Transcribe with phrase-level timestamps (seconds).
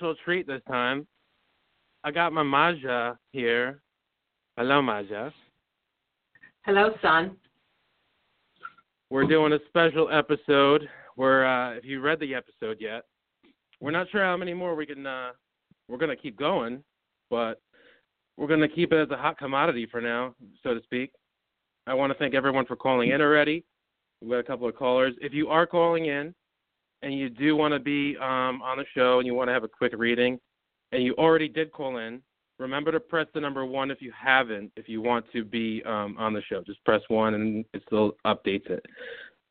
[0.00, 1.06] special treat this time.
[2.04, 3.82] I got my Maja here.
[4.56, 5.30] Hello, Maja.
[6.64, 7.36] Hello, son.
[9.10, 13.02] We're doing a special episode where, uh, if you read the episode yet,
[13.80, 15.06] we're not sure how many more we can.
[15.06, 15.32] Uh,
[15.88, 16.82] we're gonna keep going,
[17.28, 17.60] but
[18.38, 21.12] we're gonna keep it as a hot commodity for now, so to speak.
[21.86, 23.64] I want to thank everyone for calling in already.
[24.22, 25.14] We've got a couple of callers.
[25.20, 26.34] If you are calling in
[27.02, 29.64] and you do want to be um, on the show and you want to have
[29.64, 30.38] a quick reading,
[30.92, 32.20] and you already did call in,
[32.58, 34.70] remember to press the number one if you haven't.
[34.76, 38.12] If you want to be um, on the show, just press one and it still
[38.26, 38.84] updates it.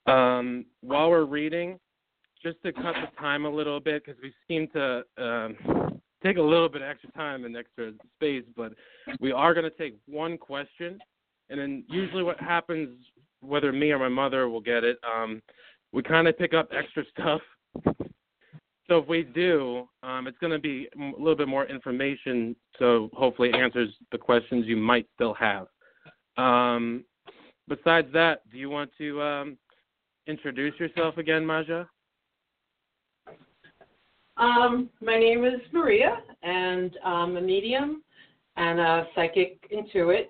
[0.06, 1.80] Um, while we're reading,
[2.41, 6.41] just to cut the time a little bit because we seem to um, take a
[6.41, 8.73] little bit of extra time and extra space, but
[9.19, 11.00] we are going to take one question,
[11.50, 12.97] and then usually what happens,
[13.41, 15.41] whether me or my mother will get it, um,
[15.91, 17.41] we kind of pick up extra stuff.
[18.87, 23.09] So if we do, um, it's going to be a little bit more information, so
[23.13, 25.67] hopefully answers the questions you might still have.
[26.37, 27.03] Um,
[27.67, 29.57] besides that, do you want to um,
[30.25, 31.87] introduce yourself again, Maja?
[34.37, 38.01] Um, my name is Maria, and I'm a medium
[38.55, 40.27] and a psychic intuit.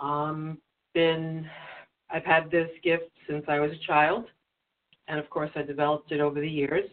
[0.00, 0.58] Um,
[0.92, 1.48] been,
[2.10, 4.26] I've had this gift since I was a child,
[5.08, 6.88] and of course I developed it over the years.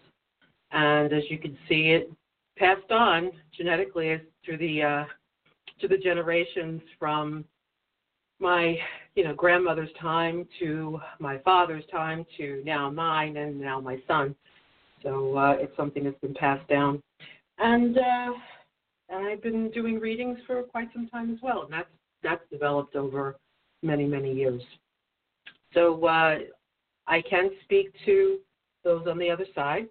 [0.72, 2.12] And as you can see, it
[2.57, 5.06] passed on genetically through the uh,
[5.81, 7.46] to the generations from
[8.40, 8.78] my
[9.16, 14.35] you know grandmother's time to my father's time to now mine and now my son.
[15.03, 17.01] So uh, it's something that's been passed down,
[17.57, 18.34] and uh,
[19.09, 21.90] and I've been doing readings for quite some time as well, and that's
[22.24, 23.35] that's developed over
[23.81, 24.62] many many years.
[25.74, 26.40] So uh,
[27.08, 28.40] I can speak to
[28.84, 29.88] those on the other side,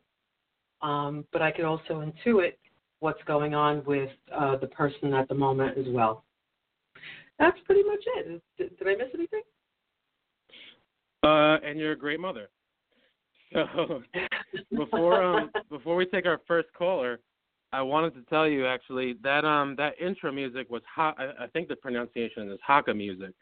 [0.80, 2.54] um, but I can also intuit
[3.00, 6.24] what's going on with uh, the person at the moment as well.
[7.38, 8.42] That's pretty much it.
[8.56, 9.42] Did, did I miss anything?
[11.22, 12.48] Uh, and you're a great mother.
[13.52, 14.02] So
[14.76, 17.20] before um before we take our first caller,
[17.72, 21.46] I wanted to tell you actually that um that intro music was ha- I, I
[21.48, 23.34] think the pronunciation is Haka music.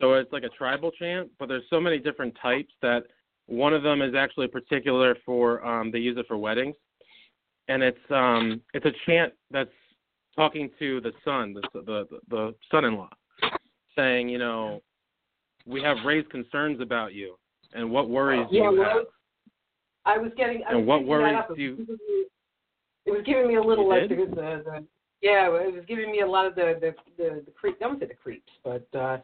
[0.00, 3.02] So it's like a tribal chant, but there's so many different types that
[3.46, 6.76] one of them is actually particular for um they use it for weddings.
[7.68, 9.70] And it's um it's a chant that's
[10.36, 13.10] talking to the son, the the the son-in-law,
[13.96, 14.80] saying, you know,
[15.66, 17.36] we have raised concerns about you
[17.72, 19.06] and what worries do yeah, you well, have?
[20.06, 20.62] I was getting.
[20.64, 21.98] I And was what worries do you-
[23.06, 24.86] It was giving me a little like the, the the
[25.22, 27.76] yeah, it was giving me a lot of the the the, the creep.
[27.82, 29.18] I don't say the creeps, but uh,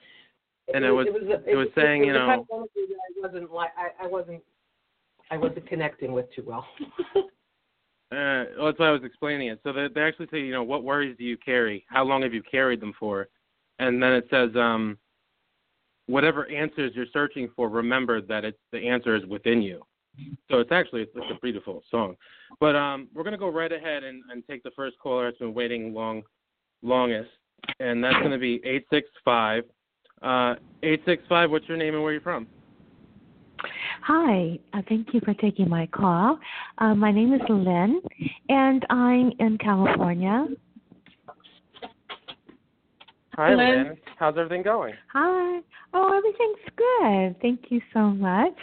[0.75, 2.69] And it was- it was, it was saying, it you was the kind know- of
[2.79, 4.43] I wasn't like I, I wasn't
[5.31, 6.67] I wasn't connecting with too well.
[8.13, 9.59] Uh, well, that's why I was explaining it.
[9.65, 11.85] So they, they actually say, you know, what worries do you carry?
[11.89, 13.27] How long have you carried them for?
[13.81, 14.97] And then it says, um,
[16.07, 19.83] whatever answers you're searching for, remember that it's the answer is within you.
[20.49, 22.15] So it's actually it's, it's a beautiful song.
[22.61, 25.53] But um, we're gonna go right ahead and, and take the first caller that's been
[25.53, 26.23] waiting long,
[26.83, 27.31] longest,
[27.81, 29.65] and that's gonna be eight six five.
[30.23, 31.51] Uh, eight six five.
[31.51, 32.47] What's your name and where are you from?
[34.03, 36.39] Hi, uh, thank you for taking my call.
[36.79, 38.01] Uh, my name is Lynn,
[38.49, 40.47] and I'm in California.
[43.35, 43.59] Hi, Lynn.
[43.59, 43.97] Lynn.
[44.19, 44.95] How's everything going?
[45.13, 45.61] Hi.
[45.93, 47.41] Oh, everything's good.
[47.43, 48.55] Thank you so much.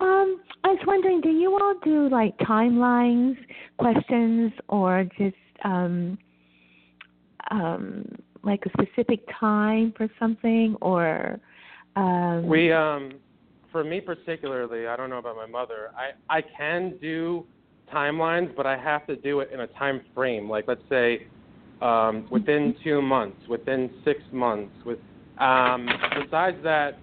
[0.00, 3.36] Um, I was wondering, do you all do like timelines,
[3.78, 6.18] questions, or just um,
[7.50, 8.04] um,
[8.42, 11.38] like a specific time for something, or
[11.96, 13.14] um, We um
[13.70, 15.90] for me particularly, I don't know about my mother.
[15.96, 17.44] I I can do
[17.92, 20.48] timelines, but I have to do it in a time frame.
[20.48, 21.26] Like let's say
[21.80, 24.98] um within 2 months, within 6 months, with
[25.38, 25.88] um
[26.22, 26.98] besides that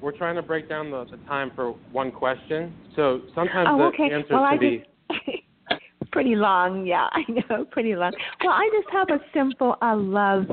[0.00, 2.72] we're trying to break down the, the time for one question.
[2.94, 4.12] So sometimes Oh, the okay.
[4.12, 4.84] answers Well, I can be
[6.12, 6.86] pretty long.
[6.86, 8.12] Yeah, I know, pretty long.
[8.44, 10.46] Well, I just have a simple, a love,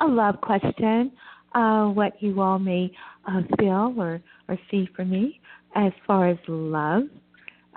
[0.00, 1.12] a love question.
[1.54, 2.90] Uh, what you all may
[3.28, 5.40] uh, feel or or see for me
[5.74, 7.04] as far as love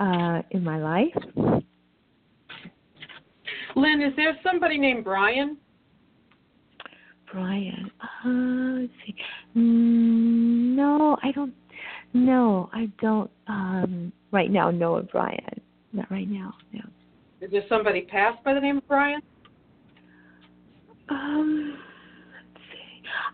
[0.00, 1.62] uh, in my life.
[3.74, 5.58] Lynn, is there somebody named Brian?
[7.32, 7.90] Brian.
[8.00, 9.14] Uh, let's see.
[9.56, 11.54] Mm, no, I don't.
[12.14, 13.30] No, I don't.
[13.46, 15.60] Um, right now, know of Brian.
[15.92, 16.54] not right now.
[16.72, 16.80] No.
[17.42, 19.20] Is there somebody passed by the name of Brian?
[21.10, 21.78] Um.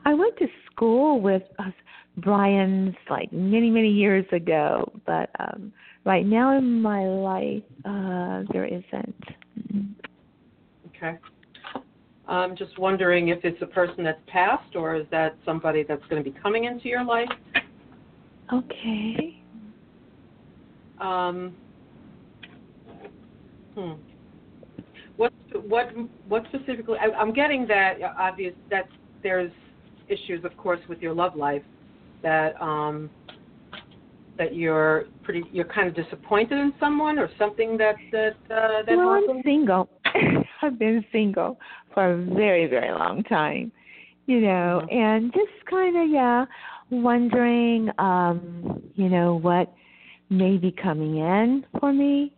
[0.05, 1.71] I went to school with uh,
[2.19, 5.73] Brian's like many many years ago, but um
[6.05, 9.25] right now in my life uh there isn't.
[10.89, 11.19] Okay.
[12.29, 16.23] I'm just wondering if it's a person that's passed or is that somebody that's going
[16.23, 17.29] to be coming into your life?
[18.53, 19.43] Okay.
[21.01, 21.55] Um,
[23.75, 23.93] hmm.
[25.17, 25.33] What
[25.69, 25.89] what
[26.29, 26.99] what specifically?
[27.01, 28.89] I, I'm getting that uh, obvious that
[29.23, 29.51] there's
[30.09, 31.63] issues, of course, with your love life.
[32.23, 33.11] That um,
[34.39, 38.97] that you're pretty you're kind of disappointed in someone or something that that uh, that
[38.97, 39.39] well, happened.
[39.39, 39.89] I'm single.
[40.63, 41.59] I've been single
[41.93, 43.73] for a very very long time,
[44.27, 44.93] you know, Mhm.
[44.93, 46.47] and just kind of yeah,
[46.91, 49.73] wondering, um, you know, what
[50.31, 52.33] may be coming in for me.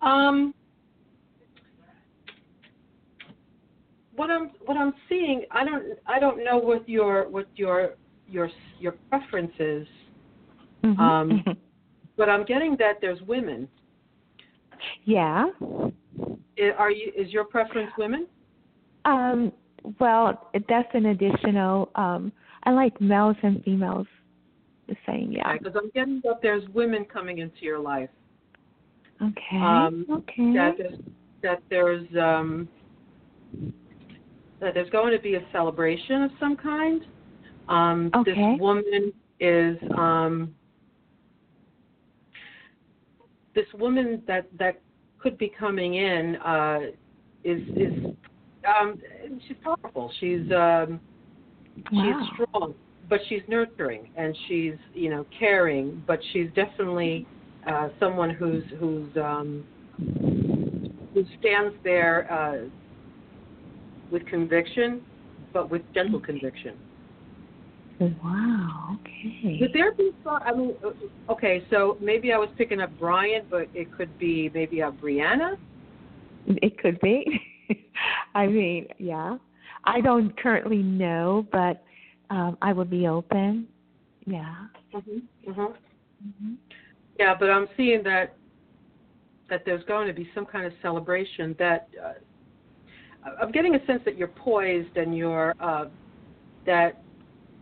[0.00, 0.54] Um,
[4.14, 7.94] what I'm what I'm seeing, I don't I don't know what your what your
[8.28, 9.86] your your preference is,
[10.82, 10.98] Mhm.
[10.98, 11.44] Um,
[12.16, 13.68] but I'm getting that there's women.
[15.04, 15.46] yeah.
[16.76, 18.26] Are you is your preference women?
[19.04, 19.52] Um,
[19.98, 21.90] well, that's an additional.
[21.94, 22.32] Um,
[22.64, 24.06] I like males and females
[24.88, 25.32] the same.
[25.32, 25.52] Yeah.
[25.52, 28.10] Because I'm getting that there's women coming into your life.
[29.20, 29.56] Okay.
[29.56, 30.52] Um, okay.
[30.52, 30.98] That there's
[31.42, 32.68] that there's um,
[34.62, 37.04] that there's going to be a celebration of some kind.
[37.68, 38.32] Um, Okay.
[38.32, 40.54] This woman is um,
[43.54, 44.80] this woman that that
[45.18, 46.78] could be coming in uh,
[47.44, 48.14] is is
[48.66, 48.98] um,
[49.46, 50.10] she's powerful.
[50.18, 51.00] She's um,
[51.90, 52.20] Wow.
[52.36, 52.74] she's strong,
[53.08, 57.26] but she's nurturing and she's you know caring, but she's definitely
[57.66, 59.64] uh, someone who's who's um,
[61.14, 62.68] who stands there uh,
[64.12, 65.02] with conviction,
[65.52, 66.76] but with gentle conviction.
[68.00, 68.98] Wow.
[69.00, 69.58] Okay.
[69.60, 70.10] Would there be?
[70.26, 74.50] I mean, uh, okay, so maybe I was picking up Brian, but it could be
[74.54, 75.56] maybe a Brianna.
[76.46, 77.40] It could be.
[78.34, 79.38] I mean, yeah.
[79.84, 81.82] I don't currently know, but
[82.30, 83.68] um I would be open.
[84.26, 84.54] Yeah.
[84.94, 85.50] Mm-hmm.
[85.52, 86.54] hmm
[87.18, 88.34] Yeah, but I'm seeing that
[89.48, 91.54] that there's going to be some kind of celebration.
[91.58, 92.12] That uh,
[93.40, 95.86] I'm getting a sense that you're poised and you're uh,
[96.66, 97.02] that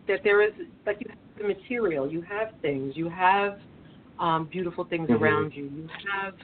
[0.09, 0.53] that there is
[0.87, 3.59] like you have the material, you have things, you have
[4.19, 5.21] um, beautiful things Mhm.
[5.21, 6.35] around you, you have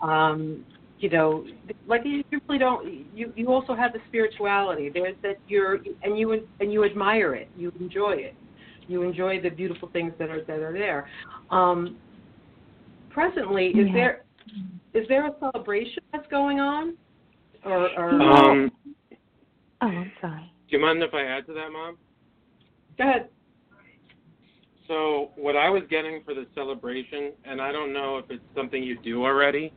[0.00, 0.64] um,
[0.98, 1.44] you know
[1.86, 4.88] like you you really don't you you also have the spirituality.
[4.88, 8.34] There's that you're and you and you admire it, you enjoy it,
[8.86, 11.08] you enjoy the beautiful things that are that are there.
[11.50, 11.96] Um,
[13.10, 13.94] presently, is Yeah.
[13.94, 14.20] there
[14.94, 16.96] is there a celebration that's going on?
[17.64, 18.70] Or, or Um,
[19.80, 20.52] Oh, I'm sorry.
[20.68, 21.96] do you mind if I add to that, Mom?
[22.96, 23.28] go ahead.
[24.86, 28.82] So what I was getting for the celebration, and I don't know if it's something
[28.82, 29.72] you do already,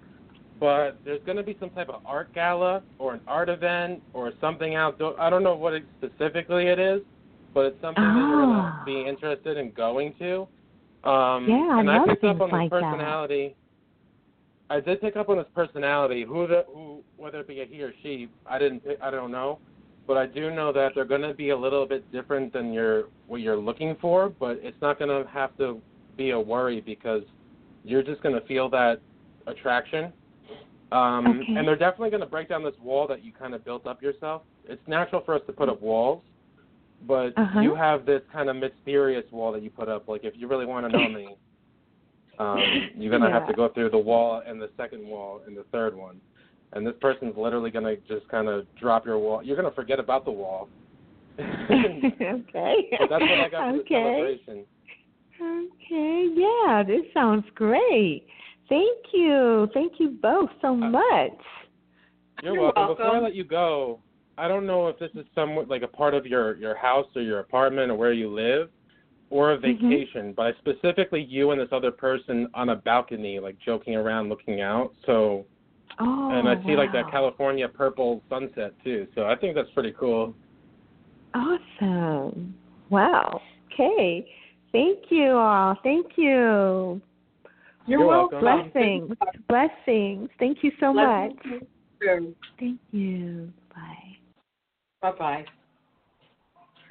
[0.59, 4.33] but there's going to be some type of art gala or an art event or
[4.41, 5.19] something outdoor.
[5.19, 7.01] I don't know what it specifically it is,
[7.53, 8.79] but it's something that you're going Ah.
[8.79, 10.47] to be interested in going to.
[11.09, 12.81] Um, Yeah, I and I love picked up things on this like that.
[12.81, 13.55] personality.
[14.69, 16.25] I did pick up on his personality.
[16.27, 18.81] Who the who, whether it be a he or she, I didn't.
[18.83, 19.59] pick- I don't know,
[20.05, 23.05] but I do know that they're going to be a little bit different than your
[23.27, 24.29] what you're looking for.
[24.29, 25.81] But it's not going to have to
[26.17, 27.23] be a worry because
[27.83, 28.99] you're just going to feel that
[29.47, 30.11] attraction.
[30.91, 31.55] Um, Okay.
[31.55, 34.01] And they're definitely going to break down this wall that you kind of built up
[34.01, 34.41] yourself.
[34.67, 36.21] It's natural for us to put up walls,
[37.07, 37.59] but Uh-huh.
[37.61, 40.07] you have this kind of mysterious wall that you put up.
[40.07, 41.35] Like if you really want to know me,
[42.39, 42.59] um,
[42.97, 45.95] you're gonna have to go through the wall and the second wall and the third
[45.95, 46.19] one.
[46.73, 49.41] And this person's literally gonna just kind of drop your wall.
[49.43, 50.69] You're gonna forget about the wall.
[51.35, 52.89] but okay.
[52.91, 53.85] that's what I got okay.
[53.89, 54.65] celebration.
[55.39, 56.27] Okay.
[56.35, 58.25] Yeah, this sounds great.
[58.69, 59.67] Thank you.
[59.73, 61.31] Thank you both so much.
[62.43, 62.87] You're, You're welcome.
[62.87, 63.99] Before I let you go,
[64.37, 67.21] I don't know if this is somewhat like a part of your your house or
[67.21, 68.69] your apartment or where you live,
[69.29, 69.61] or a Mhm.
[69.61, 70.33] vacation.
[70.33, 74.93] But specifically you and this other person on a balcony, like joking around, looking out.
[75.05, 75.45] So,
[75.99, 76.31] Oh.
[76.31, 77.09] and I see like that.
[77.09, 79.07] California purple sunset too.
[79.15, 80.35] So I think that's pretty cool.
[81.33, 82.55] Awesome.
[82.89, 83.41] Wow.
[83.71, 84.31] Okay.
[84.71, 85.75] Thank you all.
[85.83, 87.01] Thank you.
[87.85, 88.43] You're, You're welcome.
[88.43, 88.71] welcome.
[88.71, 89.17] Blessings.
[89.47, 90.29] Blessings.
[90.39, 91.31] Thank you so much.
[92.59, 93.53] Thank you.
[93.73, 94.17] Bye.
[95.01, 95.45] Bye bye.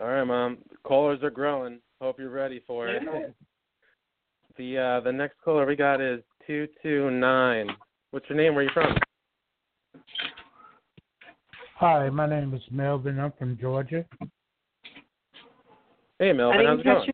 [0.00, 0.58] All right, mom.
[0.84, 1.80] Callers are growing.
[2.00, 3.02] Hope you're ready for it.
[3.04, 3.26] Yeah.
[4.58, 7.68] the uh the next caller we got is two two nine.
[8.10, 8.54] What's your name?
[8.54, 8.96] Where are you from?
[11.76, 13.18] Hi, my name is Melvin.
[13.18, 14.04] I'm from Georgia.
[16.18, 16.64] Hey, Melvin.
[16.64, 17.06] How's it catch going?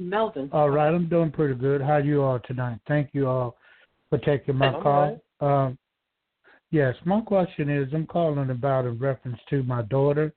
[0.00, 0.06] you.
[0.06, 0.48] Melvin.
[0.52, 1.82] All right, I'm doing pretty good.
[1.82, 2.78] How are you all tonight?
[2.88, 3.56] Thank you all
[4.08, 5.20] for taking my I'm call.
[5.40, 5.78] Um,
[6.70, 10.32] yes, my question is I'm calling about in reference to my daughter.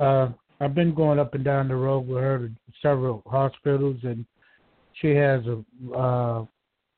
[0.00, 2.50] Uh, I've been going up and down the road with her to
[2.82, 4.24] several hospitals, and
[5.00, 6.44] she has a, uh,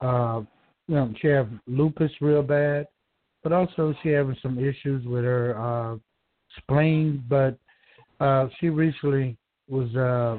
[0.01, 0.41] uh,
[0.89, 2.87] you know, she has lupus real bad,
[3.43, 5.97] but also she having some issues with her uh,
[6.59, 7.23] spleen.
[7.29, 7.59] But
[8.19, 9.37] uh, she recently
[9.69, 10.39] was uh,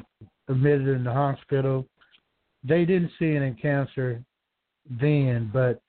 [0.50, 1.86] admitted in the hospital.
[2.64, 4.24] They didn't see any cancer
[4.90, 5.82] then, but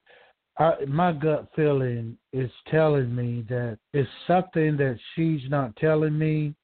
[0.59, 6.55] I, my gut feeling is telling me that it's something that she's not telling me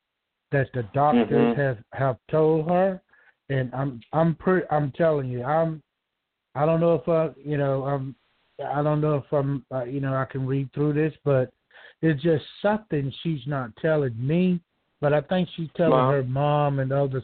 [0.50, 1.56] that the doctors Mhm.
[1.56, 3.00] have have told her,
[3.48, 5.82] and I'm I'm pretty I'm telling you I'm
[6.54, 8.14] I don't know if I you know I'm
[8.64, 11.52] I don't know if I'm uh, you know I can read through this, but
[12.02, 14.60] it's just something she's not telling me,
[15.00, 16.12] but I think she's telling Mom?
[16.12, 17.22] her mom and other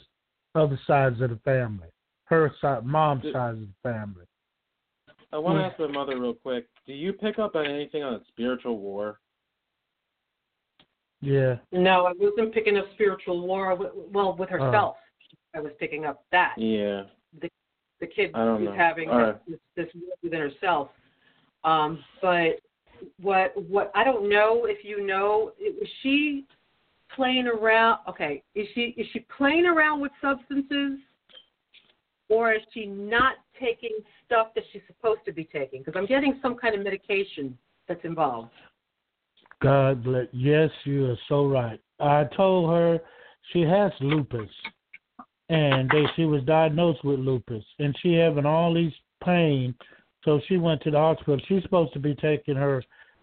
[0.55, 1.89] other sides of the family,
[2.27, 4.27] her side, mom's Did- side of the family.
[5.33, 5.67] I want to Yeah.
[5.69, 6.69] ask my mother real quick.
[6.87, 9.19] Do you pick up on anything on spiritual war?
[11.25, 11.57] Yeah.
[11.73, 13.71] No, I wasn't picking up spiritual war.
[13.71, 14.59] w- Well, with Oh.
[14.59, 14.97] herself,
[15.55, 17.05] I was picking up that Yeah.
[18.01, 18.73] the kid I don't know.
[18.73, 19.47] having All right.
[19.47, 20.91] this, this war within herself.
[21.63, 22.61] Um, but
[23.23, 26.45] what what I don't know if you know is she
[27.09, 28.01] playing around?
[28.09, 30.99] Okay, is she is she playing around with substances,
[32.29, 35.81] or is she not taking stuff that she's supposed to be taking?
[35.83, 37.57] Because I'm getting some kind of medication
[37.89, 38.51] that's involved.
[39.63, 40.27] God bless.
[40.33, 41.81] Yes, you are so right.
[42.01, 43.01] I told her
[43.53, 44.51] she has lupus,
[45.49, 48.93] and they she was diagnosed with lupus, and she having all these
[49.23, 49.75] pain.
[50.25, 51.39] So she went to the hospital.
[51.49, 52.83] She's supposed to be taking her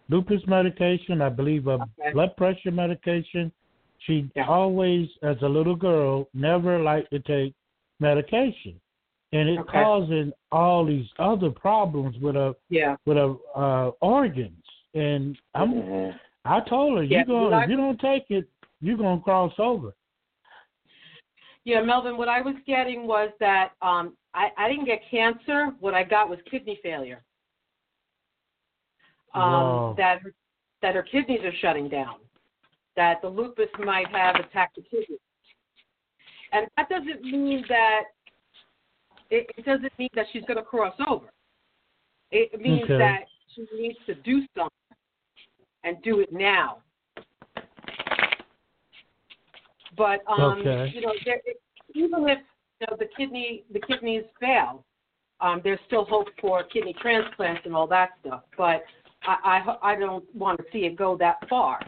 [0.10, 2.12] lupus medication, I believe, a Okay.
[2.14, 3.52] blood pressure medication.
[4.00, 4.48] She Yeah.
[4.48, 7.54] always, as a little girl, never liked to take
[8.00, 8.80] medication,
[9.32, 9.84] and it Okay.
[9.84, 12.98] causing all these other problems with her Yeah.
[13.06, 14.64] with her uh, organs.
[14.94, 16.20] And I'm Mhm.
[16.44, 18.50] I told her, Yeah, you going if you don't take it,
[18.82, 19.94] you're gonna cross over.
[21.64, 25.68] Yeah, Melvin, what I was getting was that um, I, I didn't get cancer.
[25.80, 27.24] What I got was kidney failure.
[29.34, 29.94] Um.
[29.98, 30.34] That her,
[30.82, 32.20] that her kidneys are shutting down.
[32.96, 35.20] That the lupus might have attacked the kidneys.
[36.52, 38.04] And that doesn't mean that
[39.30, 41.28] it, it doesn't mean that she's going to cross over.
[42.32, 42.98] It means Okay.
[42.98, 43.20] that
[43.54, 44.81] she needs to do something
[45.84, 46.78] and do it now.
[49.98, 50.92] But um, Okay.
[50.96, 51.42] you know, there,
[51.94, 52.40] even if
[52.80, 54.84] you know, the kidney the kidneys fail,
[55.42, 58.44] um, there's still hope for kidney transplants and all that stuff.
[58.58, 58.84] But
[59.24, 61.80] I I, I don't want to see it go that far.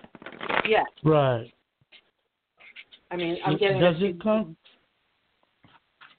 [0.67, 1.51] Yes, Right.
[3.11, 3.79] I mean I'm getting.
[3.79, 4.55] does it come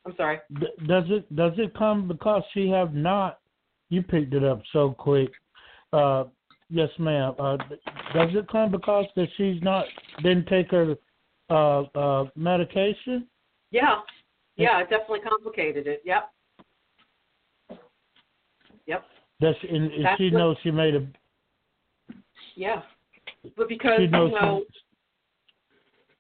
[0.06, 0.40] I'm sorry.
[0.86, 3.40] does it does it come because she have not
[3.90, 5.30] you picked it up so quick.
[5.92, 6.24] Uh
[6.74, 7.34] yes ma'am.
[7.38, 7.56] Uh
[8.12, 9.86] does it come because that she's not
[10.22, 10.96] didn't take her
[11.48, 13.26] uh uh medication?
[13.70, 14.00] Yeah,
[14.56, 16.02] yeah, it definitely complicated it.
[16.04, 16.30] Yep.
[18.86, 19.04] Yep.
[19.40, 21.06] Does she, and, and she what- knows she made a
[22.56, 22.82] Yeah.
[23.56, 24.64] But because you know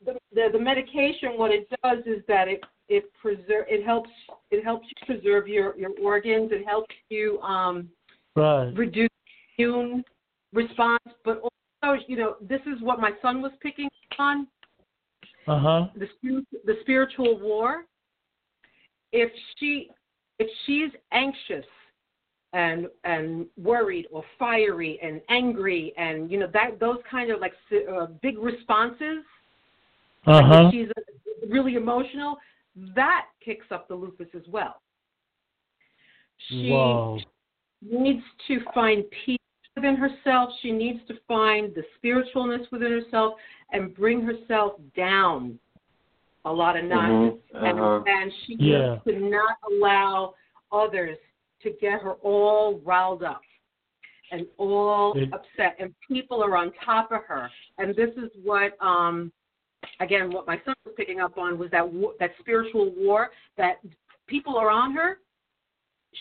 [0.04, 4.10] the, the the medication, what it does is that it it preserve it helps
[4.50, 6.52] it helps you preserve your your organs.
[6.52, 7.88] It helps you um
[8.36, 8.72] right.
[8.76, 9.08] reduce
[9.58, 10.04] immune
[10.54, 14.46] response, but also you know this is what my son was picking on
[15.46, 15.86] Uh huh.
[15.96, 16.08] the
[16.64, 17.84] the spiritual war.
[19.12, 19.90] If she
[20.38, 21.66] if she's anxious
[22.54, 27.52] and and worried or fiery and angry and you know that those kind of like
[27.92, 29.24] uh, big responses
[30.26, 30.70] Uh huh.
[30.70, 30.88] she's
[31.48, 32.38] really emotional
[32.94, 34.80] that kicks up the lupus as well
[36.48, 37.18] she Wow.
[37.82, 39.38] needs to find peace
[39.76, 43.34] within herself she needs to find the spiritualness within herself
[43.72, 45.58] and bring herself down
[46.44, 47.68] a lot of notches Mhm.
[47.68, 48.04] and, Uh-huh.
[48.06, 48.92] and she Yeah.
[49.04, 50.34] needs to not allow
[50.70, 51.18] others
[51.60, 53.42] to get her all riled up
[54.30, 58.80] and all It- upset and people are on top of her and this is what
[58.82, 59.32] um
[60.00, 63.80] again what my son was picking up on was that wa- that spiritual war that
[64.26, 65.20] people are on her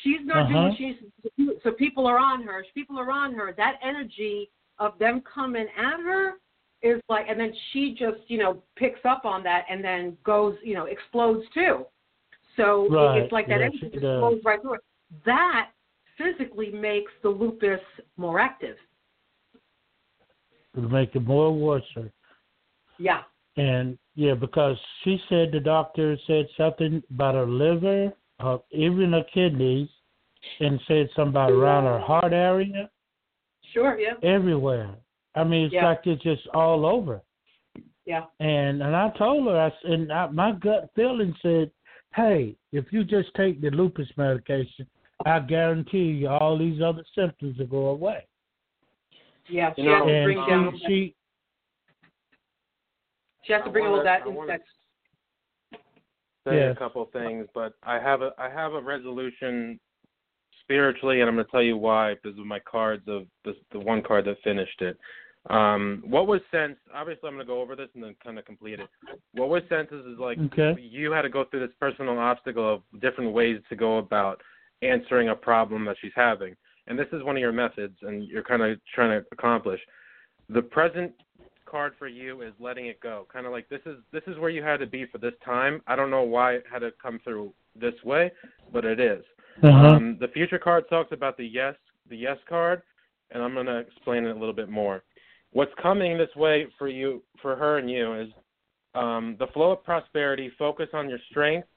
[0.01, 0.69] she's not doing Uh-huh.
[0.69, 3.79] what she needs to do so people are on her people are on her that
[3.83, 6.33] energy of them coming at her
[6.81, 10.55] is like and then she just you know picks up on that and then goes
[10.63, 11.85] you know explodes too
[12.55, 13.21] so Right.
[13.23, 14.81] it's like that Yeah, energy just flows right through it
[15.25, 15.69] that
[16.17, 17.79] physically makes the lupus
[18.17, 18.77] more active.
[20.75, 21.83] To make it more worse.
[22.97, 23.21] Yeah.
[23.57, 29.24] And yeah, because she said the doctor said something about her liver, her, even her
[29.34, 29.90] kidneys,
[30.60, 32.90] and said something about around her heart area,
[33.72, 33.98] Sure.
[34.00, 34.13] Yeah.
[34.24, 34.96] everywhere.
[35.36, 35.90] I mean, it's Yeah.
[35.90, 37.22] like it's just all over.
[38.06, 38.25] Yeah.
[38.40, 41.72] And and I told her, I and I, my gut feeling said,
[42.16, 44.86] hey, if you just take the lupus medication,
[45.25, 48.28] I guarantee you all these other symptoms will go away.
[49.50, 49.74] Yeah.
[49.75, 50.80] She You know, has to bring down.
[50.88, 51.16] she,
[53.44, 54.70] she has to bring all that I wanna- insect.
[56.45, 56.75] Say Yes.
[56.75, 59.79] a couple things, but I have a I have a resolution
[60.62, 63.79] spiritually, and I'm going to tell you why because of my cards of the the
[63.79, 64.97] one card that finished it.
[65.50, 66.79] Um, what was sensed?
[66.93, 68.88] Obviously, I'm going to go over this and then kind of complete it.
[69.33, 70.75] What was sensed is, is like Okay.
[70.81, 74.41] you had to go through this personal obstacle of different ways to go about
[74.81, 76.55] answering a problem that she's having,
[76.88, 79.81] and this is one of your methods, and you're kind of trying to accomplish.
[80.50, 81.13] The present
[81.74, 83.25] card for you is letting it go.
[83.34, 85.82] Kind of like this is this is where you had to be for this time.
[85.88, 88.32] I don't know why it had to come through this way,
[88.72, 89.24] but it is.
[89.63, 89.88] uh-huh.
[89.88, 91.74] Um, the future card talks about the yes
[92.12, 92.84] the yes card,
[93.32, 95.03] and I'm going to explain it a little bit more.
[95.51, 98.30] What's coming this way for you for her and you is
[98.94, 100.51] um, the flow of prosperity.
[100.60, 101.68] Focus on your strength,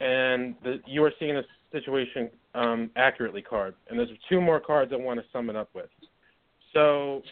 [0.00, 3.74] and the, you are seeing this situation um, accurately card.
[3.90, 5.90] And there's two more cards I want to sum it up with.
[6.72, 7.22] So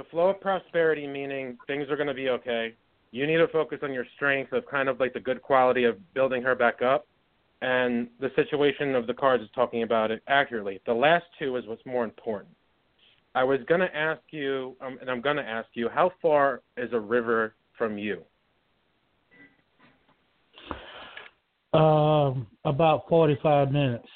[0.00, 2.74] the flow of prosperity meaning things are going to be okay.
[3.12, 5.98] You need to focus on your strength of kind of like the good quality of
[6.14, 7.06] building her back up.
[7.60, 10.80] And the situation of the cards is talking about it accurately.
[10.86, 12.54] The last two is what's more important.
[13.34, 16.62] I was going to ask you, um, and I'm going to ask you, how far
[16.78, 18.22] is a river from you?
[21.78, 24.08] Um, about forty-five minutes.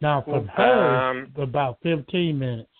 [0.00, 2.71] Now from her, Um, about fifteen minutes.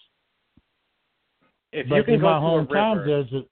[1.73, 3.43] If but you can in go my hometown, there's a.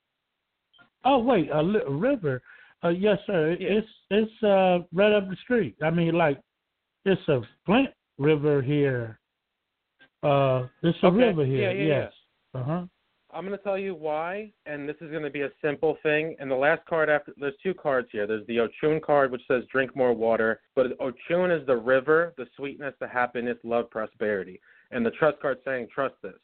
[1.05, 2.43] Oh wait, a, li- river.
[2.85, 3.57] Uh, yes, sir.
[3.59, 3.69] Yeah.
[3.79, 5.77] It's it's uh right up the street.
[5.83, 6.41] I mean, like
[7.05, 9.19] it's a Flint River here.
[10.23, 11.17] Uh, it's a Okay.
[11.17, 11.73] river here.
[11.73, 12.03] Yeah, yeah.
[12.03, 12.13] yes.
[12.55, 12.85] Uh huh.
[13.33, 16.35] I'm going to tell you why, and this is going to be a simple thing.
[16.41, 18.27] And the last card after, there's two cards here.
[18.27, 22.47] There's the Ochun card, which says drink more water, but Ochun is the river, the
[22.57, 26.35] sweetness, the happiness, love, prosperity, and the trust card saying trust this.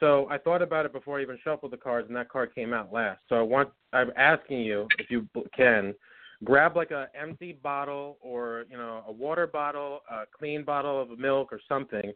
[0.00, 2.72] So I thought about it before I even shuffled the cards, and that card came
[2.72, 3.20] out last.
[3.28, 5.26] So I want, I'm asking you if you
[5.56, 5.94] can,
[6.42, 11.18] grab like a empty bottle or you know a water bottle, a clean bottle of
[11.18, 12.12] milk or something,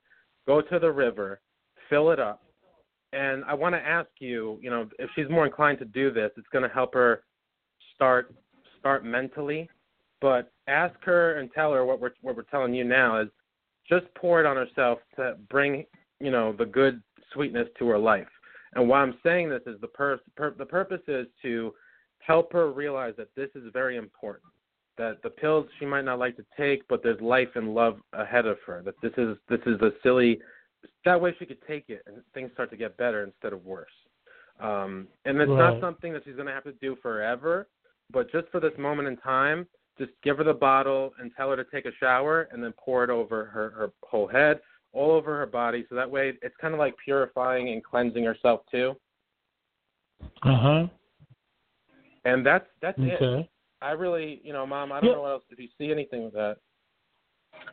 [0.46, 1.40] go to the river,
[1.88, 2.42] fill it up
[3.12, 6.30] and I want to ask you, you know, if she's more inclined to do this,
[6.36, 7.22] it's going to help her
[7.94, 8.34] start
[8.78, 9.68] start mentally.
[10.20, 13.28] But ask her and tell her what we're what we're telling you now is
[13.88, 15.86] just pour it on herself to bring,
[16.20, 18.28] you know, the good sweetness to her life.
[18.74, 21.74] And why I'm saying this is the pur- pur- the purpose is to
[22.18, 24.52] help her realize that this is very important.
[24.98, 28.46] That the pills she might not like to take, but there's life and love ahead
[28.46, 28.82] of her.
[28.82, 30.40] That this is this is a silly
[31.04, 33.90] that way she could take it and things start to get better instead of worse.
[34.60, 35.72] Um, and it's Right.
[35.72, 37.68] not something that she's going to have to do forever,
[38.10, 39.66] but just for this moment in time,
[39.98, 43.04] just give her the bottle and tell her to take a shower and then pour
[43.04, 44.60] it over her, her whole head,
[44.92, 45.84] all over her body.
[45.88, 48.94] So that way it's kind of like purifying and cleansing herself too.
[50.42, 50.86] Uh huh.
[52.24, 53.22] And that's that's it.
[53.22, 53.48] Okay.
[53.80, 55.16] I really, you know, mom, I don't Yeah.
[55.16, 55.44] know what else.
[55.50, 56.56] If you see anything with that,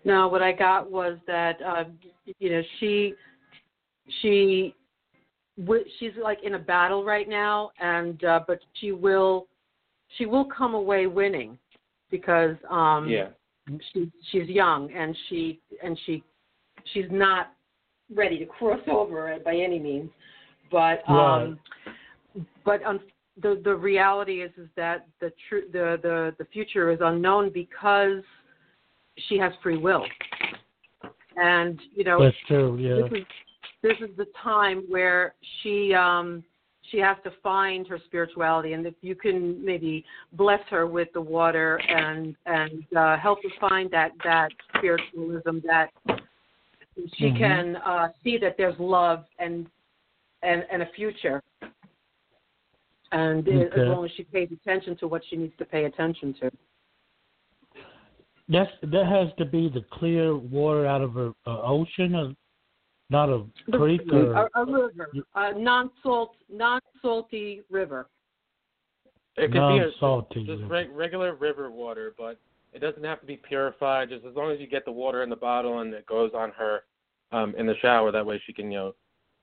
[0.03, 1.85] No, what I got was that uh,
[2.39, 3.15] you know she
[4.21, 4.75] she
[5.99, 9.47] she's like in a battle right now, and uh, but she will
[10.17, 11.57] she will come away winning
[12.11, 13.29] because um, yeah,
[13.93, 16.23] she she's young and she and she
[16.93, 17.53] she's not
[18.13, 20.09] ready to cross over by any means,
[20.71, 21.59] but um,
[22.63, 22.99] but um,
[23.41, 28.23] the the reality is is that the tr- the the the future is unknown because
[29.27, 30.05] she has free will,
[31.35, 32.77] and you know That's true.
[32.77, 33.07] Yeah.
[33.07, 33.25] this is
[33.81, 36.43] this is the time where she um
[36.91, 41.21] she has to find her spirituality and if you can maybe bless her with the
[41.21, 45.89] water and and uh help her find that that spiritualism that
[47.15, 47.37] she Mhm.
[47.37, 49.67] can uh see that there's love and
[50.43, 51.41] and and a future
[53.11, 56.51] and as long as she pays attention to what she needs to pay attention to
[58.47, 62.33] That's that has to be the clear water out of a, a ocean, or
[63.09, 64.33] not a creek or.
[64.33, 68.07] a, a river a non-salt non-salty river
[69.37, 70.87] it could be a, Non-salty just river.
[70.93, 72.39] regular river water, but
[72.75, 74.09] It doesn't have to be purified.
[74.09, 76.51] Just as long as you get the water in the bottle and it goes on
[76.51, 76.81] her
[77.31, 78.11] um, in the shower.
[78.11, 78.95] That way she can you know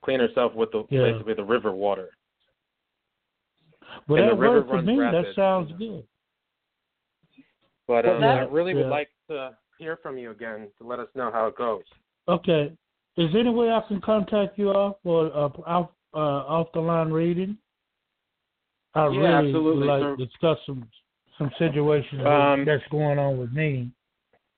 [0.05, 1.11] clean herself with the Yeah.
[1.13, 2.11] basically the river water.
[4.07, 4.99] Well, And that the river works for runs me.
[4.99, 5.95] rapid, That sounds you know.
[5.97, 6.07] good.
[7.89, 11.09] But um, that- I really would like to hear from you again to let us
[11.15, 11.83] know how it goes.
[12.29, 12.73] Okay.
[13.17, 16.81] Is there any way I can contact you all for uh, off uh, off the
[16.81, 17.57] line reading?
[18.95, 19.89] I Yeah, really absolutely.
[19.89, 20.87] would like to discuss some
[21.39, 23.91] some situations Um, that's going on with me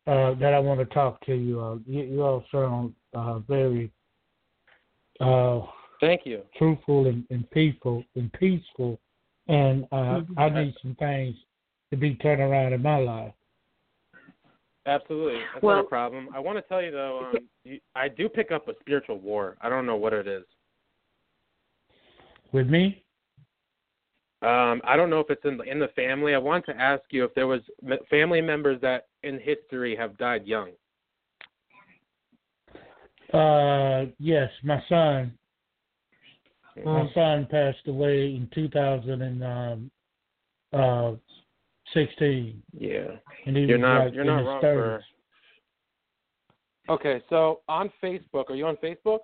[0.06, 1.60] uh, that I want to talk to you.
[1.60, 3.90] Uh, you, you all sound uh, very
[5.20, 5.60] uh,
[6.00, 6.42] Thank you.
[6.56, 8.98] truthful and, and peaceful and peaceful,
[9.48, 10.34] and uh, Mhm.
[10.36, 11.36] I need some things
[11.90, 13.32] to be turned around in my life.
[14.86, 16.28] Absolutely, that's Well- not a problem.
[16.34, 19.56] I want to tell you though, um, you, I do pick up a spiritual war.
[19.62, 20.44] I don't know what it is.
[22.52, 23.03] With me,
[24.44, 26.34] Um, I don't know if it's in the, in the family.
[26.34, 27.62] I want to ask you if there was
[28.10, 30.70] family members that in history have died young.
[33.32, 35.36] uh, yes, my son
[36.84, 37.14] My Mm.
[37.14, 39.90] son passed away in 2016,
[40.72, 41.16] uh,
[42.76, 45.02] Yeah, and he you're was not like you're not wrong 30s.
[46.86, 46.94] for.
[46.94, 49.20] Okay, so on Facebook, are you on Facebook?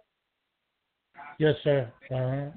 [1.38, 1.92] Yes, sir.
[2.10, 2.50] Uh-huh.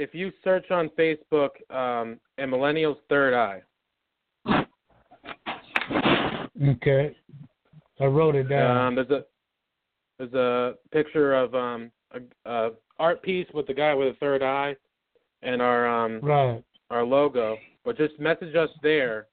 [0.00, 3.60] If you search on Facebook, um, a millennial's third eye.
[6.66, 7.14] Okay,
[8.00, 8.76] I wrote it down.
[8.78, 9.24] Um, there's a
[10.18, 14.42] there's a picture of um a, a art piece with the guy with a third
[14.42, 14.74] eye,
[15.42, 16.64] and our um right.
[16.88, 17.58] our logo.
[17.84, 19.26] But just message us there,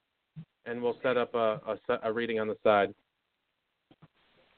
[0.66, 2.94] and we'll set up a a, a reading on the side.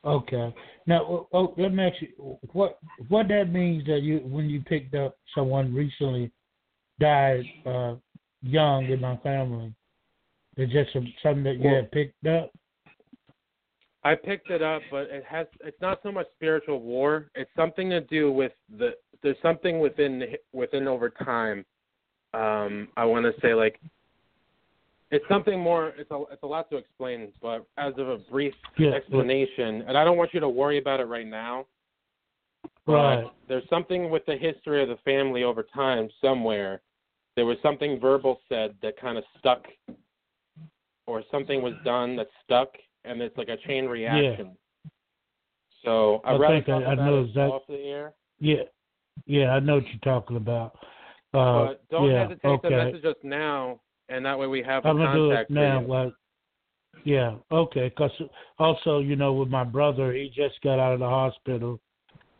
[0.05, 0.53] Okay.
[0.87, 4.95] Now, oh, let me ask you, what what that means that you when you picked
[4.95, 6.31] up someone recently
[6.99, 7.95] died uh,
[8.41, 9.73] young in my family?
[10.55, 12.51] It's just some, something that you Well- had picked up.
[14.01, 17.29] I picked it up, but it has it's not so much spiritual war.
[17.35, 21.65] It's something to do with the there's something within within over time.
[22.33, 23.77] Um, I want to say like
[25.11, 25.93] it's something more.
[25.97, 28.91] It's a it's a lot to explain, but as of a brief Yeah.
[28.91, 31.65] explanation, and I don't want you to worry about it right now.
[32.85, 33.27] but Right.
[33.47, 36.81] There's something with the history of the family over time somewhere.
[37.35, 39.67] There was something verbal said that kind of stuck,
[41.07, 44.47] or something was done that stuck, and it's like a chain reaction.
[44.83, 44.89] Yeah.
[45.83, 48.13] So I'd I rather think I- I know off the air.
[48.39, 48.63] Yeah.
[49.25, 50.75] Yeah, I know what you're talking about.
[51.33, 52.69] Uh, But don't yeah, hesitate okay.
[52.69, 55.77] to message us now, and that way we have a I'm gonna do it now.
[55.77, 55.87] for you.
[55.87, 56.11] Well,
[57.05, 57.89] yeah, okay.
[57.89, 58.11] Because
[58.57, 61.79] also, you know, with my brother, he just got out of the hospital,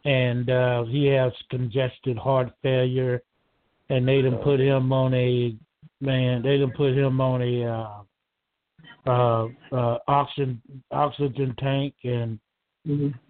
[0.05, 3.21] and uh he has congested heart failure,
[3.89, 5.55] and they didn't put him on a
[6.01, 6.41] man.
[6.41, 12.39] They didn't put him on a uh, uh, uh, oxygen oxygen tank, and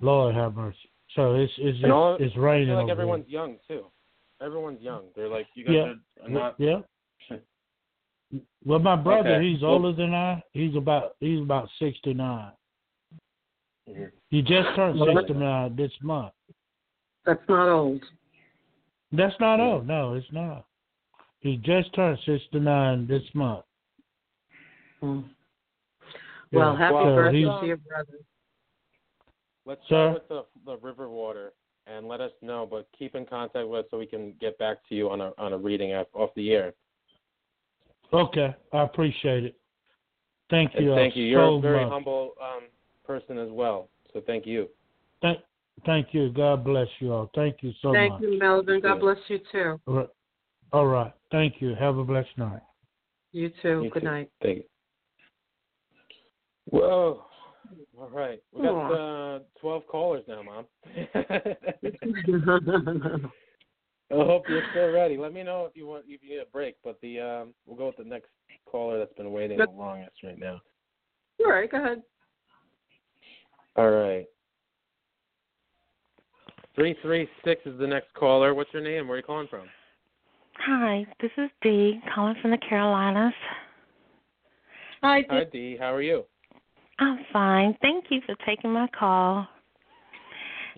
[0.01, 0.77] Lord have mercy.
[1.15, 3.85] So it's it's just, And all- it's I feel like over everyone's young too.
[4.41, 5.05] Everyone's young.
[5.15, 6.23] They're like you guys Yeah.
[6.23, 6.55] are not.
[6.59, 6.79] Yeah.
[8.63, 9.49] Well, my brother, Okay.
[9.49, 10.43] he's older than I.
[10.53, 12.51] He's about he's about sixty nine.
[13.87, 14.11] Mhm.
[14.29, 16.33] He just turned Well, sixty nine this month.
[17.25, 18.03] That's not old.
[19.11, 19.87] That's not old.
[19.87, 20.65] No, it's not.
[21.39, 23.65] He just turned sixty nine this month.
[25.01, 25.23] Mm.
[26.51, 26.77] Well, Yeah.
[26.77, 28.19] happy Well, birthday to your brother.
[29.65, 29.87] Let's Sir?
[29.87, 31.53] start with the the river water
[31.87, 34.83] and let us know, but keep in contact with us so we can get back
[34.89, 36.73] to you on a on a reading off, off the air.
[38.11, 39.55] Okay, I appreciate it.
[40.49, 40.95] Thank you.
[40.95, 41.25] thank you.
[41.25, 41.91] You're so a very much.
[41.91, 42.63] humble um,
[43.05, 43.87] person as well.
[44.13, 44.67] So thank you.
[45.21, 45.39] Thank,
[45.85, 46.31] thank you.
[46.31, 47.29] God bless you all.
[47.35, 48.21] Thank you so Thank much.
[48.21, 48.81] Thank you, Melvin.
[48.81, 48.99] God Yeah.
[48.99, 49.79] bless you too.
[49.85, 50.09] All right.
[50.73, 51.13] All right.
[51.31, 51.75] Thank you.
[51.75, 52.63] Have a blessed night.
[53.31, 53.83] You too.
[53.83, 54.07] You Good too.
[54.07, 54.31] night.
[54.41, 54.63] Thank you.
[56.65, 57.25] Whoa.
[57.99, 58.41] All right.
[58.51, 60.65] We got uh, 12 callers now, Mom.
[64.11, 65.17] I hope you're still ready.
[65.17, 67.77] Let me know if you want if you need a break, but the um, we'll
[67.77, 68.29] go with the next
[68.65, 70.59] caller that's been waiting the longest right now.
[71.39, 72.01] All right, go ahead.
[73.75, 74.25] All right.
[76.75, 78.55] Three three six is the next caller.
[78.55, 79.07] What's your name?
[79.07, 79.67] Where are you calling from?
[80.57, 83.33] Hi, this is Dee calling from the Carolinas.
[85.03, 85.27] Hi, Dee.
[85.29, 85.77] Hi Dee.
[85.79, 86.25] How are you?
[86.97, 87.77] I'm fine.
[87.81, 89.47] Thank you for taking my call.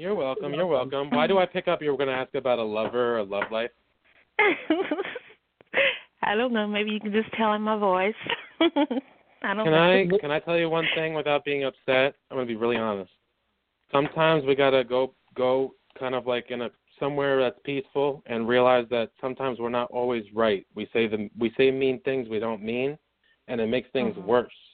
[0.01, 0.51] You're welcome.
[0.55, 1.11] You're welcome.
[1.11, 1.79] Why do I pick up?
[1.79, 3.69] You were going to ask about a lover, or a love life.
[6.23, 6.65] I don't know.
[6.67, 8.15] Maybe you can just tell in my voice.
[8.61, 9.77] I don't Can know.
[9.77, 12.15] I can I tell you one thing without being upset?
[12.31, 13.11] I'm gonna be really honest.
[13.91, 18.87] Sometimes we gotta go go kind of like in a somewhere that's peaceful and realize
[18.89, 20.65] that sometimes we're not always right.
[20.73, 22.97] We say the we say mean things we don't mean,
[23.47, 24.25] and it makes things Mhm.
[24.25, 24.70] worse.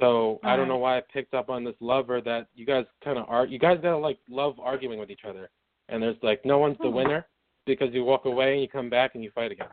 [0.00, 0.68] So I don't Right.
[0.68, 3.46] know why I picked up on this lover that you guys kind of are.
[3.46, 5.50] You guys gotta like love arguing with each other,
[5.88, 6.94] and there's like no one's the Hmm.
[6.96, 7.26] winner
[7.64, 9.68] because you walk away and you come back and you fight again.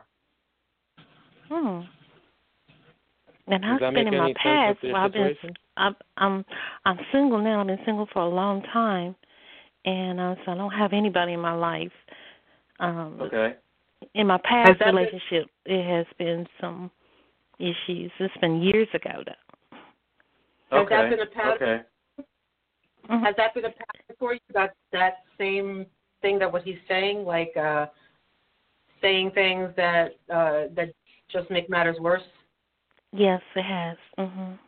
[1.48, 1.80] Hmm.
[3.48, 4.78] And I've been in my past.
[4.84, 5.36] well, I've been?
[5.76, 6.44] I'm I'm
[6.84, 7.60] I'm single now.
[7.60, 9.16] I've been single for a long time,
[9.84, 11.92] and uh, so I don't have anybody in my life.
[12.78, 13.56] Um, Okay.
[14.14, 16.90] In my past that been- relationship, it has been some
[17.58, 18.10] issues.
[18.18, 19.32] It's been years ago though.
[20.72, 20.94] Has okay.
[20.96, 21.52] that been a pattern?
[21.54, 21.82] Okay.
[23.10, 23.24] Mhm.
[23.24, 24.40] Has that been a pattern for you?
[24.54, 25.84] That that same
[26.22, 27.86] thing that what he's saying, like uh
[29.02, 30.94] saying things that uh that
[31.30, 32.22] just make matters worse?
[33.12, 33.98] Yes, it has.
[34.18, 34.58] Mhm.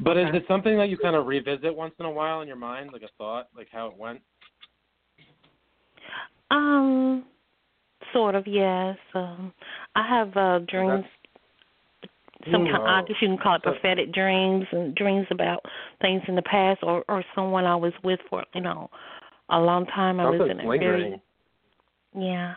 [0.00, 2.56] But is it something that you kind of revisit once in a while in your
[2.56, 4.22] mind, like a thought, like how it went?
[6.50, 7.26] Um,
[8.12, 8.96] sort of, yes.
[9.12, 9.52] Um,
[9.94, 11.04] I have uh dreams.
[12.50, 15.60] Some kind, I Ooh, guess you can call it prophetic dreams and dreams about
[16.00, 18.90] things in the past or or someone I was with for you know
[19.50, 20.20] a long time.
[20.20, 21.20] I was Something's in a very
[22.16, 22.54] yeah,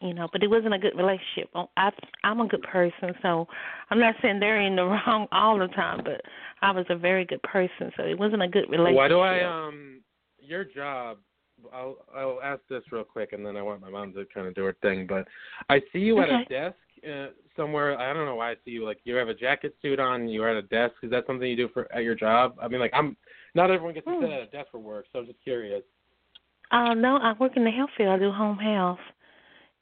[0.00, 1.48] you know, but it wasn't a good relationship.
[1.54, 1.90] Oh, I
[2.24, 3.46] I'm a good person, so
[3.90, 6.20] I'm not saying they're in the wrong all the time, but
[6.62, 8.96] I was a very good person, so it wasn't a good relationship.
[8.96, 10.00] Why do I um
[10.38, 11.18] your job
[11.72, 14.54] I'll I'll ask this real quick and then I want my mom to kind of
[14.54, 15.26] do her thing, but
[15.68, 16.76] I see you at a desk
[17.08, 17.98] uh, somewhere.
[17.98, 20.48] I don't know why I see you like you have a jacket suit on, you're
[20.48, 20.94] at a desk.
[21.02, 22.56] Is that something you do for at your job?
[22.60, 23.16] I mean like I'm
[23.54, 24.22] not everyone gets to Hmm.
[24.22, 25.82] sit at a desk for work, so I'm just curious.
[26.70, 28.10] Uh, no, I work in the health field.
[28.10, 28.98] I do home health,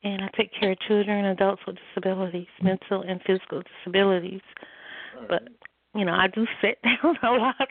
[0.05, 4.43] and I take care of children and adults with disabilities, mental and physical disabilities.
[5.17, 5.49] All But
[5.95, 7.69] you know, I do sit down a lot.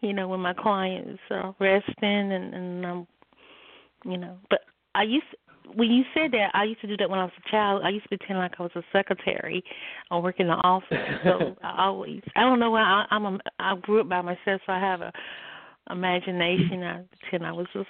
[0.00, 3.06] You know, when my clients are resting and and um,
[4.04, 4.38] you know.
[4.48, 4.60] But
[4.94, 5.26] I used
[5.74, 7.82] when you said that, I used to do that when I was a child.
[7.84, 9.62] I used to pretend like I was a secretary
[10.10, 10.98] or work in the office.
[11.24, 14.60] So I always, I don't know why I, I'm a, I grew up by myself,
[14.66, 15.12] so I have a
[15.90, 16.82] imagination.
[16.82, 17.88] I pretend I was just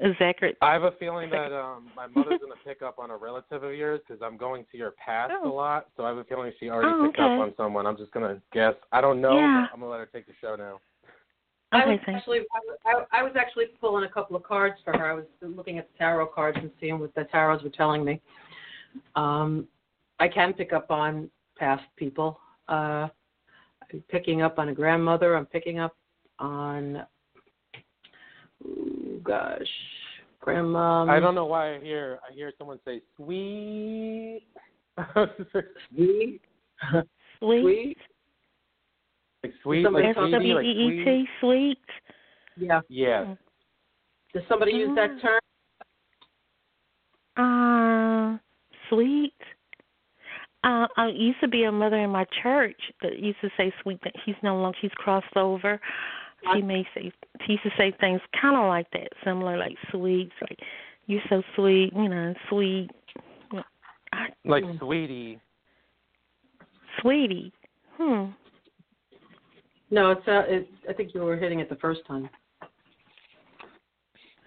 [0.00, 0.56] executive.
[0.62, 3.74] I have a feeling that um my mother's gonna pick up on a relative of
[3.74, 5.48] yours because I'm going to your past Oh.
[5.48, 7.34] a lot, so I have a feeling she already Oh, picked okay.
[7.34, 7.86] up on someone.
[7.86, 8.74] I'm just gonna guess.
[8.92, 9.36] I don't know.
[9.36, 9.66] Yeah.
[9.66, 10.80] But I'm gonna let her take the show now.
[11.72, 12.40] I was thank actually
[12.86, 15.10] I, was- I was actually pulling a couple of cards for her.
[15.10, 18.20] I was looking at the tarot cards and seeing what the tarots were telling me.
[19.16, 19.68] Um,
[20.18, 22.40] I can pick up on past people.
[22.68, 23.08] Uh,
[23.92, 25.36] I'm picking up on a grandmother.
[25.36, 25.94] I'm picking up
[26.38, 27.04] on
[28.64, 29.60] ooh, gosh,
[30.40, 31.04] grandma.
[31.04, 34.42] I don't know why I hear I hear someone say sweet.
[35.92, 36.40] Sweet.
[37.38, 37.62] Sweet.
[37.62, 37.98] Sweet.
[39.42, 41.28] Like sweet, Somebody like S sweetie, like E E sweet.
[41.40, 41.78] Sweet.
[42.56, 42.80] Yeah.
[42.88, 43.34] Yeah.
[44.34, 45.20] Does somebody use that Mm.
[45.20, 45.40] term?
[47.36, 48.38] Uh,
[48.88, 49.34] sweet.
[50.64, 54.00] Uh, I used to be a mother in my church that used to say sweet.
[54.02, 54.76] That she's no longer.
[54.80, 55.80] She's crossed over.
[56.54, 57.12] She may say.
[57.46, 60.30] She used to say things kind of like that, similar like sweet.
[60.40, 60.58] Like
[61.06, 62.90] you're so sweet, you know, sweet.
[64.12, 64.78] I, Like Mm.
[64.78, 65.40] sweetie.
[67.00, 67.52] sweetie.
[67.96, 68.26] Hmm.
[69.90, 72.28] No, it's, uh, it, I think you were hitting it the first time.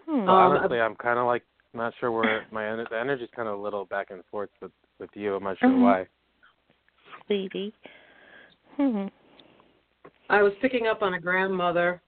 [0.06, 0.22] Hmm.
[0.22, 3.58] Um, Honestly, I'm kind of like not sure where my ener- the energy's kind of
[3.60, 5.36] a little back and forth with with you.
[5.36, 5.82] I'm not sure Mhm.
[5.82, 6.08] why.
[7.26, 7.74] sweetie.
[8.78, 9.08] Hmm.
[10.30, 12.02] I was picking up on a grandmother.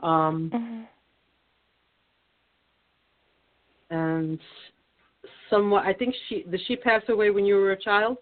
[0.00, 0.88] Um, Mhm.
[3.90, 4.40] and
[5.48, 8.18] somewhat, I think she did she pass away when you were a child?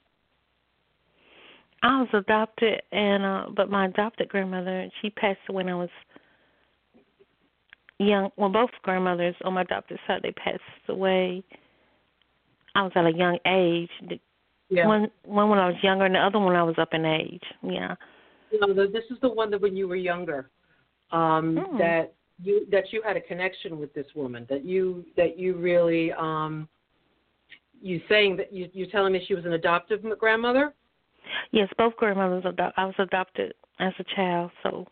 [1.83, 5.89] I was adopted, and uh, but my adopted grandmother she passed when I was
[7.99, 8.31] young.
[8.37, 11.43] Well, both grandmothers on my adopted side they passed away.
[12.75, 13.91] I was at a young age.
[14.09, 14.21] The-
[14.71, 14.87] Yeah.
[14.87, 17.43] One one when I was younger, and the other one I was up in age.
[17.63, 17.95] Yeah.
[18.61, 20.51] No, the, this is the one that when you were younger,
[21.11, 21.79] um, Hmm.
[21.79, 24.47] that you that you had a connection with this woman.
[24.49, 26.69] That you that you really um,
[27.81, 30.75] you saying that you you telling me she was an adoptive grandmother?
[31.51, 32.45] Yes, both grandmothers.
[32.45, 34.87] Ado- I was adopted as a child, so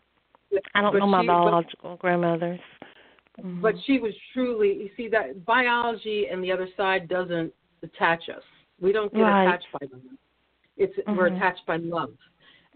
[0.75, 2.59] I don't But know my she- but- biological grandmothers.
[3.39, 3.61] Mhm.
[3.61, 8.43] But she was truly, you see, that biology and the other side doesn't attach us.
[8.79, 9.43] We don't get Right.
[9.47, 10.17] attached by them.
[10.77, 11.37] It's we're Mhm.
[11.37, 12.13] attached by love,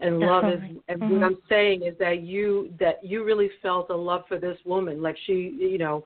[0.00, 0.54] and That's love right.
[0.54, 0.76] is.
[0.88, 1.10] And Mhm.
[1.10, 5.02] what I'm saying is that you that you really felt a love for this woman,
[5.02, 6.04] like she, you know,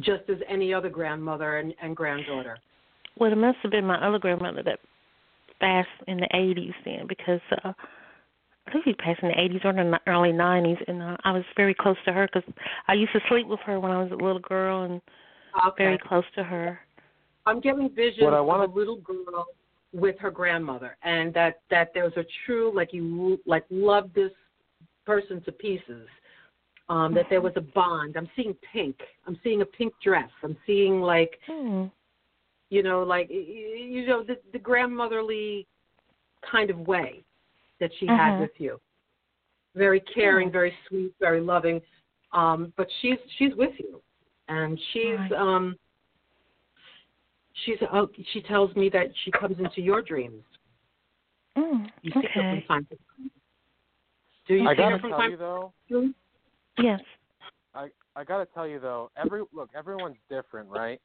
[0.00, 2.56] just as any other grandmother and, and granddaughter.
[3.18, 4.80] Well, it must have been my other grandmother that
[5.60, 7.72] passed in the 80s then, because uh,
[8.66, 11.32] I think she passed in the 80s or in the early 90s, and uh, I
[11.32, 12.48] was very close to her because
[12.88, 15.00] I used to sleep with her when I was a little girl and
[15.68, 15.84] Okay.
[15.84, 16.78] very close to her.
[17.46, 19.46] I'm getting visions What I of wanna- a little girl
[19.92, 24.32] with her grandmother, and that that there was a true like you like loved this
[25.06, 26.08] person to pieces.
[26.88, 28.16] Um, that there was a bond.
[28.16, 28.96] I'm seeing pink.
[29.26, 30.30] I'm seeing a pink dress.
[30.42, 31.86] I'm seeing like Hmm.
[32.70, 35.66] You know like y- y- you know the the grandmotherly
[36.50, 37.24] kind of way
[37.80, 38.40] that she had Mhm.
[38.40, 38.80] with you.
[39.74, 41.82] Very caring, very sweet, very loving.
[42.32, 44.02] Um, but she's she's with you,
[44.48, 45.32] and she's Right.
[45.32, 45.76] um
[47.64, 50.44] she's oh, she tells me that she comes into your dreams.
[51.56, 51.90] Mm.
[52.02, 52.50] You see her Okay.
[52.50, 53.30] from time to time.
[54.46, 56.14] Do you I see her gotta from time you though, to time?
[56.78, 57.00] Yes.
[57.74, 61.00] I I gotta tell you though, every look, everyone's different, right?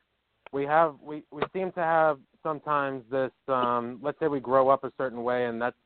[0.51, 4.83] We have we we seem to have sometimes this um let's say we grow up
[4.83, 5.77] a certain way and that's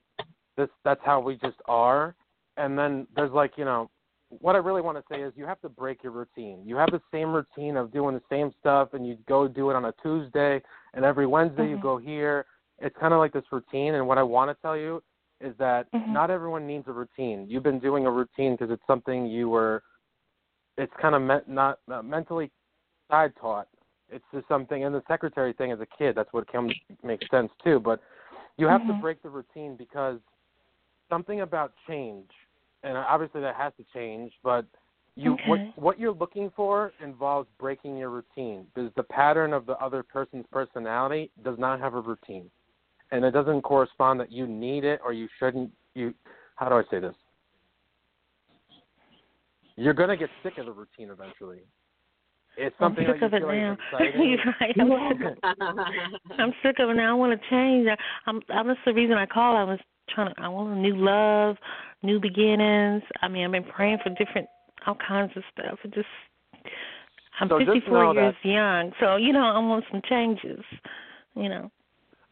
[0.58, 2.16] this that's how we just are
[2.58, 3.90] and then there's like, you know,
[4.30, 6.62] what I really want to say is you have to break your routine.
[6.66, 9.76] You have the same routine of doing the same stuff and you go do it
[9.76, 10.62] on a Tuesday
[10.94, 11.82] and every Wednesday you Mhm.
[11.82, 12.46] go here.
[12.80, 15.04] It's kind of like this routine and what I want to tell you
[15.42, 16.08] is that Mhm.
[16.08, 17.48] not everyone needs a routine.
[17.48, 19.84] You've been doing a routine because it's something you were
[20.78, 22.52] it's kind of me- not, not mentally
[23.10, 23.68] side taught.
[24.10, 27.52] It's just something, and the secretary thing as a kid, that's what comes makes sense
[27.64, 27.80] too.
[27.80, 28.02] But
[28.58, 29.02] you have to Mhm.
[29.02, 30.20] break the routine because
[31.10, 32.32] something about change,
[32.84, 34.38] and obviously that has to change.
[34.44, 34.66] But
[35.16, 35.50] you, Okay.
[35.50, 40.04] what what you're looking for involves breaking your routine because the pattern of the other
[40.04, 42.52] person's personality does not have a routine,
[43.12, 45.72] and it doesn't correspond that you need it or you shouldn't.
[45.96, 46.14] You,
[46.58, 47.16] how do I say this?
[49.78, 51.64] You're gonna get sick of the routine eventually.
[52.58, 53.78] It's I'm sick that of it now.
[53.94, 54.30] like is exciting.
[54.30, 54.76] You're right.
[54.80, 57.12] I'm sick of I'm sick of it now.
[57.12, 57.88] I want to change.
[57.88, 58.42] I- I'm.
[58.48, 59.58] That's the reason I called.
[59.58, 60.42] I was trying to.
[60.42, 61.58] I want a new love,
[62.04, 63.04] new beginnings.
[63.22, 64.48] I mean, I've been praying for different,
[64.88, 65.80] all kinds of stuff.
[65.84, 66.08] It just.
[67.40, 70.64] I'm So 54 know years that- young, so you know I want some changes.
[71.36, 71.72] You know.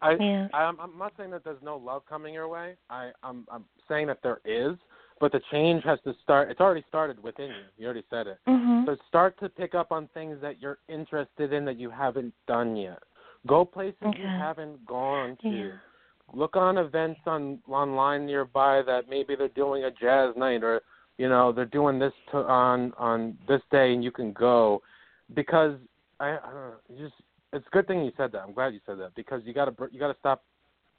[0.02, 0.50] I, Yes.
[0.54, 2.76] I'm, I'm not saying that there's no love coming your way.
[2.90, 4.76] I, I'm, I'm saying that there is,
[5.24, 6.52] but the change has to start.
[6.52, 7.64] It's already started within you.
[7.78, 8.40] You already said it.
[8.46, 8.86] Mhm.
[8.86, 12.76] So start to pick up on things that you're interested in that you haven't done
[12.76, 13.02] yet.
[13.48, 15.48] Go places you haven't gone to.
[15.48, 15.72] Yeah.
[16.34, 20.82] Look on events on online nearby that maybe they're doing a jazz night or
[21.18, 24.82] you know they're doing this to, on on this day and you can go
[25.36, 25.80] because
[26.20, 27.22] I, I don't know, you just
[27.54, 28.42] it's a good thing you said that.
[28.42, 30.44] I'm glad you said that because you got to you got to stop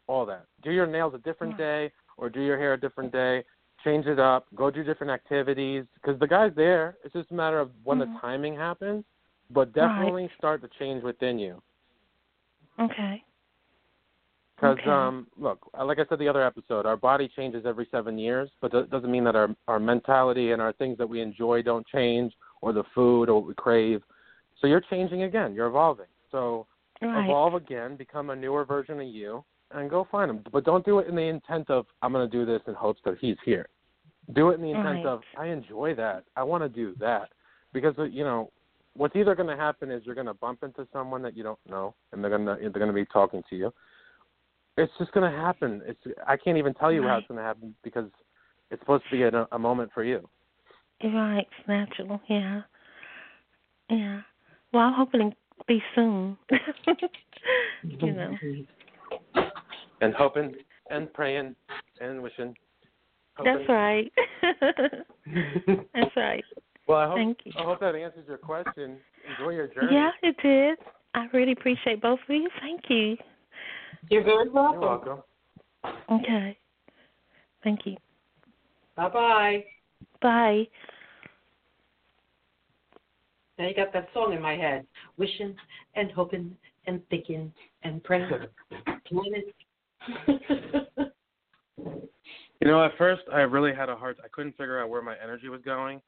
[0.07, 0.47] all that.
[0.63, 3.45] Do your nails a different day or do your hair a different day.
[3.85, 4.47] Change it up.
[4.55, 6.97] Go do different activities because the guy's there.
[7.05, 8.15] It's just a matter of when Mhm.
[8.15, 9.05] the timing happens.
[9.51, 11.63] But definitely start the change within you.
[12.79, 13.23] Okay.
[14.57, 14.91] Because Okay.
[14.91, 18.73] um, look, like I said the other episode, our body changes every seven years, but
[18.73, 22.35] that doesn't mean that our our mentality and our things that we enjoy don't change,
[22.63, 24.03] or the food or what we crave.
[24.61, 25.55] So you're changing again.
[25.55, 26.07] You're evolving.
[26.31, 26.67] So
[27.03, 27.25] Right.
[27.25, 30.43] evolve again, become a newer version of you, and go find him.
[30.53, 33.03] But don't do it in the intent of I'm going to do this in hopes
[33.05, 33.69] that he's here.
[34.33, 35.07] Do it in the intent Right.
[35.07, 36.25] of I enjoy that.
[36.37, 37.31] I want to do that
[37.73, 38.51] because uh, you know
[38.95, 41.59] what's either going to happen is you're going to bump into someone that you don't
[41.69, 43.73] know, and they're going to they're going to be talking to you.
[44.77, 45.83] It's just going to happen.
[45.85, 48.11] It's I can't even tell you how it's going to happen because
[48.71, 50.29] it's supposed to be a, a moment for you.
[51.03, 51.47] Right.
[51.59, 52.21] It's natural.
[52.29, 52.63] Yeah.
[53.91, 54.21] Yeah.
[54.73, 55.37] Well, I'm hoping to
[55.69, 56.37] be soon.
[57.83, 58.35] you know.
[60.01, 60.55] And hoping
[60.91, 61.55] and praying
[62.01, 62.57] and wishing.
[63.43, 64.13] That's right.
[65.95, 66.45] That's right.
[66.87, 67.53] Well, I hope Thank you.
[67.57, 68.99] I hope that answers your question.
[69.29, 69.95] Enjoy your journey.
[69.95, 70.79] Yeah, it did.
[71.15, 72.49] I really appreciate both of you.
[72.61, 73.17] Thank you.
[74.11, 74.81] You're very welcome.
[74.81, 75.23] You're welcome.
[75.83, 76.21] welcome.
[76.21, 76.59] Okay.
[77.63, 77.97] Thank you.
[78.97, 79.65] Bye bye.
[80.21, 80.69] Bye.
[83.59, 84.87] Now you got that song in my head.
[85.17, 85.55] Wishing
[85.95, 86.57] and hoping
[86.87, 88.31] and thinking and praying.
[92.65, 94.17] You know, at first I really had a hard.
[94.25, 96.01] I couldn't figure out where my energy was going,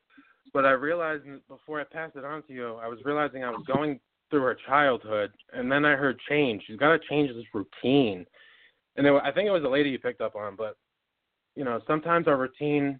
[0.54, 3.62] but I realized before I passed it on to you, I was realizing I was
[3.66, 4.00] going
[4.30, 6.62] through her childhood, and then I heard change.
[6.66, 8.24] She's got to change this routine,
[8.96, 10.56] and it, I think it was a lady you picked up on.
[10.56, 10.78] But
[11.56, 12.98] you know, sometimes our routine,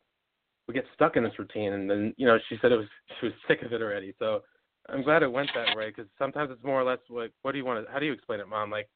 [0.69, 2.89] we get stuck in this routine, and then you know, she said it was
[3.21, 4.15] she was sick of it already.
[4.19, 4.43] So
[4.91, 7.59] I'm glad it went that way because sometimes it's more or less like, what do
[7.59, 7.91] you want to?
[7.91, 8.71] How do you explain it, mom?
[8.71, 8.91] Like,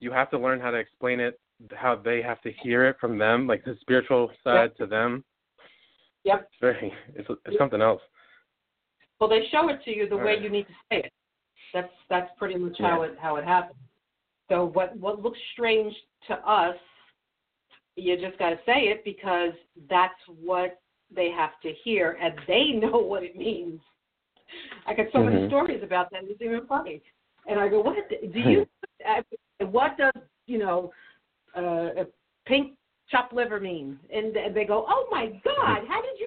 [0.00, 1.40] you have to learn how to explain it
[1.74, 5.24] how they have to hear it from them, like the spiritual side to them.
[6.24, 6.40] Yep.
[6.50, 8.02] It's very, it's, it's something else.
[9.20, 10.42] Well, they show it to you the way Right.
[10.42, 11.12] you need to say it.
[11.72, 13.08] That's that's pretty much how Yeah.
[13.10, 13.78] it how it happens.
[14.48, 15.94] So what what looks strange
[16.28, 16.76] to us,
[17.96, 19.52] you just got to say it because
[19.88, 20.80] that's what
[21.10, 23.80] they have to hear, and they know what it means.
[24.86, 25.46] I got so many Mhm.
[25.48, 26.24] stories about that.
[26.24, 27.02] It's even funny.
[27.48, 28.66] And I go, what do you?
[29.04, 29.22] uh,
[29.66, 30.12] What does
[30.46, 30.92] you know,
[31.56, 32.06] uh, a
[32.46, 32.74] pink
[33.10, 33.98] chopped liver mean?
[34.12, 36.26] And they go, oh my God, how did you?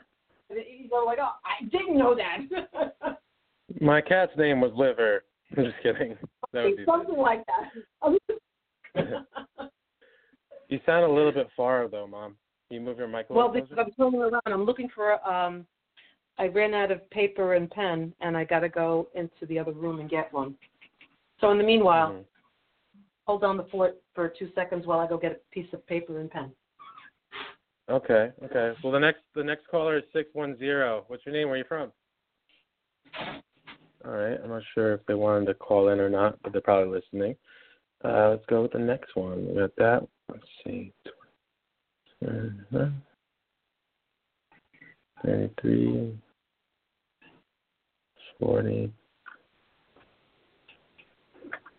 [0.49, 3.19] You go like, oh, I didn't know that.
[3.81, 5.23] My cat's name was Liver.
[5.55, 6.17] I'm just kidding.
[6.85, 7.71] Something like that.
[10.69, 12.35] You sound a little bit far though, Mom.
[12.67, 13.77] Can you move your mic a well, because?
[13.77, 15.13] I'm turning around, I'm looking for.
[15.27, 15.65] um
[16.37, 19.73] I ran out of paper and pen, and I got to go into the other
[19.73, 20.55] room and get one.
[21.41, 22.25] So in the meanwhile, Mhm.
[23.29, 26.19] Hold on the fort for two seconds while I go get a piece of paper
[26.19, 26.51] and pen.
[27.87, 28.73] Okay, okay.
[28.83, 31.03] Well, the next the next caller is six one zero.
[31.05, 31.47] What's your name?
[31.47, 31.91] Where are you from?
[34.03, 34.39] All right.
[34.43, 37.35] I'm not sure if they wanted to call in or not, but they're probably listening.
[38.03, 39.47] Uh, let's go with the next one.
[39.47, 40.07] We got that.
[40.27, 40.91] Let's see.
[42.25, 42.87] Uh-huh.
[45.23, 46.17] Thirty-three.
[48.39, 48.91] Forty.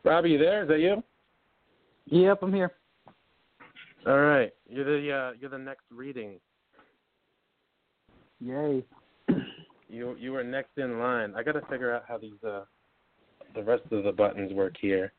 [0.05, 0.63] Robbie, you there?
[0.63, 1.03] Is that you?
[2.11, 2.73] Yep, I'm here.
[4.07, 4.53] All right.
[4.69, 6.39] You're the uh, you're the next reading.
[8.41, 8.85] Yay.
[9.93, 11.35] You you were next in line.
[11.37, 12.63] I got to figure out how these uh
[13.57, 15.13] the rest of the buttons work here.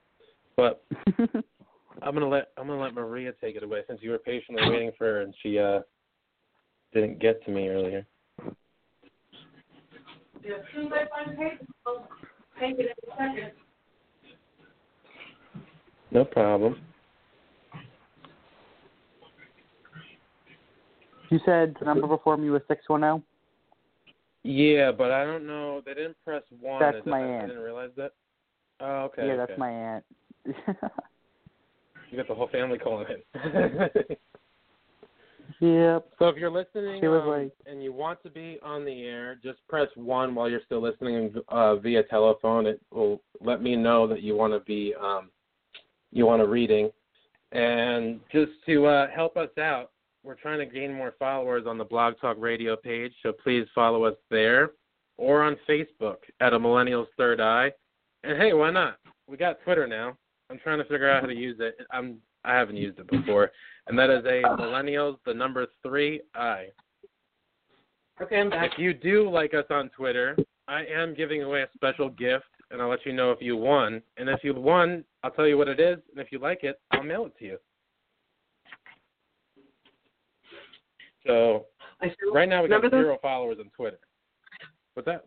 [0.56, 0.86] But
[2.02, 4.94] I'm gonna let I'm gonna let Maria take it away since you were patiently waiting
[4.98, 5.82] for her and she uh
[6.94, 8.08] didn't get to me earlier.
[10.42, 12.08] Yeah, as soon as I find paper, I'll
[12.58, 13.52] take it in a second.
[16.12, 16.82] No problem.
[21.30, 23.24] you said the number before me was 610?
[24.44, 25.82] Yeah, but I don't know.
[25.86, 26.82] They didn't press one.
[26.82, 28.12] That's Is that- my I, didn't realize that.
[28.82, 29.28] Oh, okay.
[29.28, 29.60] yeah, that's okay.
[29.60, 30.06] my aunt.
[30.46, 33.22] You got the whole family calling in.
[35.62, 36.10] yep.
[36.20, 39.60] So if you're listening um, like- and you want to be on the air, just
[39.70, 42.66] press one while you're still listening uh, via telephone.
[42.66, 45.30] It will let me know that you want to be um,
[46.12, 46.92] you want a reading.
[47.52, 49.92] And just to uh, help us out,
[50.24, 54.06] we're trying to gain more followers on the Blog Talk Radio page, so please follow
[54.06, 54.72] us there
[55.18, 57.72] or on Facebook at a Millennial's Third Eye.
[58.24, 58.98] And hey, why not?
[59.28, 60.18] We got Twitter now.
[60.50, 61.76] I'm trying to figure out how to use it.
[61.92, 63.52] I'm eye haven't used it before,
[63.88, 66.68] and that is a Millennials the number three I.
[68.22, 68.74] Okay, I'm back.
[68.74, 70.36] If you do like us on Twitter,
[70.68, 74.02] I am giving away a special gift, and I'll let you know if you won.
[74.18, 76.80] And if you won, I'll tell you what it is, and if you like it,
[76.92, 77.58] I'll mail it to you.
[81.28, 81.66] So
[82.02, 84.00] I said, right now we got remember those, zero followers on Twitter.
[84.96, 85.26] What's that?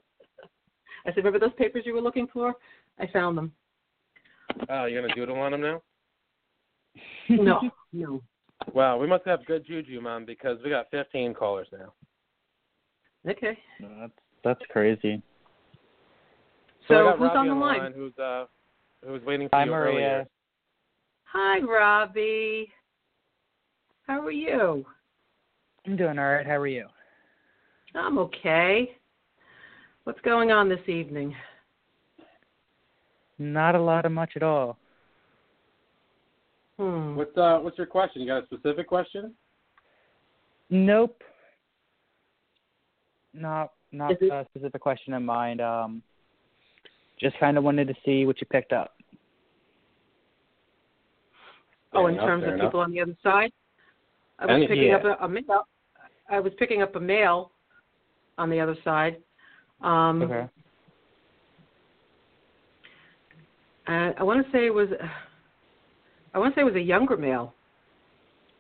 [1.07, 2.55] I said, remember those papers you were looking for?
[2.99, 3.53] I found them.
[4.69, 5.83] Oh, you're gonna doodle on them now?
[7.29, 7.61] No,
[7.93, 8.23] no.
[8.73, 11.93] Wow, we must have good juju, mom, because we got 15 callers now.
[13.29, 13.59] Okay.
[13.81, 15.23] No, that's that's crazy.
[16.89, 17.93] So, I So who's Robbie on the the line?
[17.95, 18.45] Who's uh,
[19.07, 19.91] who's waiting for Hi, you Maria.
[19.91, 20.27] earlier?
[21.33, 22.71] Hi, Robbie.
[24.07, 24.85] How are you?
[25.87, 26.47] I'm doing all right.
[26.47, 26.87] How are you?
[27.95, 28.97] I'm okay.
[30.05, 31.35] What's going on this evening?
[33.39, 34.77] Not a lot of much at all.
[36.79, 37.17] Hmm.
[37.17, 38.23] What's uh, what's your question?
[38.23, 39.33] You got a specific question?
[40.71, 41.23] Nope.
[43.33, 45.61] Not not it- a specific question in mind.
[45.61, 46.03] Um,
[47.25, 48.93] just kind of wanted to see what you picked up.
[51.95, 52.67] Oh, in enough, terms of enough.
[52.67, 53.51] people on the other side?
[54.39, 54.97] I was Any- picking yeah.
[54.97, 55.67] up a, a mail.
[56.29, 57.51] I was picking up a mail
[58.37, 59.17] on the other side.
[59.81, 60.49] Um, Okay.
[63.87, 64.89] And I want to say it was,
[66.33, 67.53] I want to say it was a younger male,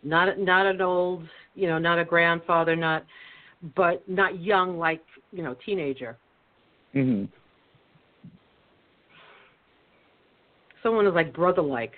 [0.02, 3.04] not not an old, you know, not a grandfather, not,
[3.74, 5.02] but not young like
[5.32, 6.18] you know teenager.
[6.94, 7.28] Mhm.
[10.84, 11.94] Someone is like brother like.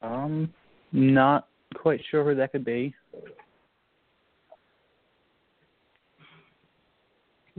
[0.00, 0.54] Um,
[0.92, 2.94] not quite sure who that could be.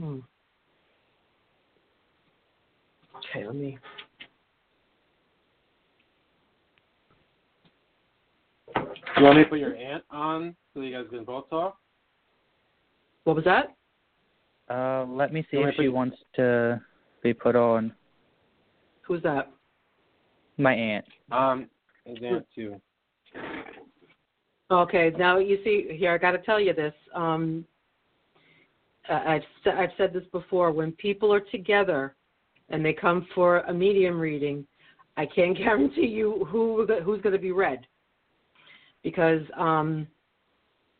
[0.00, 0.20] Hmm.
[3.16, 3.78] Okay, let me.
[8.74, 11.76] You want me to put your aunt on so you guys can both talk?
[13.24, 13.76] What was that?
[14.68, 16.80] Uh, let me see You if wanna she put- wants to
[17.22, 17.94] be put on.
[19.02, 19.50] Who's that?
[20.58, 21.04] My aunt.
[21.30, 21.70] Um,
[22.04, 22.80] his aunt too.
[24.70, 26.12] Okay, now you see here.
[26.12, 26.94] I got to tell you this.
[27.14, 27.64] Um,
[29.08, 29.44] I- I've
[29.76, 30.72] I've said this before.
[30.72, 32.16] When people are together
[32.68, 34.66] and they come for a medium reading,
[35.16, 35.56] I can't
[35.96, 37.86] guarantee you who who's going to be read
[39.04, 40.08] because um,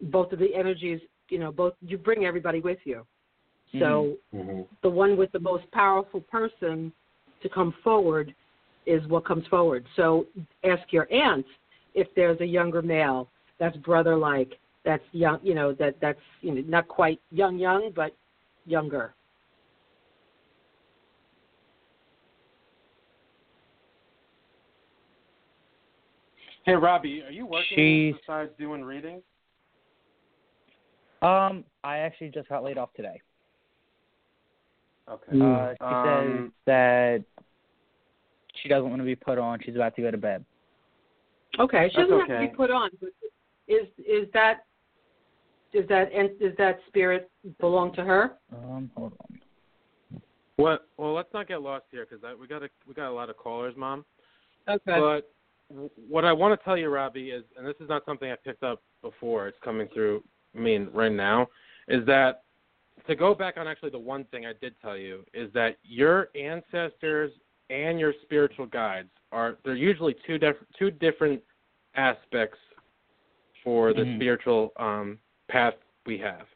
[0.01, 3.05] both of the energies, you know, both you bring everybody with you.
[3.73, 4.63] So Mm-hmm.
[4.83, 6.93] the one with the most powerful person
[7.43, 8.35] to come forward
[8.87, 9.85] is what comes forward.
[9.97, 10.27] So
[10.65, 11.47] ask your aunt
[11.95, 16.55] if there's a younger male that's brother like, that's young, you know, that that's you
[16.55, 18.15] know not quite young young, but
[18.67, 19.15] younger.
[26.65, 29.23] Hey, Robbie, are you working She's- besides doing readings?
[31.23, 33.21] Um, I actually just got laid off today.
[35.09, 35.41] Okay.
[35.41, 37.25] Uh, she Um, says that
[38.63, 39.61] she doesn't want to be put on.
[39.65, 40.45] She's about to go to bed.
[41.59, 42.91] Okay, she That's doesn't have to be put on.
[43.69, 44.65] Is is that
[45.73, 47.31] is that and does that spirit
[47.61, 48.33] belong to her?
[48.53, 50.21] Um, hold on.
[50.57, 50.89] What?
[50.97, 53.37] Well, let's not get lost here because we got a we got a lot of
[53.37, 54.05] callers, Mom.
[54.69, 54.81] Okay.
[54.87, 55.31] But
[55.71, 58.37] w- what I want to tell you, Robbie, is, and this is not something I
[58.37, 59.49] picked up before.
[59.49, 60.23] It's coming through.
[60.55, 61.49] I mean, right now,
[61.89, 62.43] is that
[63.07, 66.29] to go back on actually the one thing I did tell you is that your
[66.35, 67.33] ancestors
[67.71, 71.43] and your spiritual guides are they're usually two different two different
[71.95, 72.59] aspects
[73.65, 74.17] for the Mhm.
[74.17, 76.47] spiritual um, path we have.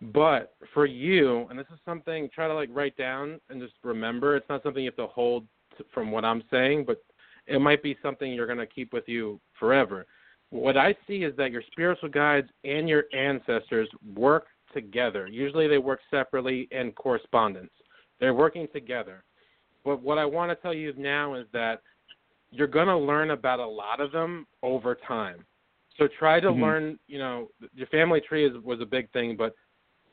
[0.00, 4.36] But for you, and this is something try to like write down and just remember.
[4.36, 5.46] It's not something you have to hold
[5.76, 7.02] to, from what I'm saying, but
[7.46, 10.06] it might be something you're going to keep with you forever.
[10.50, 15.26] What I see is that your spiritual guides and your ancestors work together.
[15.26, 17.72] Usually they work separately in correspondence.
[18.20, 19.24] They're working together.
[19.84, 21.80] But what I want to tell you now is that
[22.50, 25.44] you're going to learn about a lot of them over time.
[25.96, 26.60] So try to Mhm.
[26.60, 29.54] learn, you know, your family tree is was a big thing, but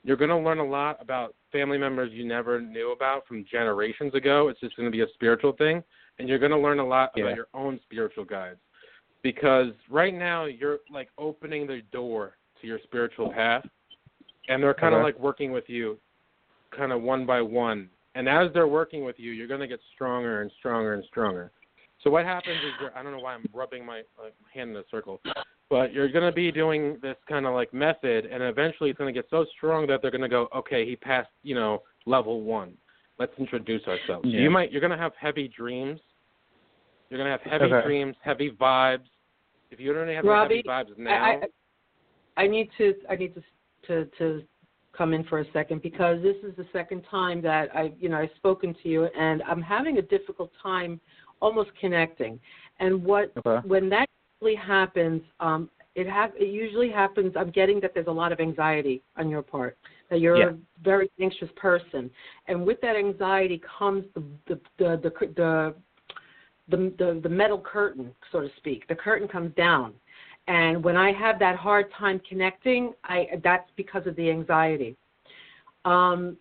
[0.04, 4.14] you're going to learn a lot about family members you never knew about from generations
[4.14, 4.50] ago.
[4.50, 5.84] It's just going to be a spiritual thing,
[6.20, 7.24] and you're going to learn a lot Yeah.
[7.24, 8.60] about your own spiritual guides.
[9.24, 13.68] Because right now you're like opening the door to your spiritual path,
[14.48, 15.06] and they're kind of Okay.
[15.06, 16.00] like working with you,
[16.76, 17.90] kind of one by one.
[18.16, 21.52] And as they're working with you, you're going to get stronger and stronger and stronger.
[22.02, 24.78] So what happens is you're, I don't know why I'm rubbing my uh, hand in
[24.78, 25.22] a circle,
[25.70, 29.14] but you're going to be doing this kind of like method, and eventually it's going
[29.14, 32.42] to get so strong that they're going to go, okay, he passed, you know, level
[32.42, 32.74] one.
[33.18, 34.28] Let's introduce ourselves.
[34.30, 34.42] Yeah.
[34.42, 36.00] you might you're going to have heavy dreams.
[37.10, 37.86] You're going to have heavy Okay.
[37.86, 39.06] dreams, heavy vibes.
[39.72, 41.42] If you don't have Robbie, heavy vibes now, I,
[42.38, 43.44] I I need to I need to
[43.88, 44.44] to to
[44.94, 48.18] come in for a second because this is the second time that I you know
[48.18, 51.00] I've spoken to you and I'm having a difficult time
[51.42, 52.40] almost connecting.
[52.80, 53.68] And what Okay.
[53.68, 54.08] when that
[54.42, 57.34] usually happens, um, it have it usually happens.
[57.38, 59.78] I'm getting that there's a lot of anxiety on your part.
[60.10, 60.50] That you're Yeah.
[60.50, 62.12] a very anxious person,
[62.48, 65.76] and with that anxiety comes the the the the the,
[66.68, 68.88] the, the, the metal curtain, so to speak.
[68.88, 69.94] The curtain comes down,
[70.48, 74.96] and when I have that hard time connecting, I that's because of the anxiety.
[75.86, 76.38] Um,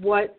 [0.00, 0.38] what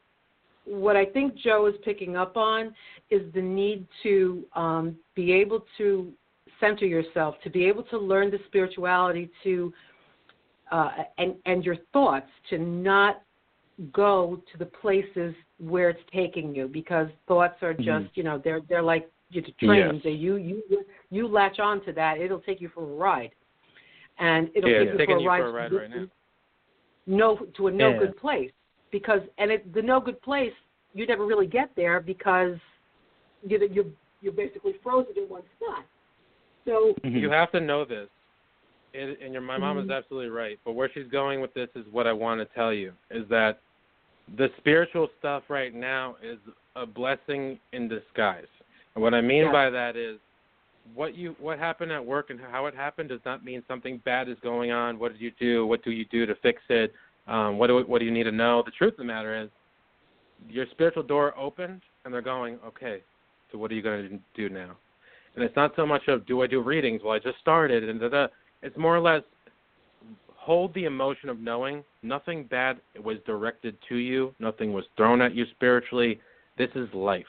[0.65, 2.73] what I think Joe is picking up on
[3.09, 6.11] is the need to um, be able to
[6.59, 9.73] center yourself, to be able to learn the spirituality, to
[10.71, 13.21] uh, and and your thoughts to not
[13.91, 18.09] go to the places where it's taking you because thoughts are just Mhm.
[18.15, 19.93] you know they're they're like you know, trains.
[19.95, 20.03] Yes.
[20.03, 20.63] They, you you
[21.09, 23.31] you latch on to that, it'll take you for a ride,
[24.19, 26.07] and it'll Yeah, take you for a you ride, for a ride right now.
[27.05, 27.99] No, to a no Yeah.
[27.99, 28.51] good place
[28.91, 30.53] because and it the no good place
[30.93, 32.57] you never really get there because
[33.43, 33.85] you you're
[34.21, 35.85] you're basically frozen in one spot.
[36.65, 37.21] So Mhm.
[37.21, 38.09] You have to know this.
[38.93, 39.97] It, and your my mom is Mhm.
[39.97, 40.59] absolutely right.
[40.65, 43.61] But where she's going with this is what I want to tell you is that
[44.35, 46.39] the spiritual stuff right now is
[46.75, 48.47] a blessing in disguise.
[48.97, 49.51] And what I mean Yes.
[49.51, 50.17] by that is
[50.95, 54.27] what you what happened at work and how it happened does not mean something bad
[54.27, 54.97] is going on.
[54.97, 55.67] What did you do?
[55.67, 56.95] What do you do to fix it?
[57.27, 58.63] Um, what do what do you need to know?
[58.65, 59.51] The truth of the matter is
[60.49, 63.03] your spiritual door opened and they're going, okay,
[63.51, 64.75] so what are you going to do now?
[65.35, 67.03] And it's not so much of do I do readings?
[67.03, 68.27] Well, I just started, and da, da.
[68.63, 69.21] it's more or less
[70.33, 75.35] hold the emotion of knowing nothing bad was directed to you, nothing was thrown at
[75.35, 76.19] you spiritually.
[76.57, 77.25] This is life.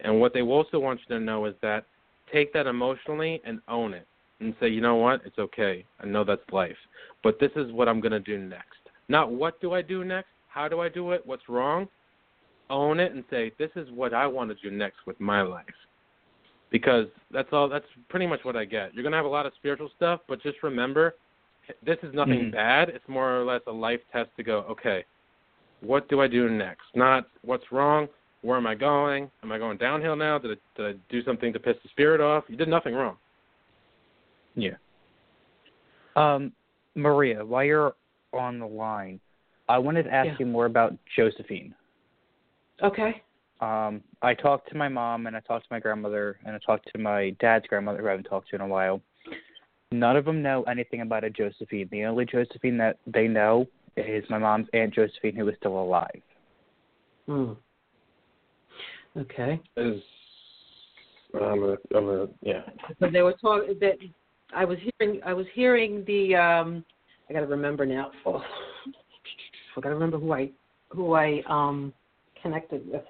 [0.00, 1.84] And what they also want you to know is that
[2.32, 4.06] take that emotionally and own it
[4.40, 5.84] and say, you know what, it's okay.
[6.00, 6.76] I know that's life.
[7.22, 8.78] But this is what I'm going to do next.
[9.08, 10.28] Not what do I do next?
[10.48, 11.26] How do I do it?
[11.26, 11.88] What's wrong?
[12.70, 15.64] Own it and say, this is what I want to do next with my life
[16.70, 18.94] because that's all that's pretty much what I get.
[18.94, 21.14] You're going to have a lot of spiritual stuff, but just remember
[21.82, 22.52] this is nothing Mhm.
[22.52, 22.88] bad.
[22.88, 25.04] It's more or less a life test to go, okay,
[25.80, 26.86] what do I do next?
[26.94, 28.08] Not what's wrong,
[28.48, 29.30] where am I going?
[29.42, 30.38] Am I going downhill now?
[30.38, 32.44] Did I, did I do something to piss the spirit off?
[32.48, 33.18] You did nothing wrong.
[34.54, 34.76] Yeah.
[36.16, 36.52] Um,
[36.94, 37.94] Maria, while you're
[38.32, 39.20] on the line,
[39.68, 40.36] I wanted to ask Yeah.
[40.40, 41.74] you more about Josephine.
[42.82, 43.22] okay,
[43.60, 46.88] Um, I talked to my mom and I talked to my grandmother and I talked
[46.92, 49.02] to my dad's grandmother who I haven't talked to in a while.
[49.92, 51.88] None of them know anything about a Josephine.
[51.90, 53.66] The only Josephine that they know
[53.98, 56.22] is my mom's aunt Josephine, who is still alive.
[57.26, 57.52] Hmm.
[59.16, 59.60] Okay.
[59.76, 60.02] Is
[61.34, 62.62] I'm gonna, I'm gonna, yeah.
[63.00, 63.98] So they were talking that
[64.54, 65.20] I was hearing.
[65.24, 66.34] I was hearing the.
[66.36, 66.84] um
[67.28, 68.10] I got to remember now.
[68.24, 68.42] Oh,
[69.76, 70.50] I got to remember who I
[70.90, 71.92] who I um
[72.42, 73.02] connected with.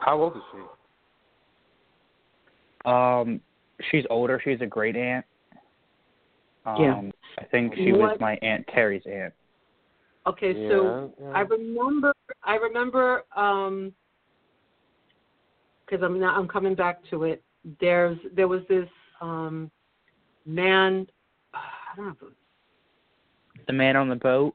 [0.00, 0.58] How old is she?
[2.90, 3.40] Um,
[3.90, 4.40] she's older.
[4.44, 5.24] She's a great aunt.
[6.66, 7.02] Um, Yeah.
[7.38, 9.32] I think she was my aunt Terry's aunt.
[10.26, 11.30] Okay, yeah, so yeah.
[11.30, 12.12] I remember.
[12.42, 13.24] I remember.
[13.36, 13.92] um
[15.86, 17.42] because I'm not, I'm coming back to it.
[17.80, 18.88] There's there was this
[19.20, 19.70] um
[20.46, 21.06] man.
[21.52, 22.12] I don't know.
[22.12, 22.32] If it was,
[23.66, 24.54] The man on the boat.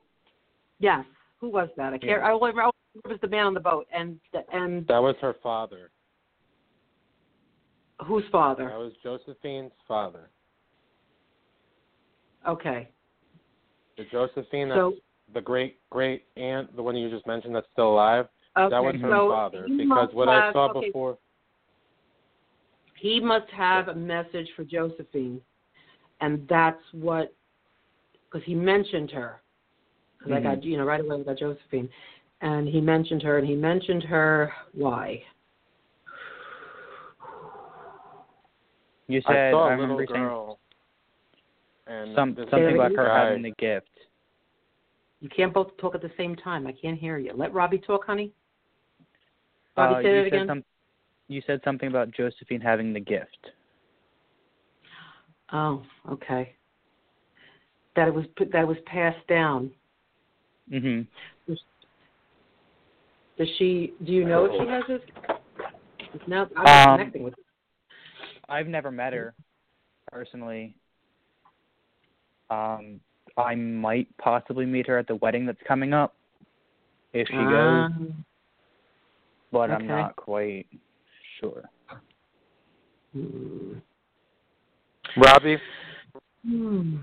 [0.79, 1.05] yes,
[1.39, 1.93] who was that?
[1.93, 2.03] I can't.
[2.03, 2.27] Yeah.
[2.27, 2.71] I only remember
[3.05, 4.19] it was the man on the boat, and
[4.51, 5.91] and that was her father.
[8.05, 8.65] whose father?
[8.65, 10.29] That was Josephine's father.
[12.47, 12.87] Okay,
[13.97, 14.93] The Josephine, that's so
[15.33, 18.27] the great great aunt, the one you just mentioned that's still alive.
[18.57, 19.65] okay, that was her so father.
[19.67, 21.17] Because must what I saw okay, before.
[22.99, 25.41] he must have a message for Josephine,
[26.21, 27.33] and that's what
[28.25, 29.41] because he mentioned her.
[30.17, 30.67] Because I got mm-hmm.
[30.67, 31.89] you know right away I got Josephine,
[32.41, 35.21] and he mentioned her, and he mentioned her why?
[39.07, 40.55] You I said saw a remember little saying.
[41.87, 43.87] And some something about her guy- having the gift.
[45.21, 46.65] You can't both talk at the same time.
[46.65, 47.33] I can't hear you.
[47.33, 48.31] Let Robbie talk, honey.
[49.75, 50.47] Robbie, uh, say that said again.
[50.47, 50.65] some-
[51.27, 53.51] you said something about Josephine having the gift.
[55.51, 56.55] Oh, okay.
[57.95, 59.71] That it was that it was passed down.
[60.69, 61.07] Mhm.
[63.37, 63.93] Does she?
[64.03, 65.01] Do you know if she has this?
[66.27, 67.35] Now I'm not Um, connecting with.
[68.47, 69.33] I've never met her
[70.07, 70.75] personally.
[72.49, 72.99] Um,
[73.39, 76.13] I might possibly meet her at the wedding that's coming up
[77.13, 78.25] if she goes, Um,
[79.51, 80.67] but I'm not quite
[81.39, 81.69] sure.
[83.13, 83.77] hmm.
[85.17, 85.57] Robbie,
[86.45, 86.97] Hmm.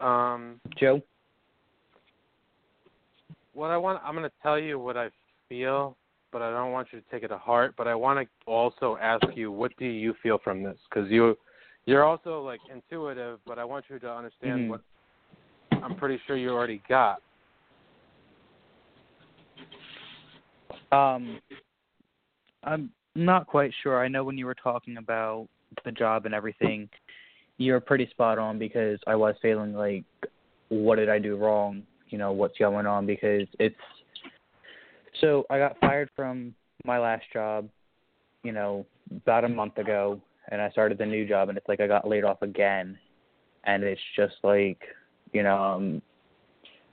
[0.00, 1.02] um, Joe,
[3.52, 5.10] what I want, I'm going to tell you what I
[5.48, 5.96] feel,
[6.32, 7.74] but I don't want you to take it to heart.
[7.76, 10.78] But I want to also ask you, what do you feel from this?
[10.88, 11.36] Because you,
[11.88, 14.68] you're also like intuitive, but I want you to understand Mhm.
[14.68, 14.80] what
[15.82, 17.22] I'm pretty sure you already got.
[20.92, 21.40] um,
[22.62, 24.02] I'm not quite sure.
[24.02, 25.48] I know when you were talking about
[25.84, 26.88] the job and everything,
[27.58, 30.04] you were pretty spot on because I was feeling like,
[30.68, 31.82] what did I do wrong?
[32.08, 33.06] You know, what's going on?
[33.06, 33.76] Because it's
[35.20, 37.68] so I got fired from my last job,
[38.42, 41.80] you know, about a month ago, and I started the new job, and it's like
[41.80, 42.98] I got laid off again,
[43.64, 44.80] and it's just like,
[45.32, 46.02] you know, I'm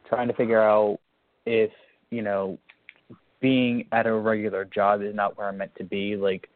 [0.07, 0.99] trying to figure out
[1.45, 1.71] if
[2.11, 2.57] you know
[3.41, 6.49] being at a regular job is not where I'm meant to be, like,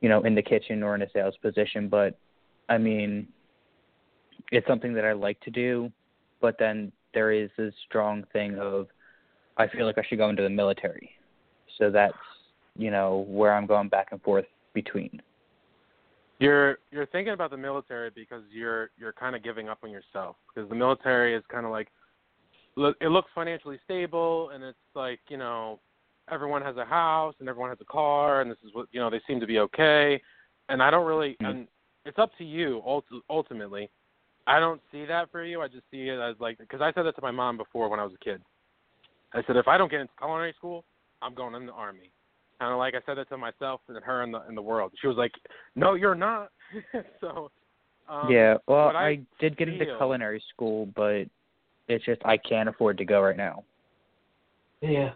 [0.00, 1.88] you know, in the kitchen or in a sales position.
[1.88, 2.18] But
[2.68, 3.28] I mean,
[4.50, 5.92] it's something that I like to do,
[6.40, 8.88] but then there is this strong thing of
[9.56, 11.10] I feel like I should go into the military.
[11.78, 12.14] So that's,
[12.76, 15.20] you know, where I'm going back and forth between.
[16.40, 20.36] You're you're thinking about the military because you're you're kind of giving up on yourself
[20.52, 21.88] because the military is kind of like
[22.76, 25.78] look it looks financially stable and it's like you know
[26.30, 29.10] everyone has a house and everyone has a car and this is what you know
[29.10, 30.20] they seem to be okay.
[30.70, 31.50] And I don't really Mhm.
[31.50, 31.68] and
[32.06, 32.82] it's up to you
[33.28, 33.90] ultimately.
[34.46, 35.60] I don't see that for you.
[35.60, 38.00] I just see it as like because I said that to my mom before when
[38.00, 38.42] I was a kid.
[39.34, 40.86] I said if I don't get into culinary school
[41.20, 42.10] I'm going in the army
[42.60, 44.92] kind of like I said that to myself and her in the in the world.
[45.00, 45.32] She was like,
[45.74, 46.50] "No, you're not."
[47.20, 47.50] so,
[48.08, 51.24] um, yeah, well, I I, did get into feel- culinary school, but
[51.88, 53.64] it's just I can't afford to go right now.
[54.82, 55.12] Yeah.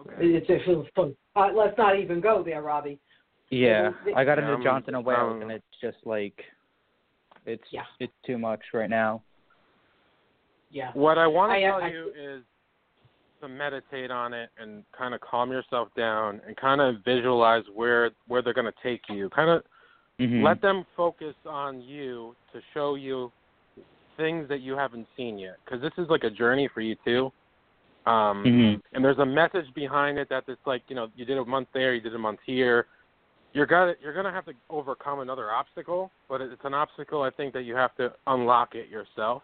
[0.00, 0.14] okay.
[0.20, 1.16] It's it feels fun.
[1.34, 2.98] Uh, let's not even go there, Robbie.
[3.50, 6.44] Yeah, they- I got into I'm- Johnson and Wales, um, and it's just like
[7.46, 7.82] it's Yeah.
[8.00, 9.22] it's too much right now.
[10.70, 10.90] Yeah.
[10.94, 12.42] What I want to I- tell I- you is
[13.42, 18.10] to meditate on it and kind of calm yourself down and kind of visualize where
[18.28, 19.28] where they're going to take you.
[19.30, 19.62] Kind of
[20.20, 20.42] Mhm.
[20.42, 23.32] let them focus on you to show you
[24.16, 27.32] things that you haven't seen yet because this is like a journey for you too
[28.06, 28.82] um Mhm.
[28.92, 31.68] and there's a message behind it that it's like you know you did a month
[31.72, 32.86] there you did a month here
[33.54, 37.52] you're gonna you're gonna have to overcome another obstacle but it's an obstacle i think
[37.54, 39.42] that you have to unlock it yourself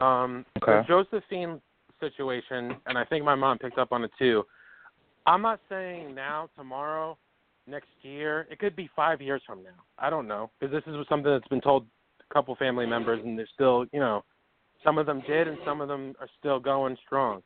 [0.00, 0.86] um Okay.
[0.88, 1.60] josephine
[2.00, 4.44] situation and i think my mom picked up on it too
[5.28, 7.18] I'm not saying now, tomorrow,
[7.66, 8.46] next year.
[8.50, 9.82] It could be five years from now.
[9.98, 11.84] I don't know because this is something that's been told
[12.18, 14.24] a couple family members, and they're still, you know,
[14.82, 17.42] some of them did, and some of them are still going strong.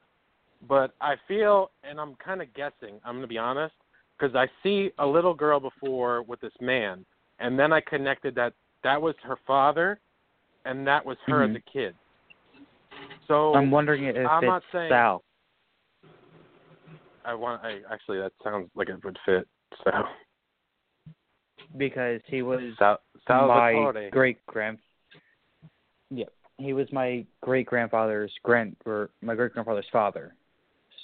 [0.68, 3.00] But I feel, and I'm kind of guessing.
[3.04, 3.74] I'm going to be honest
[4.16, 7.04] because I see a little girl before with this man,
[7.40, 8.52] and then I connected that
[8.84, 9.98] that was her father,
[10.66, 11.50] and that was her Mhm.
[11.50, 11.96] as a kid.
[13.28, 15.24] So I'm wondering if I'm it's saying- Sal.
[17.24, 17.62] I want.
[17.64, 19.46] I actually that sounds like it would fit.
[19.84, 19.90] So
[21.78, 22.98] because he was Sal,
[23.28, 24.78] my great grand.
[26.10, 26.24] Yeah,
[26.58, 30.34] he was my great grandfather's grand or my great grandfather's father.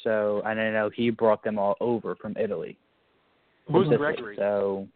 [0.03, 2.77] So and I know he brought them all over from Italy.
[3.71, 4.37] Who's Gregory?
[4.37, 4.89] So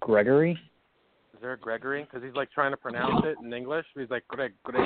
[0.00, 0.58] Gregory.
[1.44, 2.04] Is there Gregory?
[2.04, 3.84] Because he's like trying to pronounce it in English.
[3.94, 4.82] He's like Greg, Greg.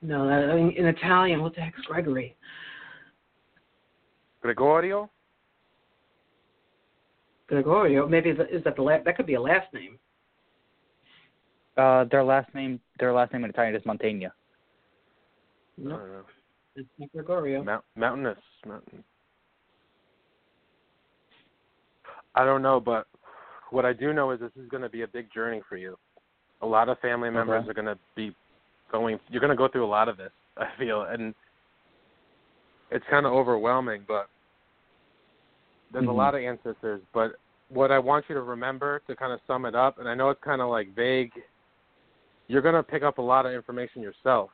[0.00, 2.34] No, I mean, in Italian, what the heck's Gregory?
[4.40, 5.10] Gregorio.
[7.48, 8.08] Gregorio.
[8.08, 9.98] Maybe is that the la- that could be a last name?
[11.76, 14.24] Uh, their last name, their last name in Italian is Montaigne.
[14.24, 14.30] I
[15.76, 16.22] No, don't know.
[16.76, 17.62] it's not Gregorio.
[17.62, 18.38] Mount, mountainous.
[18.66, 19.04] Mountain.
[22.34, 23.06] I don't know, but
[23.70, 25.96] what I do know is this is going to be a big journey for you.
[26.62, 27.70] A lot of family members Okay.
[27.70, 28.34] are going to be
[28.90, 29.18] going.
[29.28, 30.32] You're going to go through a lot of this.
[30.56, 31.34] I feel, and
[32.90, 34.04] it's kind of overwhelming.
[34.08, 34.28] But
[35.92, 36.16] there's a Mhm.
[36.16, 37.00] lot of ancestors.
[37.12, 37.36] But
[37.68, 40.30] what I want you to remember to kind of sum it up, and I know
[40.30, 41.32] it's kind of like vague.
[42.48, 44.50] You're going to pick up a lot of information yourself.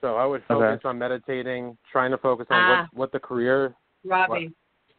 [0.00, 2.68] So I would focus on meditating, trying to focus on Ah.
[2.92, 4.52] what what the career Robbie,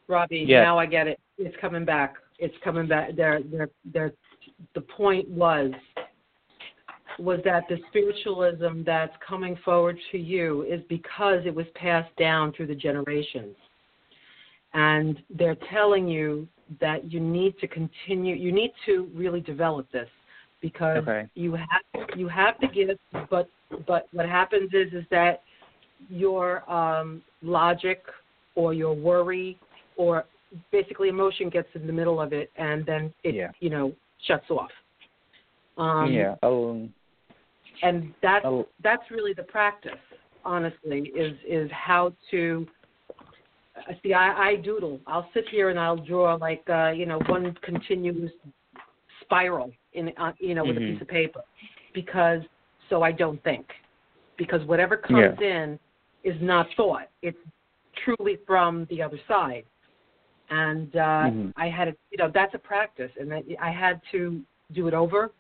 [0.07, 0.39] Robbie.
[0.39, 0.63] Yes.
[0.65, 1.19] Now I get it.
[1.37, 2.17] It's coming back.
[2.39, 3.15] It's coming back.
[3.15, 4.13] There, there, there.
[4.75, 5.71] The point was,
[7.19, 12.53] was that the spiritualism that's coming forward to you is because it was passed down
[12.53, 13.55] through the generations,
[14.73, 16.47] and they're telling you
[16.79, 18.35] that you need to continue.
[18.35, 20.09] You need to really develop this
[20.61, 21.27] because Okay.
[21.33, 23.49] you have you have the gift, but
[23.87, 25.41] but what happens is is that
[26.09, 28.03] your um, logic
[28.55, 29.57] or your worry
[29.95, 30.25] or
[30.71, 33.51] basically emotion gets in the middle of it and then it Yeah.
[33.59, 33.93] you know
[34.25, 34.71] shuts off.
[35.77, 36.35] Um, yeah.
[36.41, 36.87] Oh.
[37.83, 38.45] and that's
[38.83, 39.91] that's really the practice
[40.43, 42.65] honestly is is how to
[43.77, 47.19] uh, see I, I doodle i'll sit here and i'll draw like uh you know
[47.27, 48.31] one continuous
[49.21, 50.93] spiral in uh, you know with a Mhm.
[50.93, 51.41] piece of paper
[51.93, 52.41] because
[52.89, 53.67] so i don't think
[54.37, 55.77] because whatever comes in
[56.23, 57.37] is not thought it's
[58.03, 59.65] truly from the other side
[60.49, 61.53] and uh Mhm.
[61.55, 64.41] i had a you know that's a practice and I, had to
[64.73, 65.31] do it over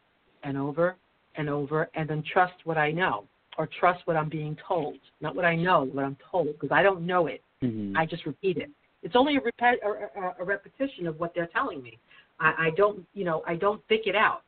[0.43, 0.95] and over
[1.35, 3.25] and over and then trust what I know
[3.57, 4.97] or trust what I'm being told.
[5.19, 7.41] Not what I know, what I'm told, because I don't know it.
[7.63, 7.97] Mhm.
[7.97, 8.69] I just repeat it.
[9.03, 11.97] It's only a, repet- a, a, a repetition of what they're telling me.
[12.39, 14.43] I, I don't, you know, I don't think it out.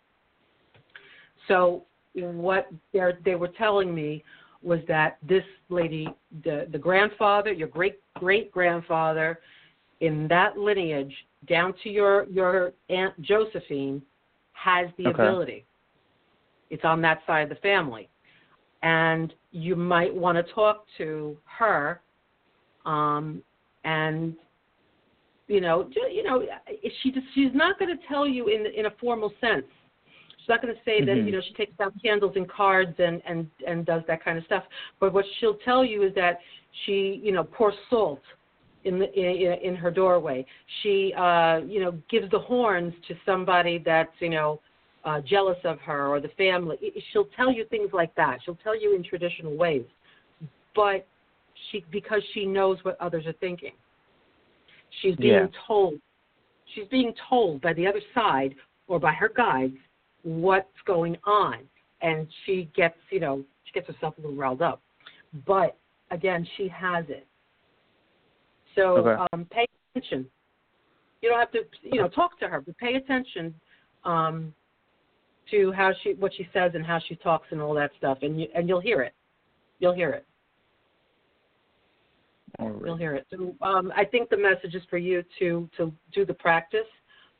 [1.47, 4.24] So what they they were telling me
[4.62, 6.07] was that this lady,
[6.43, 9.39] the the grandfather, your great great grandfather,
[10.01, 11.13] in that lineage
[11.47, 14.01] down to your your aunt Josephine,
[14.53, 15.23] has the Okay.
[15.23, 15.65] ability.
[16.69, 18.09] It's on that side of the family,
[18.83, 22.01] and you might want to talk to her,
[22.85, 23.41] um,
[23.83, 24.35] and
[25.47, 26.43] you know, you know,
[27.01, 29.65] she just, she's not going to tell you in in a formal sense.
[30.37, 31.25] She's not going to say that Mhm.
[31.25, 34.45] you know she takes out candles and cards and and and does that kind of
[34.45, 34.63] stuff.
[34.99, 36.39] But what she'll tell you is that
[36.85, 38.21] she, you know, pours salt
[38.89, 40.45] in the in, in her doorway.
[40.81, 44.59] She, uh, you know, gives the horns to somebody that's you know
[45.05, 46.77] uh, jealous of her or the family.
[47.11, 48.39] She'll tell you things like that.
[48.43, 49.85] She'll tell you in traditional ways,
[50.75, 51.07] but
[51.71, 53.73] she because she knows what others are thinking.
[55.01, 55.47] She's being Yeah.
[55.67, 56.01] told.
[56.73, 58.55] She's being told by the other side
[58.87, 59.77] or by her guides
[60.23, 61.57] what's going on,
[62.01, 64.81] and she gets you know she gets herself a little riled up.
[65.45, 65.77] But
[66.11, 67.25] again, she has it.
[68.76, 69.26] So Okay.
[69.34, 69.65] um, pay
[69.95, 70.30] attention.
[71.22, 73.53] You don't have to, you know, talk to her, but pay attention
[74.05, 74.53] um,
[75.51, 78.39] to how she, what she says, and how she talks, and all that stuff, and
[78.39, 79.13] you, and you'll hear it.
[79.80, 80.26] You'll hear it.
[82.59, 82.74] Right.
[82.86, 83.28] You'll hear it.
[83.30, 86.88] So um, I think the message is for you to to do the practice,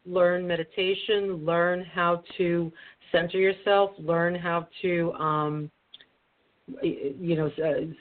[0.06, 2.72] learn meditation, learn how to
[3.12, 5.72] center yourself, learn how to, um,
[6.82, 7.94] you know, uh,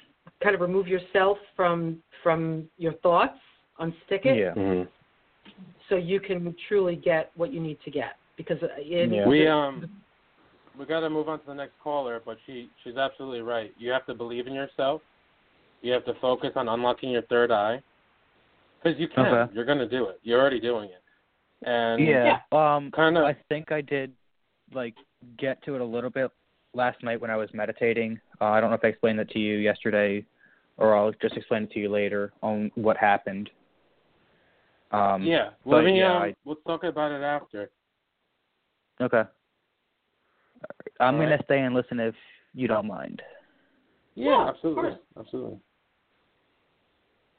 [0.42, 3.38] kind of remove yourself from from your thoughts,
[3.80, 4.54] unstick it, Yeah.
[4.54, 4.88] Mm-hmm.
[5.88, 8.16] so you can truly get what you need to get.
[8.36, 9.26] Because it, Yeah.
[9.26, 9.90] We um
[10.78, 13.72] we got to move on to the next caller, but she she's absolutely right.
[13.78, 15.02] You have to believe in yourself,
[15.82, 17.82] You have to focus on unlocking your third eye
[18.82, 19.26] because you can.
[19.26, 19.54] Okay.
[19.54, 20.20] You're going to do it.
[20.22, 21.02] You're already doing it.
[21.68, 22.38] And Yeah.
[22.52, 24.12] Um kind of I think I did
[24.72, 24.94] like
[25.38, 26.30] get to it a little bit
[26.74, 28.20] last night when I was meditating.
[28.40, 30.24] Uh, I don't know if I explained that to you yesterday
[30.76, 33.50] or I'll just explain it to you later on what happened.
[34.92, 35.50] Um yeah.
[35.64, 37.70] Well, but me, yeah, um, I- let's talk about it after.
[39.00, 39.22] Okay.
[41.00, 41.44] I'm All gonna right.
[41.44, 42.14] stay and listen if
[42.54, 43.22] you don't mind.
[44.14, 45.58] Yeah, Yeah, absolutely, absolutely.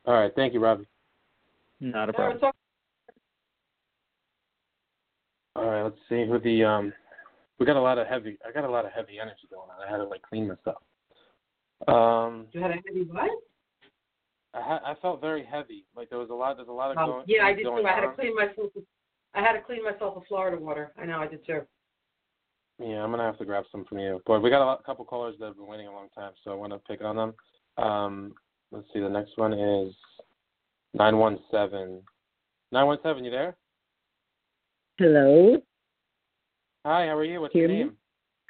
[0.06, 0.88] All right, thank you, Robbie.
[1.82, 2.40] Not a All right, problem.
[2.40, 2.56] talk-
[5.56, 6.94] All right, let's see who the um.
[7.58, 8.38] We got a lot of heavy.
[8.48, 9.86] I got a lot of heavy energy going on.
[9.86, 10.82] I had to like clean myself.
[11.88, 13.30] Um, You had a heavy what?
[14.54, 15.86] I ha- I felt very heavy.
[15.96, 16.58] Like there was a lot.
[16.58, 17.24] There's a lot of Um, going.
[17.28, 17.86] yeah, I did too.
[17.86, 18.72] I had to clean myself.
[19.36, 20.92] I had to clean myself with Florida water.
[20.98, 21.62] I know I did too.
[22.80, 24.22] Yeah, I'm gonna have to grab some from you.
[24.26, 26.52] But we got a lot, couple callers that have been waiting a long time, so
[26.52, 27.34] I want to pick on them.
[27.78, 28.36] Um,
[28.72, 29.00] let's see.
[29.00, 29.94] The next one is
[30.94, 32.02] nine one seven.
[32.72, 33.24] Nine one seven.
[33.24, 33.56] You there?
[34.98, 35.62] Hello.
[36.86, 37.08] Hi.
[37.08, 37.42] How are you?
[37.42, 37.92] What's Hear your me?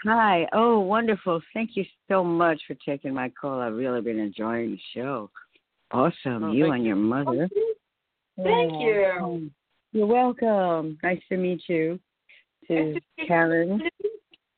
[0.06, 0.48] Hi.
[0.54, 1.42] Oh, wonderful.
[1.54, 3.60] Thank you so much for taking my call.
[3.60, 5.30] I've really been enjoying the show.
[5.92, 6.44] Awesome.
[6.44, 7.50] Oh, you and your mother.
[8.38, 9.26] Thank Yeah.
[9.26, 9.52] you.
[9.92, 10.98] You're welcome.
[11.04, 12.00] Nice to meet you.
[12.70, 13.82] This is Karen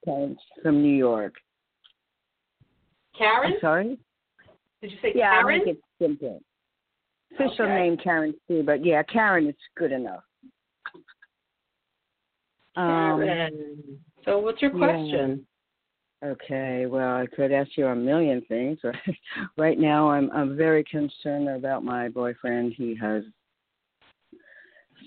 [0.03, 1.35] Karen from New York.
[3.17, 3.53] Karen?
[3.53, 3.99] I'm sorry?
[4.81, 5.59] Did you say Yeah, Karen?
[5.59, 6.43] make it simple.
[7.33, 7.75] Official Okay.
[7.75, 10.23] name Karen C, but yeah, Karen is good enough.
[12.75, 14.05] Um, Karen.
[14.25, 14.77] So what's your yeah.
[14.77, 15.45] question?
[16.23, 18.77] Okay, well, I could ask you a million things.
[19.57, 22.73] right now, I'm I'm very concerned about my boyfriend.
[22.77, 23.23] He has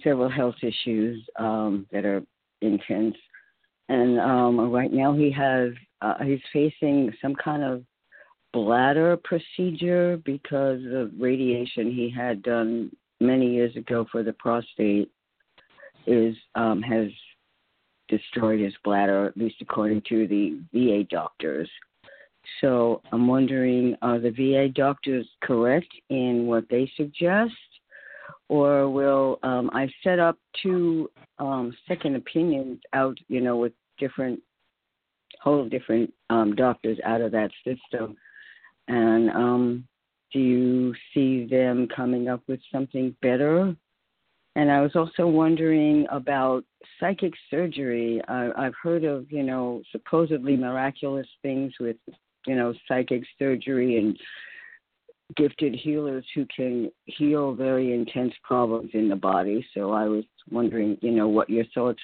[0.03, 2.23] several health issues um, that are
[2.63, 3.15] intense,
[3.89, 7.85] and um, right now he has uh, he's facing some kind of
[8.53, 12.91] bladder procedure because of radiation he had done
[13.21, 15.11] many years ago for the prostate
[16.07, 17.09] is um, has
[18.09, 21.69] destroyed his bladder, at least according to the VA doctors.
[22.61, 27.53] So I'm wondering, are the VA doctors correct in what they suggest,
[28.49, 34.41] or will um, I set up two um, second opinions out, you know, with different,
[35.41, 38.17] whole different um, doctors out of that system,
[38.89, 39.89] and um,
[40.33, 43.75] do you see them coming up with something better
[44.57, 46.65] and I was also wondering about
[47.01, 48.21] psychic surgery.
[48.29, 51.97] I, I've heard of, you know, supposedly miraculous things with,
[52.47, 54.17] you know, psychic surgery and
[55.37, 59.67] gifted healers who can heal very intense problems in the body.
[59.75, 62.03] So I was wondering, you know, what your thoughts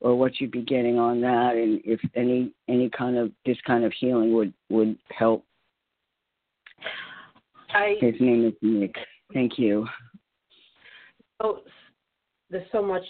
[0.00, 3.84] or what you'd be getting on that, and if any any kind of this kind
[3.84, 5.44] of healing would would help.
[7.70, 8.94] I His name is Nick.
[9.32, 9.86] Thank you.
[11.40, 11.60] oh,
[12.54, 13.02] there's so much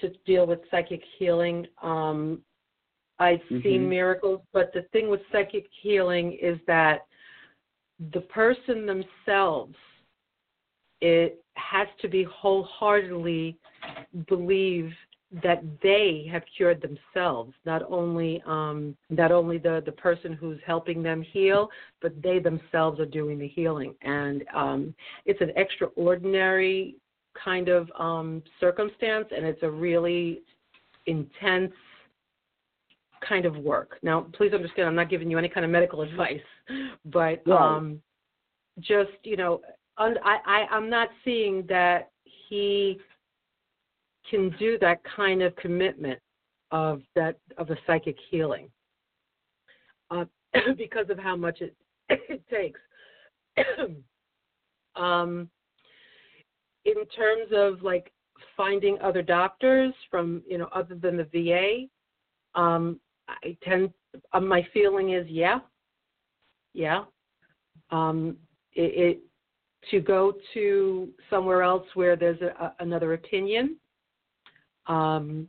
[0.00, 1.64] to deal with psychic healing.
[1.80, 2.42] Um,
[3.20, 3.88] I've seen Mhm.
[3.88, 7.06] miracles, but the thing with psychic healing is that
[8.10, 9.76] the person themselves
[11.00, 13.56] it has to be wholeheartedly
[14.28, 14.92] believe
[15.42, 21.02] that they have cured themselves not only um not only the the person who's helping
[21.02, 21.68] them heal
[22.00, 26.96] but they themselves are doing the healing and um it's an extraordinary
[27.42, 30.42] kind of um circumstance and it's a really
[31.06, 31.72] intense
[33.26, 36.40] kind of work now please understand i'm not giving you any kind of medical advice
[37.04, 37.76] but Right.
[37.76, 38.00] um
[38.80, 39.60] just you know
[39.98, 42.10] un- I, I i'm not seeing that
[42.48, 43.00] he
[44.30, 46.18] can do that kind of commitment
[46.70, 48.68] of that of a psychic healing
[50.10, 50.24] uh,
[50.76, 51.74] because of how much it
[52.08, 52.80] it takes
[54.96, 55.48] um
[56.86, 58.12] in terms of like
[58.56, 63.92] finding other doctors from you know other than the VA um I tend
[64.32, 65.58] uh, my feeling is yeah.
[66.72, 67.04] Yeah.
[67.90, 68.36] Um
[68.74, 69.20] it, it
[69.90, 73.76] to go to somewhere else where there's a, a, another opinion
[74.86, 75.48] um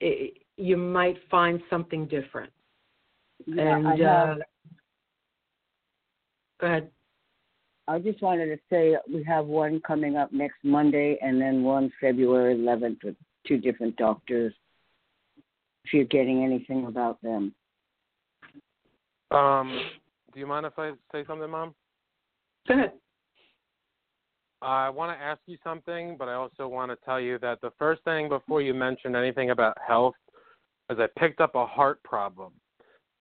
[0.00, 2.52] it, you might find something different.
[3.46, 4.42] Yeah, and I have- uh
[6.60, 6.90] go ahead
[7.90, 11.90] I just wanted to say we have one coming up next Monday and then one
[12.00, 13.16] February 11th with
[13.48, 14.54] two different doctors.
[15.84, 17.52] If you're getting anything about them.
[19.32, 19.80] Um,
[20.32, 21.74] do you mind if I say something, Mom?
[22.68, 22.92] go ahead
[24.62, 27.72] I want to ask you something, but I also want to tell you that the
[27.76, 30.14] first thing before you mentioned anything about health
[30.90, 32.52] is I picked up a heart problem.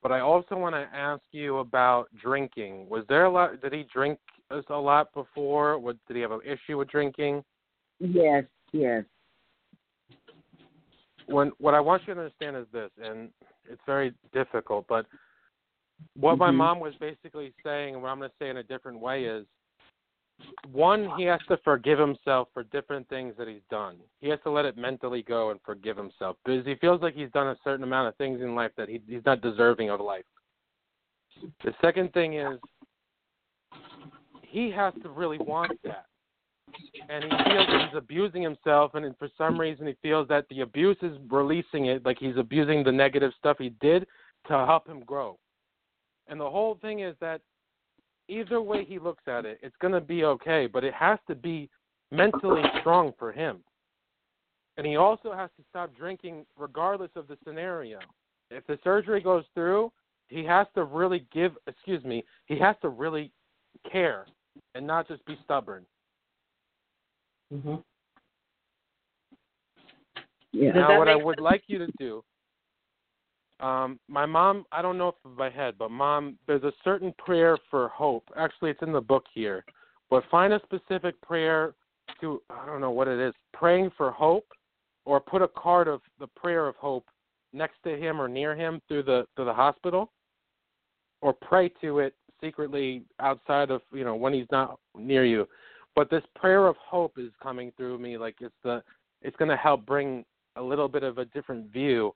[0.03, 2.87] But I also want to ask you about drinking.
[2.87, 3.61] Was there a lot?
[3.61, 4.19] Did he drink
[4.51, 5.77] a lot before?
[5.77, 7.43] What, did he have an issue with drinking?
[7.99, 9.03] Yes, yes.
[11.27, 13.29] When what I want you to understand is this, and
[13.69, 15.05] it's very difficult, but
[16.15, 16.55] what my Mhm.
[16.55, 19.45] mom was basically saying, and what I'm going to say in a different way is,
[20.71, 23.97] one, he has to forgive himself for different things that he's done.
[24.19, 27.31] He has to let it mentally go and forgive himself because he feels like he's
[27.31, 30.25] done a certain amount of things in life that he, he's not deserving of life.
[31.63, 32.59] The second thing is,
[34.49, 36.05] he has to really want that.
[37.09, 40.97] And he feels he's abusing himself, and for some reason, he feels that the abuse
[41.01, 44.05] is releasing it, like he's abusing the negative stuff he did
[44.47, 45.37] to help him grow.
[46.27, 47.41] And the whole thing is that
[48.27, 51.35] either way he looks at it, it's going to be okay, but it has to
[51.35, 51.69] be
[52.11, 53.59] mentally strong for him.
[54.77, 57.99] And he also has to stop drinking regardless of the scenario.
[58.51, 59.91] If the surgery goes through,
[60.27, 63.31] he has to really give, excuse me, he has to really
[63.91, 64.27] care
[64.75, 65.85] and not just be stubborn.
[67.51, 67.75] hmm
[70.51, 70.71] Yeah.
[70.71, 72.23] Now, what I make would like you to do,
[73.59, 77.13] um, my mom, I don't know if of my head, but mom, there's a certain
[77.17, 78.23] prayer for hope.
[78.37, 79.65] Actually, it's in the book here.
[80.09, 81.73] But find a specific prayer
[82.21, 84.45] to, I don't know what it is, praying for hope,
[85.05, 87.05] or put a card of the prayer of hope
[87.53, 90.11] next to him or near him through the through the hospital,
[91.21, 95.47] or pray to it secretly outside of you know when he's not near you.
[95.95, 98.83] But this prayer of hope is coming through me, like it's the
[99.21, 100.23] it's going to help bring
[100.55, 102.13] a little bit of a different view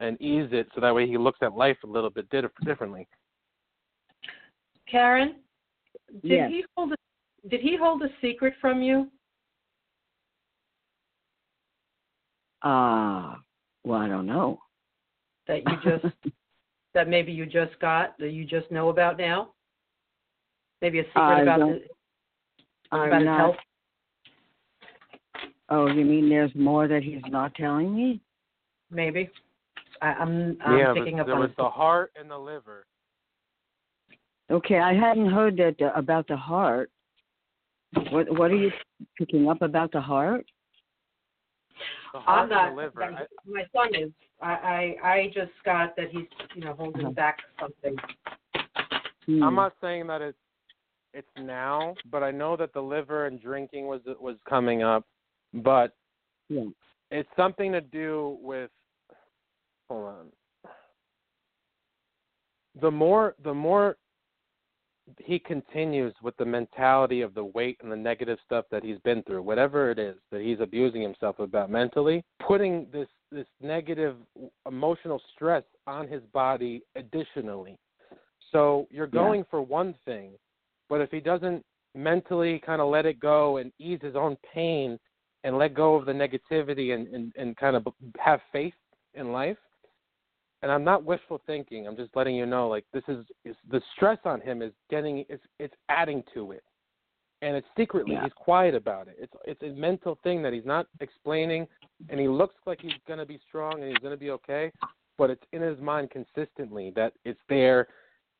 [0.00, 3.06] and ease it so that way he looks at life a little bit di- differently.
[4.90, 5.36] Karen,
[6.22, 6.50] did Yes.
[6.50, 9.08] he hold a, did he hold a secret from you?
[12.62, 13.34] Uh,
[13.84, 14.60] well, I don't know.
[15.46, 16.14] that you just
[16.94, 19.52] that maybe you just got that you just know about now?
[20.80, 21.82] Maybe a secret I about the,
[22.90, 23.38] I'm about his not.
[23.38, 23.56] health?
[25.68, 28.20] Oh, you mean there's more that he's not telling me?
[28.90, 29.30] Maybe.
[30.02, 32.84] I, I'm I'm yeah, picking but up there on was the heart and the liver.
[34.50, 36.90] Okay, I hadn't heard that uh, about the heart.
[38.10, 38.70] What What are you
[39.16, 40.44] picking up about the heart?
[42.12, 42.68] The I'm not.
[42.68, 44.10] and the my son is.
[44.40, 47.12] I, I I just got that he's you know holding Uh-huh.
[47.12, 47.96] back something.
[49.26, 49.42] Hmm.
[49.42, 50.38] I'm not saying that it's
[51.14, 55.06] it's now, but I know that the liver and drinking was was coming up,
[55.54, 55.94] but
[56.48, 56.66] Yeah.
[57.10, 58.70] it's something to do with
[59.88, 60.32] hold on.
[62.80, 63.96] The more the more
[65.18, 69.22] he continues with the mentality of the weight and the negative stuff that he's been
[69.24, 74.16] through, whatever it is that he's abusing himself about mentally, putting this this negative
[74.66, 77.78] emotional stress on his body additionally.
[78.50, 79.22] So you're Yeah.
[79.22, 80.38] going for one thing,
[80.88, 84.98] but if he doesn't mentally kind of let it go and ease his own pain
[85.44, 87.86] and let go of the negativity and, and, and kind of
[88.18, 88.74] have faith
[89.14, 89.58] in life,
[90.62, 91.86] and I'm not wishful thinking.
[91.86, 95.24] I'm just letting you know, like this is, is the stress on him is getting
[95.28, 96.62] it's it's adding to it,
[97.42, 98.24] and it's secretly Yeah.
[98.24, 99.16] he's quiet about it.
[99.18, 101.66] It's it's a mental thing that he's not explaining,
[102.08, 104.70] and he looks like he's gonna be strong and he's gonna be okay,
[105.18, 107.88] but it's in his mind consistently that it's there,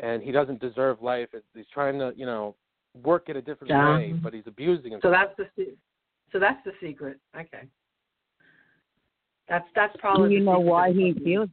[0.00, 1.28] and he doesn't deserve life.
[1.32, 2.54] It's, he's trying to you know
[3.02, 3.96] work it a different Yeah.
[3.96, 5.02] way, but he's abusing himself.
[5.02, 5.76] So that's the se-
[6.30, 7.18] so that's the secret.
[7.36, 7.64] Okay.
[9.48, 10.34] That's that's Do probably.
[10.34, 11.48] you know why he he's- feels?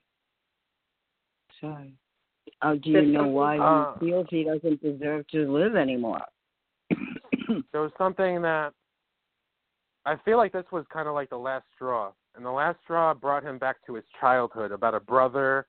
[1.62, 1.94] Sorry.
[2.62, 6.22] Oh, do you know why Uh, he feels he doesn't deserve to live anymore?
[7.72, 8.74] there was something that
[10.06, 13.14] I feel like this was kind of like the last straw, and the last straw
[13.14, 15.68] brought him back to his childhood about a brother,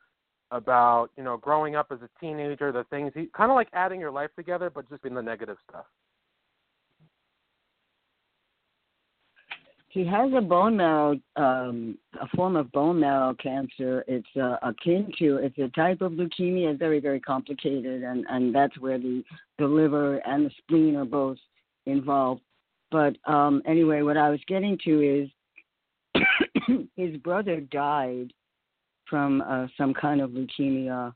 [0.51, 4.01] about you know growing up as a teenager, the things he kind of like adding
[4.01, 5.87] your life together, but just in the negative stuff.
[9.91, 14.05] He has a bone marrow, um, a form of bone marrow cancer.
[14.07, 16.71] It's uh, akin to, it's a type of leukemia.
[16.71, 19.25] It's very, very complicated, and and that's where the
[19.59, 21.39] the liver and the spleen are both
[21.87, 22.43] involved.
[22.93, 25.29] But um, anyway, what I was getting to
[26.15, 26.23] is
[26.97, 28.33] his brother died
[29.09, 31.13] from uh, some kind of leukemia.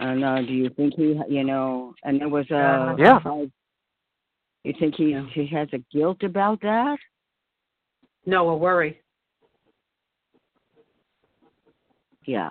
[0.00, 3.20] And uh, do you think he, you know, and there was a Yeah.
[4.64, 6.98] You think he he has a guilt about that?
[8.26, 9.00] No, a worry.
[12.24, 12.50] Yeah.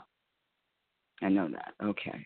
[1.22, 1.74] I know that.
[1.84, 2.26] Okay.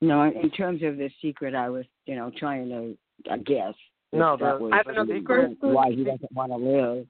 [0.00, 2.96] No, in in terms of the secret, I was, you know, trying to,
[3.32, 3.74] I guess.
[4.12, 7.06] No, that the- was I have the another secret- why he doesn't want to live.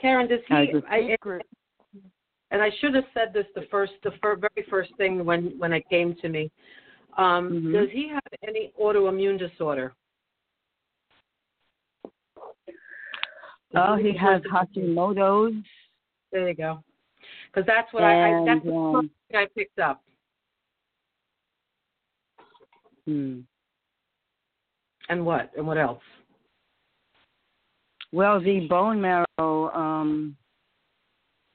[0.00, 0.54] Karen, does he?
[0.72, 1.46] the I, secret.
[2.50, 5.72] and I should have said this the first, the fir- very first thing when when
[5.74, 6.50] it came to me.
[7.18, 7.72] Um, Mhm.
[7.72, 9.94] Does he have any autoimmune disorder?
[13.74, 15.54] Oh, he has Hashimoto's.
[16.32, 16.82] There you go.
[17.52, 20.02] Because that's what I, I that's And, the um, thing I picked up.
[23.06, 23.40] Hmm.
[25.08, 25.50] And what?
[25.56, 26.02] And what else?
[28.12, 30.36] Well, the bone marrow um,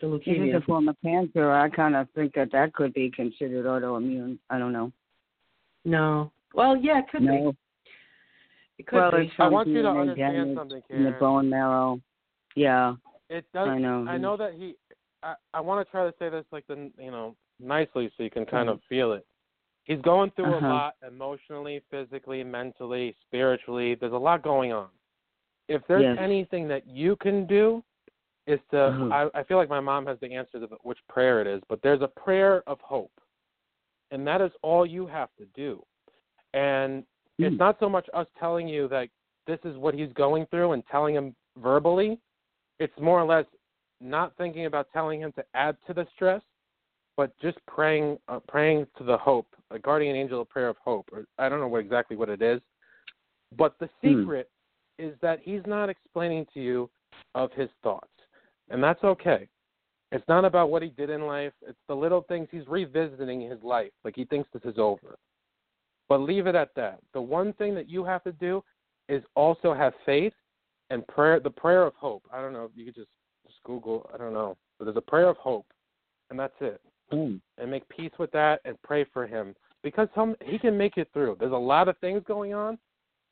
[0.01, 0.57] The this is leukemia.
[0.57, 1.51] a form of cancer.
[1.51, 4.37] I kind of think that that could be considered autoimmune.
[4.49, 4.91] I don't know.
[5.85, 6.31] No.
[6.53, 7.51] Well, yeah, it could no.
[7.51, 7.57] be.
[8.83, 9.31] It could well, be.
[9.39, 12.01] I want you to understand something, in the bone marrow.
[12.55, 12.95] Yeah,
[13.29, 13.69] It does.
[13.69, 14.05] I know.
[14.07, 14.75] I know that he.
[15.23, 18.29] I, I want to try to say this like the you know nicely so you
[18.29, 19.25] can kind of feel it.
[19.85, 20.65] He's going through Uh-huh.
[20.65, 23.95] a lot emotionally, physically, mentally, spiritually.
[23.95, 24.89] There's a lot going on.
[25.69, 26.17] If there's Yes.
[26.19, 27.83] anything that you can do,
[28.45, 28.81] is to.
[28.81, 29.29] Uh-huh.
[29.33, 31.81] I, I feel like my mom has the answer to which prayer it is, but
[31.81, 33.13] there's a prayer of hope,
[34.11, 35.81] and that is all you have to do.
[36.53, 37.05] And
[37.39, 37.59] it's Mm.
[37.59, 39.09] not so much us telling you that
[39.45, 42.19] this is what he's going through and telling him verbally.
[42.79, 43.45] It's more or less
[43.99, 46.41] not thinking about telling him to add to the stress,
[47.15, 51.09] but just praying, uh, praying to the hope, a guardian angel a prayer of hope.
[51.11, 52.61] Or I don't know what exactly what it is,
[53.55, 54.19] but the Hmm.
[54.19, 54.49] secret
[54.97, 56.89] is that he's not explaining to you
[57.35, 58.13] of his thoughts,
[58.69, 59.47] and that's okay.
[60.11, 61.53] It's not about what he did in life.
[61.63, 65.17] It's the little things he's revisiting his life, like he thinks this is over.
[66.09, 66.99] But leave it at that.
[67.13, 68.63] The one thing that you have to do
[69.09, 70.33] is also have faith
[70.89, 71.39] and prayer.
[71.39, 72.23] The prayer of hope.
[72.31, 72.69] I don't know.
[72.75, 73.09] You could just
[73.45, 74.09] just Google.
[74.13, 74.57] I don't know.
[74.77, 75.65] But there's a prayer of hope,
[76.29, 76.81] and that's it.
[77.11, 77.39] Mm.
[77.57, 80.07] And make peace with that and pray for him because
[80.43, 81.37] he can make it through.
[81.39, 82.77] There's a lot of things going on,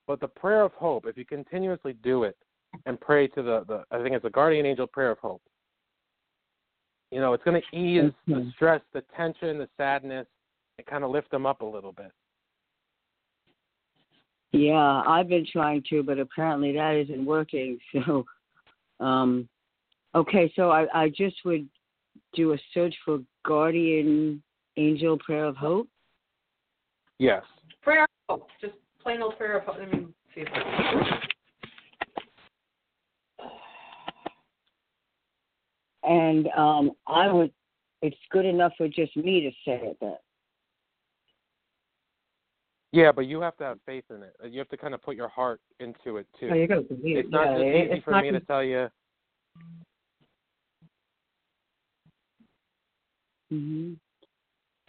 [0.07, 1.05] but the prayer of hope.
[1.07, 2.37] If you continuously do it
[2.85, 5.41] and pray to the, the I think it's a guardian angel prayer of hope.
[7.11, 8.53] You know, it's going to ease the Mhm.
[8.53, 10.27] stress, the tension, the sadness,
[10.77, 12.11] and kind of lift them up a little bit.
[14.53, 17.79] Yeah, I've been trying to, but apparently that isn't working.
[18.05, 18.25] So,
[18.99, 19.49] um,
[20.13, 21.67] okay, so I, I just would
[22.33, 24.43] do a search for Guardian
[24.77, 25.87] Angel Prayer of Hope.
[27.17, 27.43] Yes.
[27.81, 28.47] Prayer of hope.
[28.59, 29.77] Just plain old prayer of hope.
[29.79, 31.19] Let me see if I
[36.03, 37.51] And um, I would,
[38.01, 40.15] it's good enough for just me to say it then.
[42.93, 44.35] Yeah, but you have to have faith in it.
[44.51, 46.49] You have to kind of put your heart into it too.
[46.51, 47.17] Oh, you gotta believe.
[47.17, 48.89] it's not yeah, just it- easy for me to tell you.
[53.49, 53.93] hmm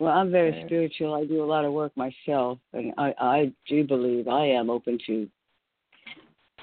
[0.00, 0.66] Well, I'm very Okay.
[0.66, 1.14] spiritual.
[1.14, 4.98] I do a lot of work myself, and I, I do believe I am open
[5.06, 5.28] to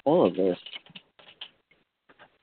[0.04, 0.58] all of this.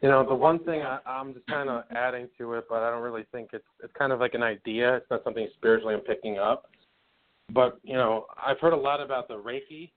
[0.01, 2.91] You know, the one thing I, I'm just kind of adding to it, but I
[2.91, 4.95] don't really think it's it's kind of like an idea.
[4.95, 6.69] It's not something spiritually I'm picking up.
[7.53, 9.91] But you know, I've heard a lot about the Reiki,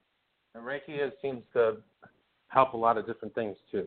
[0.55, 1.79] and Reiki is, seems to
[2.49, 3.87] help a lot of different things too.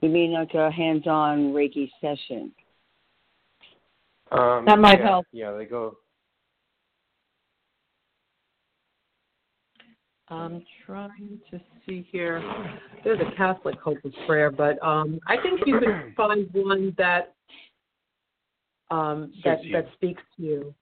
[0.00, 2.52] You mean like a hands-on Reiki session?
[4.32, 5.26] Um, That might yeah, help.
[5.32, 5.96] Yeah, they go.
[10.28, 12.42] I'm trying to see here.
[13.04, 17.34] There's a Catholic Hope of Prayer, but um, I think you could find one that
[18.92, 19.72] um, that you.
[19.72, 20.74] that speaks to you.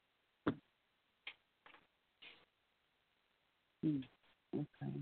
[4.55, 4.93] Okay.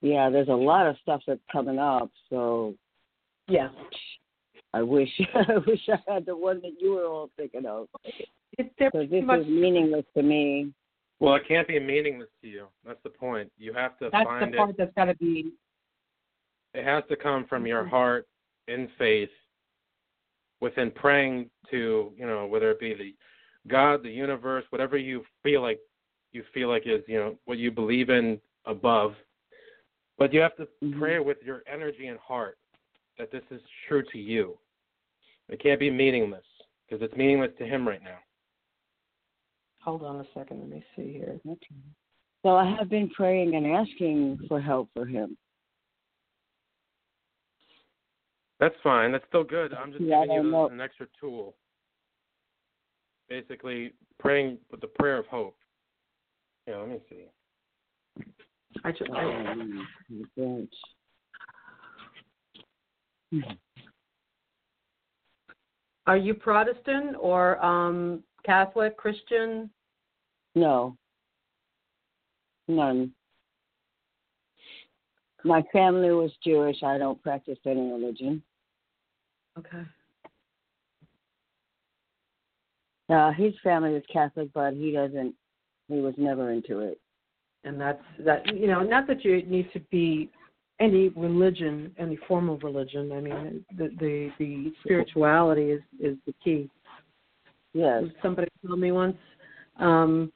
[0.00, 2.74] Yeah, there's a lot of stuff that's coming up, so
[3.48, 3.68] Yeah,
[4.72, 7.88] I wish I wish I had the one that you were all thinking of.
[8.56, 9.40] it, they're Because this much.
[9.40, 10.72] is meaningless to me.
[11.20, 12.66] Well, it can't be meaningless to you.
[12.86, 13.50] That's the point.
[13.58, 14.58] You have to That's find the it.
[14.58, 15.52] part that's got to be.
[16.74, 17.90] It has to come from your Mhm.
[17.90, 18.28] heart
[18.68, 19.30] in faith,
[20.60, 23.14] within praying to, you know, whether it be the
[23.68, 25.78] God, the universe, whatever you feel like
[26.32, 29.14] you feel like is, you know, what you believe in above.
[30.18, 30.98] But you have to Mhm.
[30.98, 32.58] pray with your energy and heart
[33.16, 34.58] that this is true to you.
[35.48, 36.46] It can't be meaningless
[36.86, 38.18] because it's meaningless to him right now.
[39.80, 40.60] Hold on a second.
[40.60, 41.40] Let me see here.
[41.46, 41.74] Okay.
[42.42, 45.36] So I have been praying and asking for help for him.
[48.60, 49.12] That's fine.
[49.12, 49.72] That's still good.
[49.72, 51.54] I'm just Yeah, giving you an extra tool.
[53.28, 55.56] Basically, praying with the prayer of hope.
[56.66, 57.26] Yeah, let me see.
[58.84, 59.10] I just.
[59.10, 59.88] I, Um,
[60.36, 60.74] don't.
[66.06, 69.70] are you Protestant or um, Catholic, Christian?
[70.54, 70.96] No.
[72.66, 73.12] None.
[75.44, 76.82] My family was Jewish.
[76.82, 78.42] I don't practice any religion.
[79.58, 79.82] Okay.
[83.08, 85.34] Uh, his family is Catholic, but he doesn't.
[85.88, 87.00] He was never into it.
[87.64, 88.46] And that's that.
[88.54, 90.30] You know, not that you need to be
[90.80, 93.12] any religion, any form of religion.
[93.12, 96.68] I mean, the the, the spirituality is is the key.
[97.72, 98.04] Yes.
[98.22, 99.16] Somebody told me once,
[99.78, 100.32] um,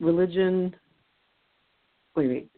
[0.00, 0.74] religion.
[2.14, 2.50] Wait, wait.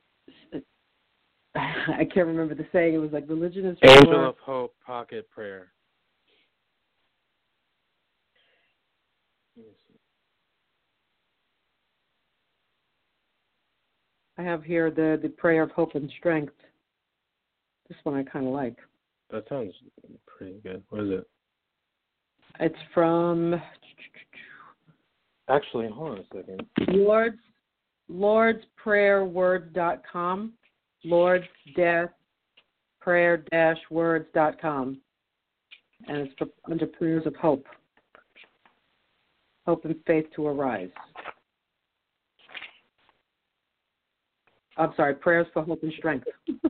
[1.56, 2.94] I can't remember the saying.
[2.94, 5.72] It was like religion is for Angel of Hope Pocket Prayer.
[14.38, 16.54] I have here the the prayer of hope and strength.
[17.88, 18.76] This one I kind of like.
[19.30, 19.74] That sounds
[20.26, 20.82] pretty good.
[20.88, 21.28] What is it?
[22.58, 23.60] It's from
[25.48, 26.66] Actually, hold on a second.
[26.88, 27.36] Lord's
[28.08, 28.64] Lord's
[31.02, 31.46] Prayer Words dot com.
[31.46, 31.46] Lord's
[31.76, 32.08] dash
[33.00, 35.00] prayer dash words dot com.
[36.08, 36.34] And it's
[36.70, 37.66] under prayers of hope.
[39.66, 40.90] Hope and faith to arise.
[44.76, 46.26] I'm sorry, prayers for hope and strength.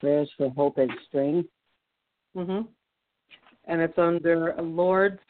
[0.00, 1.48] Prayers for hope and strength.
[2.36, 2.68] Mhm.
[3.64, 5.20] And it's under Lord's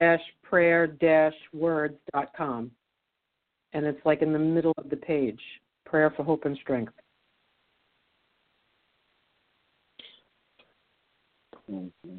[0.00, 2.70] dash prayer dash words dot com.
[3.74, 5.40] And it's like in the middle of the page.
[5.86, 6.92] Prayer for hope and strength.
[11.70, 12.16] Mm-hmm.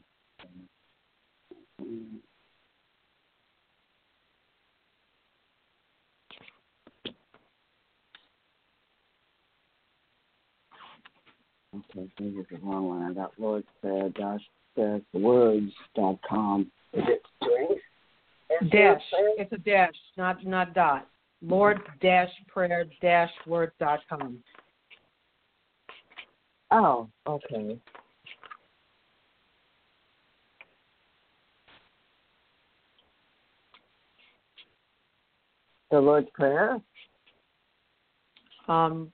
[11.75, 13.01] Okay, this is the wrong one.
[13.03, 14.41] I got Lord's Prayer dash
[15.13, 16.71] words dot com.
[16.93, 17.81] Is it strength?
[18.71, 19.01] Dash.
[19.37, 21.07] It's a dash, not not dot.
[21.43, 24.39] Lord dash prayer dash word dot com.
[26.71, 27.77] Oh, okay.
[35.91, 36.79] The Lord's Prayer?
[38.67, 39.11] Um,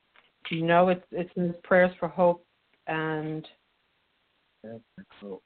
[0.50, 2.46] no, it's it says prayers for hope
[2.88, 3.46] and
[5.20, 5.44] hope.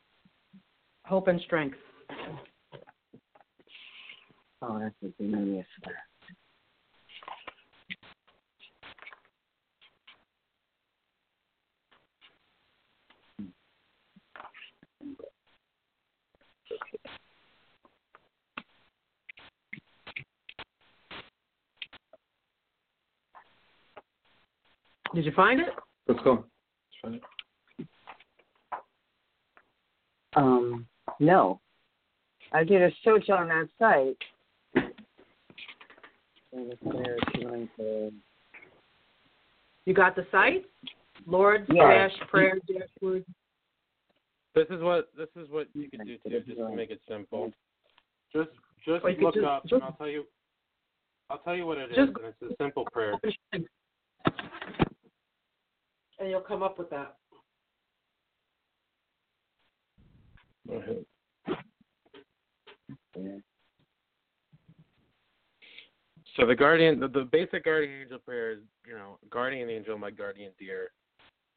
[1.06, 1.78] hope and strength.
[4.62, 5.66] Oh, that's what the name is
[25.14, 25.68] Did you find it?
[26.08, 26.46] Let's go.
[27.04, 27.88] Let's it.
[30.36, 30.88] Um,
[31.20, 31.60] no.
[32.52, 34.18] I did a search on that site.
[36.52, 38.14] And the prayer is going to-
[39.86, 40.66] You got the site?
[41.26, 42.08] Lord Yeah.
[42.08, 43.26] dash prayer dash word.
[44.56, 47.52] This is what this is what you can do too, just to make it simple.
[48.32, 48.50] Just
[48.86, 50.26] just Or you could look just- up, just- and I'll tell you.
[51.30, 53.14] I'll tell you what it is, Just- and it's a simple prayer.
[56.20, 57.18] And you'll come up with that.
[60.68, 61.06] Go ahead.
[63.16, 63.38] Yeah.
[66.36, 70.12] So the guardian, the, the basic guardian angel prayer is, you know, guardian angel, my
[70.12, 70.92] guardian dear,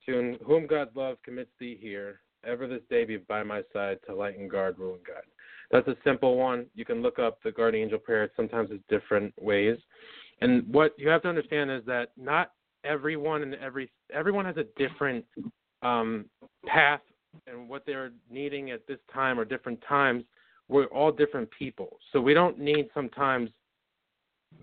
[0.07, 4.15] to whom God's love commits thee here, ever this day be by my side to
[4.15, 5.25] light and guard, rule and guide.
[5.71, 6.67] That's a simple one.
[6.75, 8.31] You can look up the guardian angel prayer.
[8.37, 9.77] Sometimes it's different ways,
[10.41, 12.53] and what you have to understand is that not
[12.85, 15.25] everyone and every everyone has a different
[15.83, 16.27] um,
[16.67, 17.01] path
[17.47, 20.25] and what they're needing at this time or different times.
[20.69, 23.51] We're all different people, so we don't need sometimes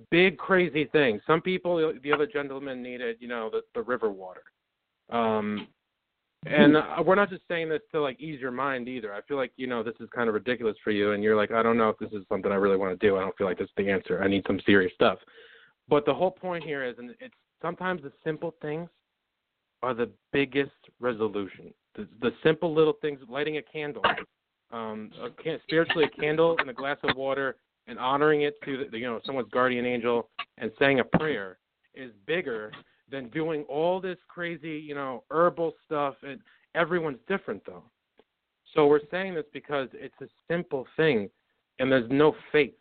[0.09, 1.21] big crazy things.
[1.25, 4.43] Some people, the other gentleman needed, you know, the, the river water.
[5.09, 5.67] Um,
[6.45, 9.13] and uh, we're not just saying this to like ease your mind either.
[9.13, 11.51] I feel like you know this is kind of ridiculous for you, and you're like,
[11.51, 13.17] I don't know if this is something I really want to do.
[13.17, 14.21] I don't feel like this is the answer.
[14.21, 15.19] I need some serious stuff.
[15.89, 18.89] But the whole point here is, and it's sometimes the simple things
[19.81, 21.73] are the biggest resolution.
[21.95, 24.03] The, the simple little things, lighting a candle,
[24.71, 27.57] um, a can, spiritually a candle and a glass of water,
[27.87, 31.57] and honoring it to the, you know someone's guardian angel and saying a prayer
[31.93, 32.71] is bigger
[33.09, 36.39] than doing all this crazy you know herbal stuff and
[36.75, 37.83] everyone's different though.
[38.73, 41.29] So we're saying this because it's a simple thing
[41.79, 42.73] and there's no faith.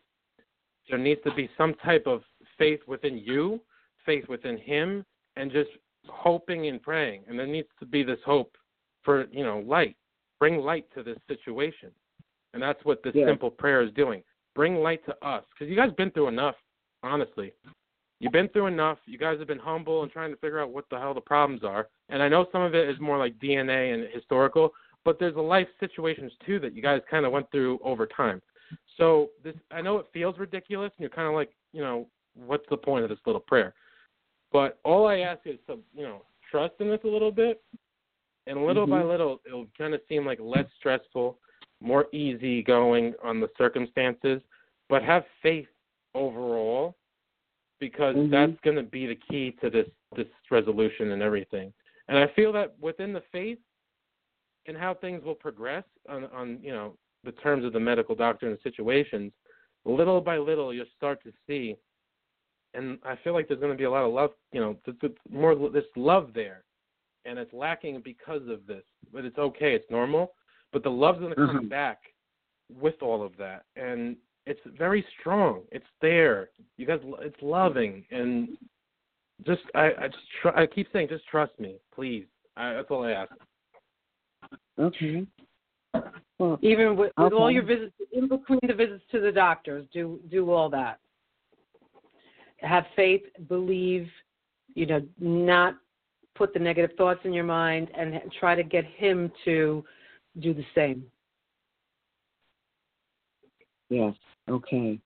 [0.88, 2.22] There needs to be some type of
[2.58, 3.60] faith within you
[4.04, 5.04] faith within him
[5.36, 5.70] and just
[6.08, 7.22] hoping and praying.
[7.28, 8.56] And there needs to be this hope
[9.02, 9.96] for you know light.
[10.38, 11.90] Bring light to this situation.
[12.54, 13.26] And that's what this Yeah.
[13.26, 14.22] simple prayer is doing.
[14.54, 15.44] Bring light to us.
[15.50, 16.56] Because you guys been through enough
[17.02, 17.52] honestly
[18.22, 20.84] you've been through enough you guys have been humble and trying to figure out what
[20.90, 23.94] the hell the problems are And I know some of it is more like DNA
[23.94, 24.72] and historical,
[25.04, 28.40] but there's a life situations too that you guys kind of went through over time.
[28.96, 32.66] So this, I know it feels ridiculous, and you're kind of like, you know, what's
[32.70, 33.74] the point of this little prayer?
[34.52, 37.62] But all I ask is to, you know, trust in this a little bit,
[38.46, 39.08] and little by Mhm.
[39.08, 41.38] little, it'll kind of seem like less stressful,
[41.80, 44.42] more easy going on the circumstances.
[44.88, 45.68] But have faith
[46.14, 46.94] overall,
[47.82, 48.30] because Mhm.
[48.30, 51.72] that's going to be the key to this this resolution and everything.
[52.06, 53.58] And I feel that within the faith
[54.66, 58.48] and how things will progress on, on you know the terms of the medical doctor
[58.48, 59.32] and situations,
[59.84, 61.76] little by little you'll start to see.
[62.74, 64.98] And I feel like there's going to be a lot of love, you know, th-
[65.00, 66.62] th- more this love there,
[67.24, 68.84] and it's lacking because of this.
[69.12, 70.34] But it's okay, it's normal.
[70.72, 71.68] But the love's going to come Mhm.
[71.68, 71.98] back
[72.70, 74.16] with all of that, and
[74.46, 75.62] it's very strong.
[75.70, 76.50] It's there.
[76.76, 78.48] You guys, it's loving, and
[79.46, 82.26] just I, I just try, I keep saying, just trust me, please.
[82.56, 83.32] I, that's all I ask.
[84.78, 85.26] Okay.
[86.38, 90.18] Well, Even with, with all your visits, in between the visits to the doctors, do
[90.30, 90.98] do all that.
[92.58, 94.08] Have faith, believe,
[94.74, 95.76] you know, not
[96.34, 99.84] put the negative thoughts in your mind, and try to get him to
[100.40, 101.04] do the same.
[103.92, 104.14] Yes.
[104.48, 104.98] Okay.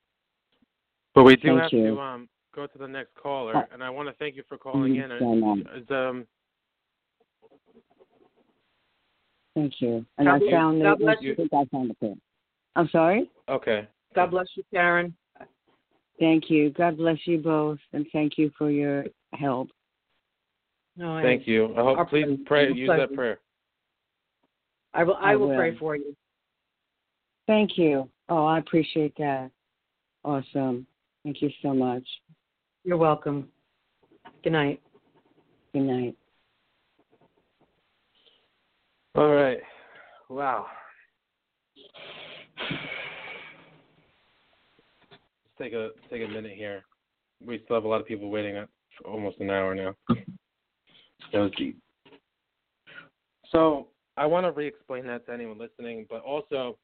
[1.14, 1.94] But we do Thank have you.
[1.94, 4.56] to um go to the next caller, Uh, and I want to thank you for
[4.56, 5.10] calling in.
[5.10, 6.26] Is, is, um
[9.54, 10.04] Thank you.
[10.18, 12.20] And God I found God the, bless I think I found the pen.
[12.76, 13.30] I'm sorry?
[13.48, 13.88] okay.
[14.14, 15.14] God bless you, Karen.
[16.18, 16.70] Thank you.
[16.70, 19.04] God bless you both, and thank you for your
[19.34, 19.68] help.
[20.96, 21.74] No, I, Thank you.
[21.76, 22.42] I hope Our please pleasure.
[22.46, 22.64] pray.
[22.68, 23.40] Our Use that prayer.
[24.94, 25.16] I will.
[25.16, 26.14] I, I will, pray for you.
[27.46, 28.08] Thank you.
[28.28, 29.50] Oh, I appreciate that.
[30.24, 30.86] Awesome.
[31.22, 32.04] Thank you so much.
[32.84, 33.48] You're welcome.
[34.42, 34.80] Good night.
[35.72, 36.16] Good night.
[39.14, 39.58] All right.
[40.28, 40.66] Wow.
[45.58, 46.84] Let's take a take a minute here.
[47.44, 49.94] We still have a lot of people waiting at for almost an hour now.
[51.32, 51.78] That was deep.
[53.50, 56.78] So I want to re-explain that to anyone listening, but also,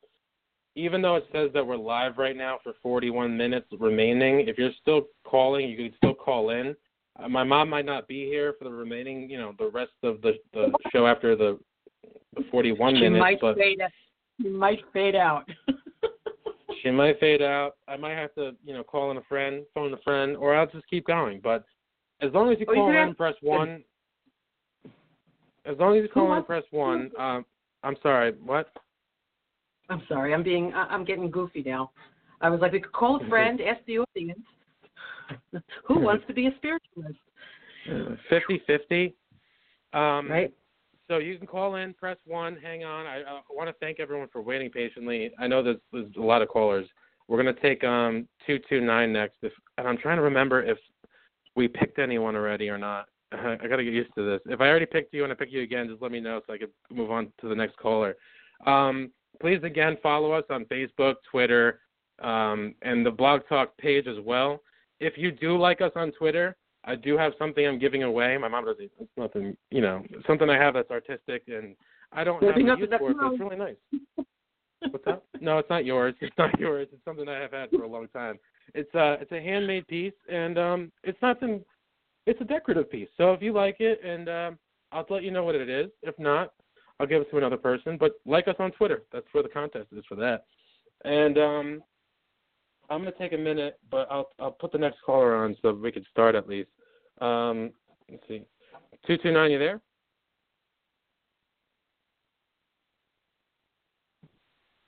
[0.74, 4.70] even though it says that we're live right now for 41 minutes remaining, if you're
[4.80, 6.74] still calling, you can still call in.
[7.22, 10.20] Uh, my mom might not be here for the remaining, you know, the rest of
[10.22, 11.58] the the show after the
[12.34, 13.80] the 41 she minutes, might but fade.
[14.40, 15.44] She might fade out.
[16.82, 17.76] she might fade out.
[17.86, 20.66] I might have to, you know, call in a friend, phone a friend, or I'll
[20.66, 21.40] just keep going.
[21.42, 21.64] But
[22.22, 23.84] as long as you Oh, you call can in have- and press one,
[25.66, 27.44] as long as you call in and press one, um,
[27.84, 28.68] I'm sorry, what?
[29.92, 30.32] I'm sorry.
[30.32, 30.72] I'm being.
[30.74, 31.90] I'm getting goofy now.
[32.40, 34.40] I was like, we could call a friend, ask the audience,
[35.86, 37.18] who wants to be a spiritualist,
[38.28, 39.14] Fifty fifty.
[39.92, 40.52] Um, right?
[41.08, 43.06] So you can call in, press one, hang on.
[43.06, 45.30] I, I want to thank everyone for waiting patiently.
[45.38, 46.88] I know there's, there's a lot of callers.
[47.28, 50.78] We're gonna take um two two nine next, if, and I'm trying to remember if
[51.54, 53.06] we picked anyone already or not.
[53.32, 54.40] I gotta get used to this.
[54.46, 56.54] If I already picked you and I pick you again, just let me know so
[56.54, 58.16] I can move on to the next caller.
[58.66, 59.10] Um,
[59.42, 61.80] please again follow us on Facebook, Twitter,
[62.22, 64.62] um, and the Blog Talk page as well.
[65.00, 68.38] If you do like us on Twitter, I do have something I'm giving away.
[68.38, 68.90] My mom doesn't.
[68.98, 71.74] It's nothing, you know, something I have that's artistic, and
[72.12, 73.16] I don't have a use for it.
[73.16, 73.32] Mom.
[73.32, 73.76] it's really nice.
[74.90, 75.22] What's that?
[75.40, 76.14] No, it's not yours.
[76.20, 76.86] It's not yours.
[76.92, 78.38] It's something I have had for a long time.
[78.74, 81.64] It's uh, it's a handmade piece, and um, it's nothing.
[82.26, 83.08] It's a decorative piece.
[83.16, 84.58] So if you like it, and um,
[84.92, 85.90] I'll let you know what it is.
[86.02, 86.52] If not,
[87.00, 87.96] I'll give it to another person.
[87.98, 89.02] But like us on Twitter.
[89.12, 90.46] That's where the contest is for that.
[91.04, 91.82] And um,
[92.90, 95.92] I'm gonna take a minute, but I'll I'll put the next caller on so we
[95.92, 96.68] can start at least.
[97.20, 97.70] Um,
[98.10, 98.42] let's see,
[99.06, 99.50] two two nine.
[99.50, 99.80] You there?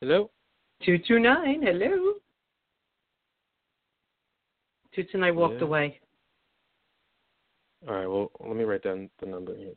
[0.00, 0.30] Hello.
[0.84, 1.62] Two two nine.
[1.62, 2.14] Hello.
[4.94, 5.66] Two two nine walked Yeah.
[5.66, 6.00] away.
[7.88, 8.06] All right.
[8.06, 9.74] Well, let me write down the number here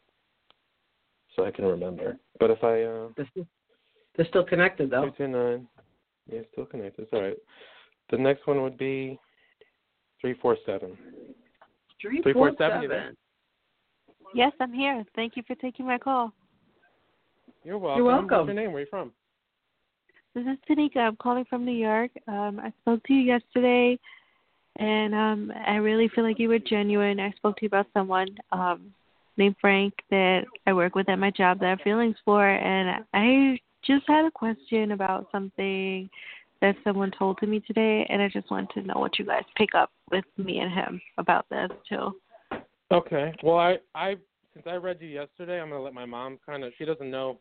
[1.38, 2.18] so I can remember.
[2.40, 3.48] But if I uh, They're still,
[4.16, 5.06] they're still connected though.
[5.06, 5.68] two two nine,
[6.32, 7.04] yeah, still connected.
[7.04, 7.38] It's all right.
[8.12, 9.20] The next one would be
[10.20, 10.98] three four seven.
[12.02, 13.14] Three Three, four, seven, you there?
[14.34, 15.04] Yes, I'm here.
[15.16, 16.32] Thank you for taking my call.
[17.64, 17.98] You're welcome.
[17.98, 18.28] You're welcome.
[18.30, 18.72] What's your name?
[18.72, 19.12] Where are you from?
[20.36, 20.98] This is Tanika.
[20.98, 22.12] I'm calling from New York.
[22.28, 23.98] Um, I spoke to you yesterday,
[24.76, 27.20] and um, I really feel like you were genuine.
[27.20, 28.94] I spoke to you about someone um,
[29.38, 33.04] named Frank that I work with at my job that I have feelings for, and
[33.14, 36.10] I just had a question about something
[36.62, 39.44] that someone told to me today, and I just wanted to know what you guys
[39.56, 42.16] pick up with me and him about this too.
[42.92, 43.34] Okay.
[43.44, 44.16] Well, I I
[44.54, 46.74] since I read you yesterday, I'm gonna let my mom kind of.
[46.78, 47.40] She doesn't know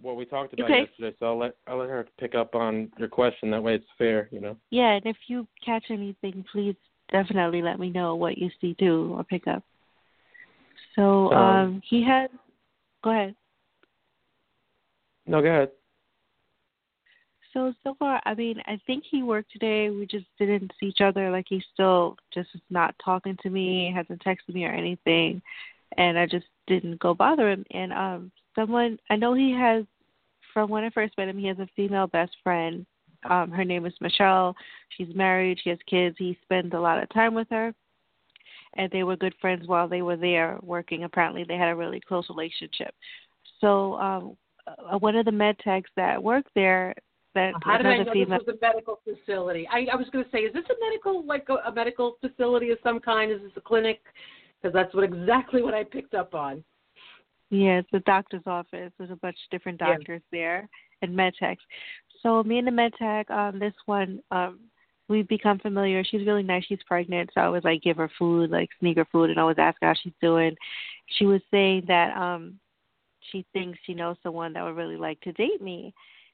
[0.00, 0.80] what we talked about Okay.
[0.80, 3.50] yesterday, so I'll let I'll let her pick up on your question.
[3.50, 4.56] That way, it's fair, you know.
[4.70, 6.74] Yeah, and if you catch anything, please
[7.12, 9.62] definitely let me know what you see too or pick up.
[10.94, 12.30] So Um, um he had
[13.02, 13.34] go ahead.
[15.26, 15.70] No, go ahead.
[17.52, 19.90] So so far, I mean, I think he worked today.
[19.90, 21.30] We just didn't see each other.
[21.30, 25.42] Like he's still just not talking to me, hasn't texted me or anything,
[25.96, 27.64] and I just didn't go bother him.
[27.72, 29.84] And um, someone I know he has,
[30.54, 32.86] from when I first met him, he has a female best friend.
[33.28, 34.54] Um, her name is Michelle.
[34.96, 35.58] She's married.
[35.62, 36.16] She has kids.
[36.18, 37.74] He spends a lot of time with her,
[38.74, 41.04] and they were good friends while they were there working.
[41.04, 42.94] Apparently, they had a really close relationship.
[43.60, 44.36] So um,
[44.66, 46.94] uh, one of the med techs that worked there
[47.34, 49.68] that How did I know female this was a medical facility?
[49.70, 52.70] I, I was going to say, is this a medical, like a, a medical facility
[52.70, 53.30] of some kind?
[53.30, 54.00] Is this a clinic?
[54.60, 56.64] Because that's what exactly what I picked up on.
[57.50, 58.92] Yeah, it's a doctor's office.
[58.98, 59.96] There's a bunch of different Yeah.
[59.96, 60.68] doctors there
[61.02, 61.62] and med techs.
[62.22, 64.60] So me and the med tech, um, this one, um,
[65.10, 66.04] we've become familiar.
[66.04, 66.64] She's really nice.
[66.66, 69.58] She's pregnant, so I always like give her food, like sneak her food, and always
[69.58, 70.54] ask how she's doing.
[71.18, 72.58] She was saying that um,
[73.30, 75.92] she thinks she knows someone that would really like to date me.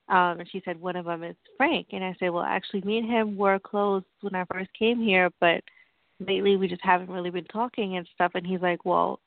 [0.09, 1.89] Um, and she said one of them is Frank.
[1.93, 5.31] And I said, well, actually, me and him were close when I first came here,
[5.41, 5.63] but
[6.21, 8.33] lately we just haven't really been talking and stuff.
[8.35, 9.19] And he's like, well,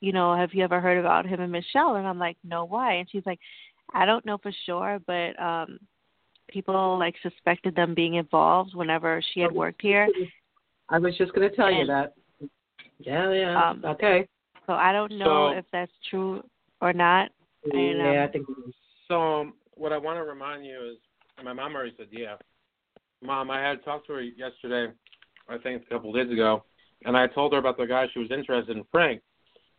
[0.00, 1.94] you know, have you ever heard about him and Michelle?
[1.94, 2.94] And I'm like, no, why?
[2.94, 3.38] And she's like,
[3.94, 5.78] I don't know for sure, but um
[6.50, 10.08] people like suspected them being involved whenever she had worked here.
[10.88, 12.14] I was just going to tell you that.
[12.98, 13.70] Yeah, yeah.
[13.70, 14.28] Um, okay.
[14.66, 16.42] So I don't know So- if that's true
[16.80, 17.30] or not.
[17.72, 18.46] And, yeah, um, I think.
[19.08, 20.96] So um, what I want to remind you is,
[21.44, 22.36] my mom already said, yeah.
[23.22, 24.92] Mom, I had talked to her yesterday,
[25.48, 26.64] I think a couple of days ago,
[27.04, 29.20] and I told her about the guy she was interested in, Frank,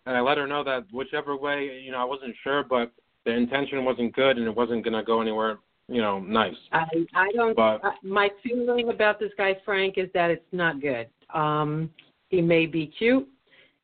[0.05, 2.91] and I let her know that whichever way, you know, I wasn't sure, but
[3.25, 5.59] the intention wasn't good and it wasn't gonna go anywhere,
[5.91, 6.55] you know, nice.
[6.71, 7.55] I I don't.
[7.55, 11.07] But- I, my feeling about this guy Frank is that it's not good.
[11.33, 11.89] Um,
[12.29, 13.27] he may be cute,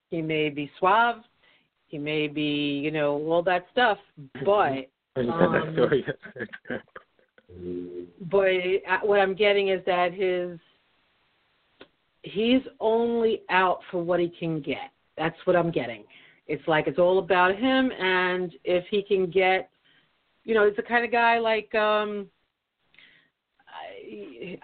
[0.09, 1.17] he may be suave,
[1.87, 3.97] he may be you know all that stuff,
[4.45, 4.49] but
[5.15, 6.81] I just had that
[7.49, 10.59] Um, but uh, what I'm getting is that his
[12.23, 14.91] he's only out for what he can get.
[15.17, 16.03] That's what I'm getting.
[16.47, 19.69] It's like it's all about him, and if he can get,
[20.47, 22.27] you know, it's the kind of guy like um.
[23.69, 24.57] I,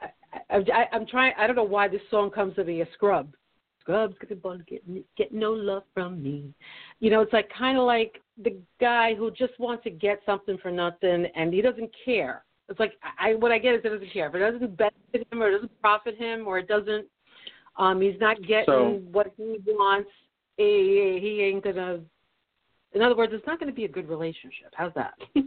[0.49, 1.33] I, I, I'm trying.
[1.37, 2.81] I don't know why this song comes to me.
[2.81, 3.35] A scrub.
[3.81, 4.81] Scrubs gonna get
[5.17, 6.53] get no love from me.
[7.01, 10.57] You know, it's like kind of like the guy who just wants to get something
[10.59, 12.45] for nothing, and he doesn't care.
[12.69, 14.27] It's like I what I get is it doesn't care.
[14.29, 17.05] If it doesn't benefit him or it doesn't profit him or it doesn't,
[17.75, 20.09] um, he's not getting So- what he wants.
[20.55, 21.99] He, he ain't gonna.
[22.93, 24.73] In other words, it's not going to be a good relationship.
[24.73, 25.13] How's that?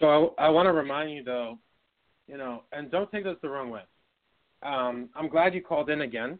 [0.00, 1.58] So I, I want to remind you though,
[2.28, 3.80] you know, and don't take this the wrong way.
[4.62, 6.38] Um, I'm glad you called in again,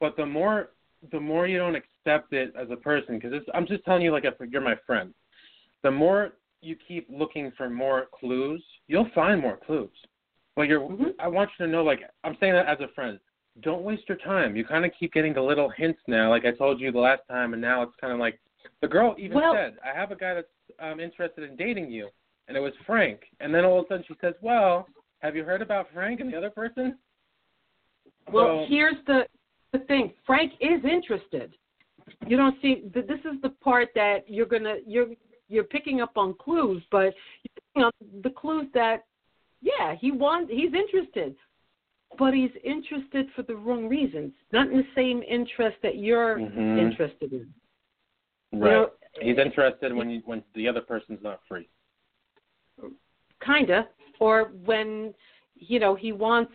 [0.00, 0.70] but the more
[1.12, 4.24] the more you don't accept it as a person, because I'm just telling you like
[4.24, 5.14] if you're my friend,
[5.84, 6.32] the more
[6.62, 9.88] you keep looking for more clues, you'll find more clues.
[10.56, 11.14] But you're, Mhm.
[11.20, 13.20] I want you to know, like I'm saying that as a friend.
[13.60, 14.56] Don't waste your time.
[14.56, 17.22] You kind of keep getting the little hints now, like I told you the last
[17.28, 18.40] time, and now it's kind of like
[18.80, 22.08] the girl even Well- said, "I have a guy that's um, interested in dating you,"
[22.48, 23.20] and it was Frank.
[23.40, 24.88] And then all of a sudden she says, "Well,
[25.20, 26.98] have you heard about Frank and the other person?"
[28.32, 29.26] Well, So- here's the
[29.72, 30.12] the thing.
[30.26, 31.54] Frank is interested.
[32.26, 32.88] You don't see.
[32.92, 35.08] th- This is the part that you're gonna you're
[35.48, 39.04] you're picking up on clues, but you're picking up the clues that
[39.60, 41.36] yeah he wants he's interested,
[42.18, 46.78] but he's interested for the wrong reasons, not in the same interest that you're Mhm.
[46.78, 47.52] interested in.
[48.52, 48.70] Right.
[48.70, 48.90] You know,
[49.20, 51.68] He's interested when you, when the other person's not free.
[53.44, 53.88] kinda,
[54.20, 55.14] or when
[55.56, 56.52] you know he wants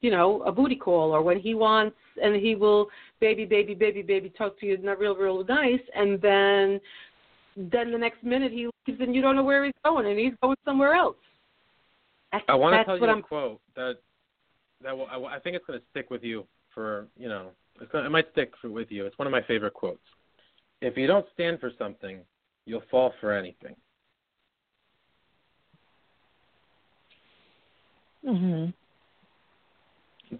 [0.00, 2.88] you know a booty call, or when he wants and he will
[3.20, 6.80] baby, baby, baby, baby talk to you not real, real nice, and then
[7.56, 10.34] then the next minute he leaves and you don't know where he's going, and he's
[10.42, 11.16] going somewhere else.
[12.32, 13.18] That's, I want to tell you I'm.
[13.18, 13.94] a quote that
[14.82, 17.50] that will, I, I think it's going to stick with you for you know
[17.80, 19.06] it's gonna, it might stick for, with you.
[19.06, 20.02] It's one of my favorite quotes.
[20.84, 22.18] If you don't stand for something,
[22.66, 23.74] you'll fall for anything.
[28.24, 28.72] mhm.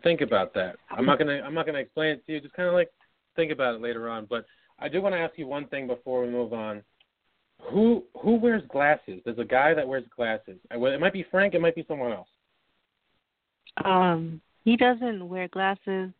[0.02, 0.76] Think about that.
[0.90, 2.40] I'm not gonna I'm not gonna explain it to you.
[2.40, 2.90] Just kind of like
[3.36, 4.26] think about it later on.
[4.28, 4.44] But
[4.78, 6.82] I do want to ask you one thing before we move on.
[7.70, 9.20] Who who wears glasses?
[9.24, 10.58] There's a guy that wears glasses.
[10.70, 11.54] It might be Frank.
[11.54, 12.28] It might be someone else.
[13.84, 16.10] Um, he doesn't wear glasses.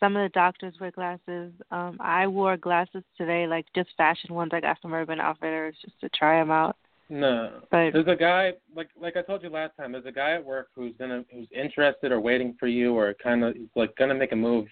[0.00, 1.52] Some of the doctors wear glasses.
[1.70, 5.98] Um, I wore glasses today, like just fashion ones I got from Urban Outfitters, just
[6.00, 6.76] to try them out.
[7.08, 7.60] No.
[7.70, 9.92] But There's a guy like like I told you last time.
[9.92, 13.44] There's a guy at work who's gonna who's interested or waiting for you or kind
[13.44, 14.66] of he's like gonna make a move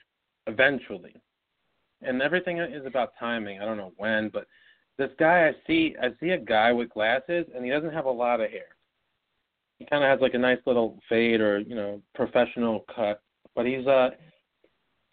[0.47, 1.15] eventually,
[2.03, 3.61] and everything is about timing.
[3.61, 4.47] I don't know when, but
[4.99, 8.11] this guy I see I see a guy with glasses and he doesn't have a
[8.11, 8.75] lot of hair.
[9.79, 13.23] He kind of has like a nice little fade or you know professional cut,
[13.55, 14.11] but he's uh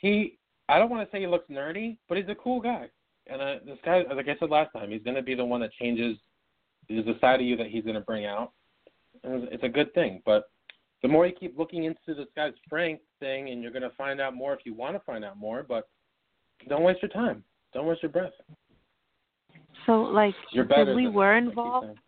[0.01, 0.37] he
[0.69, 2.87] I don't want to say he looks nerdy, but he's a cool guy.
[3.27, 5.71] And uh, this guy, like I said last time, he's gonna be the one that
[5.73, 6.17] changes
[6.89, 8.51] there's a side of you that he's going to bring out,
[9.23, 10.21] and it's a good thing.
[10.25, 10.49] But
[11.01, 14.19] the more you keep looking into this guy's strength thing, and you're going to find
[14.19, 15.65] out more if you want to find out more.
[15.67, 15.87] But
[16.67, 17.43] don't waste your time.
[17.73, 18.33] Don't waste your breath.
[19.85, 21.99] so, like, You're because we were that, like you involved,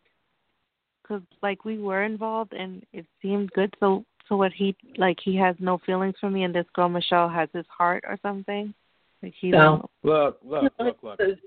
[1.02, 3.74] because like we were involved, and it seemed good.
[3.80, 7.30] So, so what he like he has no feelings for me, and this girl Michelle
[7.30, 8.74] has his heart or something.
[9.22, 9.90] Like he No.
[10.04, 11.18] Look, look, look, look.
[11.18, 11.38] Because-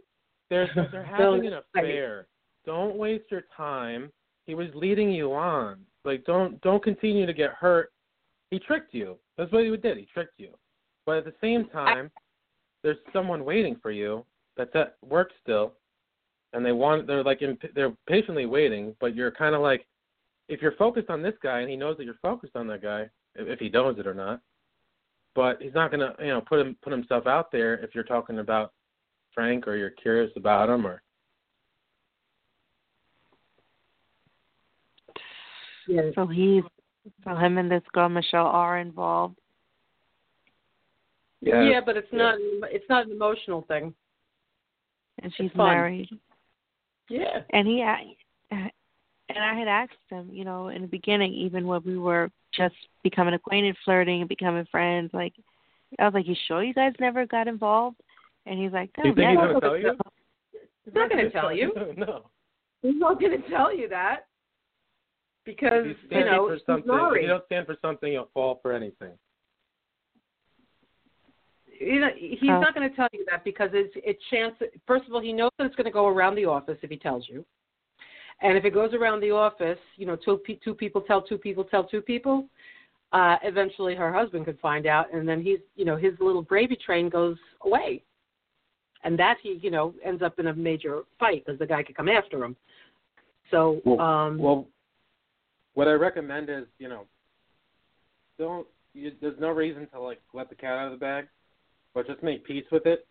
[0.48, 2.27] They're they're having an affair.
[2.65, 4.11] Don't waste your time.
[4.47, 5.78] He was leading you on.
[6.05, 7.93] Like don't don't continue to get hurt.
[8.51, 9.16] He tricked you.
[9.36, 9.98] That's what he did.
[9.98, 10.51] He tricked you.
[11.05, 12.11] But at the same time,
[12.82, 14.24] there's someone waiting for you
[14.57, 15.73] that's at work still,
[16.53, 18.94] and they want they're like in, they're patiently waiting.
[19.01, 19.86] But you're kind of like,
[20.48, 23.02] if you're focused on this guy and he knows that you're focused on that guy,
[23.35, 24.40] if, if he knows it or not.
[25.35, 28.39] But he's not gonna you know put him put himself out there if you're talking
[28.39, 28.73] about
[29.35, 31.02] Frank or you're curious about him or
[35.89, 36.10] yeah.
[36.14, 36.62] So he's
[37.24, 39.36] so him and this girl Michelle are involved.
[41.40, 42.18] yeah, Yeah, but it's Yeah.
[42.18, 42.39] not
[42.73, 43.94] it's not an emotional thing.
[45.23, 46.09] and she's married.
[47.09, 47.43] Yeah.
[47.51, 48.16] And he, a-
[49.28, 52.74] and I had asked him, you know, in the beginning, even when we were just
[53.03, 55.32] becoming acquainted, flirting, and becoming friends, like
[55.98, 57.97] I was like, "You sure you guys never got involved?"
[58.47, 59.98] And he's like, "No, Do you think he's never." gonna tell you?
[60.85, 61.73] He's not going to tell you.
[61.97, 62.31] no.
[62.82, 64.27] He's not going to tell you that
[65.44, 68.12] because If you you stand know for he's something, if you don't stand for something,
[68.12, 69.11] you'll fall for anything.
[71.81, 72.61] you know, he's Oh.
[72.61, 74.55] not going to tell you that because it's it's chance.
[74.86, 76.97] First of all, he knows that it's going to go around the office if he
[76.97, 77.44] tells you,
[78.43, 81.65] and if it goes around the office, you know, two two people tell two people
[81.65, 82.47] tell two people.
[83.13, 86.77] Uh, eventually, her husband could find out, and then he's you know his little gravy
[86.77, 88.03] train goes away,
[89.05, 91.97] and that he you know ends up in a major fight because the guy could
[91.97, 92.57] come after him.
[93.51, 94.67] So Well, um, Well,
[95.75, 97.05] what I recommend is, you know,
[98.39, 98.67] don't.
[98.93, 101.27] You, there's no reason to like let the cat out of the bag,
[101.95, 103.07] but just make peace with it,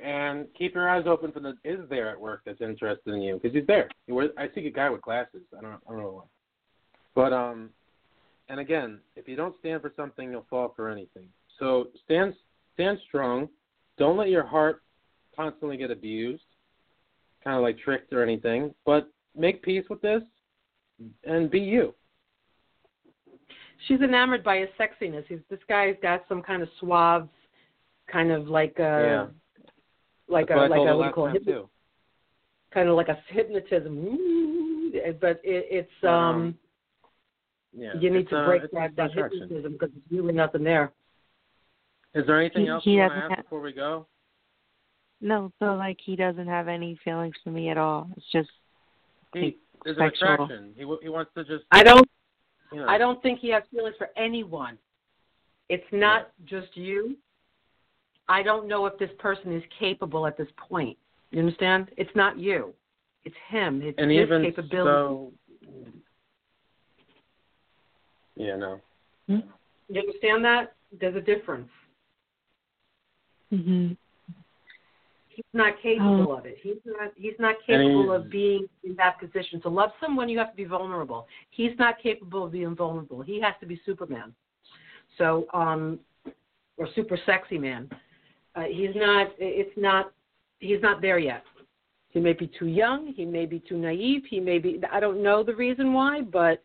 [0.00, 3.34] and keep your eyes open for the is there at work that's interested in you
[3.40, 3.88] because he's there.
[4.06, 5.42] He wears- I see a guy with glasses.
[5.56, 5.72] I don't.
[5.86, 6.22] I don't know why.
[7.14, 7.70] But um,
[8.48, 11.28] and again, if you don't stand for something, you'll fall for anything.
[11.58, 12.34] So stand
[12.74, 13.48] stand strong.
[13.96, 14.82] Don't let your heart
[15.34, 16.44] constantly get abused,
[17.42, 18.74] kind of like tricked or anything.
[18.84, 20.22] But make peace with this
[21.24, 21.94] and be you.
[23.86, 25.24] she's enamored by his sexiness.
[25.28, 27.28] He's this guy's got some kind of suave,
[28.10, 29.26] kind of like a Yeah.
[30.28, 31.44] Like That's a like a her what do you call time it?
[31.44, 31.68] too.
[32.72, 34.90] kind of like a hypnotism.
[35.20, 36.58] But it, it's um, um,
[37.72, 37.92] Yeah.
[38.00, 40.92] you need to uh, break it's that that hypnotism because there's really nothing there.
[42.14, 44.06] Is there anything He- else he you want to ask have- before we go?
[45.20, 48.08] No, so like he doesn't have any feelings for me at all.
[48.16, 48.50] It's just
[49.32, 50.72] He, there's an attraction.
[50.76, 51.64] He he wants to just.
[51.72, 52.08] I don't
[52.72, 54.76] You know, I don't think he has feelings for anyone.
[55.68, 57.16] It's not just you.
[58.28, 60.96] I don't know if this person is capable at this point.
[61.30, 61.90] You understand?
[61.96, 62.74] It's not you.
[63.24, 63.82] It's him.
[63.82, 64.72] It's And his even capability.
[64.84, 65.32] so.
[68.36, 68.56] Yeah.
[68.56, 68.80] No.
[69.28, 69.42] You
[70.00, 70.74] understand that?
[71.00, 71.68] There's a difference.
[73.50, 73.92] hmm
[75.28, 76.56] He's not capable of it.
[76.62, 77.12] He's not.
[77.14, 79.60] He's not capable And of being in that position.
[79.62, 81.26] To love someone, you have to be vulnerable.
[81.50, 83.20] He's not capable of being vulnerable.
[83.20, 84.34] He has to be Superman.
[85.18, 86.00] So, um,
[86.78, 87.90] or super sexy man.
[88.56, 89.28] Uh, he's not.
[89.38, 90.12] It's not.
[90.58, 91.44] He's not there yet.
[92.08, 93.12] He may be too young.
[93.14, 94.22] He may be too naive.
[94.28, 94.80] He may be.
[94.90, 96.64] I don't know the reason why, but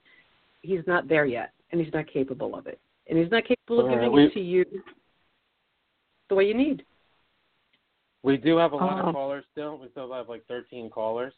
[0.61, 2.79] he's not there yet, and he's not capable of it.
[3.07, 4.65] And he's not capable of All right, giving we- it to you
[6.29, 6.85] the way you need.
[8.23, 9.77] We do have a lot Um, of callers still.
[9.77, 11.33] We still have like 13 callers,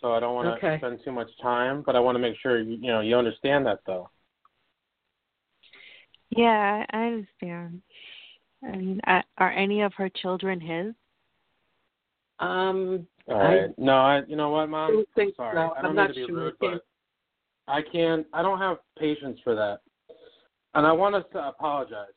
[0.00, 0.78] so I don't want to Okay.
[0.78, 1.82] spend too much time.
[1.82, 4.10] But I want to make sure you, you know you understand that though.
[6.28, 7.82] Yeah, I I understand.
[8.62, 10.94] I mean, I, are any of her children his?
[12.40, 14.22] Um, All I- no, I.
[14.26, 14.92] You know what, I Mom?
[14.92, 15.72] don't think Sorry, so.
[15.74, 16.36] I I'm don't not mean to be sure.
[16.36, 16.82] rude, I can't-
[17.66, 18.26] but I can't.
[18.32, 19.80] I don't have patience for that,
[20.74, 22.12] and I want us to apologize.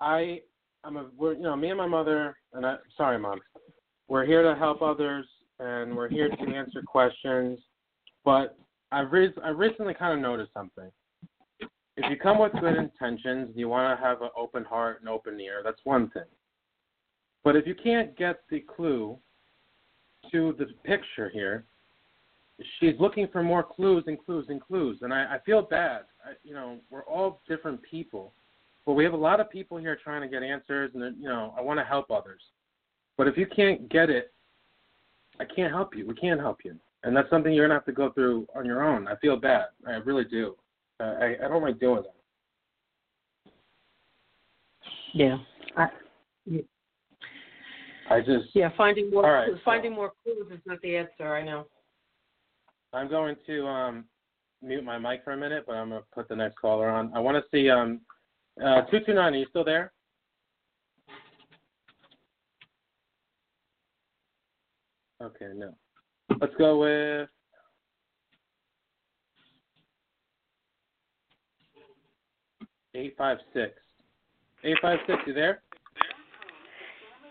[0.00, 0.42] I
[0.84, 3.40] I'm a we're you know me and my mother and I sorry mom,
[4.08, 5.26] we're here to help others
[5.60, 7.58] and we're here to answer questions,
[8.24, 8.56] but
[8.90, 10.90] I've re- I recently kind of noticed something.
[11.96, 15.08] If you come with good intentions, and you want to have an open heart and
[15.08, 15.60] open ear.
[15.62, 16.22] That's one thing.
[17.44, 19.18] But if you can't get the clue
[20.30, 21.66] to the picture here,
[22.78, 26.02] she's looking for more clues and clues and clues, and I, I feel bad.
[26.24, 28.32] I, you know, we're all different people,
[28.86, 31.52] but we have a lot of people here trying to get answers, and you know,
[31.58, 32.40] I want to help others.
[33.16, 34.32] But if you can't get it,
[35.40, 36.06] I can't help you.
[36.06, 38.82] We can't help you, and that's something you're gonna have to go through on your
[38.82, 39.08] own.
[39.08, 39.66] I feel bad.
[39.86, 40.56] I really do.
[41.02, 42.14] I I don't like doing that.
[45.14, 45.38] Yeah.
[45.76, 45.88] I,
[48.10, 51.34] I just yeah, finding more All right, finding more clues is not the answer.
[51.34, 51.66] I know.
[52.92, 54.04] I'm going to um,
[54.60, 57.10] mute my mic for a minute, but I'm going to put the next caller on.
[57.14, 58.00] I want to see um,
[58.60, 59.16] uh, 229.
[59.16, 59.92] Are you still there?
[65.22, 65.74] Okay, no.
[66.40, 67.28] Let's go with.
[72.94, 73.72] Eight five six.
[74.64, 75.18] Eight five six.
[75.26, 75.62] You there?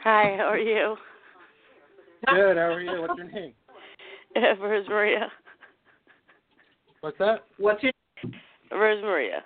[0.04, 0.96] Hi, how are you?
[2.28, 2.58] Good.
[2.58, 3.02] How are you?
[3.02, 3.54] What's your name?
[4.34, 5.30] Uh, Where's Maria?
[7.02, 7.44] What's that?
[7.58, 7.92] What's your
[8.70, 9.44] Where's Maria?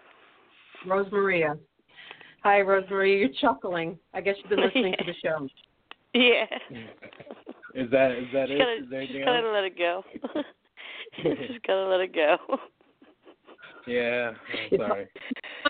[0.86, 1.58] Rose Maria?
[2.44, 3.18] Hi, Rose Maria.
[3.18, 3.98] You're chuckling.
[4.14, 5.48] I guess you've been listening to the show.
[6.14, 6.46] Yeah.
[7.74, 8.60] Is that is that it?
[8.60, 10.04] Gotta, Is there just gotta let it go.
[11.24, 12.38] just gotta let it go.
[13.88, 14.32] Yeah.
[14.72, 15.08] I'm sorry.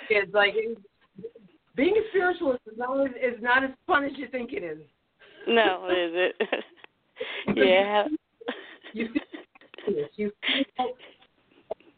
[0.09, 0.53] It's like
[1.75, 4.79] being a spiritualist is not is not as fun as you think it is.
[5.47, 6.35] No, is it?
[7.55, 8.05] yeah.
[8.93, 10.65] You see you see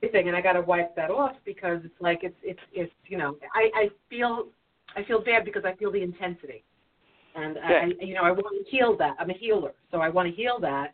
[0.02, 3.18] everything, and I got to wipe that off because it's like it's it's it's you
[3.18, 4.48] know I I feel
[4.96, 6.64] I feel bad because I feel the intensity,
[7.36, 9.16] and I, I you know I want to heal that.
[9.20, 10.92] I'm a healer, so I want to heal that,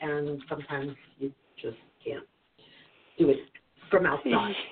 [0.00, 2.24] and sometimes you just can't
[3.18, 3.38] do it
[3.90, 4.54] from outside.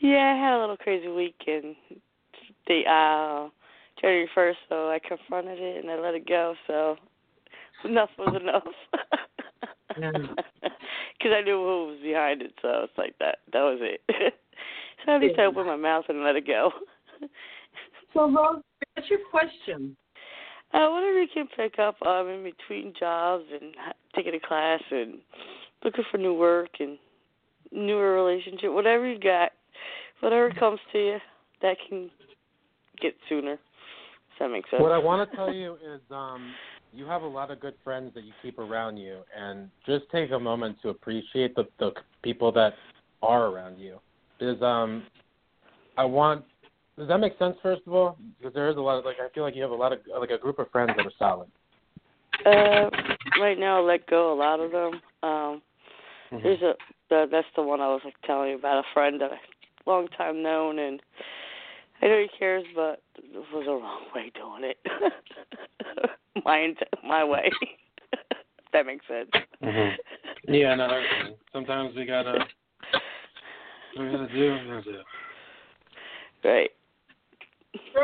[0.00, 1.76] Yeah, I had a little crazy weekend.
[2.66, 3.48] The uh
[4.00, 6.54] January first, so I confronted it and I let it go.
[6.66, 6.96] So
[7.84, 8.62] enough was enough.
[9.88, 13.38] Because I knew who was behind it, so it's like that.
[13.52, 14.02] That was it.
[15.06, 16.70] so I just opened my mouth and let it go.
[18.12, 18.62] So, Rose,
[18.94, 19.96] what's your question?
[20.72, 23.74] Uh, whatever you can pick up um, in between jobs and
[24.14, 25.18] taking a class and
[25.84, 26.98] looking for new work and
[27.74, 29.52] newer relationship, whatever you got,
[30.20, 31.18] whatever comes to you,
[31.62, 32.10] that can
[33.00, 33.56] get sooner.
[33.56, 34.80] Does that make sense?
[34.80, 36.54] What I want to tell you is um,
[36.92, 40.30] you have a lot of good friends that you keep around you, and just take
[40.30, 41.92] a moment to appreciate the, the
[42.22, 42.74] people that
[43.22, 44.00] are around you.
[44.38, 45.04] Because um,
[45.96, 46.44] I want.
[46.96, 47.56] Does that make sense?
[47.60, 49.72] First of all, because there is a lot of like I feel like you have
[49.72, 51.48] a lot of like a group of friends that are solid.
[52.46, 52.90] Uh,
[53.40, 55.00] right now, I let go a lot of them.
[55.22, 55.62] Um,
[56.32, 56.42] Mhm.
[56.42, 56.74] there's a
[57.14, 59.38] the, that's the one I was like telling you about a friend that I
[59.86, 61.00] long time known, and
[62.02, 64.78] I know he cares, but it was a wrong way doing it.
[66.44, 66.74] my
[67.06, 67.50] my way.
[68.72, 69.30] that makes sense.
[69.62, 70.52] Mm-hmm.
[70.54, 70.88] Yeah, no.
[71.52, 72.44] Sometimes we gotta.
[73.98, 74.52] We gotta do.
[74.52, 75.02] We gotta do.
[76.42, 76.70] Right.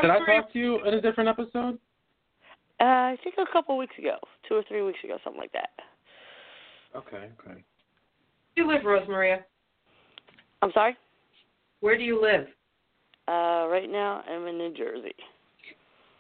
[0.03, 1.79] Did I talk to you in a different episode?
[2.81, 4.17] Uh, I think a couple weeks ago,
[4.49, 5.71] two or three weeks ago, something like that.
[6.97, 7.29] Okay.
[7.47, 7.63] Okay.
[8.61, 9.45] Where do you live, Rose Maria?
[10.61, 10.95] I'm sorry.
[11.81, 12.47] Where do you live?
[13.27, 15.15] Uh, right now I'm in New Jersey.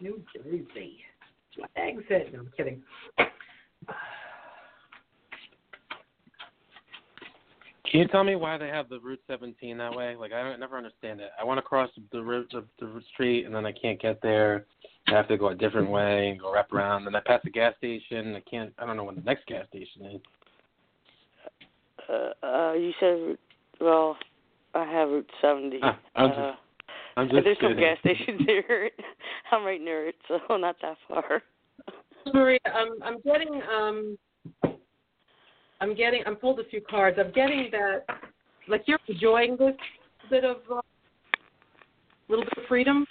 [0.01, 0.97] New Jersey.
[1.57, 2.33] What exit?
[2.33, 2.83] No, I'm kidding.
[7.91, 10.17] Can you tell me why they have the Route 17 that way?
[10.17, 11.33] Like I don't never understand it.
[11.39, 14.65] I want to cross the route the, the street and then I can't get there.
[15.09, 17.05] I have to go a different way and go wrap around.
[17.05, 18.35] Then I pass a gas station.
[18.35, 18.73] I can't.
[18.79, 20.21] I don't know when the next gas station is.
[22.11, 23.41] Uh, uh, you said, Route-
[23.81, 24.17] well,
[24.75, 25.81] I have Route 70.
[25.83, 26.57] Ah, I'm just- uh,
[27.17, 27.85] I'm just there's some kidding.
[27.85, 29.01] gas stations near it.
[29.53, 31.43] I'm right near it, so not that far.
[32.33, 34.19] Maria, I'm I'm getting um
[35.81, 37.19] I'm getting I'm pulled a few cards.
[37.19, 38.05] I'm getting that
[38.69, 39.75] like you're enjoying this
[40.29, 40.81] bit of uh,
[42.29, 43.07] little bit of freedom.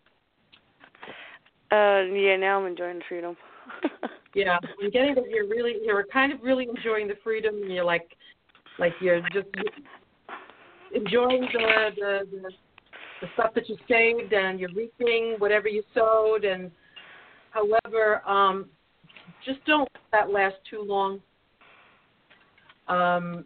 [1.71, 3.35] Uh, yeah, now I'm enjoying the freedom.
[4.35, 7.55] Yeah, I'm getting that you're really you're kind of really enjoying the freedom.
[7.63, 8.15] And you're like
[8.79, 9.47] like you're just
[10.93, 12.51] enjoying the the the,
[13.21, 16.71] the stuff that you saved and you're reaping whatever you sowed and
[17.51, 18.65] however um
[19.45, 21.19] just don't let that last too long
[22.87, 23.45] um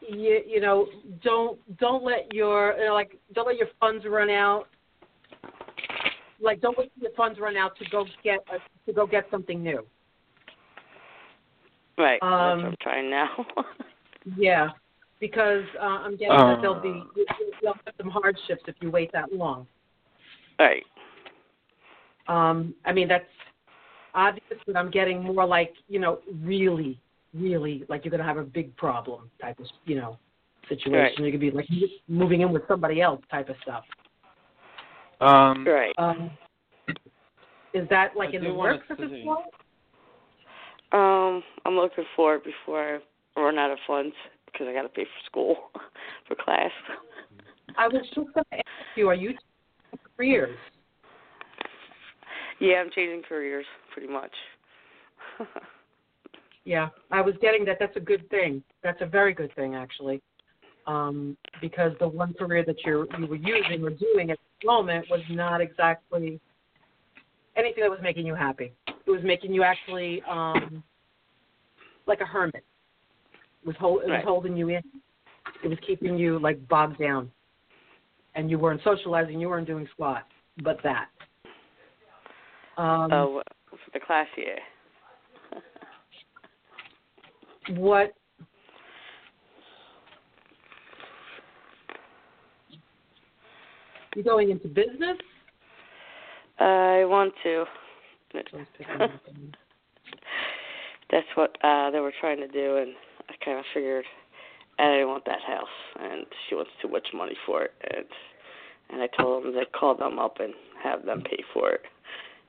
[0.00, 0.86] you you know
[1.22, 4.66] don't don't let your you know, like don't let your funds run out
[6.40, 9.62] like don't till your funds run out to go get a, to go get something
[9.62, 9.84] new.
[11.98, 12.20] Right.
[12.20, 13.46] That's Um, what I'm trying now.
[14.34, 14.70] Yeah,
[15.20, 17.02] because uh, I'm getting that there'll be
[17.62, 19.66] there'll be some hardships if you wait that long.
[20.58, 20.82] right.
[22.28, 23.24] Um, I mean that's
[24.14, 26.98] obvious, but I'm getting more like you know really,
[27.32, 30.18] really like you're gonna have a big problem type of you know
[30.68, 30.98] situation.
[31.00, 31.18] Right.
[31.18, 31.68] You could be like
[32.08, 33.84] moving in with somebody else type of stuff.
[35.20, 35.94] Um, Right.
[35.98, 36.30] Um,
[37.72, 39.24] is that like I in the wanna works at this see.
[39.24, 39.46] point?
[40.92, 42.98] Um, I'm looking for it before I
[43.42, 44.14] run out of funds
[44.46, 45.56] because I got to pay for school,
[46.28, 46.70] for class.
[47.76, 50.56] I was just going to ask you, are you taking careers?
[52.58, 54.32] Yeah, I'm changing careers pretty much.
[56.66, 57.76] Yeah, I was getting that.
[57.78, 58.60] That's a good thing.
[58.82, 60.20] That's a very good thing, actually,
[60.88, 65.06] um, because the one career that you you were using or doing at the moment
[65.08, 66.40] was not exactly
[67.56, 68.72] anything that was making you happy.
[68.88, 70.82] It was making you actually um,
[72.08, 72.64] like a hermit.
[73.66, 74.24] Was hold, it was Right.
[74.24, 74.82] holding you in.
[75.62, 77.30] It was keeping you like bogged down,
[78.34, 79.40] and you weren't socializing.
[79.40, 80.26] You weren't doing squat,
[80.62, 81.08] but that.
[82.76, 84.58] Um, oh, for the class year.
[87.78, 88.12] what
[94.14, 95.18] you going into business
[96.58, 97.64] I want to.
[98.32, 98.48] That's
[101.34, 102.94] what uh they were trying to do, and
[103.40, 104.04] I kind of figured
[104.78, 105.68] I didn't want that house,
[106.00, 108.04] and she wants too much money for it, and
[108.88, 111.82] and I told them to call them up and have them pay for it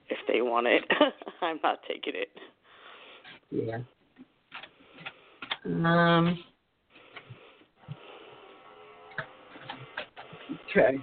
[0.10, 0.84] if they want it.
[1.42, 2.30] I'm not taking it.
[3.52, 3.78] yeah
[5.66, 6.38] um
[10.70, 10.98] okay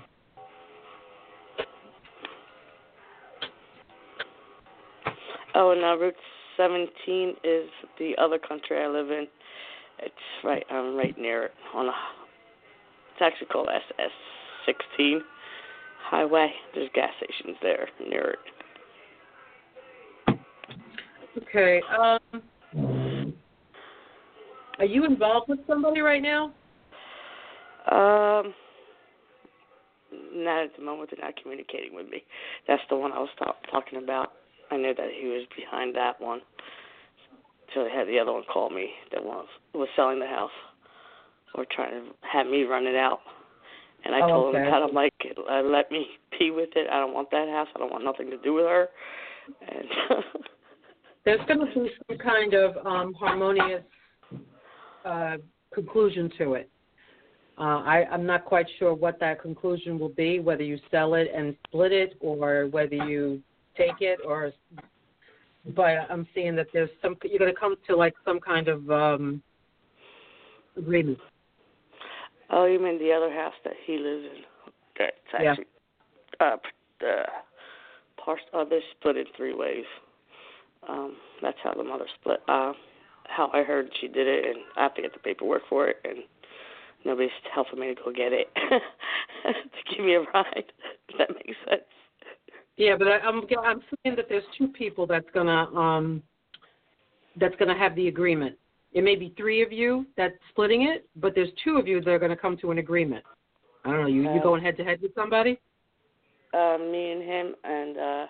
[5.57, 6.17] Oh, and uh, Route
[6.57, 9.29] 17 is the other country I live in.
[10.01, 11.53] It's right, I'm right near it.
[11.75, 11.93] On a,
[13.13, 15.19] it's actually called SS16
[16.11, 16.53] Highway.
[16.75, 18.39] There's gas stations there near it.
[21.43, 22.21] okay um
[24.79, 26.53] are you involved with somebody right now
[27.91, 28.55] Um,
[30.33, 31.11] not at the moment.
[31.11, 32.23] They're not communicating with me.
[32.67, 34.33] That's the one I was ta- talking about.
[34.71, 36.41] I knew that he was behind that one.
[37.73, 40.51] So they had the other one call me that was was selling the house
[41.55, 43.21] or trying to have me run it out.
[44.05, 44.71] And I Oh, told him okay.
[44.71, 45.15] that I'm like,
[45.51, 46.07] uh, let me
[46.39, 46.89] be with it.
[46.91, 47.69] I don't want that house.
[47.75, 48.89] I don't want nothing to do with her.
[49.67, 49.89] And
[51.25, 53.83] there's going to be some kind of um, harmonious
[55.05, 55.37] uh,
[55.73, 56.71] conclusion to it.
[57.57, 61.29] Uh, I, I'm not quite sure what that conclusion will be, whether you sell it
[61.35, 63.41] and split it, or whether you
[63.77, 64.53] take it, or.
[65.67, 67.17] But I'm seeing that there's some.
[67.25, 69.43] You're going to come to like some kind of um,
[70.77, 71.19] agreement.
[72.51, 74.43] oh, you mean the other house that he lives in?
[74.99, 75.51] That's Yeah.
[75.51, 75.67] actually
[76.41, 78.41] uh, p- uh, part.
[78.53, 79.85] Uh, they're split in three ways.
[80.89, 82.41] Um, that's how the mother split.
[82.47, 82.73] Uh,
[83.27, 85.97] how I heard she did it, and I have to get the paperwork for it,
[86.05, 86.19] and
[87.07, 88.49] nobody's helping me to go get it
[89.45, 90.65] to give me a ride.
[91.09, 91.83] If that makes sense.
[92.77, 96.23] Yeah, but I, I'm I'm seeing that there's two people that's gonna um
[97.39, 98.57] that's gonna have the agreement.
[98.93, 102.11] It may be three of you that's splitting it, but there's two of you that
[102.11, 103.25] are gonna come to an agreement.
[103.85, 104.07] I don't know.
[104.09, 105.59] You you Uh, going head to head with somebody?
[106.53, 108.27] Uh, me and him, and uh,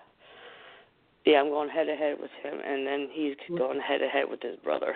[1.25, 4.25] yeah, I'm going head to head with him, and then he's going head to head
[4.29, 4.95] with his brother.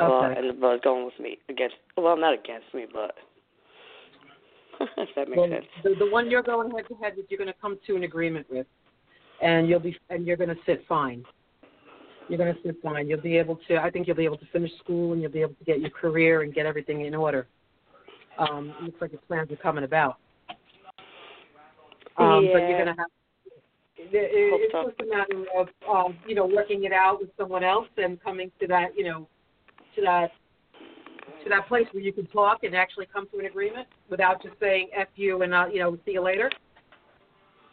[0.00, 0.38] Okay.
[0.38, 1.76] and the brother's going with me against.
[1.96, 3.14] Well, not against me, but
[4.96, 5.66] if that makes Well, sense.
[5.82, 8.46] the the one you're going head to head with, you're gonna come to an agreement
[8.50, 8.66] with,
[9.40, 11.24] and you'll be and you're gonna sit fine.
[12.28, 13.08] You're gonna sit fine.
[13.08, 13.76] You'll be able to.
[13.76, 15.90] I think you'll be able to finish school and you'll be able to get your
[15.90, 17.46] career and get everything in order.
[18.38, 20.18] Um, it looks like your plans are coming about.
[22.16, 22.78] Um, But you're Yeah.
[22.78, 23.06] gonna have.
[23.96, 24.88] it- it- It's so.
[24.88, 28.50] just a matter of um, you know working it out with someone else and coming
[28.60, 29.28] to that you know
[29.94, 30.32] to that
[31.44, 34.54] to that place where you can talk and actually come to an agreement without just
[34.60, 36.50] saying "f you" and uh, you know see you later.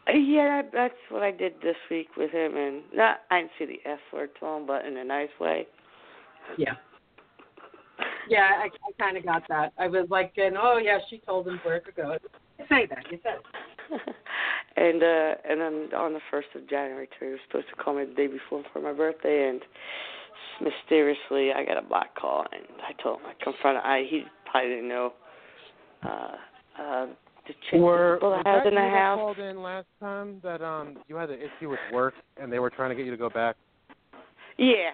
[0.08, 3.66] Uh, Yeah, that's what I did this week with him, and not I didn't say
[3.66, 5.66] the F word to him, but in a nice way.
[6.56, 6.74] Yeah.
[8.28, 9.72] Yeah, I, I kind of got that.
[9.78, 12.16] I was like, and, oh yeah, she told him where to go.
[12.68, 13.04] Say that.
[13.10, 13.38] You said.
[13.90, 14.00] it.
[14.76, 17.94] and uh and then on the first of January too, he was supposed to call
[17.94, 19.62] me the day before for my birthday and
[20.60, 24.70] mysteriously I got a black call and I told him I confronted I he probably
[24.70, 25.12] didn't know
[26.04, 26.36] uh
[26.78, 27.06] uh
[27.46, 29.18] to check Were, the people I that in the house.
[29.18, 32.70] called in last time that um you had an issue with work and they were
[32.70, 33.56] trying to get you to go back?
[34.58, 34.90] Yeah.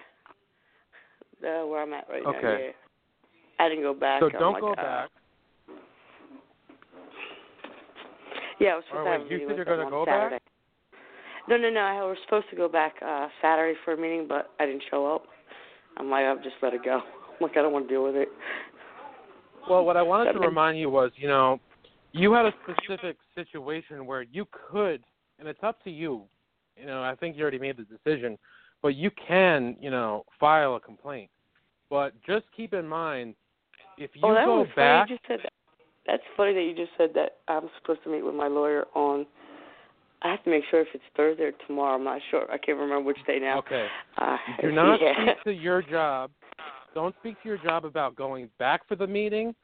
[1.41, 2.31] Uh, where I'm at right now.
[2.31, 2.65] Okay.
[2.67, 3.65] Yeah.
[3.65, 4.21] I didn't go back.
[4.21, 5.09] So don't like, go uh, back.
[8.59, 10.31] Yeah, I was supposed Or to have you said you're them gonna on go back?
[10.31, 10.43] Saturday.
[11.47, 11.79] No, no, no.
[11.79, 15.05] I was supposed to go back uh Saturday for a meeting, but I didn't show
[15.13, 15.23] up.
[15.99, 17.01] I'm like, I'll just let it go.
[17.01, 18.29] I'm like, I don't want to deal with it.
[19.69, 21.59] Well, what I wanted to remind you was, you know,
[22.11, 25.03] you had a specific situation where you could,
[25.37, 26.23] and it's up to you.
[26.75, 28.37] You know, I think you already made the decision,
[28.81, 31.29] but you can, you know, file a complaint.
[31.89, 33.35] But just keep in mind,
[33.97, 35.11] if you oh, that go was back, funny.
[35.11, 35.53] You just said that.
[36.07, 37.37] That's funny that you just said that.
[37.47, 39.25] I'm supposed to meet with my lawyer on.
[40.21, 41.95] I have to make sure if it's Thursday or tomorrow.
[41.95, 42.45] I'm not sure.
[42.51, 43.59] I can't remember which day now.
[43.59, 43.87] okay,
[44.17, 45.13] Uh, do not yeah.
[45.33, 46.31] speak to your job.
[46.93, 49.55] Don't speak to your job about going back for the meeting,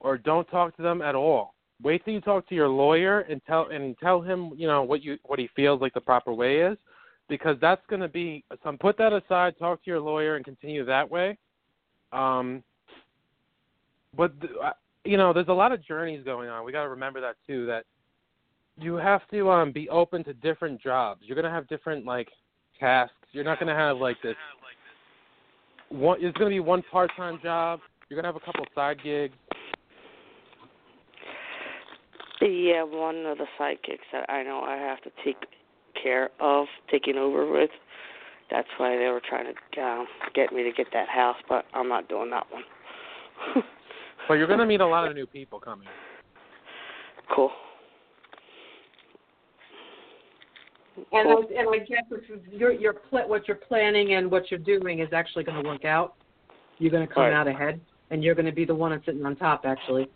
[0.00, 1.54] or don't talk to them at all.
[1.82, 5.02] Wait till you talk to your lawyer and tell and tell him, you know, what
[5.02, 6.76] you what he feels like the proper way is,
[7.28, 8.76] because that's going to be some.
[8.78, 9.54] Put that aside.
[9.58, 11.38] Talk to your lawyer and continue that way.
[12.12, 12.62] Um,
[14.16, 14.32] but
[14.62, 14.72] uh,
[15.04, 16.64] you know, there's a lot of journeys going on.
[16.64, 17.64] We got to remember that too.
[17.66, 17.84] That
[18.80, 21.20] you have to um be open to different jobs.
[21.24, 22.28] You're gonna have different like
[22.78, 23.14] tasks.
[23.32, 24.36] You're not gonna have like this
[25.88, 26.18] one.
[26.20, 27.80] It's gonna be one part-time job.
[28.08, 29.34] You're gonna have a couple side gigs.
[32.40, 35.36] Yeah, one of the sidekicks that I know I have to take
[36.02, 37.70] care of, taking over with.
[38.50, 41.88] That's why they were trying to um, get me to get that house, but I'm
[41.88, 42.62] not doing that one.
[44.28, 45.88] But you're gonna meet a lot of new people coming.
[47.34, 47.50] cool.
[51.12, 54.60] And I, and I guess if your your pl- what you're planning and what you're
[54.60, 56.14] doing is actually going to work out.
[56.78, 57.32] You're going to come Right.
[57.32, 60.08] out ahead, and you're going to be the one that's sitting on top, actually.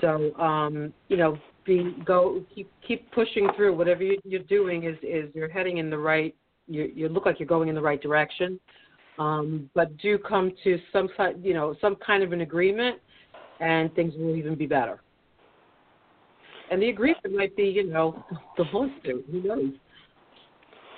[0.00, 3.74] So, um, you know, be go keep keep pushing through.
[3.74, 6.34] Whatever you, you're doing is is you're heading in the right.
[6.68, 8.60] You you look like you're going in the right direction.
[9.18, 11.08] Um, but do come to some
[11.42, 12.98] you know some kind of an agreement,
[13.60, 15.00] and things will even be better.
[16.70, 18.24] And the agreement might be, you know,
[18.56, 19.26] the lawsuit.
[19.30, 19.72] Who knows?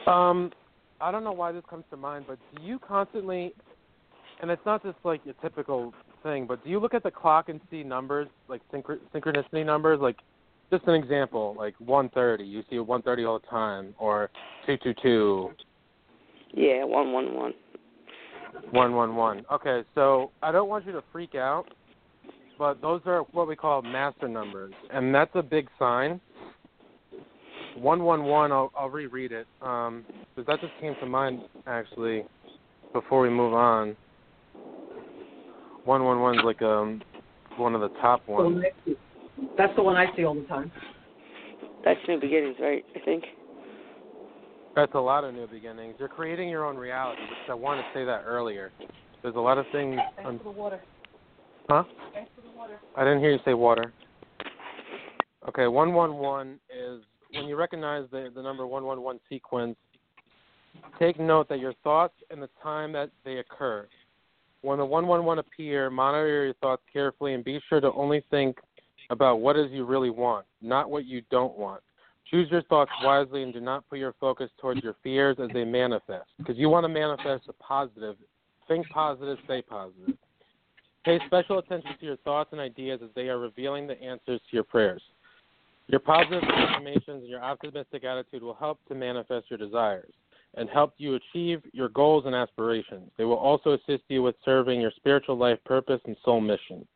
[0.07, 0.53] Um,
[1.01, 3.53] I don't know why this comes to mind, but do you constantly,
[4.41, 5.93] and it's not just like a typical
[6.23, 10.01] thing, but do you look at the clock and see numbers like synchro- synchronicity numbers?
[10.01, 10.17] Like,
[10.73, 12.45] just an example, like 130.
[12.45, 14.31] You see 130 all the time, or
[14.67, 15.51] 222,
[16.55, 17.55] Yeah, one one one.
[18.71, 19.45] 111.
[19.53, 21.67] Okay, so I don't want you to freak out,
[22.59, 26.21] but those are what we call master numbers, and that's a big sign.
[27.77, 30.05] 111, I'll, I'll reread it, um,
[30.35, 32.25] because that just came to mind, actually,
[32.93, 33.97] before we move on.
[35.85, 37.01] 111 is like um,
[37.57, 38.65] one of the top The one ones.
[38.67, 38.97] I see.
[39.57, 40.73] That's the one I see all the time.
[41.85, 42.85] That's New Beginnings, right?
[42.95, 43.25] I think.
[44.75, 45.95] That's a lot of new beginnings.
[45.99, 48.73] You're creating your own reality, which I wanted to say that earlier.
[49.23, 49.99] There's a lot of things.
[50.25, 50.41] Un-
[51.71, 51.85] huh?
[52.13, 52.79] Thanks for the water.
[52.95, 53.93] I didn't hear you say water.
[55.49, 59.77] Okay, 111 is when you recognize the, the number 111 sequence,
[60.99, 63.87] take note that your thoughts and the time that they occur.
[64.63, 68.59] When the 111 appear, monitor your thoughts carefully and be sure to only think
[69.11, 71.83] about what is you really want, not what you don't want.
[72.31, 75.65] Choose your thoughts wisely and do not put your focus towards your fears as they
[75.65, 76.27] manifest.
[76.39, 78.17] Because you want to manifest a positive.
[78.67, 80.17] Think positive, stay positive.
[81.05, 84.57] Pay special attention to your thoughts and ideas as they are revealing the answers to
[84.57, 85.03] your prayers.
[85.89, 90.13] Your positive affirmations and your optimistic attitude will help to manifest your desires
[90.55, 93.11] and help you achieve your goals and aspirations.
[93.17, 96.87] They will also assist you with serving your spiritual life purpose and soul mission.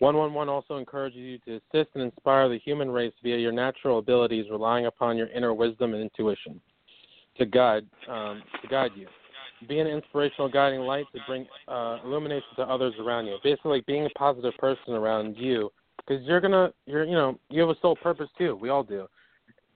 [0.00, 4.46] 111 also encourages you to assist and inspire the human race via your natural abilities,
[4.50, 6.60] relying upon your inner wisdom and intuition
[7.38, 9.06] to guide um, to guide you.
[9.68, 13.38] Be an inspirational guiding light to bring uh, illumination to others around you.
[13.42, 15.70] Basically, being a positive person around you,
[16.06, 18.56] because you're gonna, you're, you know, you have a soul purpose too.
[18.56, 19.06] We all do.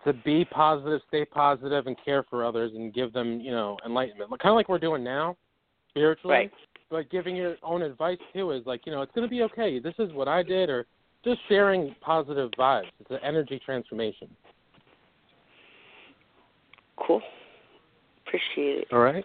[0.04, 4.30] To be positive, stay positive, and care for others, and give them, you know, enlightenment.
[4.30, 5.36] Kind of like we're doing now,
[5.90, 6.36] spiritually.
[6.36, 6.52] Right.
[6.90, 9.78] But giving your own advice too is like, you know, it's gonna be okay.
[9.78, 10.86] This is what I did, or
[11.24, 12.86] just sharing positive vibes.
[13.00, 14.28] It's an energy transformation.
[16.96, 17.22] Cool.
[18.26, 18.88] Appreciate it.
[18.92, 19.24] All right.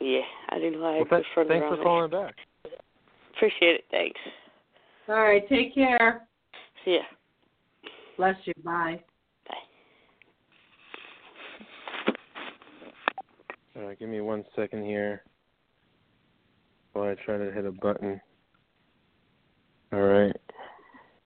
[0.00, 0.20] Yeah,
[0.50, 2.34] I didn't know I Well, had th- thanks for calling back.
[3.34, 3.84] Appreciate it.
[3.90, 4.20] Thanks.
[5.08, 6.26] All right, take care.
[6.84, 7.00] See ya.
[8.18, 8.52] Bless you.
[8.62, 9.00] Bye.
[9.48, 9.54] Bye.
[13.76, 15.22] All right, give me one second here
[16.92, 18.20] while I try to hit a button.
[19.92, 20.36] All right.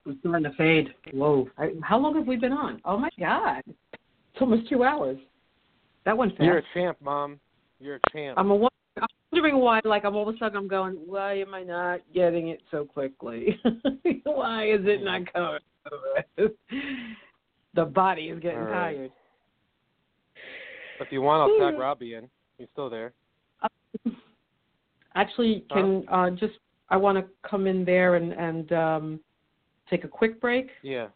[0.05, 0.89] We're starting to fade.
[1.11, 1.49] Whoa.
[1.57, 2.81] I, how long have we been on?
[2.85, 3.63] Oh my God.
[3.67, 5.17] It's almost two hours.
[6.05, 6.43] That went fast.
[6.43, 7.39] You're a champ, mom.
[7.79, 8.37] You're a champ.
[8.37, 8.69] I'm, a,
[9.03, 12.01] I'm wondering why, like, I'm all of a sudden I'm going, why am I not
[12.13, 13.59] getting it so quickly?
[14.23, 15.59] why is it not coming?
[17.73, 18.95] the body is getting All right.
[18.95, 19.11] tired.
[20.99, 22.29] if you want, I'll tag Robbie in.
[22.57, 23.13] He's still there.
[25.15, 26.53] Actually, can uh, just
[26.89, 29.19] I want to come in there and and um,
[29.89, 30.69] take a quick break.
[30.81, 31.07] Yeah.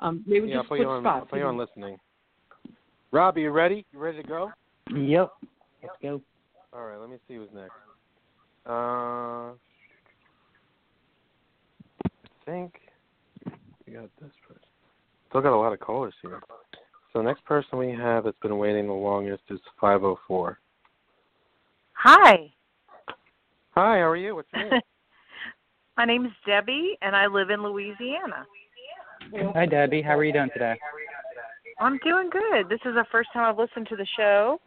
[0.00, 1.06] Um, maybe yeah, I'll just put switch you on.
[1.06, 1.98] I'll put you on listening.
[3.12, 3.86] Robbie, you ready?
[3.92, 4.50] You ready to go?
[4.92, 5.30] Yep.
[5.82, 6.20] Let's go.
[6.74, 6.98] All right.
[6.98, 7.72] Let me see who's next.
[8.66, 9.54] Uh, I
[12.44, 12.74] think
[13.86, 14.62] we got this person.
[15.28, 16.40] Still got a lot of callers here.
[17.12, 20.58] So the next person we have that's been waiting the longest is 504.
[21.92, 22.52] Hi,
[23.76, 24.36] Hi, how are you?
[24.36, 24.80] What's your name?
[25.96, 28.46] my name's Debbie, and I live in Louisiana.
[29.52, 30.00] Hi, Debbie.
[30.00, 30.76] How are you doing today?
[31.80, 32.68] I'm doing good.
[32.68, 34.60] This is the first time I've listened to the show,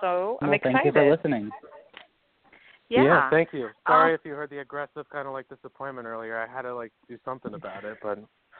[0.00, 0.74] so I'm well, excited.
[0.74, 1.50] thank you for listening.
[2.88, 3.04] Yeah.
[3.04, 3.68] yeah thank you.
[3.86, 6.38] Sorry Um, if you heard the aggressive kind of like disappointment earlier.
[6.38, 8.18] I had to like do something about it, but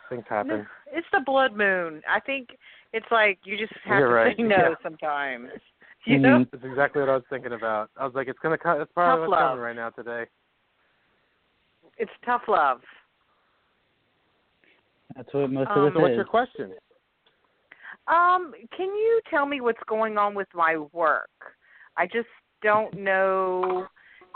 [0.09, 0.67] things happen.
[0.93, 2.03] It's the blood moon.
[2.09, 2.49] I think
[2.93, 4.37] it's like you just have You're to right.
[4.37, 4.75] say no Yeah.
[4.83, 5.49] sometimes.
[6.09, 6.39] You know?
[6.39, 6.51] Mhm.
[6.53, 7.91] That's exactly what I was thinking about.
[7.97, 8.81] I was like, it's gonna cut.
[8.81, 9.51] It's probably Tough what's love.
[9.51, 10.27] coming right now today.
[11.99, 12.81] It's tough love.
[15.17, 16.75] That's what most Um, of So this what's your question?
[18.09, 21.29] Um, can you tell me what's going on with my work?
[21.97, 22.29] I just
[22.63, 23.87] don't know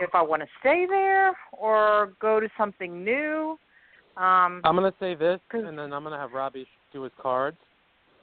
[0.00, 3.58] if I want to stay there or go to something new.
[4.16, 7.56] Um, I'm gonna say this, and then I'm gonna have Robbie do his cards.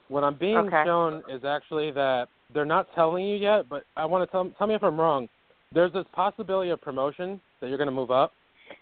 [0.08, 0.84] What I'm being Okay.
[0.84, 4.66] shown is actually that they're not telling you yet, but I want to tell tell
[4.66, 5.28] me if I'm wrong.
[5.72, 8.32] There's this possibility of promotion that you're gonna move up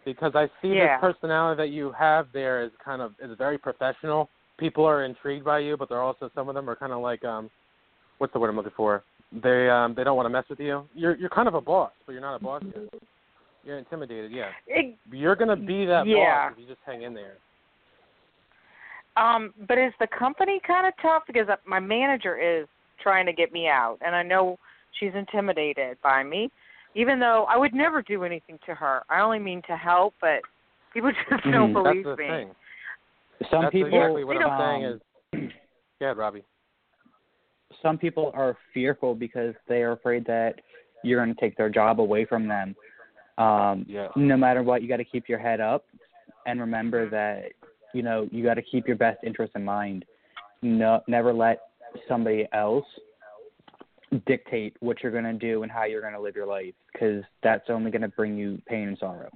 [0.05, 0.99] because I see Yeah.
[0.99, 4.29] this personality that you have there is kind of is very professional.
[4.59, 7.25] People are intrigued by you, but they're also some of them are kind of like
[7.25, 7.51] um,
[8.19, 9.05] what's the word I'm looking for?
[9.33, 10.89] They um they don't want to mess with you.
[10.95, 12.89] You're you're kind of a boss, but you're not a boss yet.
[13.65, 14.51] You're intimidated, yeah.
[14.69, 16.49] it, You're gonna be that Yeah.
[16.49, 17.37] boss if you just hang in there.
[19.17, 22.69] Um, but is the company kind of tough because my manager is
[23.01, 24.59] trying to get me out, and I know
[25.01, 26.51] she's intimidated by me,
[26.95, 29.03] even though I would never do anything to her.
[29.09, 30.43] I only mean to help, but
[30.93, 31.73] people just don't Mhm.
[31.73, 32.29] believe That's the me.
[32.29, 32.55] thing.
[33.51, 35.53] Some That's people exactly what I'm don't- saying um, is.
[36.01, 36.45] Go ahead, Robbie.
[37.83, 40.61] some people are fearful because they are afraid that
[41.03, 42.75] you're going to take their job away from them.
[43.39, 44.09] Um, Yeah.
[44.17, 45.85] no matter what, you got to keep your head up
[46.47, 47.53] and remember that
[47.93, 50.05] you know you got to keep your best interest in mind.
[50.63, 51.61] No, never let
[52.09, 52.87] somebody else
[54.27, 57.23] dictate what you're going to do and how you're going to live your life because
[57.43, 59.31] that's only going to bring you pain and sorrow.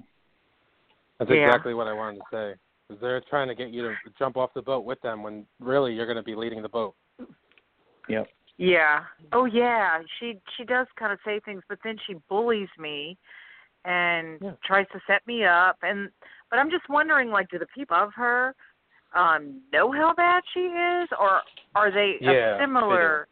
[1.19, 1.47] That's Yeah.
[1.47, 2.53] exactly what I wanted to say.
[2.91, 5.93] 'Cause they're trying to get you to jump off the boat with them when really
[5.93, 6.93] you're going to be leading the boat.
[8.09, 8.27] Yep.
[8.57, 9.05] Yeah.
[9.31, 10.01] Oh yeah.
[10.19, 13.17] She she does kind of say things, but then she bullies me
[13.85, 14.51] and Yeah.
[14.65, 15.77] tries to set me up.
[15.83, 16.11] And
[16.49, 18.53] but I'm just wondering, like, do the people of her
[19.13, 21.43] um know how bad she is, or
[21.75, 23.29] are they Yeah, a they similar?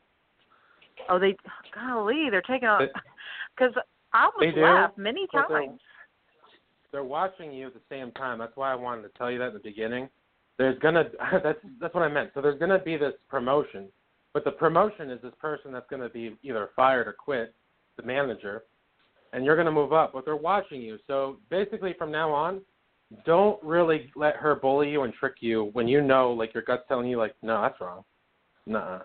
[1.09, 1.35] oh, they
[1.75, 2.93] golly, they're taking a They-
[3.57, 3.73] because
[4.13, 5.81] I almost They laughed many times.
[6.91, 8.39] They're watching you at the same time.
[8.39, 10.09] That's why I wanted to tell you that in the beginning.
[10.57, 11.05] There's gonna
[11.43, 12.31] that's that's what I meant.
[12.33, 13.87] So there's gonna be this promotion,
[14.33, 17.53] but the promotion is this person that's gonna be either fired or quit,
[17.97, 18.63] the manager,
[19.33, 20.13] and you're gonna move up.
[20.13, 20.97] But they're watching you.
[21.07, 22.61] So basically, from now on,
[23.25, 26.83] don't really let her bully you and trick you when you know like your gut's
[26.87, 28.03] telling you like no that's wrong
[28.67, 28.99] Nuh-uh.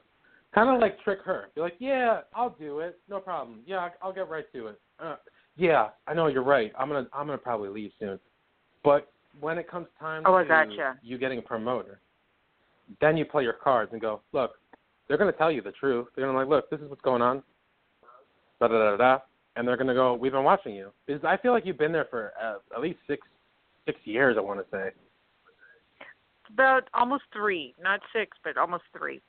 [0.55, 4.13] kind of like trick her be like yeah i'll do it no problem yeah i'll
[4.13, 5.17] get right to it uh,
[5.57, 8.19] yeah i know you're right i'm gonna i'm gonna probably leave soon
[8.83, 9.11] but
[9.41, 10.97] when it comes time Oh, to gotcha.
[11.03, 11.99] you getting a promoter,
[13.01, 14.53] then you play your cards and go look
[15.09, 17.43] they're gonna tell you the truth they're gonna like look this is what's going on
[18.61, 19.19] da da da da
[19.57, 22.07] and they're gonna go we've been watching you because i feel like you've been there
[22.11, 23.27] for uh, at least six
[23.87, 24.91] six years i want to say
[26.53, 29.21] About almost three, not six, but almost three.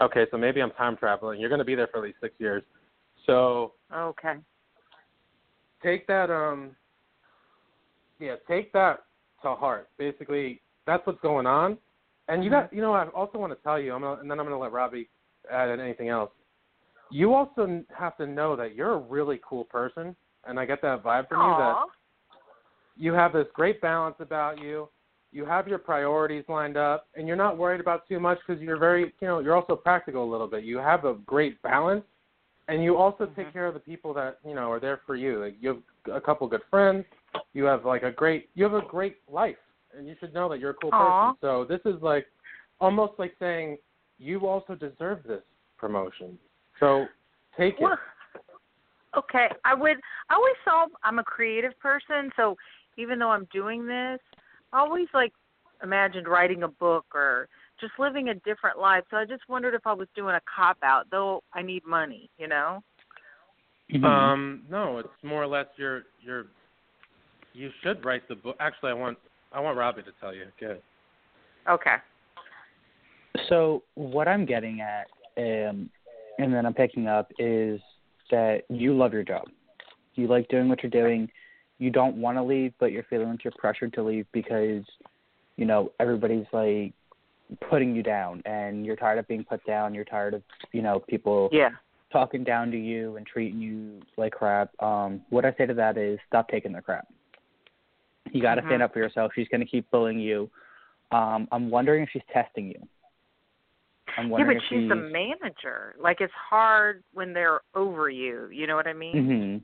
[0.00, 1.40] Okay, so maybe I'm time traveling.
[1.40, 2.62] You're going to be there for at least six years.
[3.26, 4.34] So Okay.
[5.82, 6.70] Take that, um,
[8.18, 9.04] yeah, take that
[9.42, 9.88] to heart.
[9.98, 11.78] Basically, that's what's going on.
[12.28, 14.38] And you got, you know, I also want to tell you, I'm gonna, and then
[14.38, 15.08] I'm going to let Robbie
[15.50, 16.30] add in anything else.
[17.10, 20.14] You also have to know that you're a really cool person,
[20.46, 21.76] and I get that vibe from you that
[22.98, 24.88] you have this great balance about you.
[25.30, 28.78] You have your priorities lined up, and you're not worried about too much because you're
[28.78, 30.64] very, you know, you're also practical a little bit.
[30.64, 32.04] You have a great balance,
[32.68, 33.52] and you also take mm-hmm.
[33.52, 35.40] care of the people that you know are there for you.
[35.40, 37.04] Like you have a couple good friends.
[37.54, 39.56] You have like a great, you have a great life.
[39.96, 41.32] and you should know that you're a cool Aw.
[41.32, 41.38] person.
[41.40, 42.26] So this is like
[42.80, 43.78] almost like saying
[44.18, 45.42] you also deserve this
[45.76, 46.38] promotion.
[46.78, 47.06] So
[47.56, 47.98] take it.
[49.16, 49.96] Okay, I would.
[50.28, 52.56] I always saw I'm a creative person, so
[52.98, 54.20] even though I'm doing this,
[54.72, 55.32] I always like
[55.82, 57.48] imagined writing a book or
[57.80, 59.04] just living a different life.
[59.10, 62.30] So I just wondered if I was doing a cop out, though I need money,
[62.38, 62.82] you know.
[63.90, 64.04] Mhm.
[64.04, 66.46] Um, no, it's more or less you're you're
[67.54, 68.56] you should write the book.
[68.60, 69.18] Actually, I want
[69.52, 70.46] I want Robbie to tell you.
[70.58, 70.82] Good.
[71.68, 71.96] Okay.
[73.48, 75.06] So what I'm getting at,
[75.36, 75.90] um,
[76.38, 77.80] and then I'm picking up is
[78.30, 79.48] that you love your job.
[80.14, 81.30] You like doing what you're doing.
[81.78, 84.84] You don't want to leave, but you're feeling like you're pressured to leave because,
[85.56, 86.92] you know, everybody's like
[87.68, 89.94] putting you down, and you're tired of being put down.
[89.94, 90.42] You're tired of,
[90.72, 91.70] you know, people Yeah.
[92.10, 94.70] talking down to you and treating you like crap.
[94.82, 97.06] Um, what I say to that is stop taking their crap.
[98.30, 98.66] You got to Mhm.
[98.66, 99.32] stand up for yourself.
[99.34, 100.50] She's going to keep bullying you.
[101.10, 102.88] Um, I'm wondering if she's testing you.
[104.16, 105.94] I'm Yeah, but she's a manager.
[105.98, 108.48] Like it's hard when they're over you.
[108.50, 109.62] You know what I mean?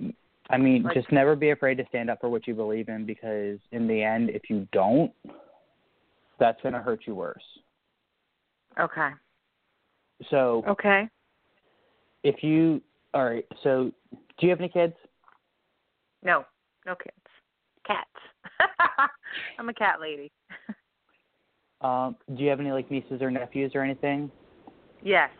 [0.00, 0.12] hmm
[0.48, 3.04] I mean, Like- just never be afraid to stand up for what you believe in
[3.04, 5.12] because in the end, if you don't,
[6.38, 7.42] that's going to hurt you worse.
[8.78, 9.10] Okay.
[10.30, 11.08] So Okay.
[12.22, 12.80] if you,
[13.14, 14.94] all right, so do you have any kids?
[16.22, 16.44] No.
[16.84, 17.14] No kids.
[17.86, 18.08] Cats.
[19.58, 20.30] I'm a cat lady.
[21.82, 24.30] Um, do you have any like nieces or nephews or anything?
[25.02, 25.30] Yes.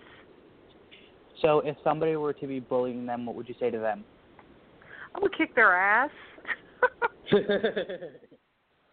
[1.42, 4.04] So if somebody were to be bullying them, what would you say to them?
[5.14, 6.10] I would kick their ass.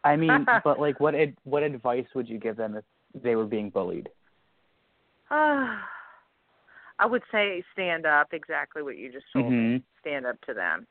[0.04, 2.84] I mean, but like, what ad- what advice would you give them if
[3.24, 4.10] they were being bullied?
[5.30, 8.34] I would say stand up.
[8.34, 9.76] Exactly what you just told me.
[9.76, 10.86] hmm Stand up to them.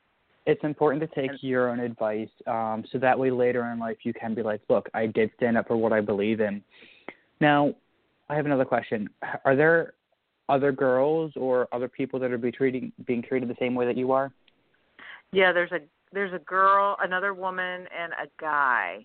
[0.45, 3.97] It's important to take And- your own advice, um, so that way later in life
[4.03, 6.61] you can be like, look, I did stand up for what I believe in.
[7.39, 7.73] Now,
[8.29, 9.09] I have another question.
[9.45, 9.93] Are there
[10.49, 13.95] other girls or other people that are be treating being treated the same way that
[13.95, 14.31] you are?
[15.31, 15.79] Yeah, there's a
[16.13, 18.99] there's a girl, another woman, and a guy,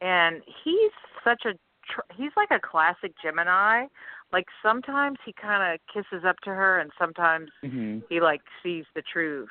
[0.00, 0.90] and he's
[1.24, 1.52] such a
[1.92, 3.86] tr- he's like a classic Gemini.
[4.32, 8.84] Like sometimes he kind of kisses up to her, and sometimes hmm he like sees
[8.94, 9.48] the truth.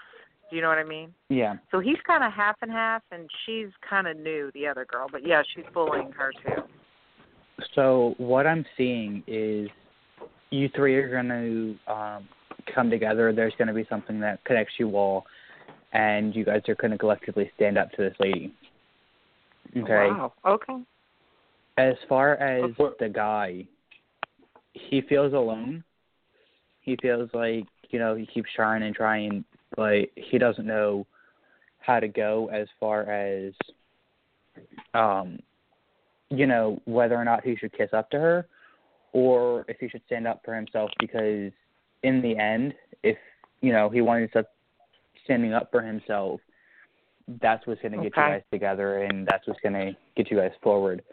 [0.49, 1.13] Do you know what I mean?
[1.29, 1.55] Yeah.
[1.71, 5.07] So he's kind of half and half, and she's kind of new, the other girl.
[5.11, 6.61] But yeah, she's bullying her too.
[7.73, 9.69] So what I'm seeing is
[10.51, 12.27] you three are going to um,
[12.73, 13.33] come together.
[13.33, 15.25] There's going to be something that connects you all,
[15.95, 18.53] and you guys are going to collectively stand up to this lady.
[19.77, 19.93] Okay.
[19.93, 20.33] Wow.
[20.45, 20.81] Okay.
[21.77, 23.65] As far as the guy,
[24.73, 25.83] he feels alone.
[26.81, 29.45] He feels like you know he keeps trying and trying,
[29.75, 31.07] but he doesn't know
[31.79, 33.53] how to go as far as
[34.93, 35.39] um
[36.29, 38.47] you know whether or not he should kiss up to her
[39.13, 41.51] or if he should stand up for himself because
[42.03, 42.73] in the end
[43.03, 43.17] if
[43.61, 44.45] you know he wanted to
[45.25, 46.39] standing up for himself
[47.41, 50.37] that's what's going to get you guys together and that's what's going to get you
[50.37, 51.03] guys forward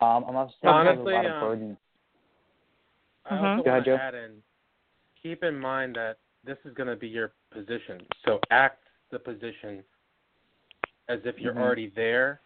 [0.00, 1.76] um i'm also saying there's Honestly, a lot of um, burden
[3.26, 3.40] I Mhm.
[3.56, 3.96] also Go want ahead, to Joe.
[3.96, 4.42] add in,
[5.22, 8.00] keep in mind that this is going to be your position.
[8.24, 9.84] So act the position
[11.08, 11.60] as if you're Mhm.
[11.60, 12.40] already there.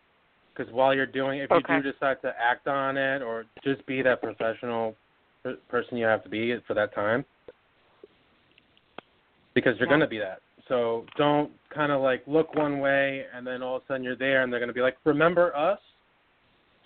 [0.54, 1.76] Because while you're doing, if Okay.
[1.76, 4.96] you do decide to act on it or just be that professional
[5.42, 7.24] per- person you have to be for that time,
[9.54, 9.90] because you're Yeah.
[9.90, 10.42] going to be that.
[10.68, 14.16] So don't kind of like look one way and then all of a sudden you're
[14.16, 15.78] there and they're going to be like, "Remember us?"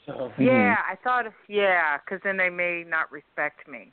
[0.07, 0.47] So Mhm.
[0.47, 3.93] Yeah, I thought, of, yeah, because then they may not respect me.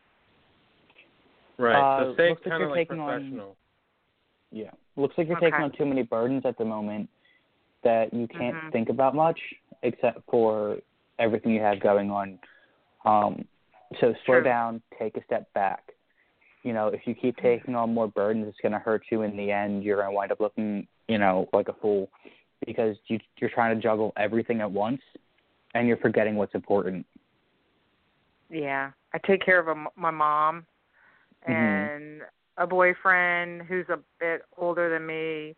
[1.58, 1.76] right.
[1.76, 3.58] Uh, so stay looks kind of like taking on- professional.
[4.52, 4.72] Yeah.
[4.96, 5.48] Looks like you're Okay.
[5.52, 7.10] taking on too many burdens at the moment
[7.84, 8.72] that you can't Mhm.
[8.72, 9.40] think about much
[9.84, 10.80] except for
[11.20, 12.40] everything you have going on.
[13.06, 13.48] Um
[14.00, 14.44] so slow True.
[14.44, 15.95] down, take a step back.
[16.66, 19.52] You know, if you keep taking on more burdens it's gonna hurt you in the
[19.52, 19.84] end.
[19.84, 22.10] You're gonna wind up looking, you know, like a fool
[22.66, 25.02] because you you're trying to juggle everything at once
[25.76, 27.06] and you're forgetting what's important.
[28.50, 30.66] Yeah, I take care of a, my mom
[31.48, 31.92] Mhm.
[31.92, 32.22] and
[32.58, 35.56] a boyfriend who's a bit older than me.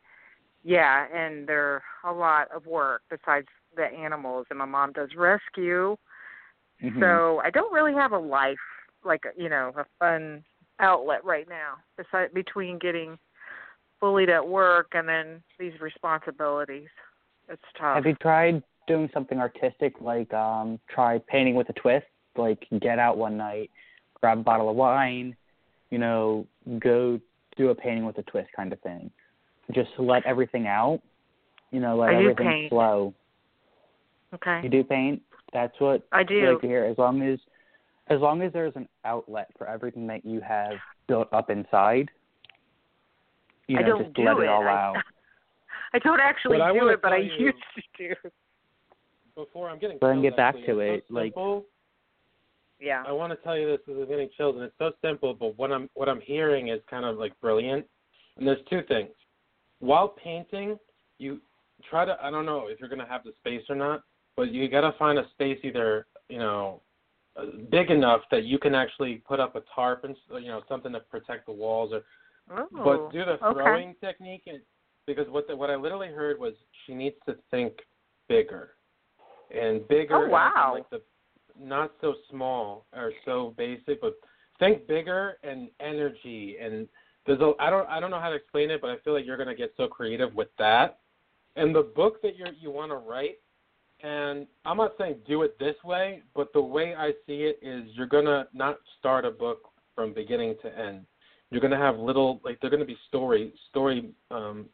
[0.66, 3.48] Yeah, and they're a lot of work besides
[3.78, 4.48] the animals.
[4.50, 5.96] And my mom does rescue,
[6.84, 7.00] Mhm.
[7.00, 8.58] so I don't really have a life
[9.06, 10.44] like you know a fun
[10.80, 11.76] outlet right now.
[11.98, 13.18] Besides between getting
[14.00, 16.88] bullied at work and then these responsibilities,
[17.50, 17.96] it's tough.
[17.96, 22.06] Have you tried doing something artistic like um try painting with a twist?
[22.36, 23.72] Like get out one night,
[24.22, 25.36] grab a bottle of wine,
[25.90, 26.46] you know,
[26.80, 27.20] go
[27.58, 29.10] do a painting with a twist kind of thing.
[29.74, 31.02] Just let everything out.
[31.72, 32.70] You know, let I everything paint.
[32.70, 33.14] flow.
[34.34, 34.62] Okay.
[34.64, 35.22] You do paint.
[35.54, 36.52] That's what I I do.
[36.52, 36.86] like to hear.
[36.86, 37.40] As long as
[38.10, 40.74] as long as there's an outlet for everything that you have
[41.08, 42.10] built up inside,
[43.68, 44.44] you I know, don't just do let it.
[44.44, 44.96] it all I, out.
[45.94, 47.58] I don't actually But I do wanna it, but I tell you- used
[47.98, 48.30] to do.
[49.36, 50.86] Before I'm getting But then chills, get back actually.
[50.88, 51.66] to It's it, so like- simple.
[52.80, 53.04] Yeah.
[53.08, 55.34] I want to tell you this as I'm getting chills, and it's so simple.
[55.34, 57.86] But what I'm what I'm hearing is kind of like brilliant.
[58.38, 59.10] And there's two things.
[59.80, 60.78] While painting,
[61.18, 61.42] you
[61.90, 62.16] try to.
[62.24, 64.04] I don't know if you're gonna have the space or not,
[64.36, 66.82] but you gotta find a space either you know
[67.70, 70.92] big enough that you can actually put up a tarp and s- you know something
[70.92, 72.02] to protect the walls or
[72.50, 73.54] Oh, but do the okay.
[73.54, 74.62] throwing technique and
[75.06, 76.54] because what the, what I literally heard was
[76.86, 77.74] she needs to think
[78.30, 78.72] bigger
[79.56, 80.72] and bigger Oh, wow.
[80.74, 81.02] like the
[81.60, 84.14] not so small or so basic but
[84.60, 86.88] think bigger and energy and
[87.26, 89.26] there's a I don't I don't know how to explain it but I feel like
[89.26, 91.00] you're gonna get so creative with that
[91.56, 93.40] and the book that you're you want to write
[94.04, 97.84] and I'm not saying do it this way but the way I see it is
[97.94, 101.06] you're gonna not start a book from beginning to end
[101.50, 104.66] you're gonna have little like they're gonna be story story um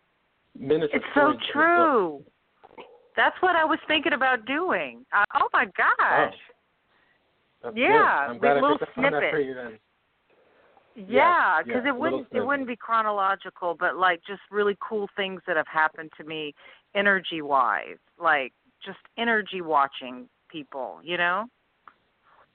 [0.57, 1.53] miniature It's so stories in the book.
[1.53, 2.23] true.
[3.15, 5.05] That's what I was thinking about doing.
[5.13, 6.33] Uh, oh my gosh.
[7.63, 7.85] Yeah, good.
[7.85, 9.31] I'm like glad little picked up on that snippets.
[9.31, 9.79] for you then.
[10.95, 15.41] Yeah, because yes, it wouldn't it wouldn't be chronological, but like just really cool things
[15.47, 16.53] that have happened to me
[16.93, 18.53] energy wise, like
[18.85, 21.45] just energy watching people, you know?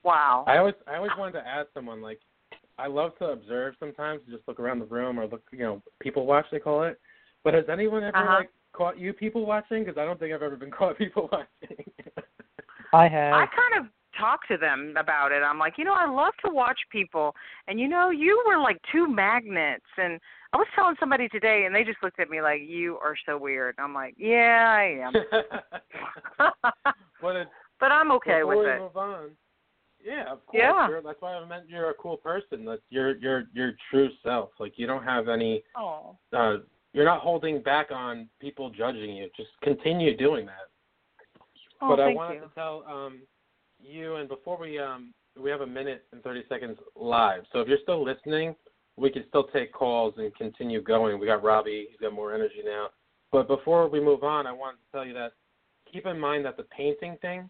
[0.05, 0.45] Wow.
[0.47, 2.21] I always I always wanted to ask someone like
[2.79, 6.27] I love to observe sometimes, just look around the room or look you know people
[6.27, 7.01] watch they call it.
[7.45, 8.37] But has anyone ever Uh-huh.
[8.39, 9.85] like caught you people watching?
[9.85, 11.85] Because I don't think I've ever been caught people watching.
[12.93, 13.35] I have.
[13.35, 15.43] I kind of talk to them about it.
[15.43, 17.35] I'm like, you know, I love to watch people,
[17.67, 19.85] and you know, you were like two magnets.
[19.97, 20.21] And
[20.53, 23.39] I was telling somebody today, and they just looked at me like, you are so
[23.39, 23.75] weird.
[23.79, 25.13] I'm like, yeah, I am.
[27.21, 27.49] but it,
[27.81, 28.81] but I'm okay with it.
[28.81, 29.31] move on.
[30.05, 30.63] Yeah, of course.
[30.63, 30.89] Yeah.
[30.89, 32.65] You're, that's why I meant you're a cool person.
[32.65, 34.51] That's your your your true self.
[34.61, 36.17] Like you don't have any Oh.
[36.33, 36.59] uh
[36.93, 39.29] you're not holding back on people judging you.
[39.37, 40.69] Just continue doing that.
[41.81, 42.41] Oh, but I wanted you.
[42.43, 43.23] to tell um
[43.81, 47.43] you and before we um we have a minute and 30 seconds live.
[47.53, 48.57] So if you're still listening,
[48.97, 51.21] we can still take calls and continue going.
[51.21, 52.89] We got Robbie, he's got more energy now.
[53.31, 55.33] But before we move on, I wanted to tell you that
[55.93, 57.49] keep in mind that the painting thing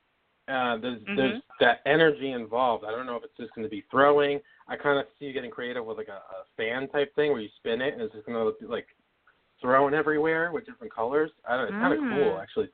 [0.48, 1.16] uh there's Mm-hmm.
[1.16, 2.84] there's that energy involved.
[2.86, 4.40] I don't know if it's just going to be throwing.
[4.68, 7.40] I kind of see you getting creative with like a, a fan type thing where
[7.40, 8.86] you spin it and it's just going to be like
[9.60, 11.30] thrown everywhere with different colors.
[11.48, 12.08] I don't know, it's kind of Mm.
[12.10, 12.68] cool actually.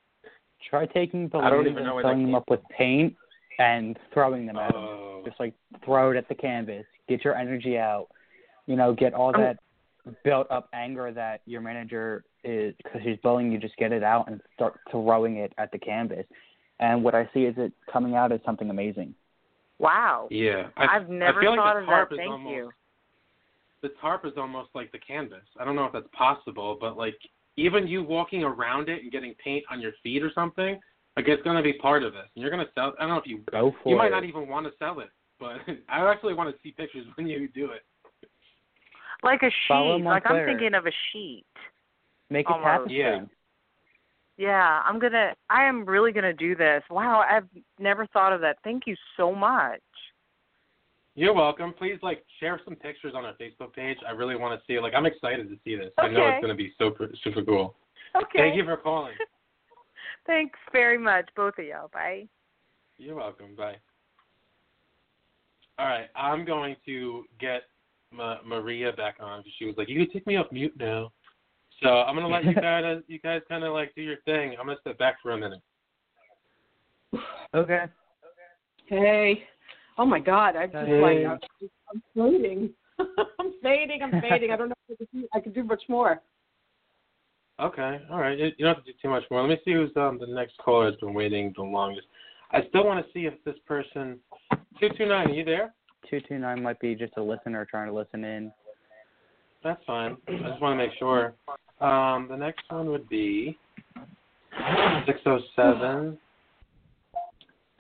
[0.69, 2.61] Try taking the I don't balloons even know and where that filling them up with
[2.69, 3.15] paint
[3.59, 4.83] and throwing them at them.
[4.83, 5.23] Oh.
[5.25, 5.55] Just like
[5.85, 6.85] throw it at the canvas.
[7.09, 8.09] Get your energy out.
[8.67, 9.59] You know, get all that
[10.23, 13.59] built up anger that your manager is because he's bullying you.
[13.59, 16.27] Just get it out and start throwing it at the canvas.
[16.81, 19.15] And what I see is it coming out as something amazing.
[19.79, 20.29] Wow.
[20.31, 22.09] Yeah, I, I've never I feel like thought of that.
[22.11, 22.15] that.
[22.15, 22.71] is Thank almost, you.
[23.83, 25.43] The tarp is almost like the canvas.
[25.59, 27.17] I don't know if that's possible, but like
[27.57, 30.81] even you walking around it and getting paint on your feet or something,
[31.17, 32.25] like it's going to be part of it.
[32.35, 32.93] And you're going to sell.
[32.99, 33.91] I don't know if you Go for it.
[33.93, 34.11] you might it.
[34.11, 35.57] not even want to sell it, but
[35.89, 37.83] I actually want to see pictures when you do it.
[39.23, 39.75] Like a sheet.
[39.75, 40.47] Like I'm Montclair.
[40.47, 41.47] thinking of a sheet.
[42.31, 42.67] Make a Almost.
[42.67, 42.99] tapestry.
[42.99, 43.21] Yeah.
[44.37, 45.33] Yeah, I'm gonna.
[45.49, 46.83] I am really gonna do this.
[46.91, 47.47] Wow, I've
[47.79, 48.57] never thought of that.
[48.65, 49.81] Thank you so much.
[51.15, 51.73] You're welcome.
[51.73, 53.97] Please like share some pictures on our Facebook page.
[54.07, 54.81] I really want to see.
[54.81, 55.93] Like I'm excited to see this.
[56.01, 56.09] Okay.
[56.09, 57.77] I know it's going to be super super cool.
[58.17, 58.39] Okay.
[58.39, 59.15] Thank you for calling.
[60.27, 61.89] Thanks very much, both of y'all.
[61.93, 62.27] Bye.
[62.97, 63.55] You're welcome.
[63.55, 63.77] Bye.
[65.79, 67.63] All right, I'm going to get
[68.13, 71.13] Ma- Maria back on because she was like, "You can take me off mute now."
[71.83, 74.53] So I'm gonna let you guys, uh, you guys, kind of like do your thing.
[74.59, 75.61] I'm gonna step back for a minute.
[77.55, 77.55] Okay.
[77.55, 77.87] Okay.
[78.87, 79.43] Hey.
[79.99, 80.57] Oh my God!
[80.57, 81.01] I'm just Hey.
[81.01, 81.39] like I'm,
[81.93, 82.71] I'm fading.
[82.99, 84.03] I'm fading.
[84.03, 84.51] I'm fading.
[84.53, 86.23] I don't know if I can do, I can do much more.
[87.61, 88.37] Okay, all right.
[88.37, 89.41] You you don't have to do too much more.
[89.41, 92.07] Let me see who's um the next caller has been waiting the longest.
[92.51, 94.19] I still want to see if this person
[94.81, 95.31] two two nine.
[95.31, 95.73] Are you there?
[96.11, 98.53] Two two nine might be just a listener trying to listen in.
[99.63, 100.17] That's fine.
[100.29, 101.35] I just want to make sure.
[101.81, 103.57] Um, the next one would be
[105.07, 106.19] six oh seven.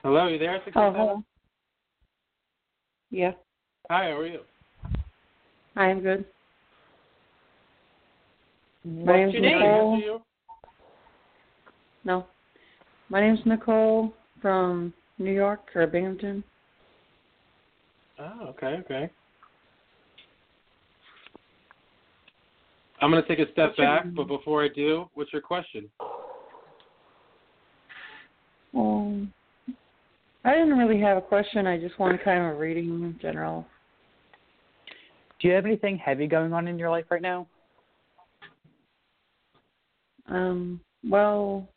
[0.03, 0.61] Hello, you there?
[0.65, 1.01] Six oh Oh, seven.
[1.01, 1.25] hello.
[3.11, 3.33] Yeah,
[3.91, 4.41] Hi, how are you?
[5.77, 6.25] I am good.
[8.85, 9.59] What's My name's your name?
[9.59, 10.23] Nicole.
[12.05, 12.27] No,
[13.09, 14.13] my name's Nicole
[14.43, 16.45] from New York or Binghamton.
[18.19, 19.11] Oh, okay, okay.
[23.01, 25.89] I'm gonna take a step What's back, but before I do, what's your question?
[28.77, 29.33] Um,
[30.45, 31.67] I didn't really have a question.
[31.67, 33.65] I just wanted kind of a reading in general.
[35.41, 37.47] Do you have anything heavy going on in your life right now?
[40.27, 41.69] Um, well,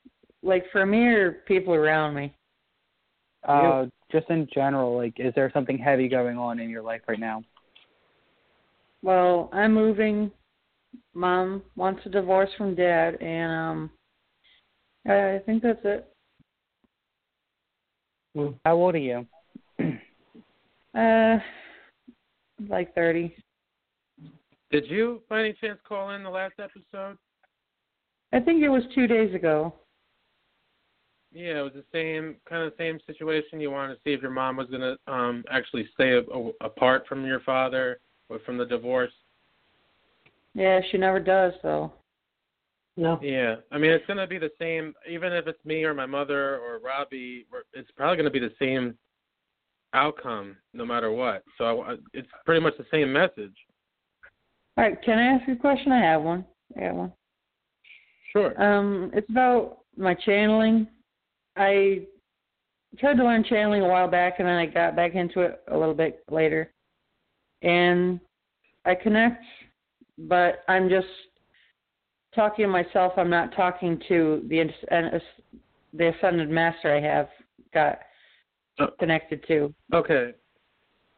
[0.43, 2.33] like for me or people around me?
[3.47, 7.19] Uh, just in general, like, is there something heavy going on in your life right
[7.19, 7.43] now?
[9.03, 10.31] Well, I'm moving.
[11.13, 13.91] Mom wants a divorce from dad, and um,
[15.07, 16.07] I think that's it.
[18.65, 19.25] How old are you?
[20.95, 21.37] Uh,
[22.69, 23.35] like thirty.
[24.71, 27.17] Did you, by any chance, call in the last episode?
[28.33, 29.73] I think it was two days ago.
[31.31, 33.59] Yeah, it was the same kind of same situation.
[33.59, 37.05] You wanted to see if your mom was gonna um actually stay a, a, apart
[37.07, 37.99] from your father
[38.29, 39.11] or from the divorce.
[40.53, 41.91] Yeah, she never does though.
[42.95, 43.19] No.
[43.21, 44.93] Yeah, I mean it's gonna be the same.
[45.09, 48.97] Even if it's me or my mother or Robbie, it's probably gonna be the same
[49.93, 51.43] outcome no matter what.
[51.57, 53.55] So I, it's pretty much the same message.
[54.77, 55.91] All right, can I ask you a question?
[55.91, 56.45] I have one.
[56.75, 57.13] I got one.
[58.37, 58.61] Sure.
[58.61, 60.87] Um, it's about my channeling.
[61.55, 62.01] I
[62.99, 65.77] tried to learn channeling a while back, and then I got back into it a
[65.77, 66.71] little bit later.
[67.63, 68.19] And
[68.85, 69.43] I connect,
[70.17, 71.07] but I'm just
[72.35, 73.13] talking to myself.
[73.17, 74.71] I'm not talking to the
[75.93, 77.29] the ascended master I have
[77.73, 77.99] got
[78.99, 79.73] connected to.
[79.93, 80.33] Okay.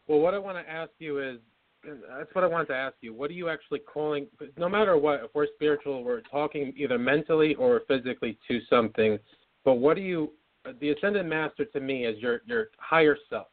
[0.07, 1.39] Well, what I want to ask you is
[1.83, 3.13] that's what I wanted to ask you.
[3.13, 4.27] What are you actually calling?
[4.57, 9.17] No matter what, if we're spiritual, we're talking either mentally or physically to something.
[9.63, 10.33] But what do you?
[10.81, 13.47] The ascended master to me is your your higher self.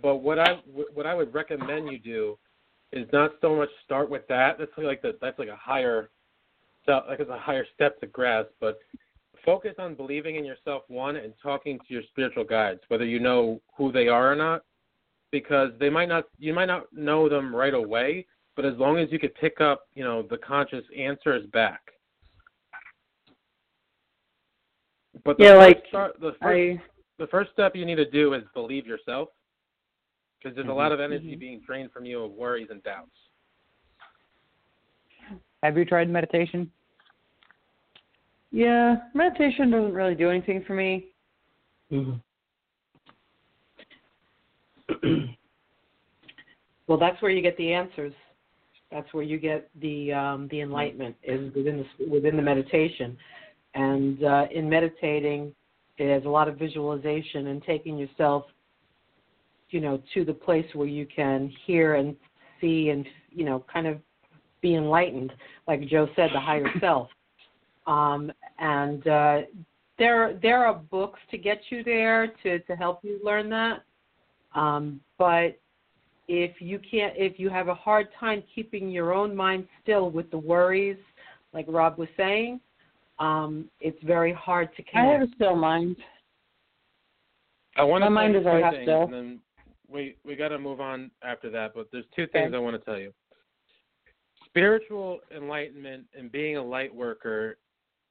[0.00, 0.60] But what I
[0.94, 2.38] what I would recommend you do
[2.92, 4.58] is not so much start with that.
[4.58, 6.10] That's like the that's like a higher,
[6.86, 8.50] like it's a higher step to grasp.
[8.60, 8.78] But
[9.44, 13.60] focus on believing in yourself one and talking to your spiritual guides, whether you know
[13.76, 14.62] who they are or not
[15.32, 19.10] because they might not you might not know them right away, but as long as
[19.10, 21.80] you could pick up, you know, the conscious answers back.
[25.24, 26.82] But the Yeah, first like, start, the first, I
[27.18, 29.30] the first step you need to do is believe yourself,
[30.38, 31.12] because there's a lot of Mm-hmm.
[31.12, 33.10] energy being drained from you of worries and doubts.
[35.62, 36.70] Have you tried meditation?
[38.50, 41.06] yeah, meditation doesn't really do anything for me.
[41.90, 42.16] Mm-hmm.
[46.86, 48.12] well, that's where you get the answers.
[48.90, 53.16] That's where you get the um, the enlightenment is within the within the meditation,
[53.74, 55.54] and uh, in meditating,
[55.96, 58.44] it has a lot of visualization and taking yourself,
[59.70, 62.14] you know, to the place where you can hear and
[62.60, 63.98] see and you know kind of
[64.60, 65.32] be enlightened,
[65.66, 67.08] like Joe said, the higher self.
[67.86, 69.40] Um, and uh,
[69.98, 73.84] there there are books to get you there to to help you learn that.
[74.54, 75.58] Um, but
[76.28, 80.30] if you can't, if you have a hard time keeping your own mind still with
[80.30, 80.96] the worries,
[81.52, 82.60] like Rob was saying,
[83.18, 85.32] um, it's very hard to I have connect.
[85.32, 85.96] a still mind.
[87.76, 89.02] I want My to mind is you two still.
[89.04, 89.40] and then
[89.88, 91.72] we we got to move on after that.
[91.74, 92.56] But there's two things Okay.
[92.56, 93.12] I want to tell you.
[94.46, 97.56] Spiritual enlightenment and being a light worker,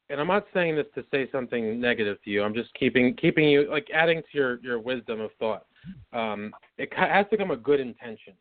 [0.09, 2.43] and I'm not saying this to say something negative to you.
[2.43, 5.65] I'm just keeping keeping you like adding to your your wisdom of thought.
[6.14, 8.34] Um, it has to come a good intention,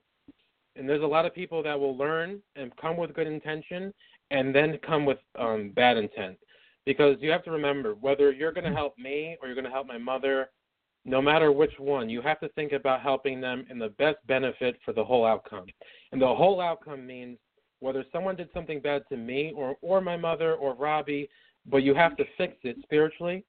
[0.77, 3.93] and there's a lot of people that will learn and come with good intention,
[4.31, 6.37] and then come with um, bad intent.
[6.87, 9.71] Because you have to remember whether you're going to help me or you're going to
[9.71, 10.49] help my mother
[11.05, 14.79] no matter which one, you have to think about helping them in the best benefit
[14.85, 15.67] for the whole outcome.
[16.13, 17.39] And the whole outcome means
[17.81, 21.29] whether someone did something bad to me or or my mother or Robbie,
[21.67, 23.45] but you have to fix it spiritually.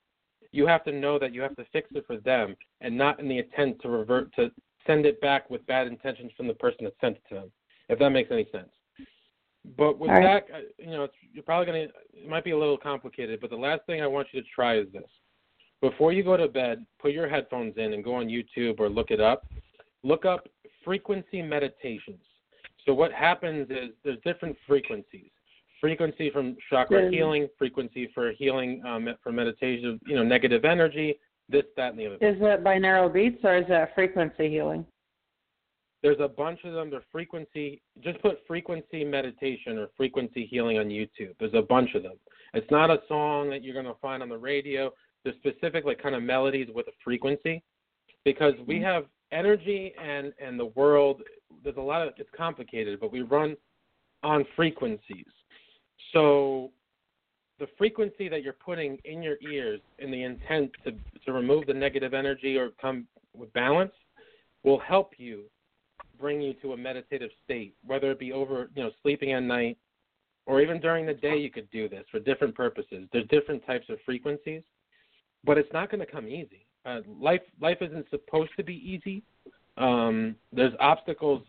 [0.51, 3.27] You have to know that you have to fix it for them and not in
[3.27, 4.51] the intent to revert to
[4.85, 7.51] send it back with bad intentions from the person that sent it to them.
[7.89, 8.69] If that makes any sense.
[9.77, 10.45] But with right.
[10.47, 11.87] that, uh, you know, it's, you're probably gonna.
[12.13, 14.79] It might be a little complicated, but the last thing I want you to try
[14.79, 15.03] is this:
[15.81, 19.11] before you go to bed, put your headphones in and go on YouTube or look
[19.11, 19.45] it up.
[20.03, 20.47] Look up
[20.83, 22.23] frequency meditations.
[22.85, 25.29] So what happens is there's different frequencies.
[25.81, 31.15] Frequency from chakra healing, frequency for healing um, for meditation, you know, negative energy,
[31.49, 32.15] this, that, and the other.
[32.15, 34.85] Is that binaural beats or is that frequency healing?
[36.03, 36.89] There's a bunch of them.
[36.91, 37.81] They're frequency.
[38.03, 41.33] Just put frequency meditation or frequency healing on YouTube.
[41.39, 42.15] There's a bunch of them.
[42.53, 44.91] It's not a song that you're going to find on the radio.
[45.23, 47.63] There's specific like kind of melodies with a frequency,
[48.23, 51.21] because we have energy and and the world.
[51.63, 53.55] There's a lot of it's complicated, but we run
[54.23, 55.25] on frequencies.
[56.13, 56.71] So
[57.59, 60.93] the frequency that you're putting in your ears in the intent to
[61.25, 63.07] to remove the negative energy or come
[63.37, 63.93] with balance
[64.63, 65.43] will help you
[66.19, 69.77] bring you to a meditative state, whether it be over, you know, sleeping at night
[70.45, 73.07] or even during the day you could do this for different purposes.
[73.11, 74.63] There's different types of frequencies,
[75.43, 76.65] but it's not going to come easy.
[76.85, 79.23] Uh, life life isn't supposed to be easy.
[79.77, 81.43] Um, there's obstacles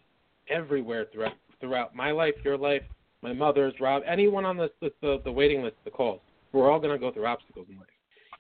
[0.49, 2.83] everywhere throughout throughout my life, your life,
[3.23, 6.21] my mother's, Rob, anyone on the the, the waiting list, the calls.
[6.53, 7.87] We're all going to go through obstacles in life.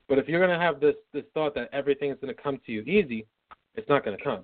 [0.08, 2.72] But if you're going to have this this thought that everything's going to come to
[2.72, 3.26] you easy,
[3.74, 4.42] it's not going to come.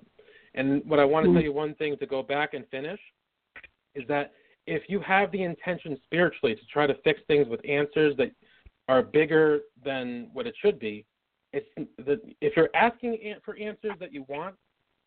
[0.55, 1.45] And what I want to tell mm-hmm.
[1.45, 2.99] you one thing to go back and finish
[3.93, 4.33] is that
[4.65, 8.31] if you have the intention spiritually to try to fix things with answers that
[8.87, 11.05] are bigger than what it should be,
[11.53, 11.67] it's
[11.97, 14.55] the, if you're asking for answers that you want,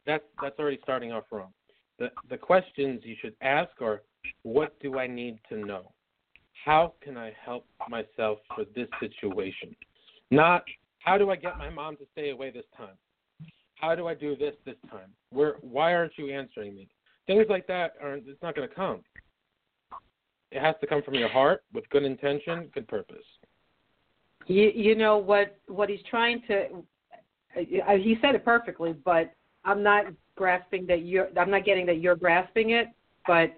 [0.07, 1.53] that's that's already starting off wrong.
[1.99, 4.03] The the questions you should ask are,
[4.43, 5.93] what do I need to know?
[6.65, 9.75] How can I help myself for this situation?
[10.31, 10.65] Not
[11.01, 12.97] how do I get my mom to stay away this time?
[13.75, 15.11] How do I do this this time?
[15.31, 16.89] Where why aren't you answering me?
[17.27, 19.01] Things like that aren't it's not going to come.
[20.53, 23.25] It has to come from your heart with good intention, good purpose.
[24.47, 26.85] You you know what what he's trying to
[27.55, 29.35] he said it perfectly, but
[29.65, 32.89] I'm not grasping that you're I'm not getting that you're grasping it,
[33.27, 33.53] but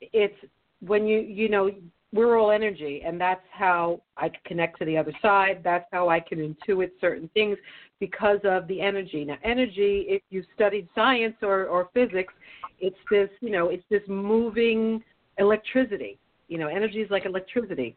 [0.00, 0.34] it's
[0.80, 1.70] when you you know
[2.12, 5.60] we're all energy and that's how I connect to the other side.
[5.62, 7.58] That's how I can intuit certain things
[8.00, 9.24] because of the energy.
[9.24, 12.32] Now energy, if you've studied science or, or physics,
[12.78, 15.02] it's this, you know, it's this moving
[15.38, 16.18] electricity.
[16.48, 17.96] You know, energy is like electricity.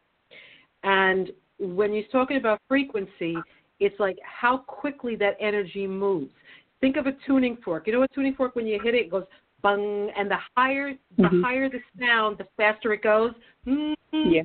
[0.82, 3.36] And when you're talking about frequency,
[3.78, 6.32] it's like how quickly that energy moves.
[6.80, 7.86] Think of a tuning fork.
[7.86, 9.24] You know a tuning fork when you hit it, it goes
[9.62, 11.42] bung, and the higher the mm-hmm.
[11.42, 13.32] higher the sound, the faster it goes.
[13.66, 14.30] Mm-hmm.
[14.30, 14.42] Yeah.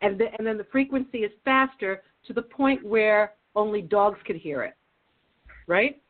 [0.00, 4.36] And the, and then the frequency is faster to the point where only dogs could
[4.36, 4.74] hear it.
[5.66, 6.00] Right?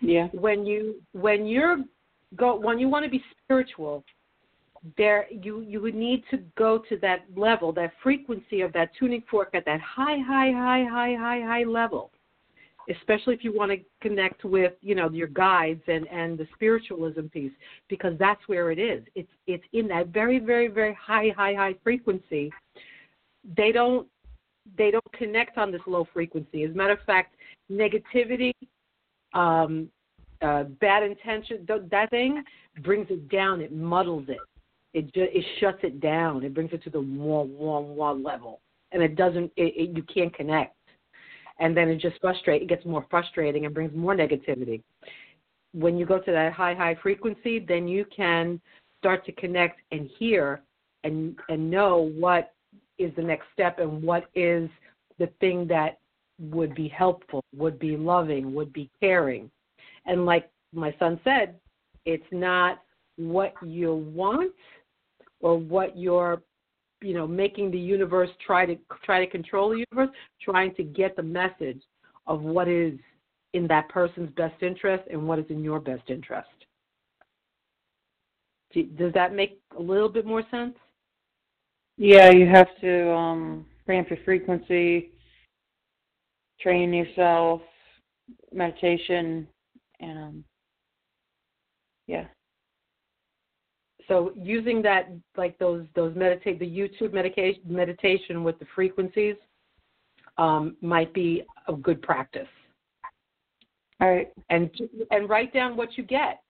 [0.00, 0.28] Yeah.
[0.32, 1.78] When you when you're
[2.36, 4.04] go when you want to be spiritual,
[4.96, 9.22] there you you would need to go to that level, that frequency of that tuning
[9.30, 12.10] fork at that high, high, high, high, high, high level
[12.88, 17.26] especially if you want to connect with you know your guides and and the spiritualism
[17.26, 17.52] piece
[17.88, 19.04] because that's where it is.
[19.14, 22.50] It's it's in that very very very high high high frequency.
[23.56, 24.06] They don't
[24.76, 26.64] they don't connect on this low frequency.
[26.64, 27.34] As a matter of fact
[27.70, 28.52] negativity
[29.34, 29.88] um
[30.40, 32.42] uh bad intention th- that thing
[32.82, 33.60] brings it down.
[33.60, 34.38] It muddles it.
[34.94, 36.42] It it shuts it down.
[36.44, 38.60] It brings it to the one one one level.
[38.92, 40.77] And it doesn't it, it you can't connect
[41.58, 42.62] and then it just frustrates.
[42.62, 44.82] It gets more frustrating and brings more negativity.
[45.72, 48.60] When you go to that high high frequency, then you can
[49.00, 50.62] start to connect and hear
[51.04, 52.52] and and know what
[52.98, 54.68] is the next step and what is
[55.18, 55.98] the thing that
[56.40, 59.50] would be helpful, would be loving, would be caring.
[60.06, 61.56] And like my son said,
[62.04, 62.82] it's not
[63.16, 64.52] what you want
[65.40, 66.42] or what your
[67.00, 71.16] you know making the universe try to try to control the universe trying to get
[71.16, 71.82] the message
[72.26, 72.98] of what is
[73.54, 76.48] in that person's best interest and what is in your best interest.
[78.74, 80.74] Does that make a little bit more sense?
[81.96, 85.10] Yeah you have to um ramp your frequency
[86.60, 87.62] train yourself
[88.52, 89.48] meditation
[90.00, 90.44] and um
[92.06, 92.24] yeah
[94.08, 99.36] so using that like those those meditate the YouTube medication meditation with the frequencies
[100.38, 102.48] um, might be a good practice.
[104.00, 104.70] All right, and
[105.10, 106.42] and write down what you get.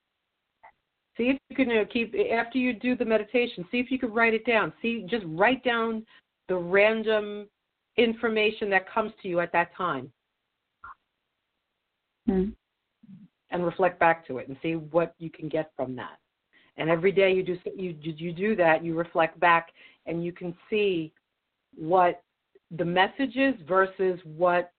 [1.16, 3.66] See if you can you know, keep after you do the meditation.
[3.72, 4.72] See if you can write it down.
[4.80, 6.06] See, just write down
[6.48, 7.48] the random
[7.97, 10.12] information that comes to you at that time,
[12.28, 12.52] mm
[13.51, 16.18] and reflect back to it and see what you can get from that.
[16.78, 19.68] And every day you do you you do that, you reflect back,
[20.06, 21.12] and you can see
[21.76, 22.22] what
[22.76, 24.72] the message is versus what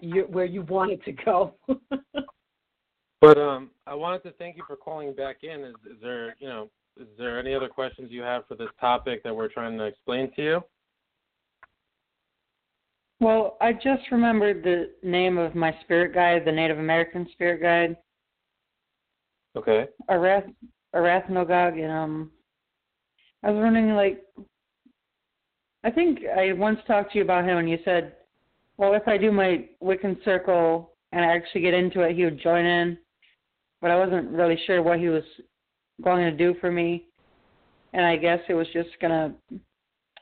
[0.00, 1.54] you where you want it to go.
[3.20, 5.64] but um, I wanted to thank you for calling back in.
[5.64, 9.22] Is, is there you know is there any other questions you have for this topic
[9.22, 10.64] that we're trying to explain to you?
[13.20, 17.96] Well, I just remembered the name of my spirit guide, the Native American spirit guide.
[19.56, 19.88] Okay.
[20.08, 20.54] Arath
[20.94, 22.30] Arath-Nogag, and um,
[23.42, 24.22] I was wondering, like,
[25.84, 28.14] I think I once talked to you about him, and you said,
[28.76, 32.40] well, if I do my Wiccan circle and I actually get into it, he would
[32.40, 32.98] join in,
[33.80, 35.24] but I wasn't really sure what he was
[36.02, 37.04] going to do for me,
[37.92, 39.34] and I guess it was just gonna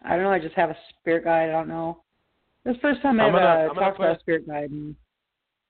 [0.02, 0.30] I don't know.
[0.30, 1.48] I just have a spirit guide.
[1.48, 2.02] I don't know.
[2.64, 4.70] This is the first time I'm I've gonna- uh, talked about a spirit guide.
[4.70, 4.94] And,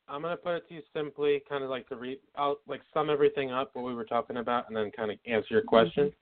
[0.09, 2.19] I'm gonna put it to you simply, kind of like to read.
[2.37, 5.49] I'll like sum everything up what we were talking about, and then kind of answer
[5.51, 6.13] your question.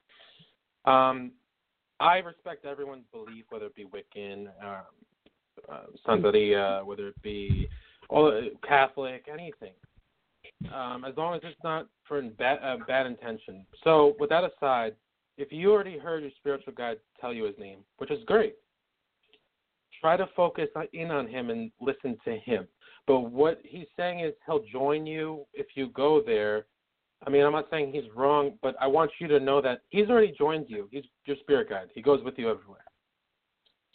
[0.85, 1.31] Um,
[1.99, 4.83] I respect everyone's belief, whether it be Wiccan, um,
[5.71, 7.69] uh, Santeria, whether it be
[8.09, 9.73] all Catholic, anything.
[10.73, 13.65] Um, as long as it's not for bad, uh, bad intention.
[13.83, 14.95] So, with that aside,
[15.37, 18.55] if you already heard your spiritual guide tell you his name, which is great,
[19.99, 22.67] try to focus in on him and listen to him.
[23.07, 26.65] But what he's saying is he'll join you if you go there.
[27.25, 30.09] I mean, I'm not saying he's wrong, but I want you to know that he's
[30.09, 30.87] already joined you.
[30.91, 31.87] He's your spirit guide.
[31.93, 32.81] He goes with you everywhere.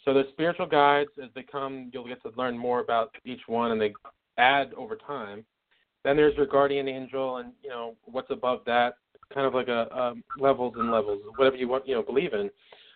[0.03, 3.71] So the spiritual guides, as they come, you'll get to learn more about each one,
[3.71, 3.93] and they
[4.37, 5.45] add over time.
[6.03, 8.95] Then there's your guardian angel, and you know what's above that,
[9.33, 12.49] kind of like a um, levels and levels, whatever you want, you know, believe in.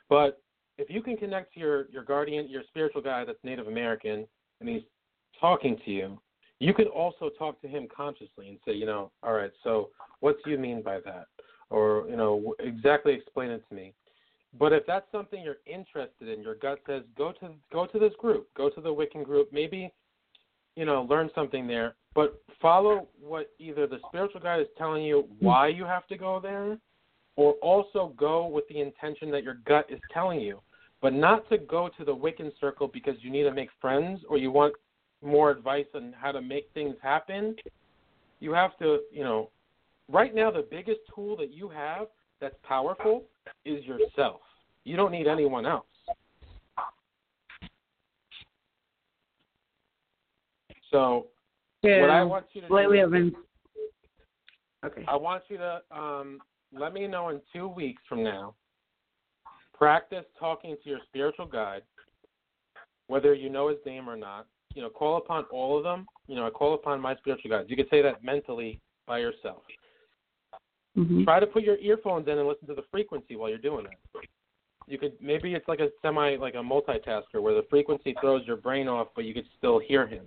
[0.10, 0.42] But
[0.78, 4.26] if you can connect to your your guardian, your spiritual guide that's Native American,
[4.60, 4.82] and he's
[5.40, 6.20] talking to you,
[6.60, 9.90] you could also talk to him consciously and say, you know, all right, so
[10.22, 11.28] what do you mean by that?
[11.70, 13.94] Or, you know, exactly explain it to me.
[14.58, 18.14] But if that's something you're interested in, your gut says go to go to this
[18.20, 19.92] group, go to the Wiccan group, maybe,
[20.76, 21.96] you know, learn something there.
[22.14, 25.46] But follow what either the spiritual guide is telling you hmm.
[25.46, 26.78] why you have to go there,
[27.36, 30.62] or also go with the intention that your gut is telling you.
[31.02, 34.38] But not to go to the Wiccan circle because you need to make friends or
[34.38, 34.74] you want
[35.26, 37.56] more advice on how to make things happen.
[38.40, 39.50] You have to, you know,
[40.10, 42.08] right now the biggest tool that you have
[42.40, 43.24] that's powerful
[43.66, 44.42] is yourself.
[44.84, 45.86] You don't need anyone else.
[50.92, 51.28] So
[51.82, 52.02] yeah.
[52.02, 53.34] what I want you to do lately I've been.
[54.86, 55.04] Okay.
[55.08, 56.40] I want you to um,
[56.72, 58.54] let me know in two weeks from now.
[59.74, 61.82] Practice talking to your spiritual guide,
[63.08, 64.46] whether you know his name or not.
[64.76, 66.06] You know, call upon all of them.
[66.28, 67.70] You know, I call upon my spiritual guides.
[67.70, 69.64] You could say that mentally by yourself.
[70.98, 71.24] Mm-hmm.
[71.24, 73.98] Try to put your earphones in and listen to the frequency while you're doing it.
[74.88, 78.58] You could maybe it's like a semi like a multitasker where the frequency throws your
[78.58, 80.26] brain off, but you could still hear him,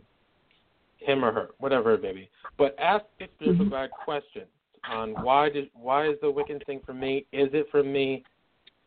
[0.99, 2.29] him or her, whatever it may be.
[2.57, 3.71] But ask the spiritual Mhm.
[3.71, 4.49] guide questions
[4.85, 7.27] on why did why is the Wiccan thing for me?
[7.33, 8.25] Is it for me?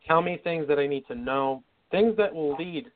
[0.06, 2.90] Tell me things that I need to know, things that will lead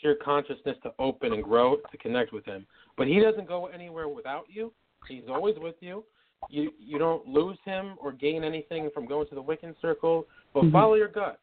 [0.00, 2.66] to your consciousness to open and grow to connect with him.
[2.96, 4.72] But he doesn't go anywhere without you.
[5.08, 6.04] He's always with you.
[6.48, 10.64] You you don't lose him or gain anything from going to the Wiccan circle, but
[10.64, 10.72] Mhm.
[10.72, 11.38] follow your gut.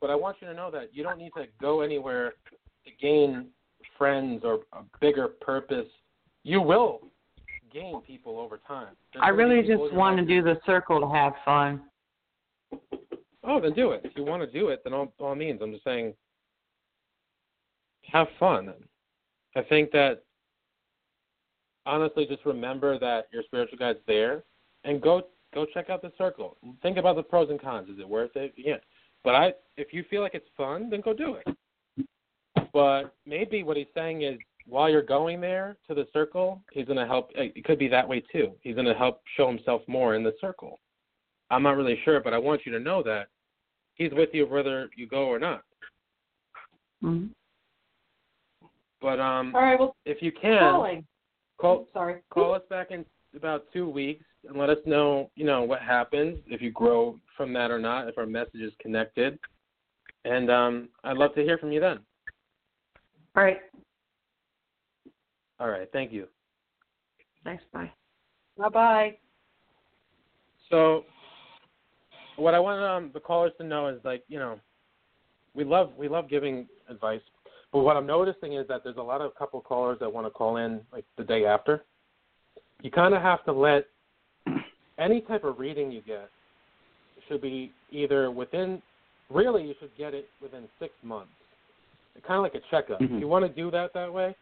[0.00, 2.34] But I want you to know that you don't need to go anywhere
[2.84, 3.52] to gain
[3.96, 5.88] friends or a bigger purpose.
[6.44, 7.10] You will
[7.70, 8.96] gain people over time.
[9.12, 11.82] There's I really just want to do the circle to have fun.
[13.44, 14.02] Oh, then do it.
[14.04, 15.60] If you want to do it, then all, all means.
[15.62, 16.14] I'm just saying,
[18.12, 18.72] have fun.
[19.56, 20.22] I think that
[21.86, 24.44] honestly, just remember that your spiritual guide's there,
[24.84, 25.22] and go
[25.54, 26.56] go check out the circle.
[26.82, 27.88] Think about the pros and cons.
[27.88, 28.52] Is it worth it?
[28.56, 28.76] Yeah.
[29.24, 32.06] But I, if you feel like it's fun, then go do it.
[32.72, 36.98] But maybe what he's saying is, while you're going there to the circle, he's going
[36.98, 37.30] to help.
[37.34, 38.52] It could be that way too.
[38.60, 40.78] He's going to help show himself more in the circle.
[41.50, 43.28] I'm not really sure, but I want you to know that
[43.94, 45.62] he's with you whether you go or not.
[47.02, 47.28] Mm-hmm.
[49.00, 51.06] But um, All right, well, if you can, calling.
[51.58, 52.22] call Sorry.
[52.30, 53.04] call us back in
[53.36, 57.52] about two weeks and let us know, you know, what happens if you grow from
[57.52, 59.38] that or not, if our message is connected.
[60.24, 61.98] And um, I'd love to hear from you then.
[63.36, 63.58] All right.
[65.60, 66.26] All right, thank you.
[67.44, 67.62] Thanks.
[67.72, 67.90] Bye.
[68.56, 69.16] Bye bye.
[70.70, 71.04] So,
[72.36, 74.60] what I want um, the callers to know is like, you know,
[75.54, 77.20] we love we love giving advice,
[77.72, 80.30] but what I'm noticing is that there's a lot of couple callers that want to
[80.30, 81.84] call in like the day after.
[82.82, 83.86] You kind of have to let
[84.98, 86.28] any type of reading you get
[87.28, 88.80] should be either within.
[89.30, 91.30] Really, you should get it within six months.
[92.26, 93.00] Kind of like a checkup.
[93.00, 93.20] Mhm.
[93.20, 94.34] You want to do that that way,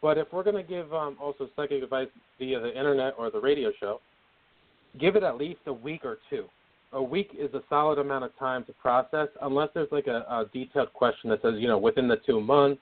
[0.00, 2.08] but if we're going to give um, also psychic advice
[2.38, 4.00] via the internet or the radio show,
[5.00, 6.44] give it at least a week or two.
[6.94, 10.46] A week is a solid amount of time to process, unless there's like a, a
[10.52, 12.80] detailed question that says, you know, within the two months.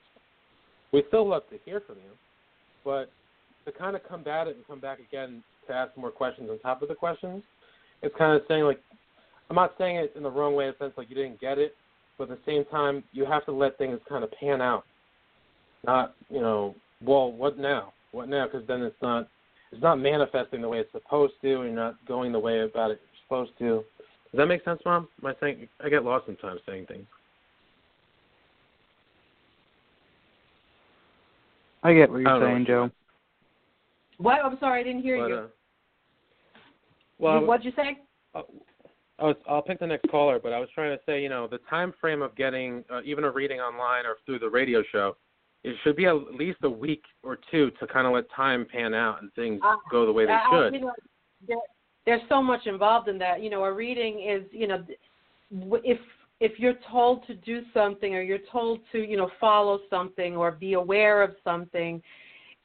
[0.91, 2.11] We still love to hear from you,
[2.85, 3.09] but
[3.65, 6.81] to kind of combat it and come back again to ask more questions on top
[6.81, 7.43] of the questions,
[8.03, 8.79] it's kind of saying like,
[9.49, 11.57] I'm not saying it in the wrong way, in the sense like you didn't get
[11.57, 11.75] it,
[12.17, 14.83] but at the same time, you have to let things kind of pan out.
[15.85, 17.93] Not, you know, well, what now?
[18.11, 18.45] What now?
[18.45, 19.27] Because then it's not
[19.71, 22.91] it's not manifesting the way it's supposed to, and you're not going the way about
[22.91, 23.83] it you're supposed to.
[24.33, 25.07] Does that make sense, Mom?
[25.21, 27.05] My thing, I get lost sometimes saying things.
[31.83, 32.65] I get what you're saying.
[32.65, 32.89] Joe.
[34.17, 34.43] What?
[34.43, 35.35] I'm sorry, I didn't hear but, you.
[35.35, 35.47] Uh,
[37.19, 37.99] well, what'd you say?
[38.33, 38.41] Uh,
[39.19, 41.47] I was, I'll pick the next caller, but I was trying to say, you know,
[41.47, 45.15] the time frame of getting uh, even a reading online or through the radio show,
[45.63, 48.95] it should be at least a week or two to kind of let time pan
[48.95, 50.73] out and things uh, go the way they uh, uh, should.
[50.73, 51.61] You know,
[52.05, 53.41] there's so much involved in that.
[53.41, 54.83] You know, a reading is, you know,
[55.83, 55.99] if
[56.39, 60.51] if you're told to do something or you're told to, you know, follow something or
[60.51, 62.01] be aware of something,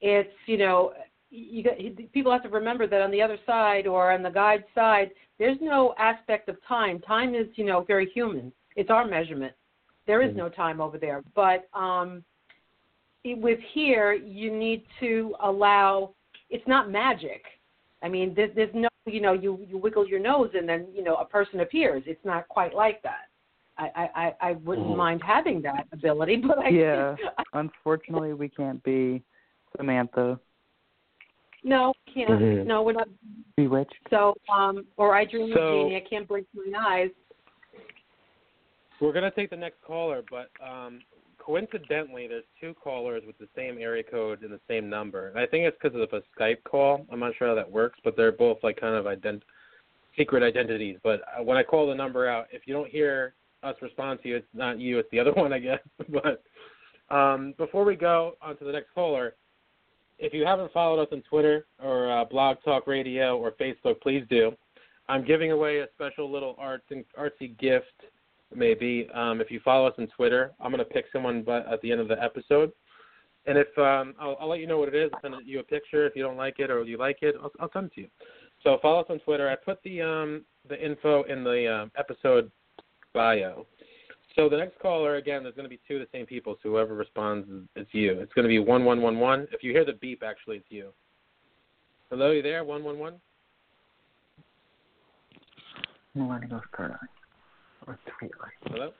[0.00, 0.92] it's, you know,
[1.30, 1.74] you got,
[2.12, 5.58] people have to remember that on the other side or on the guide side, there's
[5.60, 6.98] no aspect of time.
[7.00, 8.50] Time is, you know, very human.
[8.74, 9.52] It's our measurement.
[10.06, 11.22] There is no time over there.
[11.36, 12.24] But um,
[13.24, 16.14] with here, you need to allow.
[16.50, 17.44] It's not magic.
[18.02, 21.02] I mean, there's, there's no, you know, you you wiggle your nose and then you
[21.02, 22.02] know a person appears.
[22.06, 23.28] It's not quite like that.
[23.76, 24.96] I I I I wouldn't Mhm.
[24.96, 27.16] mind having that ability, but I Yeah.
[27.54, 29.22] Unfortunately, we can't be
[29.76, 30.38] Samantha.
[31.64, 32.30] no can't.
[32.30, 32.66] Mhm.
[32.66, 33.08] No, we're not.
[33.56, 33.94] Bewitched.
[34.10, 35.96] So um, or I dream So- of Jeannie.
[35.96, 37.10] I can't blink my eyes.
[39.00, 41.00] We're gonna take the next caller, but um,
[41.48, 45.28] coincidentally, there's two callers with the same area code and the same number.
[45.28, 47.06] And I think it's because of a Skype call.
[47.10, 49.40] I'm not sure how that works, but they're both like kind of ident-
[50.14, 50.98] secret identities.
[51.02, 54.28] But uh, when I call the number out, if you don't hear us respond to
[54.28, 55.78] you, it's not you, it's the other one, I guess.
[56.10, 56.44] but
[57.14, 59.34] um, before we go on to the next caller,
[60.18, 64.22] if you haven't followed us on Twitter or uh, Blog Talk Radio or Facebook, please
[64.28, 64.52] do.
[65.08, 67.86] I'm giving away a special little arts and artsy gift,
[68.54, 69.08] maybe.
[69.14, 71.92] Um, if you follow us on Twitter, I'm going to pick someone but at the
[71.92, 72.72] end of the episode.
[73.46, 75.10] And if um, I'll, I'll let you know what it is.
[75.14, 76.06] I'll send you a picture.
[76.06, 78.08] If you don't like it or you like it, I'll, I'll send it to you.
[78.62, 79.48] So follow us on Twitter.
[79.48, 82.50] I put the um, the info in the um, episode
[83.14, 83.66] bio.
[84.36, 86.56] So the next caller, again, there's going to be two of the same people.
[86.62, 88.20] So whoever responds, it's you.
[88.20, 89.48] It's going to be one one one one.
[89.52, 90.90] If you hear the beep, actually, it's you.
[92.10, 92.64] Hello, you there?
[92.64, 93.14] One one one.
[96.16, 96.98] Millennials turn on.
[96.98, 97.17] Or tweet like.
[98.66, 98.90] Hello.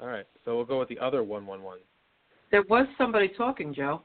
[0.00, 0.26] All right.
[0.44, 1.78] So we'll go with the other one one one.
[2.50, 4.02] There was somebody talking, Joe.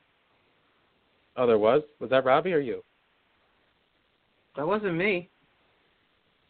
[1.37, 1.81] Oh, there was.
[1.99, 2.83] Was that Robbie or you?
[4.55, 5.29] That wasn't me.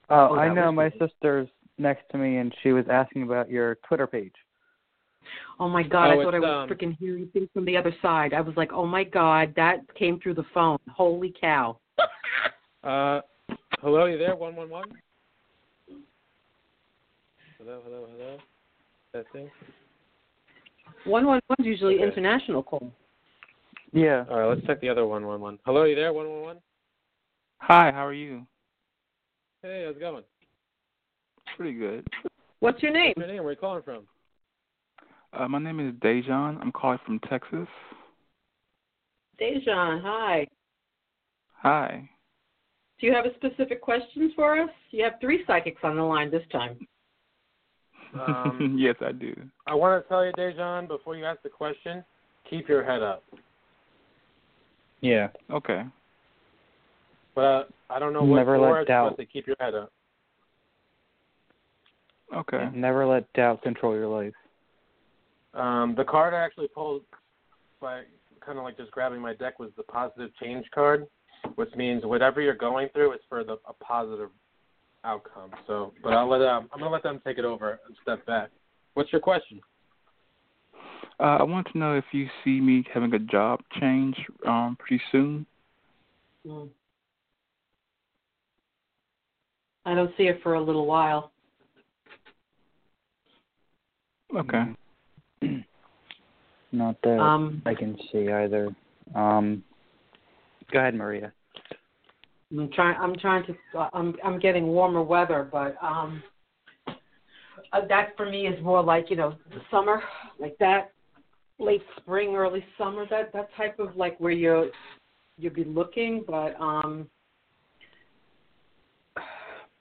[0.10, 0.72] Oh, Oh, I know.
[0.72, 0.96] My me.
[1.00, 1.48] sister's
[1.78, 4.34] next to me, and she was asking about your Twitter page.
[5.60, 6.10] Oh my God!
[6.10, 8.34] Oh, I thought I was um, freaking hearing things from the other side.
[8.34, 10.78] I was like, oh my God, that came through the phone.
[10.90, 11.78] Holy cow!
[12.84, 13.22] Uh,
[13.80, 14.36] hello, you there?
[14.36, 14.84] One one one.
[17.66, 18.38] Hello, hello, hello.
[19.14, 19.50] Testing.
[21.06, 22.04] One one one's usually Okay.
[22.04, 22.92] international call.
[23.94, 24.26] Yeah.
[24.30, 25.60] All right, let's check the other one one one.
[25.66, 26.12] Hello, you there?
[26.12, 26.62] One one one.
[27.60, 28.46] Hi, how are you?
[29.62, 30.26] Hey, how's it going?
[31.56, 32.06] Pretty good.
[32.60, 33.14] What's your name?
[33.16, 33.44] What's your name?
[33.44, 34.08] Where are you calling from?
[35.32, 36.60] Uh, my name is Dejan.
[36.60, 37.68] I'm calling from Texas.
[39.40, 40.48] Dejan, hi.
[41.62, 42.10] Hi.
[43.00, 44.70] Do you have a specific question for us?
[44.92, 46.86] You have three psychics on the line this time.
[48.16, 49.34] Um, yes, I do.
[49.68, 52.04] I want to tell you, Dejan, before you ask the question,
[52.50, 53.24] keep your head up.
[55.02, 55.30] Yeah.
[55.52, 55.84] Okay.
[57.36, 58.72] But uh, I don't know what Never for.
[58.72, 59.18] let it's doubt.
[59.18, 59.92] to keep your head up.
[62.34, 62.70] Okay.
[62.74, 64.34] Never let doubt control your life.
[65.54, 67.04] Um, the card I actually pulled
[67.80, 68.04] by
[68.44, 71.06] kind of like just grabbing my deck was the positive change card,
[71.56, 74.30] which means whatever you're going through is for the a positive
[75.04, 75.52] outcome.
[75.68, 78.50] So, but I'll let um, I'm gonna let them take it over and step back.
[78.94, 79.60] What's your question?
[81.20, 84.16] Uh, I want to know if you see me having a job change
[84.48, 85.46] um pretty soon.
[86.46, 86.66] Hmm.
[89.86, 91.32] I don't see it for a little while.
[94.36, 94.64] Okay.
[96.72, 98.76] Not that Um, I can see either.
[99.14, 99.64] Um,
[100.72, 101.32] go ahead, Maria.
[102.58, 102.96] I'm trying.
[103.00, 103.80] I'm trying to.
[103.80, 104.16] uh, I'm.
[104.24, 106.22] I'm getting warmer weather, but um,
[106.88, 110.02] uh, that for me is more like you know the summer,
[110.40, 110.92] like that,
[111.58, 113.08] late spring, early summer.
[113.10, 114.72] That that type of like where you
[115.38, 117.08] you'd be looking, but um,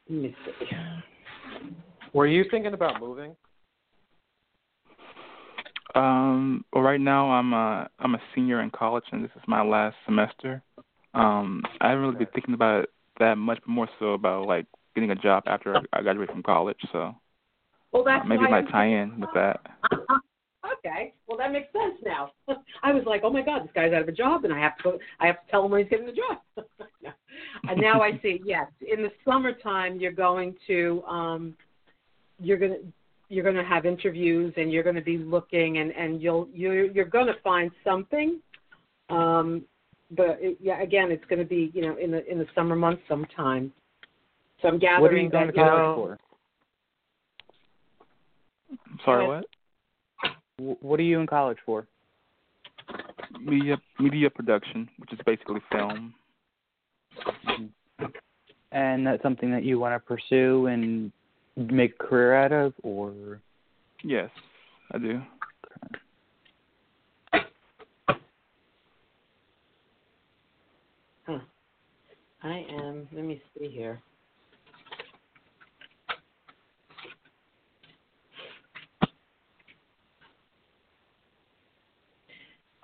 [0.09, 0.67] let me see.
[2.15, 3.37] Were you thinking about moving?
[5.95, 9.63] Um, well, right now I'm a I'm a senior in college, and this is my
[9.63, 10.63] last semester.
[11.15, 14.67] Um, I haven't really been thinking about it that much, but more so about like
[14.95, 16.79] getting a job after I graduate from college.
[16.93, 17.15] So
[17.93, 19.61] Well, uh, maybe why it might I'm tie in with that.
[20.79, 21.15] okay.
[21.27, 22.33] Well, that makes sense now.
[22.83, 24.77] I was like, oh my God, this guy's out of a job, and I have
[24.79, 24.99] to go.
[25.21, 26.67] I have to tell him when he's getting the job.
[27.69, 28.41] and now I see.
[28.45, 31.57] Yes, in the summertime, you're going to, um,
[32.41, 32.77] you're gonna,
[33.33, 36.85] you're going to have interviews and you're going to be looking and and you'll you're
[36.91, 38.41] you're going to find something
[39.09, 39.65] um
[40.17, 42.77] but it, yeah again it's going to be you know in the in the summer
[42.77, 43.73] months sometime
[44.61, 46.19] so i'm gathering What are you going that to you college know, for?
[49.05, 49.45] Sorry, Go ahead.
[50.59, 50.77] what?
[50.83, 51.87] What are you in college for?
[53.41, 56.15] Media media production, which is basically film.
[57.49, 58.05] Mm-hmm.
[58.73, 61.13] And that's something that you want to pursue and
[61.57, 63.13] make a career out of, or
[64.03, 64.31] Yes,
[64.93, 65.21] I do.
[65.83, 65.99] huh.
[72.43, 74.01] I am let me see here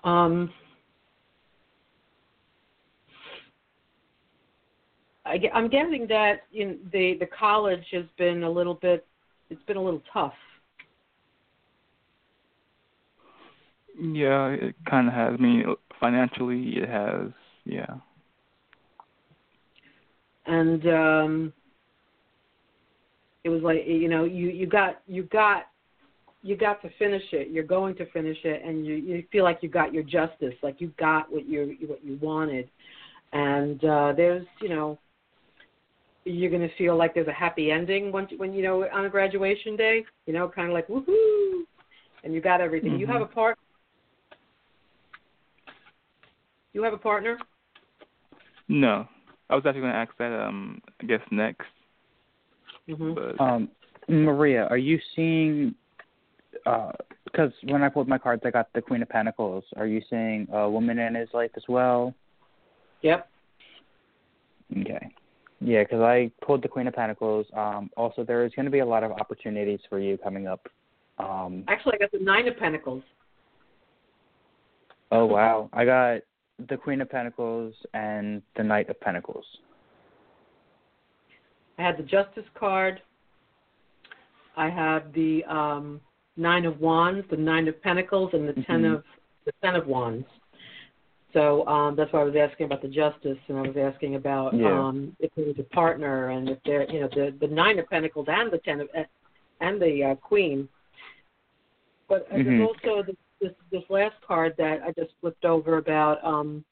[0.05, 0.51] um
[5.27, 9.07] I, I'm guessing that in the the college has been a little bit
[9.51, 10.35] it's been a little tough.
[13.99, 15.35] Yeah, it kind of has.
[15.39, 15.65] I mean,
[15.99, 17.31] financially, it has.
[17.65, 17.97] Yeah.
[20.49, 21.53] And um
[23.45, 25.67] it was like you know you you got you got
[26.43, 27.49] you got to finish it.
[27.51, 30.81] You're going to finish it and you you feel like you got your justice like
[30.81, 32.69] you got what you what you wanted.
[33.33, 34.99] And uh there's you know
[36.25, 39.09] you're going to feel like there's a happy ending when when you know on a
[39.09, 41.63] graduation day you know kind of like woohoo!
[42.25, 42.99] And you got everything.
[42.99, 43.13] You Mhm.
[43.13, 43.57] have a part
[46.73, 47.39] you have a partner?
[48.69, 49.09] No,
[49.51, 50.33] I was actually going to ask that.
[50.33, 51.67] Um, I guess next.
[52.89, 53.69] hmm But um,
[54.09, 55.75] Maria, are you seeing?
[57.25, 59.65] Because when I pulled my cards, I got the Queen of Pentacles.
[59.77, 62.15] Are you seeing a woman in his life as well?
[63.03, 63.29] yep
[64.73, 65.09] Okay.
[65.61, 67.47] Yeah, because I pulled the Queen of Pentacles.
[67.57, 70.69] Um, also, there is going to be a lot of opportunities for you coming up.
[71.19, 73.03] Um, actually i got the nine of pentacles
[75.11, 76.21] oh wow, I got
[76.69, 79.45] the Queen of Pentacles and the Knight of Pentacles.
[81.79, 83.01] I had the Justice card.
[84.57, 86.01] I have the um,
[86.37, 88.95] Nine of Wands, the Nine of Pentacles, and the 10 Mhm.
[88.97, 89.05] of
[89.45, 90.27] the Ten of Wands.
[91.33, 94.55] So um, that's why I was asking about the Justice, and I was asking about
[94.55, 94.67] Yeah.
[94.87, 97.89] um, if there was a partner, and if there, you know, the the Nine of
[97.89, 98.89] Pentacles and the Ten of
[99.61, 100.69] and the uh, Queen.
[102.09, 102.45] But uh, Mhm.
[102.45, 106.65] there's also this, this this last card that I just flipped over about um,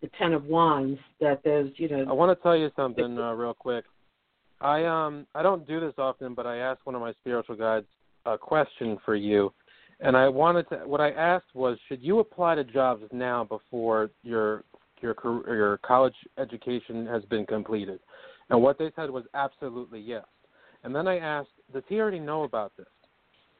[0.00, 0.98] the Ten of Wands.
[1.20, 3.84] That there's, you know, I want to tell you something uh, real quick.
[4.60, 7.86] I um I don't do this often, but I asked one of my spiritual guides
[8.26, 9.52] a question for you,
[10.00, 10.76] and I wanted to.
[10.78, 14.64] What I asked was, should you apply to jobs now before your
[15.00, 18.00] your career, your college education has been completed?
[18.50, 20.24] And what they said was absolutely yes.
[20.82, 22.86] And then I asked, does he already know about this?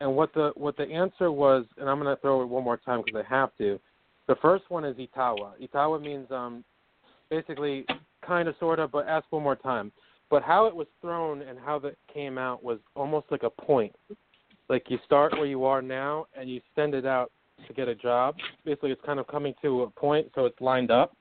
[0.00, 2.78] And what the what the answer was, and I'm going to throw it one more
[2.78, 3.78] time because I have to.
[4.28, 5.52] The first one is Itawa.
[5.62, 6.64] Itawa means um
[7.30, 7.84] basically
[8.26, 9.92] kind of sort of, but ask one more time.
[10.30, 13.94] But how it was thrown and how that came out was almost like a point.
[14.68, 17.32] Like you start where you are now and you send it out
[17.66, 18.36] to get a job.
[18.64, 21.16] Basically, it's kind of coming to a point, so it's lined up.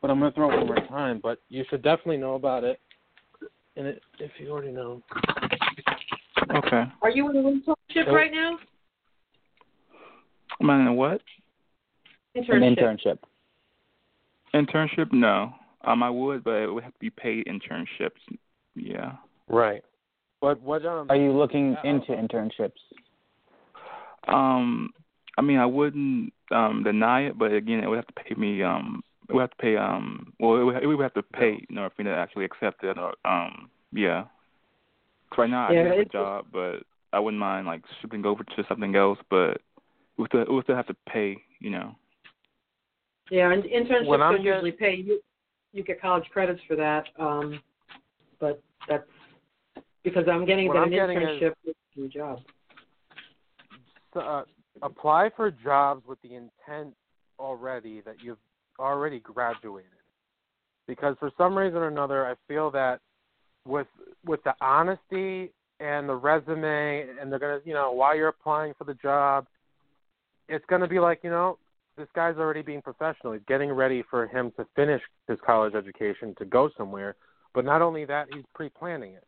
[0.00, 1.20] But I'm going to throw it one more time.
[1.22, 2.80] But you should definitely know about it.
[3.76, 5.02] And it, if you already know,
[6.56, 6.84] okay.
[7.00, 8.14] are you in a internship Oh.
[8.14, 8.58] right now?
[10.60, 11.20] Am I in a what?
[12.34, 12.78] An Internship.
[12.78, 13.18] internship.
[14.54, 15.12] Internship?
[15.12, 15.54] No.
[15.84, 18.10] Um, I would, but it would have to be paid internships.
[18.74, 19.12] Yeah.
[19.48, 19.82] right.
[20.40, 22.72] But what um Are you looking Uh, into internships?
[24.28, 24.90] Um,
[25.38, 28.62] I mean, I wouldn't um deny it, but again, it would have to pay me.
[28.62, 29.76] Um, it would have to pay.
[29.76, 32.44] Um, well, it would, it would have to pay in order for me to actually
[32.44, 32.98] accept it.
[32.98, 34.24] Or um, yeah.
[35.30, 36.82] 'Cause right now I Yeah, do have a job, but
[37.12, 39.60] I wouldn't mind like shifting over to something else, but it
[40.18, 41.36] would still, it would still have to pay.
[41.60, 41.94] You know.
[43.30, 45.20] Yeah, and internships When I'm don't usually pay you.
[45.72, 47.60] You get college credits for that, um,
[48.38, 49.04] but that's
[50.04, 52.40] because I'm getting What that I'm an getting is- internship is a job.
[54.14, 54.42] uh,
[54.82, 56.94] apply for jobs with the intent
[57.38, 58.38] already that you've
[58.78, 59.88] already graduated.
[60.86, 63.00] Because for some reason or another, I feel that
[63.66, 63.86] with
[64.26, 65.52] with the honesty
[65.82, 69.46] and the resume, and they're gonna, you know, while you're applying for the job,
[70.48, 71.58] it's gonna be like, you know,
[71.96, 73.32] this guy's already being professional.
[73.32, 77.16] He's getting ready for him to finish his college education to go somewhere.
[77.52, 79.24] But not only that, he's pre-planning it.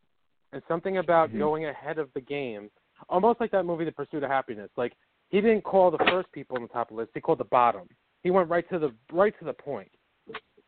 [0.52, 1.38] And something about Mhm.
[1.38, 2.70] going ahead of the game,
[3.08, 4.70] almost like that movie, The Pursuit of Happiness.
[4.76, 4.94] Like
[5.30, 7.44] he didn't call the first people on the top of the list; he called the
[7.44, 7.88] bottom.
[8.22, 9.90] He went right to the right to the point.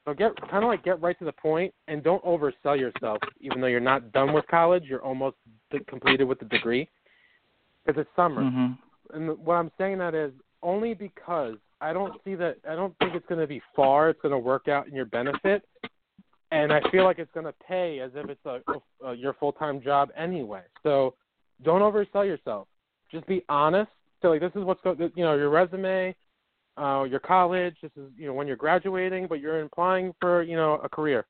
[0.04, 3.18] So get kind of like get right to the point, and don't oversell yourself.
[3.40, 5.36] Even though you're not done with college, you're almost
[5.88, 6.88] completed with the degree.
[7.84, 8.42] because it's summer.
[8.42, 9.16] Mm-hmm.
[9.16, 12.56] And what I'm saying that is only because I don't see that.
[12.68, 14.08] I don't think it's going to be far.
[14.10, 15.62] It's going to work out in your benefit,
[16.50, 18.60] and I feel like it's going to pay as if it's a,
[19.04, 20.62] a, a your full time job anyway.
[20.82, 21.14] So
[21.62, 22.66] don't oversell yourself.
[23.12, 23.90] Just be honest.
[24.22, 24.98] So like this is what's going.
[25.14, 26.14] You know your resume,
[26.76, 27.76] uh, your college.
[27.82, 31.26] This is you know when you're graduating, but you're applying for you know a career.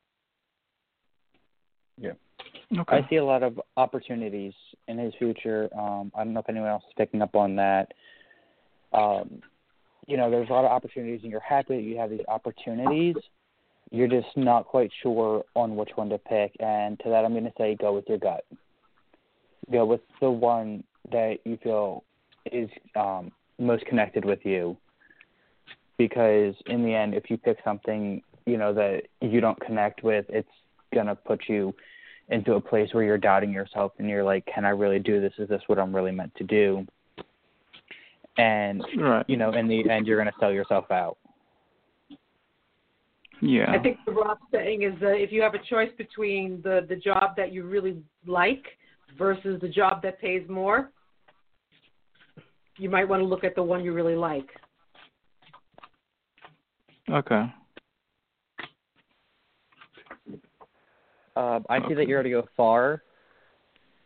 [1.99, 2.13] Yeah.
[2.81, 2.97] Okay.
[2.97, 4.53] I see a lot of opportunities
[4.89, 5.69] in his future.
[5.79, 7.93] Um, I don't know if anyone else is picking up on that.
[8.93, 9.41] Um,
[10.07, 13.17] you know, there's a lot of opportunities, and you're happy that you have these opportunities.
[13.91, 16.55] You're just not quite sure on which one to pick.
[16.61, 18.45] And to that, I'm going to say go with your gut.
[19.71, 22.05] Go with the one that you feel
[22.53, 24.77] is um, most connected with you.
[25.99, 30.27] Because in the end, if you pick something, you know, that you don't connect with,
[30.29, 30.49] it's
[30.95, 31.75] going to put you
[32.29, 35.33] into a place where you're doubting yourself and you're like, can I really do this?
[35.39, 36.87] Is this what I'm really meant to do?
[38.39, 39.25] And Right.
[39.29, 41.17] you know, in the end, you're going to sell yourself out.
[43.41, 43.71] Yeah.
[43.71, 46.97] I think what Rob's saying is that if you have a choice between the the
[46.97, 48.65] job that you really like
[49.19, 50.91] versus the job that pays more,
[52.79, 54.49] you might want to look at the one you really like.
[57.11, 57.45] Okay.
[61.37, 63.03] Uh, I see that you're going to go far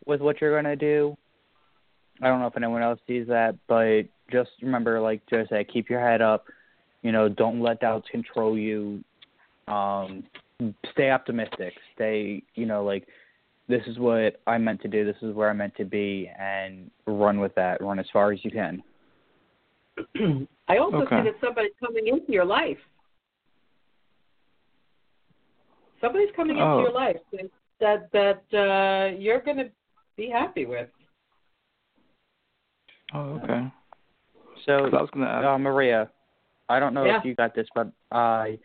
[0.05, 1.17] with what you're going to do.
[2.21, 5.89] I don't know if anyone else sees that, but just remember, like Joe said, keep
[5.89, 6.45] your head up.
[7.01, 9.03] You know, don't let doubts control you.
[9.67, 10.23] Um,
[10.91, 11.73] stay optimistic.
[11.95, 13.07] Stay, you know, like
[13.67, 15.05] this is what I meant to do.
[15.05, 17.81] This is where I meant to be, and run with that.
[17.81, 18.83] Run as far as you can.
[20.67, 21.17] I also Okay.
[21.17, 22.77] see that somebody's coming into your life.
[26.01, 26.79] Somebody's coming into Oh.
[26.81, 27.17] your life
[27.79, 29.71] that that uh, you're going to
[30.17, 30.89] be happy with.
[33.13, 33.71] Oh, okay.
[34.65, 35.45] So, I was gonna ask.
[35.45, 36.09] uh, Maria,
[36.69, 37.19] I don't know Yeah.
[37.19, 38.59] if you got this, but I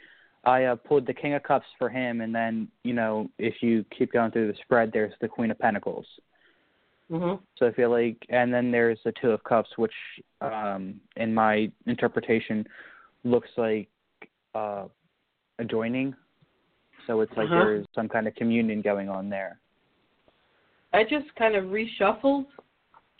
[0.44, 3.84] I uh, pulled the King of Cups for him, and then you know if you
[3.96, 6.06] keep going through the spread, there's the Queen of Pentacles.
[7.10, 7.42] Mm-hmm.
[7.56, 9.92] So I feel like, and then there's the Two of Cups, which,
[10.40, 12.66] um, in my interpretation,
[13.24, 13.88] looks like
[14.54, 14.86] uh,
[15.58, 16.14] a joining.
[17.06, 17.64] So it's like Uh-huh.
[17.64, 19.58] there's some kind of communion going on there.
[20.92, 22.46] I just kind of reshuffled,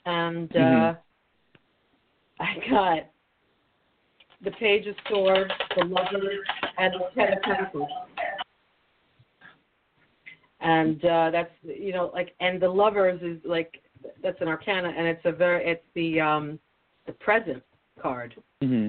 [0.05, 0.99] and uh, Mhm.
[2.41, 3.07] I got
[4.41, 6.47] the Page of Swords, the Lovers,
[6.79, 7.91] and the Ten of Pentacles.
[10.61, 13.83] And uh, that's you know like, and the Lovers is like
[14.23, 16.59] that's an Arcana, and it's a very it's the um
[17.07, 17.63] the present
[18.01, 18.35] card.
[18.63, 18.89] hmm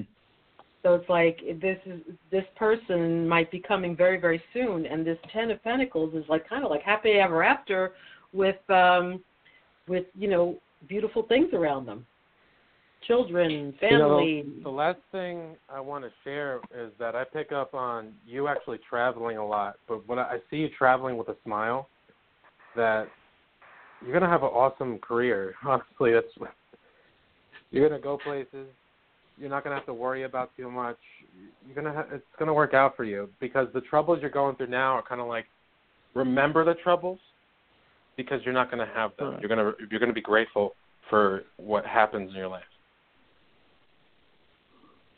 [0.82, 2.00] So it's like this is
[2.30, 6.48] this person might be coming very very soon, and this Ten of Pentacles is like
[6.48, 7.92] kind of like happy ever after,
[8.32, 9.22] with um,
[9.88, 10.58] with you know
[10.88, 12.06] beautiful things around them,
[13.06, 14.46] children, You know, family.
[14.62, 18.78] the last thing I want to share is that I pick up on you actually
[18.88, 21.88] traveling a lot, but when I I see you traveling with a smile,
[22.76, 23.08] that
[24.00, 25.54] you're gonna have an awesome career.
[25.66, 26.52] Honestly, that's
[27.72, 28.68] you're gonna go places.
[29.38, 30.98] You're not gonna have to worry about too much.
[31.66, 34.68] You're gonna ha- it's gonna work out for you because the troubles you're going through
[34.68, 35.46] now are kind of like
[36.14, 37.18] remember the troubles
[38.16, 39.32] because you're not gonna have them.
[39.32, 39.40] Right.
[39.40, 40.74] You're gonna you're gonna be grateful
[41.08, 42.62] for what happens in your life.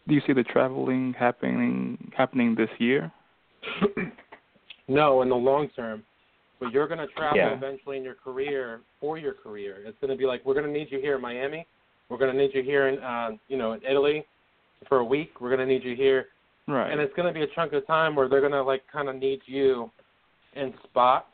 [0.09, 3.13] Do you see the traveling happening happening this year?
[4.89, 6.03] no, in the long term.
[6.59, 7.55] But you're going to travel Yeah.
[7.55, 9.79] eventually in your career for your career.
[9.87, 11.67] It's going to be like we're going to need you here in Miami.
[12.11, 14.25] We're going to need you here in uh, you know in Italy
[14.89, 15.41] for a week.
[15.41, 16.27] We're going to need you here,
[16.69, 16.91] Right.
[16.91, 19.09] and it's going to be a chunk of time where they're going to like kind
[19.09, 19.91] of need you
[20.57, 21.27] in spots.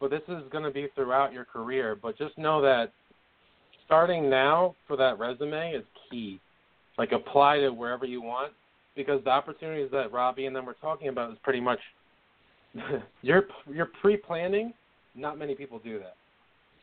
[0.00, 1.96] But this is going to be throughout your career.
[2.00, 2.92] But just know that
[3.84, 6.40] starting now for that resume is key.
[6.96, 8.52] Like apply to wherever you want
[8.96, 11.78] because the opportunities that Robbie and them were talking about is pretty much
[13.22, 14.72] you're you're pre-planning.
[15.14, 16.14] Not many people do that.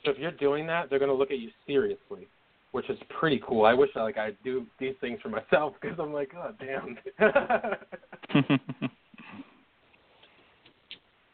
[0.04, 2.28] So if you're doing that, they're going to look at you seriously,
[2.76, 3.64] which is pretty cool.
[3.64, 6.98] I wish I like I do these things for myself because I'm like, oh damn.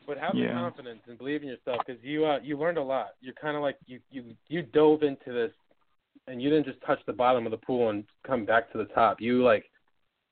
[0.06, 3.16] but have the confidence and believe in yourself because you uh, you learned a lot.
[3.22, 5.50] You're kind of like you you you dove into this,
[6.28, 8.86] and you didn't just touch the bottom of the pool and come back to the
[8.94, 9.20] top.
[9.20, 9.66] You like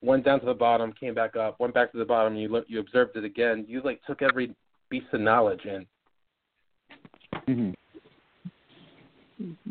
[0.02, 2.36] went down to the bottom, came back up, went back to the bottom.
[2.36, 3.64] You look, you observed it again.
[3.66, 4.54] You like took every
[4.90, 5.86] piece of knowledge in.
[7.48, 7.70] hmm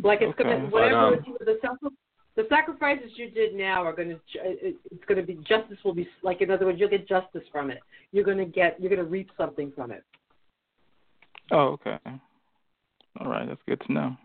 [0.04, 0.44] like it's Okay.
[0.44, 1.98] gonna But, whatever um, the sacri-
[2.36, 6.08] the sacrifices you did now are going to it's going to be justice will be
[6.24, 7.80] like in other words you'll get justice from it.
[8.12, 10.04] You're going to get you're going to reap something from it.
[11.52, 11.98] oh, okay.
[13.20, 14.16] All right, that's good to know.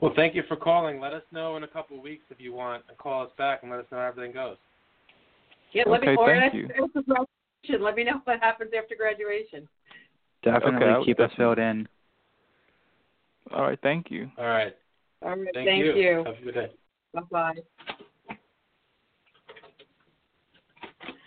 [0.00, 1.00] Well, thank you for calling.
[1.00, 3.62] Let us know in a couple of weeks if you want, and call us back
[3.62, 4.56] and let us know how everything goes.
[5.72, 6.66] Yeah, let me Okay, or thank you.
[6.66, 9.66] graduation, Let me know what happens after graduation.
[10.42, 11.88] Definitely Okay, keep us filled in.
[13.50, 14.30] All right, thank you.
[14.38, 14.74] All right.
[15.22, 15.92] All right, Thank, thank you.
[15.94, 16.24] you.
[16.24, 16.70] Have a good day.
[17.14, 17.54] Bye bye.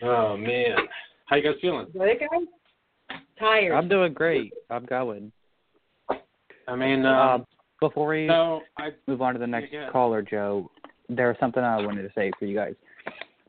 [0.01, 0.75] Oh man,
[1.25, 1.87] how you guys feeling?
[1.93, 3.19] Ready, guys?
[3.39, 3.73] Tired.
[3.73, 4.53] I'm doing great.
[4.69, 5.31] I'm going.
[6.67, 7.39] I mean, Uh,
[7.79, 10.69] before we so I move on to the next Yeah, go caller, Joe,
[11.09, 12.75] there was something I wanted to say for you guys.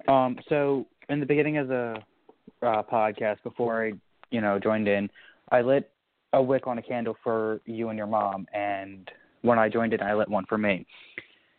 [0.08, 1.96] Um, so in the beginning of the
[2.62, 3.92] uh, podcast, before I,
[4.30, 5.08] you know, joined in,
[5.50, 5.90] I lit
[6.36, 9.10] a wick on a candle for you and your mom, and
[9.42, 10.86] when I joined it, I lit one for me.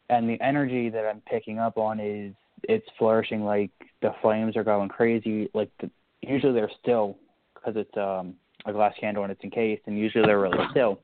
[0.10, 2.34] And the energy that I'm picking up on is
[2.64, 3.44] it's flourishing.
[3.44, 5.50] Like the flames are going crazy.
[5.54, 5.90] Like the,
[6.22, 7.18] usually they're still
[7.56, 11.00] because it's um a glass candle and it's encased, and usually they're really still.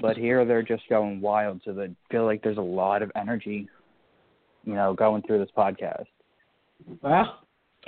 [0.00, 1.60] But here they're just going wild.
[1.64, 3.68] So they feel like there's a lot of energy,
[4.64, 6.06] you know, going through this podcast.
[7.02, 7.38] Wow.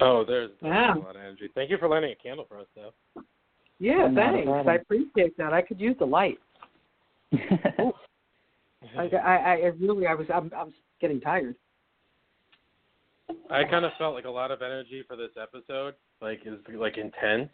[0.00, 0.94] Oh, there's, there's Wow.
[1.00, 1.48] a lot of energy.
[1.54, 3.22] Thank you for lighting a candle for us, though.
[3.82, 4.68] Yeah, Not a thanks.
[4.68, 5.52] I appreciate that.
[5.52, 6.38] I could use the light.
[7.32, 7.90] I,
[8.96, 11.56] I, I really, I was, I'm, I'm getting tired.
[13.50, 16.96] I kind of felt like a lot of energy for this episode, like is like
[16.96, 17.48] intense.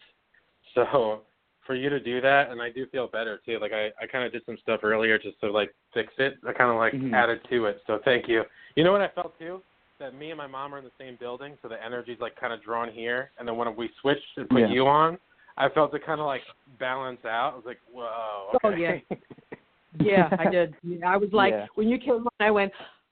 [0.74, 1.22] So
[1.66, 3.58] for you to do that, and I do feel better too.
[3.58, 6.34] Like I, I kind of did some stuff earlier just to like fix it.
[6.46, 7.14] I kind of like Mhm.
[7.14, 7.80] added to it.
[7.86, 8.42] So thank you.
[8.74, 9.62] You know what I felt too?
[9.98, 12.52] That me and my mom are in the same building, so the energy's like kind
[12.52, 13.30] of drawn here.
[13.38, 14.68] And then when we switched and put Yeah.
[14.68, 15.16] you on,
[15.58, 16.42] I felt it kind of like
[16.78, 17.52] balance out.
[17.52, 18.58] I was like, whoa.
[18.64, 18.96] Oh, yeah.
[20.00, 20.74] Yeah, I did.
[20.82, 21.66] Yeah, I was like, Yeah.
[21.74, 22.70] when you came on, I went,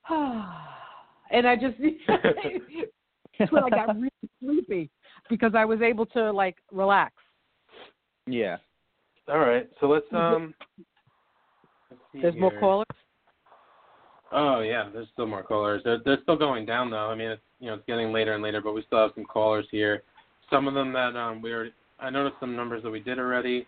[0.09, 0.79] ah,
[1.33, 1.75] and I just,
[3.39, 4.11] that's when I got really
[4.41, 4.91] sleepy
[5.29, 7.13] because I was able to like relax.
[8.27, 8.59] yeah.
[9.29, 9.69] All right.
[9.81, 10.55] So let's um.
[11.91, 12.87] let's see There's more callers.
[14.31, 15.83] Oh yeah, there's still more callers.
[15.83, 17.11] They're they're still going down though.
[17.11, 19.25] I mean, it's you know it's getting later and later, but we still have some
[19.25, 20.05] callers here.
[20.51, 23.67] Some of them that um we already I noticed some numbers that we did already.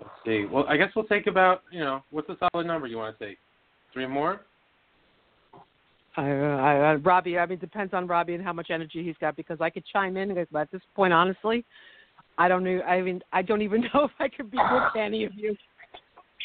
[0.00, 0.44] Let's see.
[0.50, 3.26] Well, I guess we'll take about you know what's a solid number you want to
[3.26, 3.38] take?
[3.92, 4.40] Three more?
[6.16, 9.02] I, uh, I, I, Robbie, I mean, it depends on Robbie and how much energy
[9.04, 11.64] he's got because I could chime in, but at this point, honestly,
[12.38, 12.80] I don't know.
[12.82, 15.56] I mean, I don't even know if I could be good to any of you.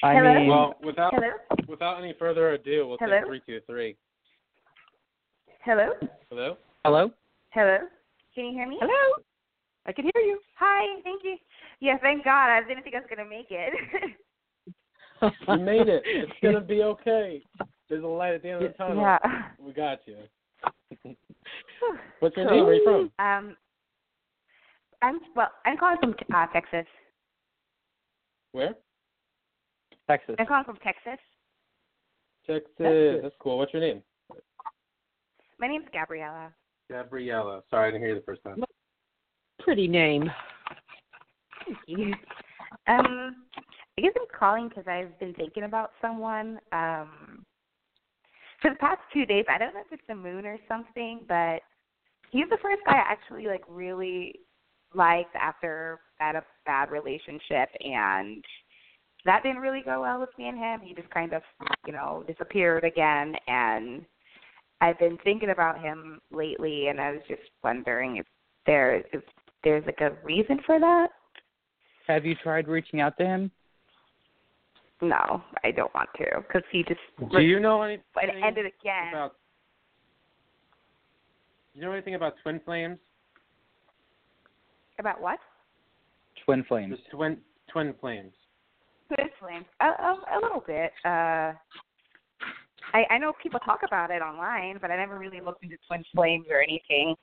[0.04, 0.34] I Hello?
[0.40, 1.32] mean, Well, without Hello?
[1.68, 3.20] without any further ado, we'll Hello?
[3.20, 3.96] take three two three.
[5.64, 5.90] Hello?
[6.30, 6.58] Hello.
[6.86, 7.12] hello.
[7.52, 7.78] Hello?
[8.34, 8.78] Can you hear me?
[8.80, 9.24] Hello,
[9.86, 10.40] I can hear you.
[10.58, 11.38] Hi, thank you.
[11.80, 12.50] Yeah, thank God.
[12.50, 13.74] I didn't think I was going to make it.
[15.22, 16.04] You made it.
[16.06, 17.42] It's gonna be okay.
[17.90, 19.02] There's a light at the end of the tunnel.
[19.02, 19.18] yeah.
[19.60, 20.16] We got you.
[22.20, 22.66] What's your name?
[22.66, 23.26] Where are you from?
[23.26, 23.58] Um,
[25.02, 25.50] I'm well.
[25.66, 26.86] I'm calling from uh, Texas.
[28.52, 28.76] Where?
[30.08, 30.36] Texas.
[30.40, 31.20] I'm calling from Texas.
[32.48, 32.72] Texas.
[32.78, 33.20] Texas.
[33.24, 33.58] That's cool.
[33.58, 34.02] What's your name?
[35.60, 36.54] My name's Gabriella.
[36.90, 37.62] Gabriella.
[37.70, 38.64] Sorry, I didn't hear you the first time.
[39.60, 40.30] Pretty name.
[41.66, 42.14] Thank you.
[42.88, 43.36] Um,
[43.98, 46.60] I guess I'm calling because I've been thinking about someone.
[46.72, 47.46] Um,
[48.62, 51.62] for the past two days, I don't know if it's the moon or something, but
[52.32, 54.36] he's the first guy I actually like really
[54.94, 58.44] liked after that a bad relationship, and
[59.26, 60.82] that didn't really go well with me and him.
[60.82, 61.42] He just kind of,
[61.86, 64.06] you know, disappeared again, and
[64.82, 68.26] I've been thinking about him lately, and I was just wondering if
[68.66, 69.22] there if
[69.64, 71.10] there's like a reason for that.
[72.08, 73.52] Have you tried reaching out to him?
[75.02, 77.00] No, I don't want to because he just
[77.32, 79.10] Do you know anything it ended again.
[79.14, 79.36] about?
[81.74, 82.98] You know anything about twin flames?
[85.00, 85.40] About what?
[86.44, 86.98] Twin flames.
[87.12, 87.38] The twin
[87.72, 88.34] twin flames.
[89.14, 89.66] Twin flames.
[89.80, 90.92] A, a, a little bit.
[91.06, 91.54] Uh,
[92.94, 96.04] I I know people talk about it online, but I never really looked into twin
[96.14, 97.16] flames or anything.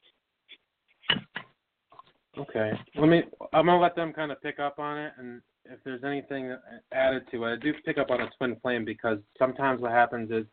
[2.39, 2.73] Okay.
[2.97, 3.23] Let me.
[3.53, 6.55] I'm gonna let them kind of pick up on it, and if there's anything
[6.93, 10.31] added to it, I do pick up on a twin flame because sometimes what happens
[10.31, 10.45] is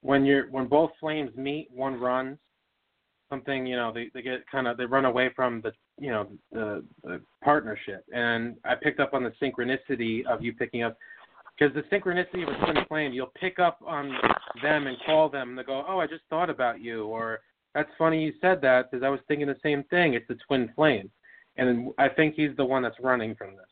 [0.00, 2.38] when you're when both flames meet, one runs.
[3.30, 6.28] Something you know they they get kind of they run away from the you know
[6.52, 10.96] the, the partnership, and I picked up on the synchronicity of you picking up
[11.58, 14.12] because the synchronicity of a twin flame, you'll pick up on
[14.62, 17.40] them and call them, and they go, "Oh, I just thought about you," or
[17.74, 20.70] "That's funny you said that because I was thinking the same thing." It's the twin
[20.74, 21.10] flame,
[21.56, 23.66] and I think he's the one that's running from this.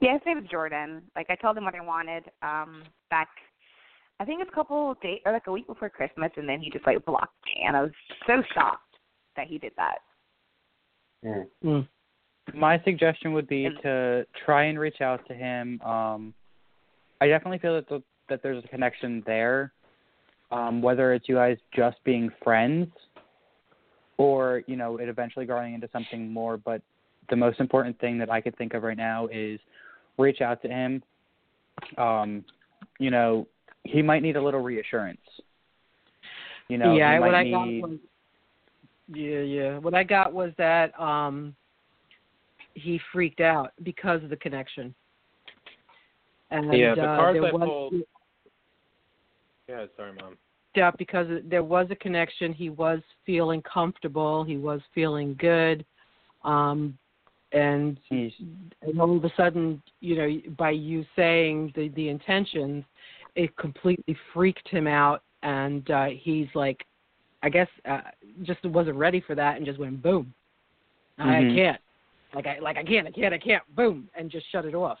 [0.00, 1.02] Yeah, his name is Jordan.
[1.16, 3.28] Like I told him what I wanted um back
[4.20, 6.60] I think it's a couple of days or like a week before Christmas and then
[6.60, 7.92] he just like blocked me and I was
[8.26, 8.82] so shocked
[9.36, 9.98] that he did that.
[11.22, 11.82] Yeah.
[12.54, 15.80] My suggestion would be to try and reach out to him.
[15.82, 16.34] Um,
[17.20, 19.72] I definitely feel that the that there's a connection there.
[20.50, 22.88] Um, whether it's you guys just being friends
[24.16, 26.80] or, you know, it eventually growing into something more, but
[27.28, 29.60] the most important thing that I could think of right now is
[30.16, 31.02] reach out to him.
[31.98, 32.44] Um,
[32.98, 33.46] you know,
[33.84, 35.20] he might need a little reassurance.
[36.68, 37.98] You know, yeah, what I need got was
[39.14, 39.78] yeah, yeah.
[39.78, 41.54] What I got was that um
[42.74, 44.94] he freaked out because of the connection.
[46.50, 48.02] And Yeah, the uh, cards there I was pulled-
[49.68, 50.36] Yeah, sorry, mom.
[50.80, 52.52] out because there was a connection.
[52.52, 54.44] He was feeling comfortable.
[54.44, 55.84] He was feeling good.
[56.44, 56.96] Um,
[57.52, 57.98] and,
[58.82, 62.84] and all of a sudden, you know, by you saying the the intentions,
[63.34, 66.84] it completely freaked him out, and uh, he's like,
[67.42, 68.02] I guess, uh,
[68.42, 70.32] just wasn't ready for that, and just went boom.
[71.18, 71.54] I Mhm.
[71.54, 71.80] can't,
[72.34, 74.98] like I like I can't, I can't, I can't, boom, and just shut it off.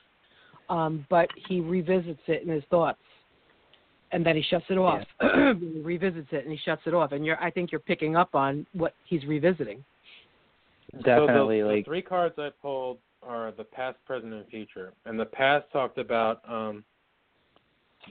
[0.68, 3.02] Um, but he revisits it in his thoughts
[4.12, 5.02] and then he shuts it off.
[5.60, 7.12] he revisits it and he shuts it off.
[7.12, 9.84] And you're, I think you're picking up on what he's revisiting.
[11.04, 14.92] definitely so the, like the three cards I pulled are the past, present, and future.
[15.04, 16.84] And the past talked about um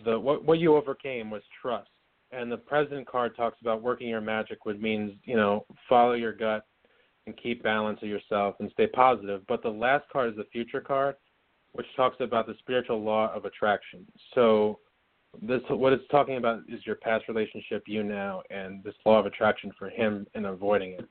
[0.06, 1.90] the what what you overcame was trust.
[2.32, 6.34] And the present card talks about working your magic, which means you know follow your
[6.34, 6.66] gut
[7.26, 9.42] and keep balance of yourself and stay positive.
[9.48, 11.16] But the last card is the future card,
[11.74, 14.06] which talks about the spiritual law of attraction.
[14.36, 14.80] So
[15.42, 19.26] this what it's talking about is your past relationship, you now, and this law of
[19.26, 21.08] attraction for him and avoiding it.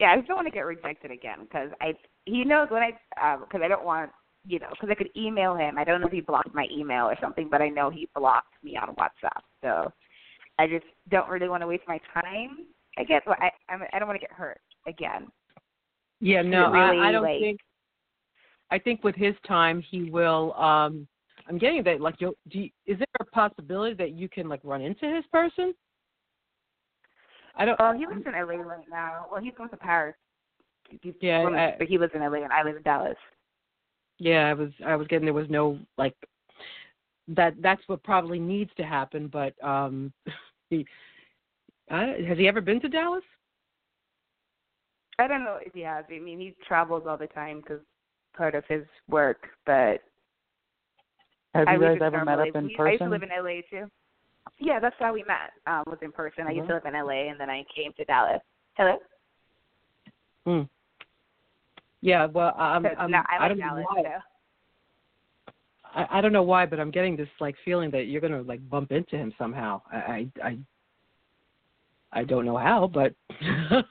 [0.00, 2.90] Yeah, I just don't want to get rejected again because I he knows when I
[3.22, 4.10] uh, because I don't want
[4.46, 5.78] you know because I could email him.
[5.78, 8.54] I don't know if he blocked my email or something, but I know he blocked
[8.62, 9.42] me on WhatsApp.
[9.62, 9.92] So
[10.58, 12.66] I just don't really want to waste my time.
[12.96, 15.28] I guess well, I I'm, I don't want to get hurt again.
[16.20, 17.60] Yeah, no, really, I, I don't like- think.
[18.70, 20.54] I think with his time, he will.
[20.54, 21.06] um
[21.48, 22.00] I'm getting that.
[22.02, 25.24] Like, you'll, do you, is there a possibility that you can like run into his
[25.32, 25.72] person?
[27.56, 27.78] I don't.
[27.78, 29.26] Well, he lives in LA right now.
[29.32, 30.14] Well, he's going to Paris.
[31.00, 33.16] He's Yeah, from- I- but he lives in LA and I live in Dallas.
[34.18, 34.70] Yeah, I was.
[34.84, 36.14] I was getting there was no like.
[37.28, 40.12] That that's what probably needs to happen, but um,
[40.70, 40.86] he
[41.90, 43.24] uh, has he ever been to Dallas?
[45.18, 46.04] I don't know if he has.
[46.14, 47.80] I mean, he travels all the time because
[48.36, 49.48] part of his work.
[49.66, 50.02] But
[51.54, 53.62] have I you guys ever met up in we- I used to live in LA
[53.70, 53.90] too.
[54.58, 55.52] Yeah, that's how we met.
[55.66, 56.46] Um, was in person.
[56.46, 58.40] I used to live in LA, and then I came to Dallas.
[58.76, 58.98] Hello.
[60.46, 60.62] Hmm.
[62.00, 63.86] Yeah, well, I'm, So I'm, now I I don't know Dallas.
[63.88, 64.02] why.
[64.02, 64.08] So.
[65.94, 68.66] I, I don't know why, but I'm getting this like feeling that you're gonna like
[68.68, 69.82] bump into him somehow.
[69.92, 70.58] I I I,
[72.12, 73.14] I don't know how, but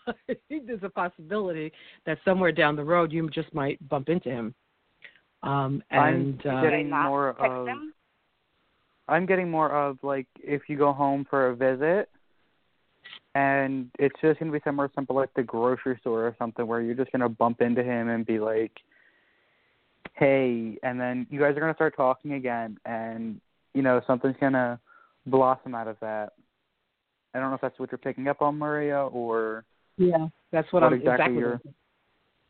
[0.50, 1.72] there's a possibility
[2.06, 4.56] that somewhere down the road you just might bump into him.
[5.44, 7.68] Um and I'm uh, getting more of
[9.08, 12.10] I'm getting more of like if you go home for a visit
[13.36, 16.96] and it's just gonna be somewhere simple like the grocery store or something where you're
[16.96, 18.72] just gonna bump into him and be like,
[20.14, 23.40] Hey and then you guys are gonna start talking again and
[23.76, 24.80] you know, something's gonna
[25.28, 26.34] blossom out of that.
[27.34, 29.64] I don't know if that's what you're picking up on, Maria, or
[29.98, 31.40] yeah, that's what, what I'm exactly exactly.
[31.40, 31.62] you're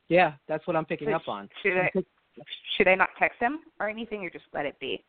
[0.09, 1.49] Yeah, that's what I'm picking So up on.
[1.63, 1.91] Should I
[2.77, 5.03] should I not text him or anything, or just let it be?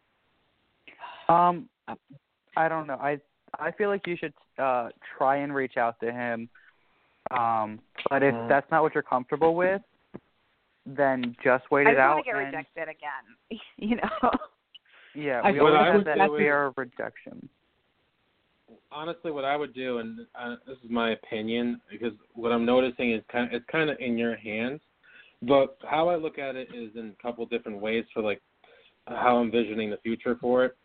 [1.28, 1.68] Um,
[2.56, 2.94] I don't know.
[2.94, 3.18] I
[3.58, 6.48] I feel like you should uh try and reach out to him.
[7.30, 8.48] Um, but if Mm.
[8.48, 9.82] that's not what you're comfortable with,
[10.86, 12.14] then just wait I it just out.
[12.14, 13.60] want to get and, rejected again.
[13.76, 14.30] You know.
[15.14, 17.48] Yeah, we what always I have that do is- fear of rejection.
[18.90, 23.12] Honestly, what I would do, and uh, this is my opinion, because what I'm noticing
[23.12, 24.80] is kind of it's kind of in your hands.
[25.42, 28.42] But how I look at it is in a couple different ways for like
[29.06, 30.76] how I'm envisioning the future for it.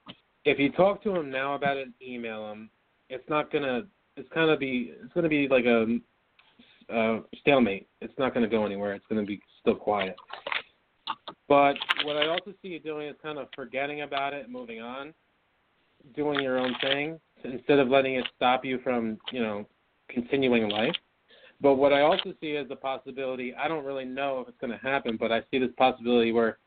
[0.45, 2.69] If you talk to him now about it, email him.
[3.09, 3.83] It's not gonna.
[4.15, 4.93] It's of be.
[5.03, 5.97] It's gonna be like a
[6.93, 7.87] uh, stalemate.
[8.01, 8.93] It's not gonna go anywhere.
[8.93, 10.15] It's gonna be still quiet.
[11.47, 11.75] But
[12.05, 15.13] what I also see you doing is kind of forgetting about it, and moving on,
[16.15, 19.65] doing your own thing instead of letting it stop you from, you know,
[20.09, 20.95] continuing life.
[21.61, 24.71] But what I also see as a possibility, I don't really know if it's going
[24.71, 26.57] to happen, but I see this possibility where,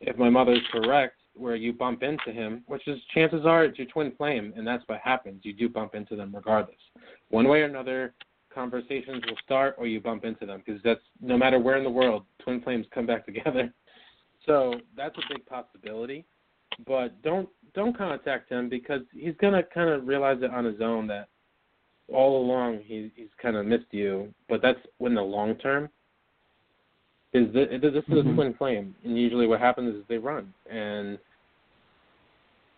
[0.00, 3.78] if my mother is correct, where you bump into him, which is chances are it's
[3.78, 5.40] your twin flame, and that's what happens.
[5.44, 6.76] You do bump into them regardless.
[7.30, 8.14] One way or another,
[8.54, 11.90] conversations will start, or you bump into them because that's no matter where in the
[11.90, 13.72] world, twin flames come back together.
[14.46, 16.24] So that's a big possibility.
[16.86, 21.06] But don't don't contact him because he's gonna kind of realize it on his own
[21.08, 21.28] that
[22.12, 24.32] all along he he's kind of missed you.
[24.48, 25.88] But that's in the long term.
[27.32, 28.30] Is this, this is Mhm.
[28.30, 31.18] a twin flame, and usually what happens is they run, and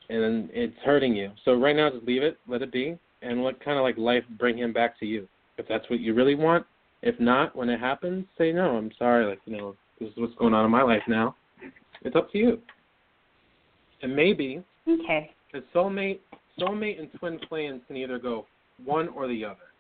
[0.09, 1.33] and it's hurting you.
[1.45, 4.25] So right now, just leave it, let it be, and let kind of like life
[4.39, 6.65] bring him back to you, if that's what you really want.
[7.03, 8.77] If not, when it happens, say no.
[8.77, 9.27] I'm sorry.
[9.27, 11.35] Like you know, this is what's going on in my life now.
[12.03, 12.63] It's up to you.
[14.03, 15.33] And maybe Okay.
[15.53, 16.21] the soulmate,
[16.59, 18.47] soulmate and twin flames can either go
[18.85, 19.73] one or the other.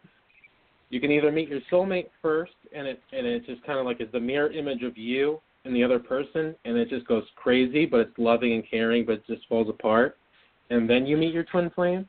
[0.91, 4.01] You can either meet your soulmate first, and it and it just kind of like
[4.01, 7.87] is the mirror image of you and the other person, and it just goes crazy,
[7.87, 10.17] but it's loving and caring, but it just falls apart.
[10.71, 12.09] And then you meet your twin flame,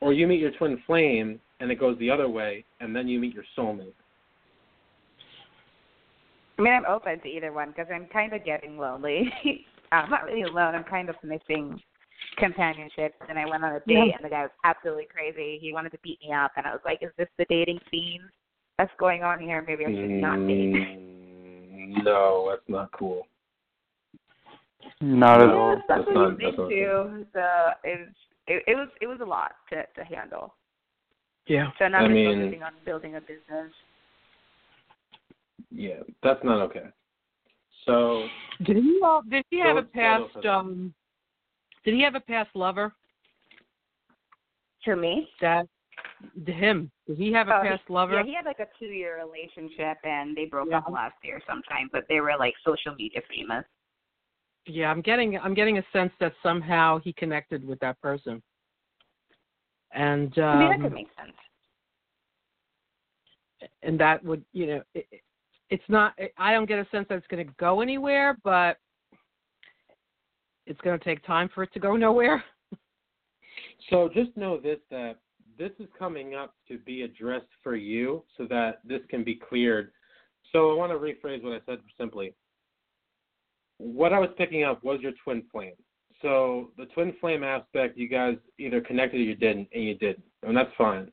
[0.00, 3.18] or you meet your twin flame, and it goes the other way, and then you
[3.18, 3.94] meet your soulmate.
[6.58, 9.32] I mean, I'm open to either one because I'm kind of getting lonely.
[9.92, 10.74] I'm not really alone.
[10.74, 11.80] I'm kind of missing
[12.36, 13.14] companionship.
[13.28, 14.16] And I went on a date, Yeah.
[14.16, 15.58] and the guy was absolutely crazy.
[15.60, 18.28] He wanted to beat me up, and I was like, "Is this the dating scene
[18.76, 19.62] that's going on here?
[19.66, 23.26] Maybe I should not date." Mm, no, that's not cool.
[25.00, 25.76] Not at No, all.
[25.76, 27.26] that's that's what not- he that's did not- too.
[27.32, 28.08] So it was,
[28.46, 30.54] it, it was it was a lot to to handle.
[31.46, 31.70] Yeah.
[31.78, 33.72] So now I I'm mean, focusing on building a business.
[35.70, 36.86] yeah, that's not okay.
[37.86, 38.26] So
[38.62, 40.94] Did he uh, did he have a past um
[41.84, 42.92] did he have a past lover?
[44.84, 45.28] To me?
[45.40, 45.66] That
[46.46, 46.90] to him.
[47.06, 48.14] Did he have a Oh, he- past lover?
[48.14, 50.78] Yeah, he had like a two year relationship, and they broke Yeah.
[50.78, 51.88] up last year sometime.
[51.92, 53.64] But they were like social media famous.
[54.66, 58.42] Yeah, I'm getting I'm getting a sense that somehow he connected with that person.
[59.92, 61.32] And um I mean, that could make sense.
[63.82, 65.22] and that would, you know, it, it-
[65.70, 68.78] it's not I don't get a sense that it's going to go anywhere, but
[70.66, 72.42] it's going to take time for it to go nowhere.
[73.90, 75.18] So just know this that
[75.58, 79.90] this is coming up to be addressed for you so that this can be cleared.
[80.52, 82.34] So I want to rephrase what I said simply.
[83.78, 85.74] What I was picking up was your twin flame.
[86.22, 90.24] So the twin flame aspect, you guys either connected or you didn't, and you didn't,
[90.42, 91.10] and that's fine.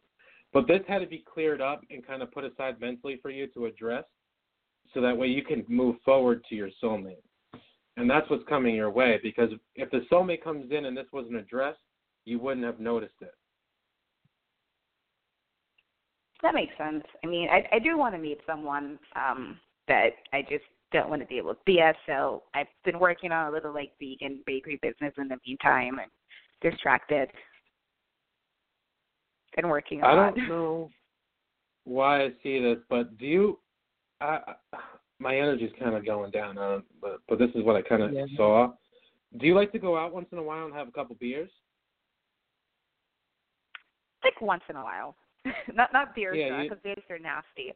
[0.54, 3.48] But this had to be cleared up and kind of put aside mentally for you
[3.48, 4.06] to address,
[4.94, 7.22] so that way you can move forward to your soulmate.
[7.98, 11.38] And that's what's coming your way because if the soulmate comes in and this wasn't
[11.38, 11.80] addressed,
[12.26, 13.34] you wouldn't have noticed it.
[16.42, 17.04] That makes sense.
[17.24, 19.58] I mean, I I do want to meet someone um
[19.88, 21.96] that I just don't want to deal with BS.
[22.06, 26.12] So I've been working on a little like vegan bakery business in the meantime, and
[26.62, 27.30] distracted.
[29.56, 30.36] Been working a I lot.
[30.36, 30.90] don't know
[31.86, 33.60] why I see this, but do you?
[34.22, 34.40] I,
[35.20, 38.14] my energy's kind of going down, uh, but but this is what I kind of
[38.14, 38.26] Yeah.
[38.38, 38.74] saw.
[39.38, 41.50] Do you like to go out once in a while and have a couple beers?
[44.24, 45.16] Like once in a while.
[45.74, 47.74] not not beers Yeah, you- because beers are nasty.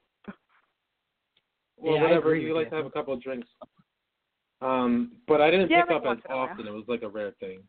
[1.77, 2.69] Well, Yeah, whatever you like you.
[2.72, 3.48] to have a couple of drinks.
[4.61, 6.50] Um, but I didn't Yeah, pick like up as once in a while.
[6.50, 6.68] often.
[6.68, 7.59] It was like a rare thing.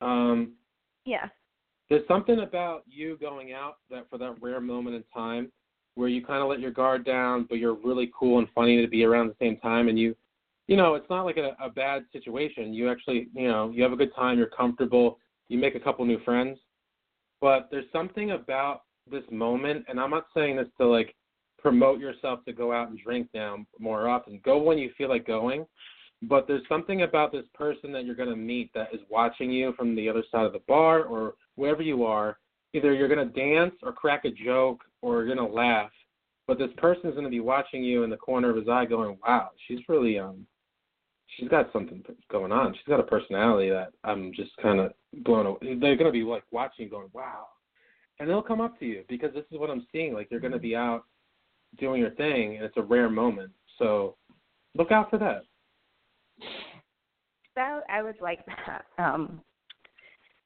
[0.00, 0.52] Um,
[1.04, 1.28] Yeah.
[1.88, 5.50] there's something about you going out that for that rare moment in time
[5.96, 8.86] where you kind of let your guard down, but you're really cool and funny to
[8.86, 10.14] be around at the same time, and you,
[10.68, 12.72] you know, it's not like a, a bad situation.
[12.72, 14.38] You actually, you know, you have a good time.
[14.38, 15.18] You're comfortable.
[15.48, 16.58] You make a couple new friends,
[17.40, 21.14] but there's something about this moment, and I'm not saying this to like
[21.58, 24.40] promote yourself to go out and drink now more often.
[24.44, 25.66] Go when you feel like going,
[26.22, 29.72] but there's something about this person that you're going to meet that is watching you
[29.74, 32.38] from the other side of the bar or wherever you are.
[32.76, 35.90] Either you're going to dance or crack a joke or you're going to laugh,
[36.46, 38.84] but this person is going to be watching you in the corner of his eye,
[38.84, 40.46] going, "Wow, she's really um,
[41.36, 42.74] she's got something going on.
[42.74, 44.92] She's got a personality that I'm just kind of
[45.24, 47.46] blown away." They're going to be like watching, going, "Wow,"
[48.20, 50.12] and they'll come up to you because this is what I'm seeing.
[50.12, 51.04] Like you're going to be out
[51.78, 53.52] doing your thing, and it's a rare moment.
[53.78, 54.16] So
[54.74, 55.44] look out for that.
[57.54, 58.84] So I would like that.
[58.98, 59.40] Um,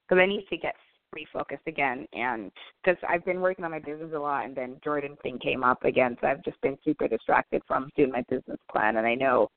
[0.08, 0.74] because I need to get
[1.14, 2.50] refocused again, and
[2.82, 5.84] because I've been working on my business a lot, and then Jordan thing came up
[5.84, 9.48] again, so I've just been super distracted from doing my business plan, and I know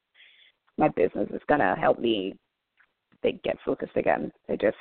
[0.77, 2.35] my business is gonna help me
[3.23, 4.31] like get focused again.
[4.47, 4.77] It just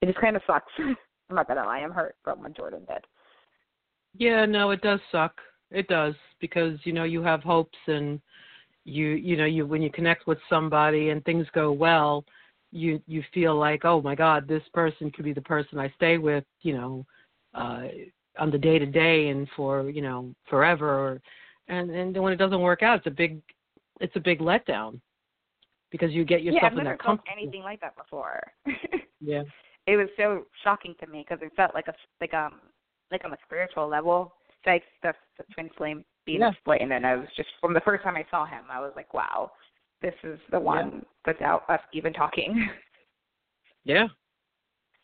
[0.00, 0.72] it just kind of sucks.
[0.78, 0.96] I'm
[1.36, 3.04] not gonna lie, I'm hurt from what Jordan did.
[4.16, 5.40] Yeah, no, it does suck.
[5.70, 8.20] It does because you know you have hopes and
[8.84, 12.24] you you know you when you connect with somebody and things go well,
[12.70, 16.18] you you feel like oh my God, this person could be the person I stay
[16.18, 17.06] with, you know,
[17.54, 17.82] uh,
[18.38, 20.88] on the day to day and for you know forever.
[20.88, 21.22] or,
[21.68, 23.40] And and when it doesn't work out, it's a big
[24.00, 25.00] it's a big letdown
[25.90, 27.32] because you get yeah, yourself I've in never that felt comfort.
[27.32, 28.40] anything like that before.
[29.20, 29.42] Yeah.
[29.88, 32.60] it was so shocking to me because it felt like a like um
[33.10, 34.34] like on a spiritual level.
[34.48, 36.52] It's like the, the twin flame being Yeah.
[36.60, 38.92] split, and then I was just from the first time I saw him, I was
[38.96, 39.50] like, wow,
[40.02, 42.68] this is the one without us even talking.
[43.84, 44.08] Yeah.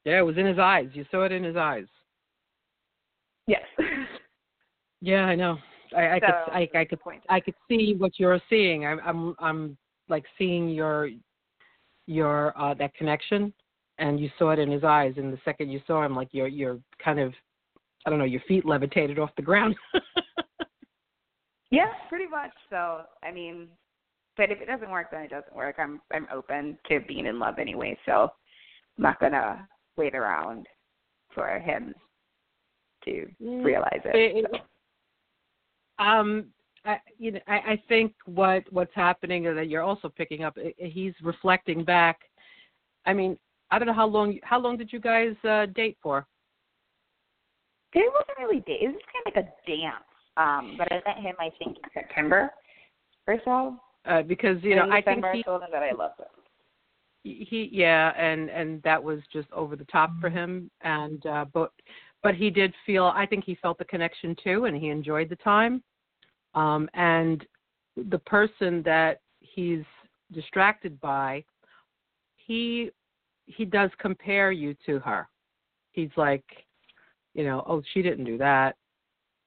[0.04, 0.88] Yeah, it was in his eyes.
[0.92, 1.86] You saw it in his eyes.
[3.46, 3.62] yes.
[5.00, 5.56] Yeah, I know.
[5.96, 8.84] I, I could I, I could point I could see what you're seeing.
[8.84, 11.08] I'm I'm I'm like seeing your
[12.06, 13.54] your uh that connection
[13.98, 16.48] and you saw it in his eyes and the second you saw him like you're
[16.48, 17.32] you're kind of
[18.06, 19.76] I don't know, your feet levitated off the ground.
[21.74, 22.52] Yeah, pretty much.
[22.70, 23.66] So I mean,
[24.36, 25.76] but if it doesn't work, then it doesn't work.
[25.78, 28.28] I'm I'm open to being in love anyway, so
[28.98, 30.66] I'm not gonna wait around
[31.34, 31.94] for him
[33.04, 34.46] to realize it.
[35.98, 36.04] So.
[36.04, 36.46] Um,
[36.84, 40.56] I, you know, I, I think what what's happening is that you're also picking up.
[40.58, 42.20] i- i- He's reflecting back.
[43.06, 43.38] I mean,
[43.70, 44.38] I don't know how long.
[44.42, 46.26] How long did you guys uh, date for?
[47.92, 48.82] It wasn't really date.
[48.82, 50.04] It was kind of like a dance.
[50.36, 52.50] Um, but I met him, I think, in September
[53.28, 53.78] or so.
[54.06, 56.26] Uh, because you know, in I think December, he, told him that I loved him.
[57.22, 60.70] he, yeah, and and that was just over the top for him.
[60.82, 61.72] And uh, but
[62.22, 63.12] but he did feel.
[63.14, 65.82] I think he felt the connection too, and he enjoyed the time.
[66.54, 67.44] Um, and
[67.96, 69.84] the person that he's
[70.32, 71.44] distracted by,
[72.36, 72.90] he
[73.46, 75.28] he does compare you to her.
[75.92, 76.44] He's like,
[77.34, 78.76] you know, oh, she didn't do that,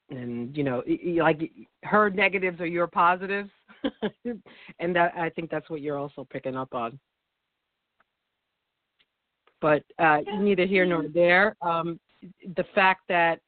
[0.09, 0.83] and you know,
[1.21, 1.51] like
[1.83, 3.49] her negatives are your positives,
[4.79, 6.99] and that I think that's what you're also picking up on.
[9.59, 11.55] But uh, neither here nor there.
[11.61, 11.99] Um,
[12.55, 13.39] the fact that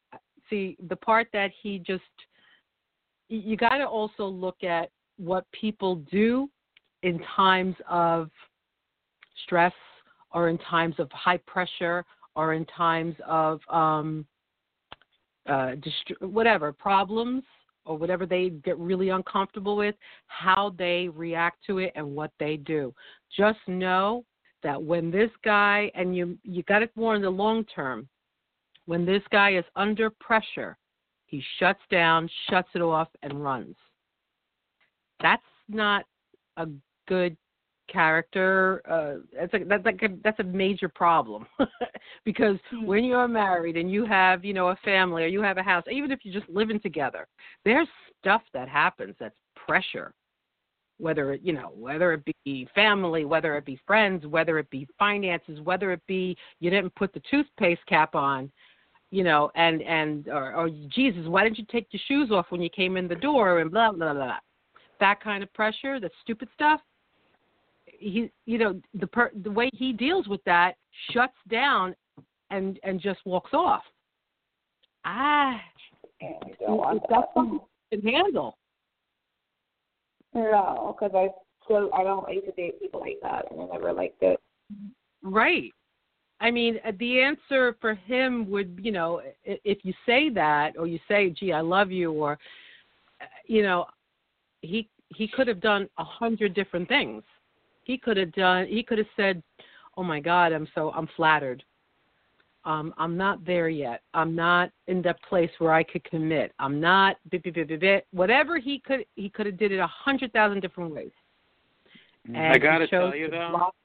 [0.50, 2.04] see the part that he just
[3.30, 6.50] you got to also look at what people do
[7.04, 8.30] in times of
[9.44, 9.74] stress
[10.32, 12.04] or in times of high pressure
[12.36, 14.26] or in times of um
[15.48, 17.44] uh dist- whatever problems
[17.86, 19.96] or whatever they get really uncomfortable with
[20.28, 22.94] how they react to it and what they do.
[23.36, 24.24] Just know
[24.64, 28.08] that when this guy and you you got it more in the long term
[28.86, 30.78] when this guy is under pressure
[31.26, 33.76] he shuts down shuts it off and runs.
[35.22, 36.06] That's not
[36.58, 36.68] a
[37.08, 37.38] good
[37.92, 41.46] character uh that's a that's like a, that's a major problem.
[42.26, 45.64] Because when you're married and you have you know a family or you have a
[45.64, 47.28] house even if you're just living together
[47.66, 47.88] there's
[48.20, 50.14] stuff that happens that's pressure.
[50.98, 54.86] Whether it you know whether it be family whether it be friends whether it be
[54.98, 58.52] finances whether it be you didn't put the toothpaste cap on
[59.10, 62.62] you know and and or, or jesus why didn't you take your shoes off when
[62.62, 64.38] you came in the door and blah blah blah.
[65.00, 66.82] That kind of pressure that stupid stuff
[67.98, 70.74] he you know the per, the way he deals with that
[71.12, 71.96] shuts down
[72.50, 73.84] and and just walks off
[75.06, 75.60] ah
[76.22, 77.60] that's something
[77.92, 78.58] you can handle
[80.34, 81.30] No, because I
[81.66, 84.40] still I don't like to date people like that, and I never liked it.
[85.24, 85.72] Right.
[86.42, 90.88] I mean, uh, the answer for him would, you know, if you say that or
[90.88, 92.40] you say, "Gee, I love you," or,
[93.22, 93.86] uh, you know,
[94.62, 97.24] he he could have done a hundred different things.
[97.90, 98.68] He could have done.
[98.68, 99.42] He could have said,
[99.98, 101.64] "Oh my God, I'm so I'm flattered.
[102.64, 104.04] Um, I'm not there yet.
[104.14, 106.54] I'm not in that place where I could commit.
[106.60, 108.08] I'm not bit, bit, bit, bit, bit.
[108.12, 111.10] whatever he could he could have did it a hundred thousand different ways.
[112.26, 113.76] And I gotta tell you though, block-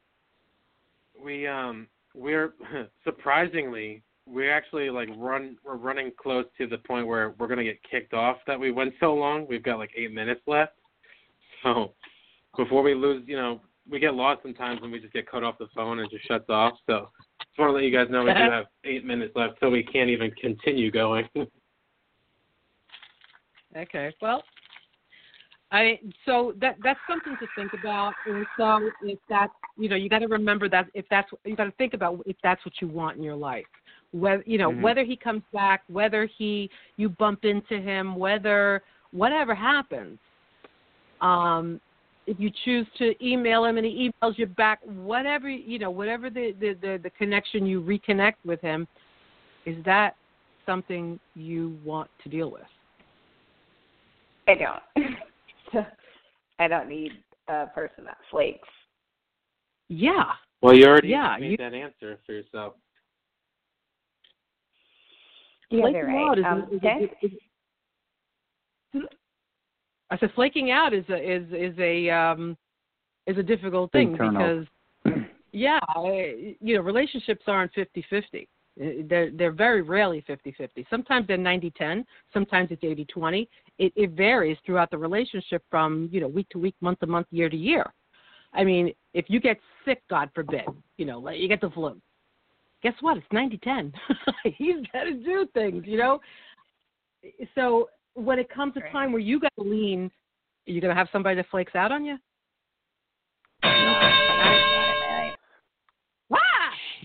[1.19, 2.53] we um we're
[3.05, 7.79] surprisingly we're actually like run we're running close to the point where we're gonna get
[7.91, 9.47] kicked off that we went so long.
[9.49, 10.75] We've got like eight minutes left.
[11.63, 11.95] So
[12.55, 15.59] before we lose, you know, we get lost sometimes and we just get cut off
[15.59, 16.75] the phone and it just shuts off.
[16.87, 19.59] So I just want to let you guys know we do have eight minutes left,
[19.61, 21.29] so we can't even continue going.
[23.77, 24.15] Okay.
[24.23, 24.45] Well,
[25.73, 28.15] I so that that's something to think about.
[28.27, 31.65] And so if that's you know you got to remember that if that's you got
[31.65, 33.67] to think about if that's what you want in your life.
[34.13, 34.81] Whether you know Mhm.
[34.81, 40.21] whether he comes back, whether he you bump into him, whether whatever happens.
[41.21, 41.81] Um,
[42.27, 46.31] if you choose to email him and he emails you back, whatever you know, whatever
[46.31, 48.87] the the the, the connection you reconnect with him,
[49.67, 50.17] is that
[50.67, 52.63] something you want to deal with?
[54.49, 55.87] I don't.
[56.59, 57.13] I don't need
[57.49, 58.69] a person that flakes.
[59.89, 60.25] Yeah.
[60.63, 62.75] well, you already Yeah, made you- that answer for yourself.
[65.71, 66.39] Yeah, Flaking they're right.
[66.39, 67.11] is, Um, is, okay.
[67.23, 67.31] is,
[68.95, 69.03] is,
[70.15, 72.57] I said flaking out is a is is a um
[73.27, 74.65] is a difficult thing because
[75.53, 78.49] yeah, I, you know relationships aren't fifty fifty.
[78.81, 80.85] Uh, They're they're very rarely 50-50.
[80.91, 82.05] Sometimes they're 90-10.
[82.33, 83.47] Sometimes it's 80-20.
[83.79, 87.27] It it varies throughout the relationship from you know week to week, month to month,
[87.31, 87.93] year to year.
[88.53, 90.65] I mean, if you get sick, God forbid,
[90.97, 92.01] you know, like you get the flu.
[92.83, 93.17] Guess what?
[93.17, 93.93] It's 90-10.
[94.59, 96.21] He's got to do things, you know.
[97.55, 100.11] So when it comes a time where you got to lean,
[100.67, 102.17] you're gonna have somebody that flakes out on you.
[106.29, 106.39] Wow!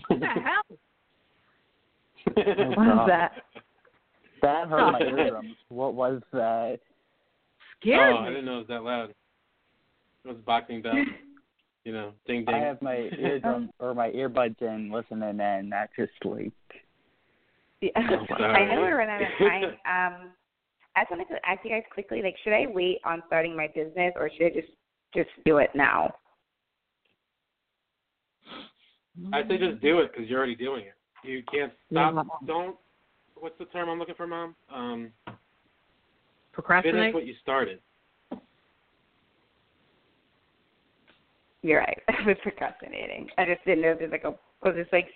[0.08, 0.78] What the hell?
[2.76, 3.32] What is that?
[4.42, 5.56] That hurt my eardrums.
[5.68, 6.78] What was that?
[7.80, 8.14] Scary.
[8.16, 8.22] oh.
[8.22, 9.10] I didn't know it was that loud.
[10.24, 10.94] It was boxing bell.
[11.84, 12.54] you know, ding ding.
[12.54, 16.52] I have my eardrum or my earbuds in listening, and that just like
[17.80, 17.90] Yeah.
[17.96, 20.14] Oh, I know we're running out of time.
[20.14, 20.30] Um,
[20.96, 23.68] I just wanted to ask you guys quickly, like, should I wait on starting my
[23.68, 24.68] business or should I just
[25.14, 26.14] just do it now?
[29.32, 31.28] I say just do it because you're already doing it.
[31.28, 32.14] You can't stop.
[32.14, 32.46] Yeah.
[32.46, 32.76] Don't.
[33.34, 34.54] What's the term I'm looking for, Mom?
[34.72, 35.10] Um,
[36.52, 36.94] Procrastinate.
[36.94, 37.80] finish what you started.
[41.62, 41.98] You're right.
[42.08, 43.28] I was procrastinating.
[43.38, 44.30] I just didn't know if there's like a
[44.66, 45.08] was this like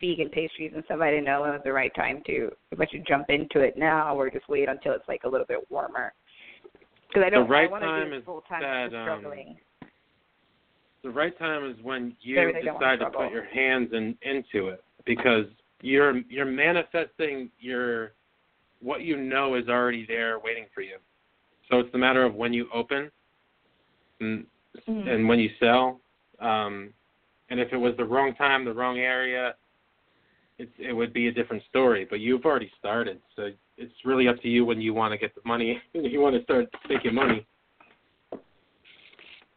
[0.00, 1.00] vegan pastries and stuff.
[1.00, 3.76] I didn't know when was the right time to if I should jump into it
[3.76, 6.12] now or just wait until it's like a little bit warmer.
[7.08, 7.46] Because I The don't.
[7.46, 8.62] the right I want to time do is it full time.
[8.62, 9.56] that, I'm um.
[11.02, 13.22] The right time is when you Maybe decide to struggle.
[13.22, 15.46] put your hands in into it because
[15.80, 18.12] you're you're manifesting your
[18.80, 20.96] what you know is already there waiting for you.
[21.70, 23.10] So it's the matter of when you open
[24.20, 24.46] and
[24.86, 25.08] Mhm.
[25.08, 26.00] and when you sell.
[26.38, 26.92] Um,
[27.48, 29.56] and if it was the wrong time, the wrong area,
[30.60, 32.06] it's it would be a different story.
[32.08, 35.34] But you've already started, so it's really up to you when you want to get
[35.34, 35.80] the money.
[35.94, 37.46] you want to start making money.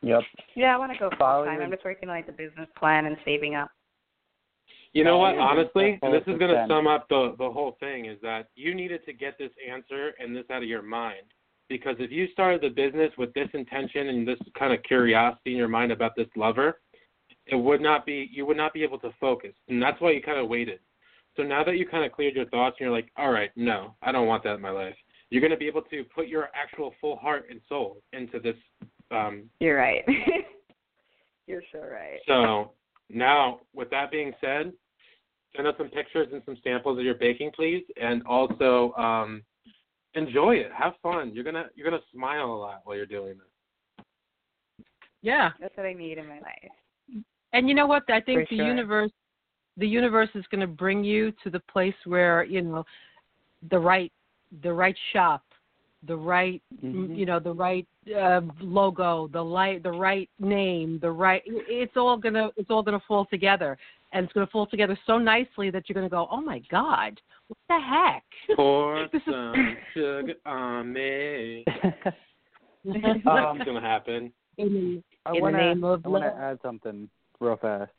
[0.02, 0.22] Yep.
[0.56, 1.62] Yeah, I want to go full Follow time.
[1.62, 3.70] I'm just working on like the business plan and saving up.
[4.94, 5.38] You know what?
[5.38, 8.76] Honestly, and this is going to sum up the the whole thing is that you
[8.76, 11.26] needed to get this answer and this out of your mind
[11.70, 15.58] because if you started the business with this intention and this kind of curiosity in
[15.58, 16.80] your mind about this lover,
[17.48, 20.22] it would not be you would not be able to focus, and that's why you
[20.22, 20.80] kind of waited.
[21.36, 23.96] So now that you kind of cleared your thoughts and you're like, all right, no,
[24.02, 24.96] I don't want that in my life.
[25.30, 28.56] You're going to be able to put your actual full heart and soul into this.
[29.10, 30.04] Um, You're right.
[31.48, 32.20] You're so right.
[32.28, 32.72] so
[33.10, 34.72] now, with that being said,
[35.56, 39.44] send us some pictures and some samples of your baking, please, and also um,
[40.16, 40.72] enjoy it.
[40.78, 41.32] Have fun.
[41.34, 44.06] You're gonna you're gonna smile a lot while you're doing this.
[45.22, 45.50] Yeah.
[45.60, 47.24] That's what I need in my life.
[47.54, 48.04] And you know what?
[48.10, 48.68] I think For the sure.
[48.68, 49.12] universe,
[49.78, 52.86] the universe is going to bring you to the place where you know,
[53.70, 54.12] the right,
[54.62, 55.44] the right shop,
[56.06, 57.16] the right, Mhm.
[57.18, 61.42] you know, the right uh, logo, the light, the right name, the right.
[61.46, 63.78] It's all gonna, it's all gonna fall together,
[64.12, 67.58] and it's gonna fall together so nicely that you're gonna go, oh my God, what
[67.70, 68.24] the heck?
[68.58, 71.66] Pour This is- some sugar on me.
[72.86, 74.34] Um, That's gonna happen.
[74.58, 77.92] in, I in the wanna, name of I want to add something real fast.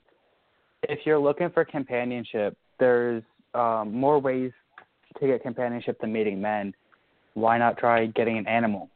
[0.89, 3.23] If you're looking for companionship, there's
[3.55, 4.53] um, more ways
[5.21, 6.75] to get companionship than meeting men.
[7.35, 8.91] Why not try getting an animal?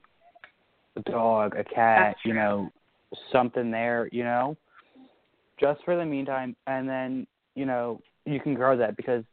[0.96, 2.70] A dog, a cat, you know,
[3.32, 4.56] something there, you know,
[5.60, 6.56] just for the meantime.
[6.66, 9.24] And then, you know, you can grow that because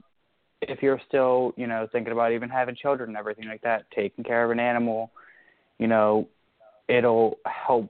[0.62, 4.24] if you're still, you know, thinking about even having children and everything like that, taking
[4.24, 5.12] care of an animal,
[5.80, 6.28] you know,
[6.88, 7.90] it'll help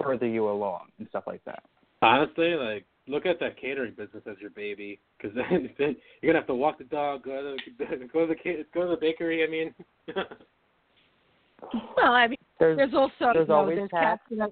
[0.00, 1.62] further you along and stuff like that.
[2.02, 6.40] Honestly, like look at that catering business as your baby, because then, then you're gonna
[6.40, 8.96] have to walk the dog, go to the, go to the ca- go to the
[9.00, 9.44] bakery.
[9.44, 9.74] I mean,
[11.96, 14.02] Well, I mean, There's, there's also there's you know, there's cats.
[14.02, 14.50] cats that are,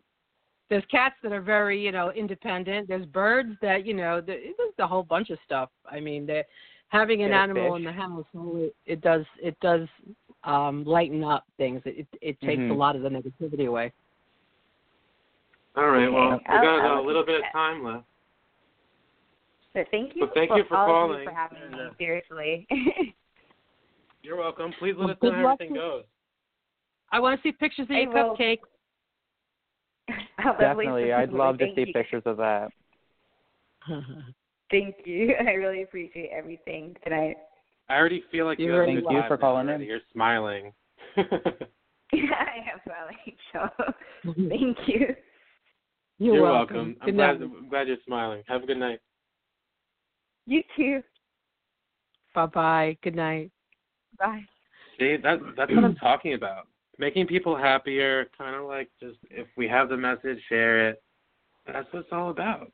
[0.70, 2.89] there's cats that are very you know independent.
[2.89, 5.68] There's birds that you know there- there's a whole bunch of stuff.
[5.91, 6.44] I mean, they're-
[6.89, 7.78] having an There's animal fish.
[7.81, 9.86] in the house only it does it does
[10.44, 11.83] um lighten up things.
[11.84, 12.76] It it takes a Mhm.
[12.76, 13.92] lot of the negativity away.
[15.76, 16.08] all right.
[16.10, 18.05] Well, we I'll- got a little bit of time left.
[19.74, 20.22] But thank you.
[20.22, 21.18] Well, thank for, you for all of calling.
[21.20, 21.78] you for having And, me.
[21.98, 22.66] Seriously.
[24.22, 24.72] You're welcome.
[24.78, 26.04] Please let us know how luck everything to- goes.
[27.12, 28.36] I want to see pictures of I your will.
[28.36, 28.58] cupcake.
[30.38, 31.92] I'll Definitely, I'd love to thank see you.
[31.92, 32.68] pictures of that.
[34.70, 35.34] Thank you.
[35.38, 37.36] I really appreciate everything tonight.
[37.88, 39.84] I already feel like you You're a very good Thank you for calling already.
[39.84, 39.90] in.
[39.90, 40.72] You're smiling.
[41.16, 41.22] I
[42.12, 43.16] am smiling.
[43.52, 43.68] So
[44.48, 45.14] thank you.
[46.18, 46.76] You're, You're welcome.
[46.76, 46.96] welcome.
[47.02, 47.50] I'm Good glad, night.
[47.58, 48.42] I'm glad you're smiling.
[48.48, 48.98] Have a good night.
[50.47, 51.02] You too.
[52.34, 52.97] Bye bye.
[53.02, 53.50] Good night.
[54.18, 54.42] Bye.
[54.98, 56.68] See, that that's what I'm talking about.
[56.98, 61.02] Making people happier, kind of like just if we have the message, share it.
[61.66, 62.70] That's what it's all about.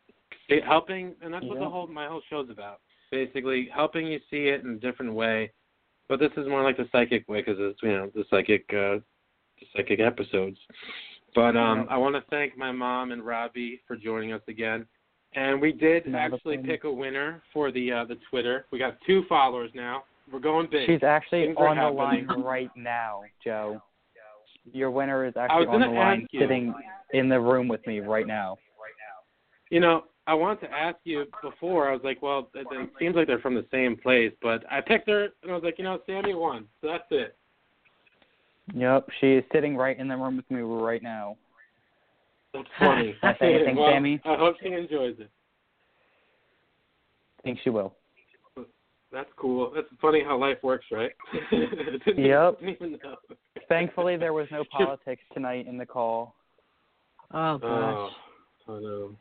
[0.48, 2.80] It, helping, and that's what the whole my whole show's about.
[3.10, 5.52] basically helping you see it in a different way.
[6.08, 8.98] But this is more like the psychic way because it's you know the psychic uh,
[9.58, 10.58] the psychic episodes.
[11.34, 14.86] But um, I want to thank my mom and Robbie for joining us again.
[15.34, 18.66] And we did actually pick a winner for the uh, the Twitter.
[18.72, 20.04] We got two followers now.
[20.32, 20.88] We're going big.
[20.88, 23.80] She's actually Things on the line right now, Joe.
[24.72, 26.40] Your winner is actually on the line, you.
[26.40, 26.74] sitting
[27.12, 28.58] in the room with me right now.
[29.70, 31.88] You know, I wanted to ask you before.
[31.88, 34.80] I was like, well, it, it seems like they're from the same place, but I
[34.80, 37.36] picked her, and I was like, you know, Sammy won, so that's it.
[38.74, 41.36] Yep, she is sitting right in the room with me right now.
[42.52, 43.14] That's funny.
[43.20, 44.20] Can I say anything, well, Sammy?
[44.24, 45.30] I hope she enjoys it.
[47.38, 47.94] I think she will.
[49.12, 49.72] That's cool.
[49.74, 51.10] That's funny how life works, right?
[51.50, 52.58] Didn't Yep.
[52.62, 53.16] even- know.
[53.68, 56.34] Thankfully, there was no politics tonight in the call.
[57.32, 58.10] Oh Oh,
[58.68, 59.16] I know.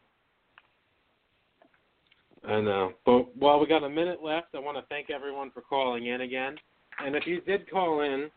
[2.48, 2.94] I know.
[3.06, 6.22] But while we got a minute left, I want to thank everyone for calling in
[6.22, 6.56] again.
[7.04, 8.30] And if you did call in,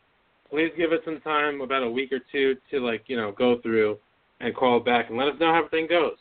[0.51, 3.61] please give us some time, about a week or two, to like you know go
[3.63, 3.99] through
[4.43, 6.17] and call back and let us know how everything goes.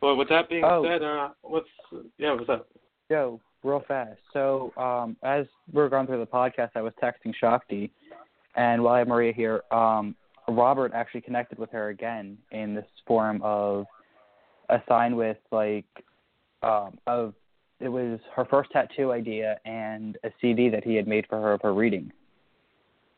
[0.00, 0.82] But with that being Oh.
[0.84, 1.68] said, uh, what's
[2.16, 2.68] yeah, what's up?
[3.10, 4.20] Joe, real fast.
[4.32, 7.90] So, um, as we were going through the podcast, I was texting Shakti,
[8.54, 10.14] and while I have Maria here, um,
[10.48, 13.86] Robert actually connected with her again in this form of
[14.68, 15.84] a sign with like
[16.62, 17.34] um, of
[17.80, 21.52] it was her first tattoo idea and a CD that he had made for her
[21.52, 22.12] of her reading.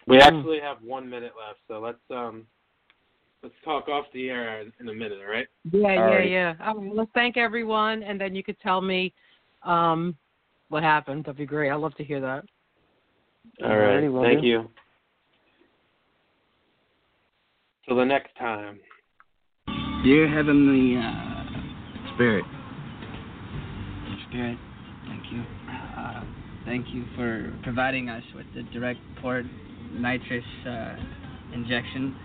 [0.07, 2.47] We actually have one minute left, so let's um
[3.43, 5.47] let's talk off the air in, in a minute, all right?
[5.73, 6.31] Yeah, yeah, Alrighty.
[6.31, 6.55] yeah.
[6.65, 9.12] All right, let's thank everyone, and then you could tell me
[9.65, 10.17] um,
[10.69, 11.25] what happened.
[11.25, 11.71] That'd be great.
[11.71, 12.45] I'd love to hear that.
[13.62, 14.03] All right.
[14.03, 14.47] Alrighty, Thank do.
[14.47, 14.71] you.
[17.87, 18.79] Till the next time.
[20.05, 22.45] Dear Heavenly uh, Spirit,
[24.29, 24.59] Spirit,
[25.07, 25.45] thank you.
[25.71, 26.25] Uh,
[26.65, 29.45] thank you for providing us with the direct port
[29.93, 30.97] nitrous uh,
[31.55, 32.17] injection,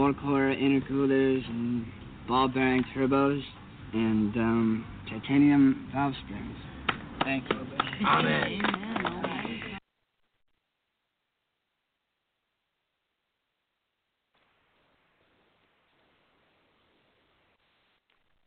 [0.00, 1.84] four core intercoolers, and
[2.26, 3.42] ball bearing turbos,
[3.92, 6.56] and um, titanium valve springs.
[7.22, 7.58] Thank you.
[8.06, 8.89] Amen.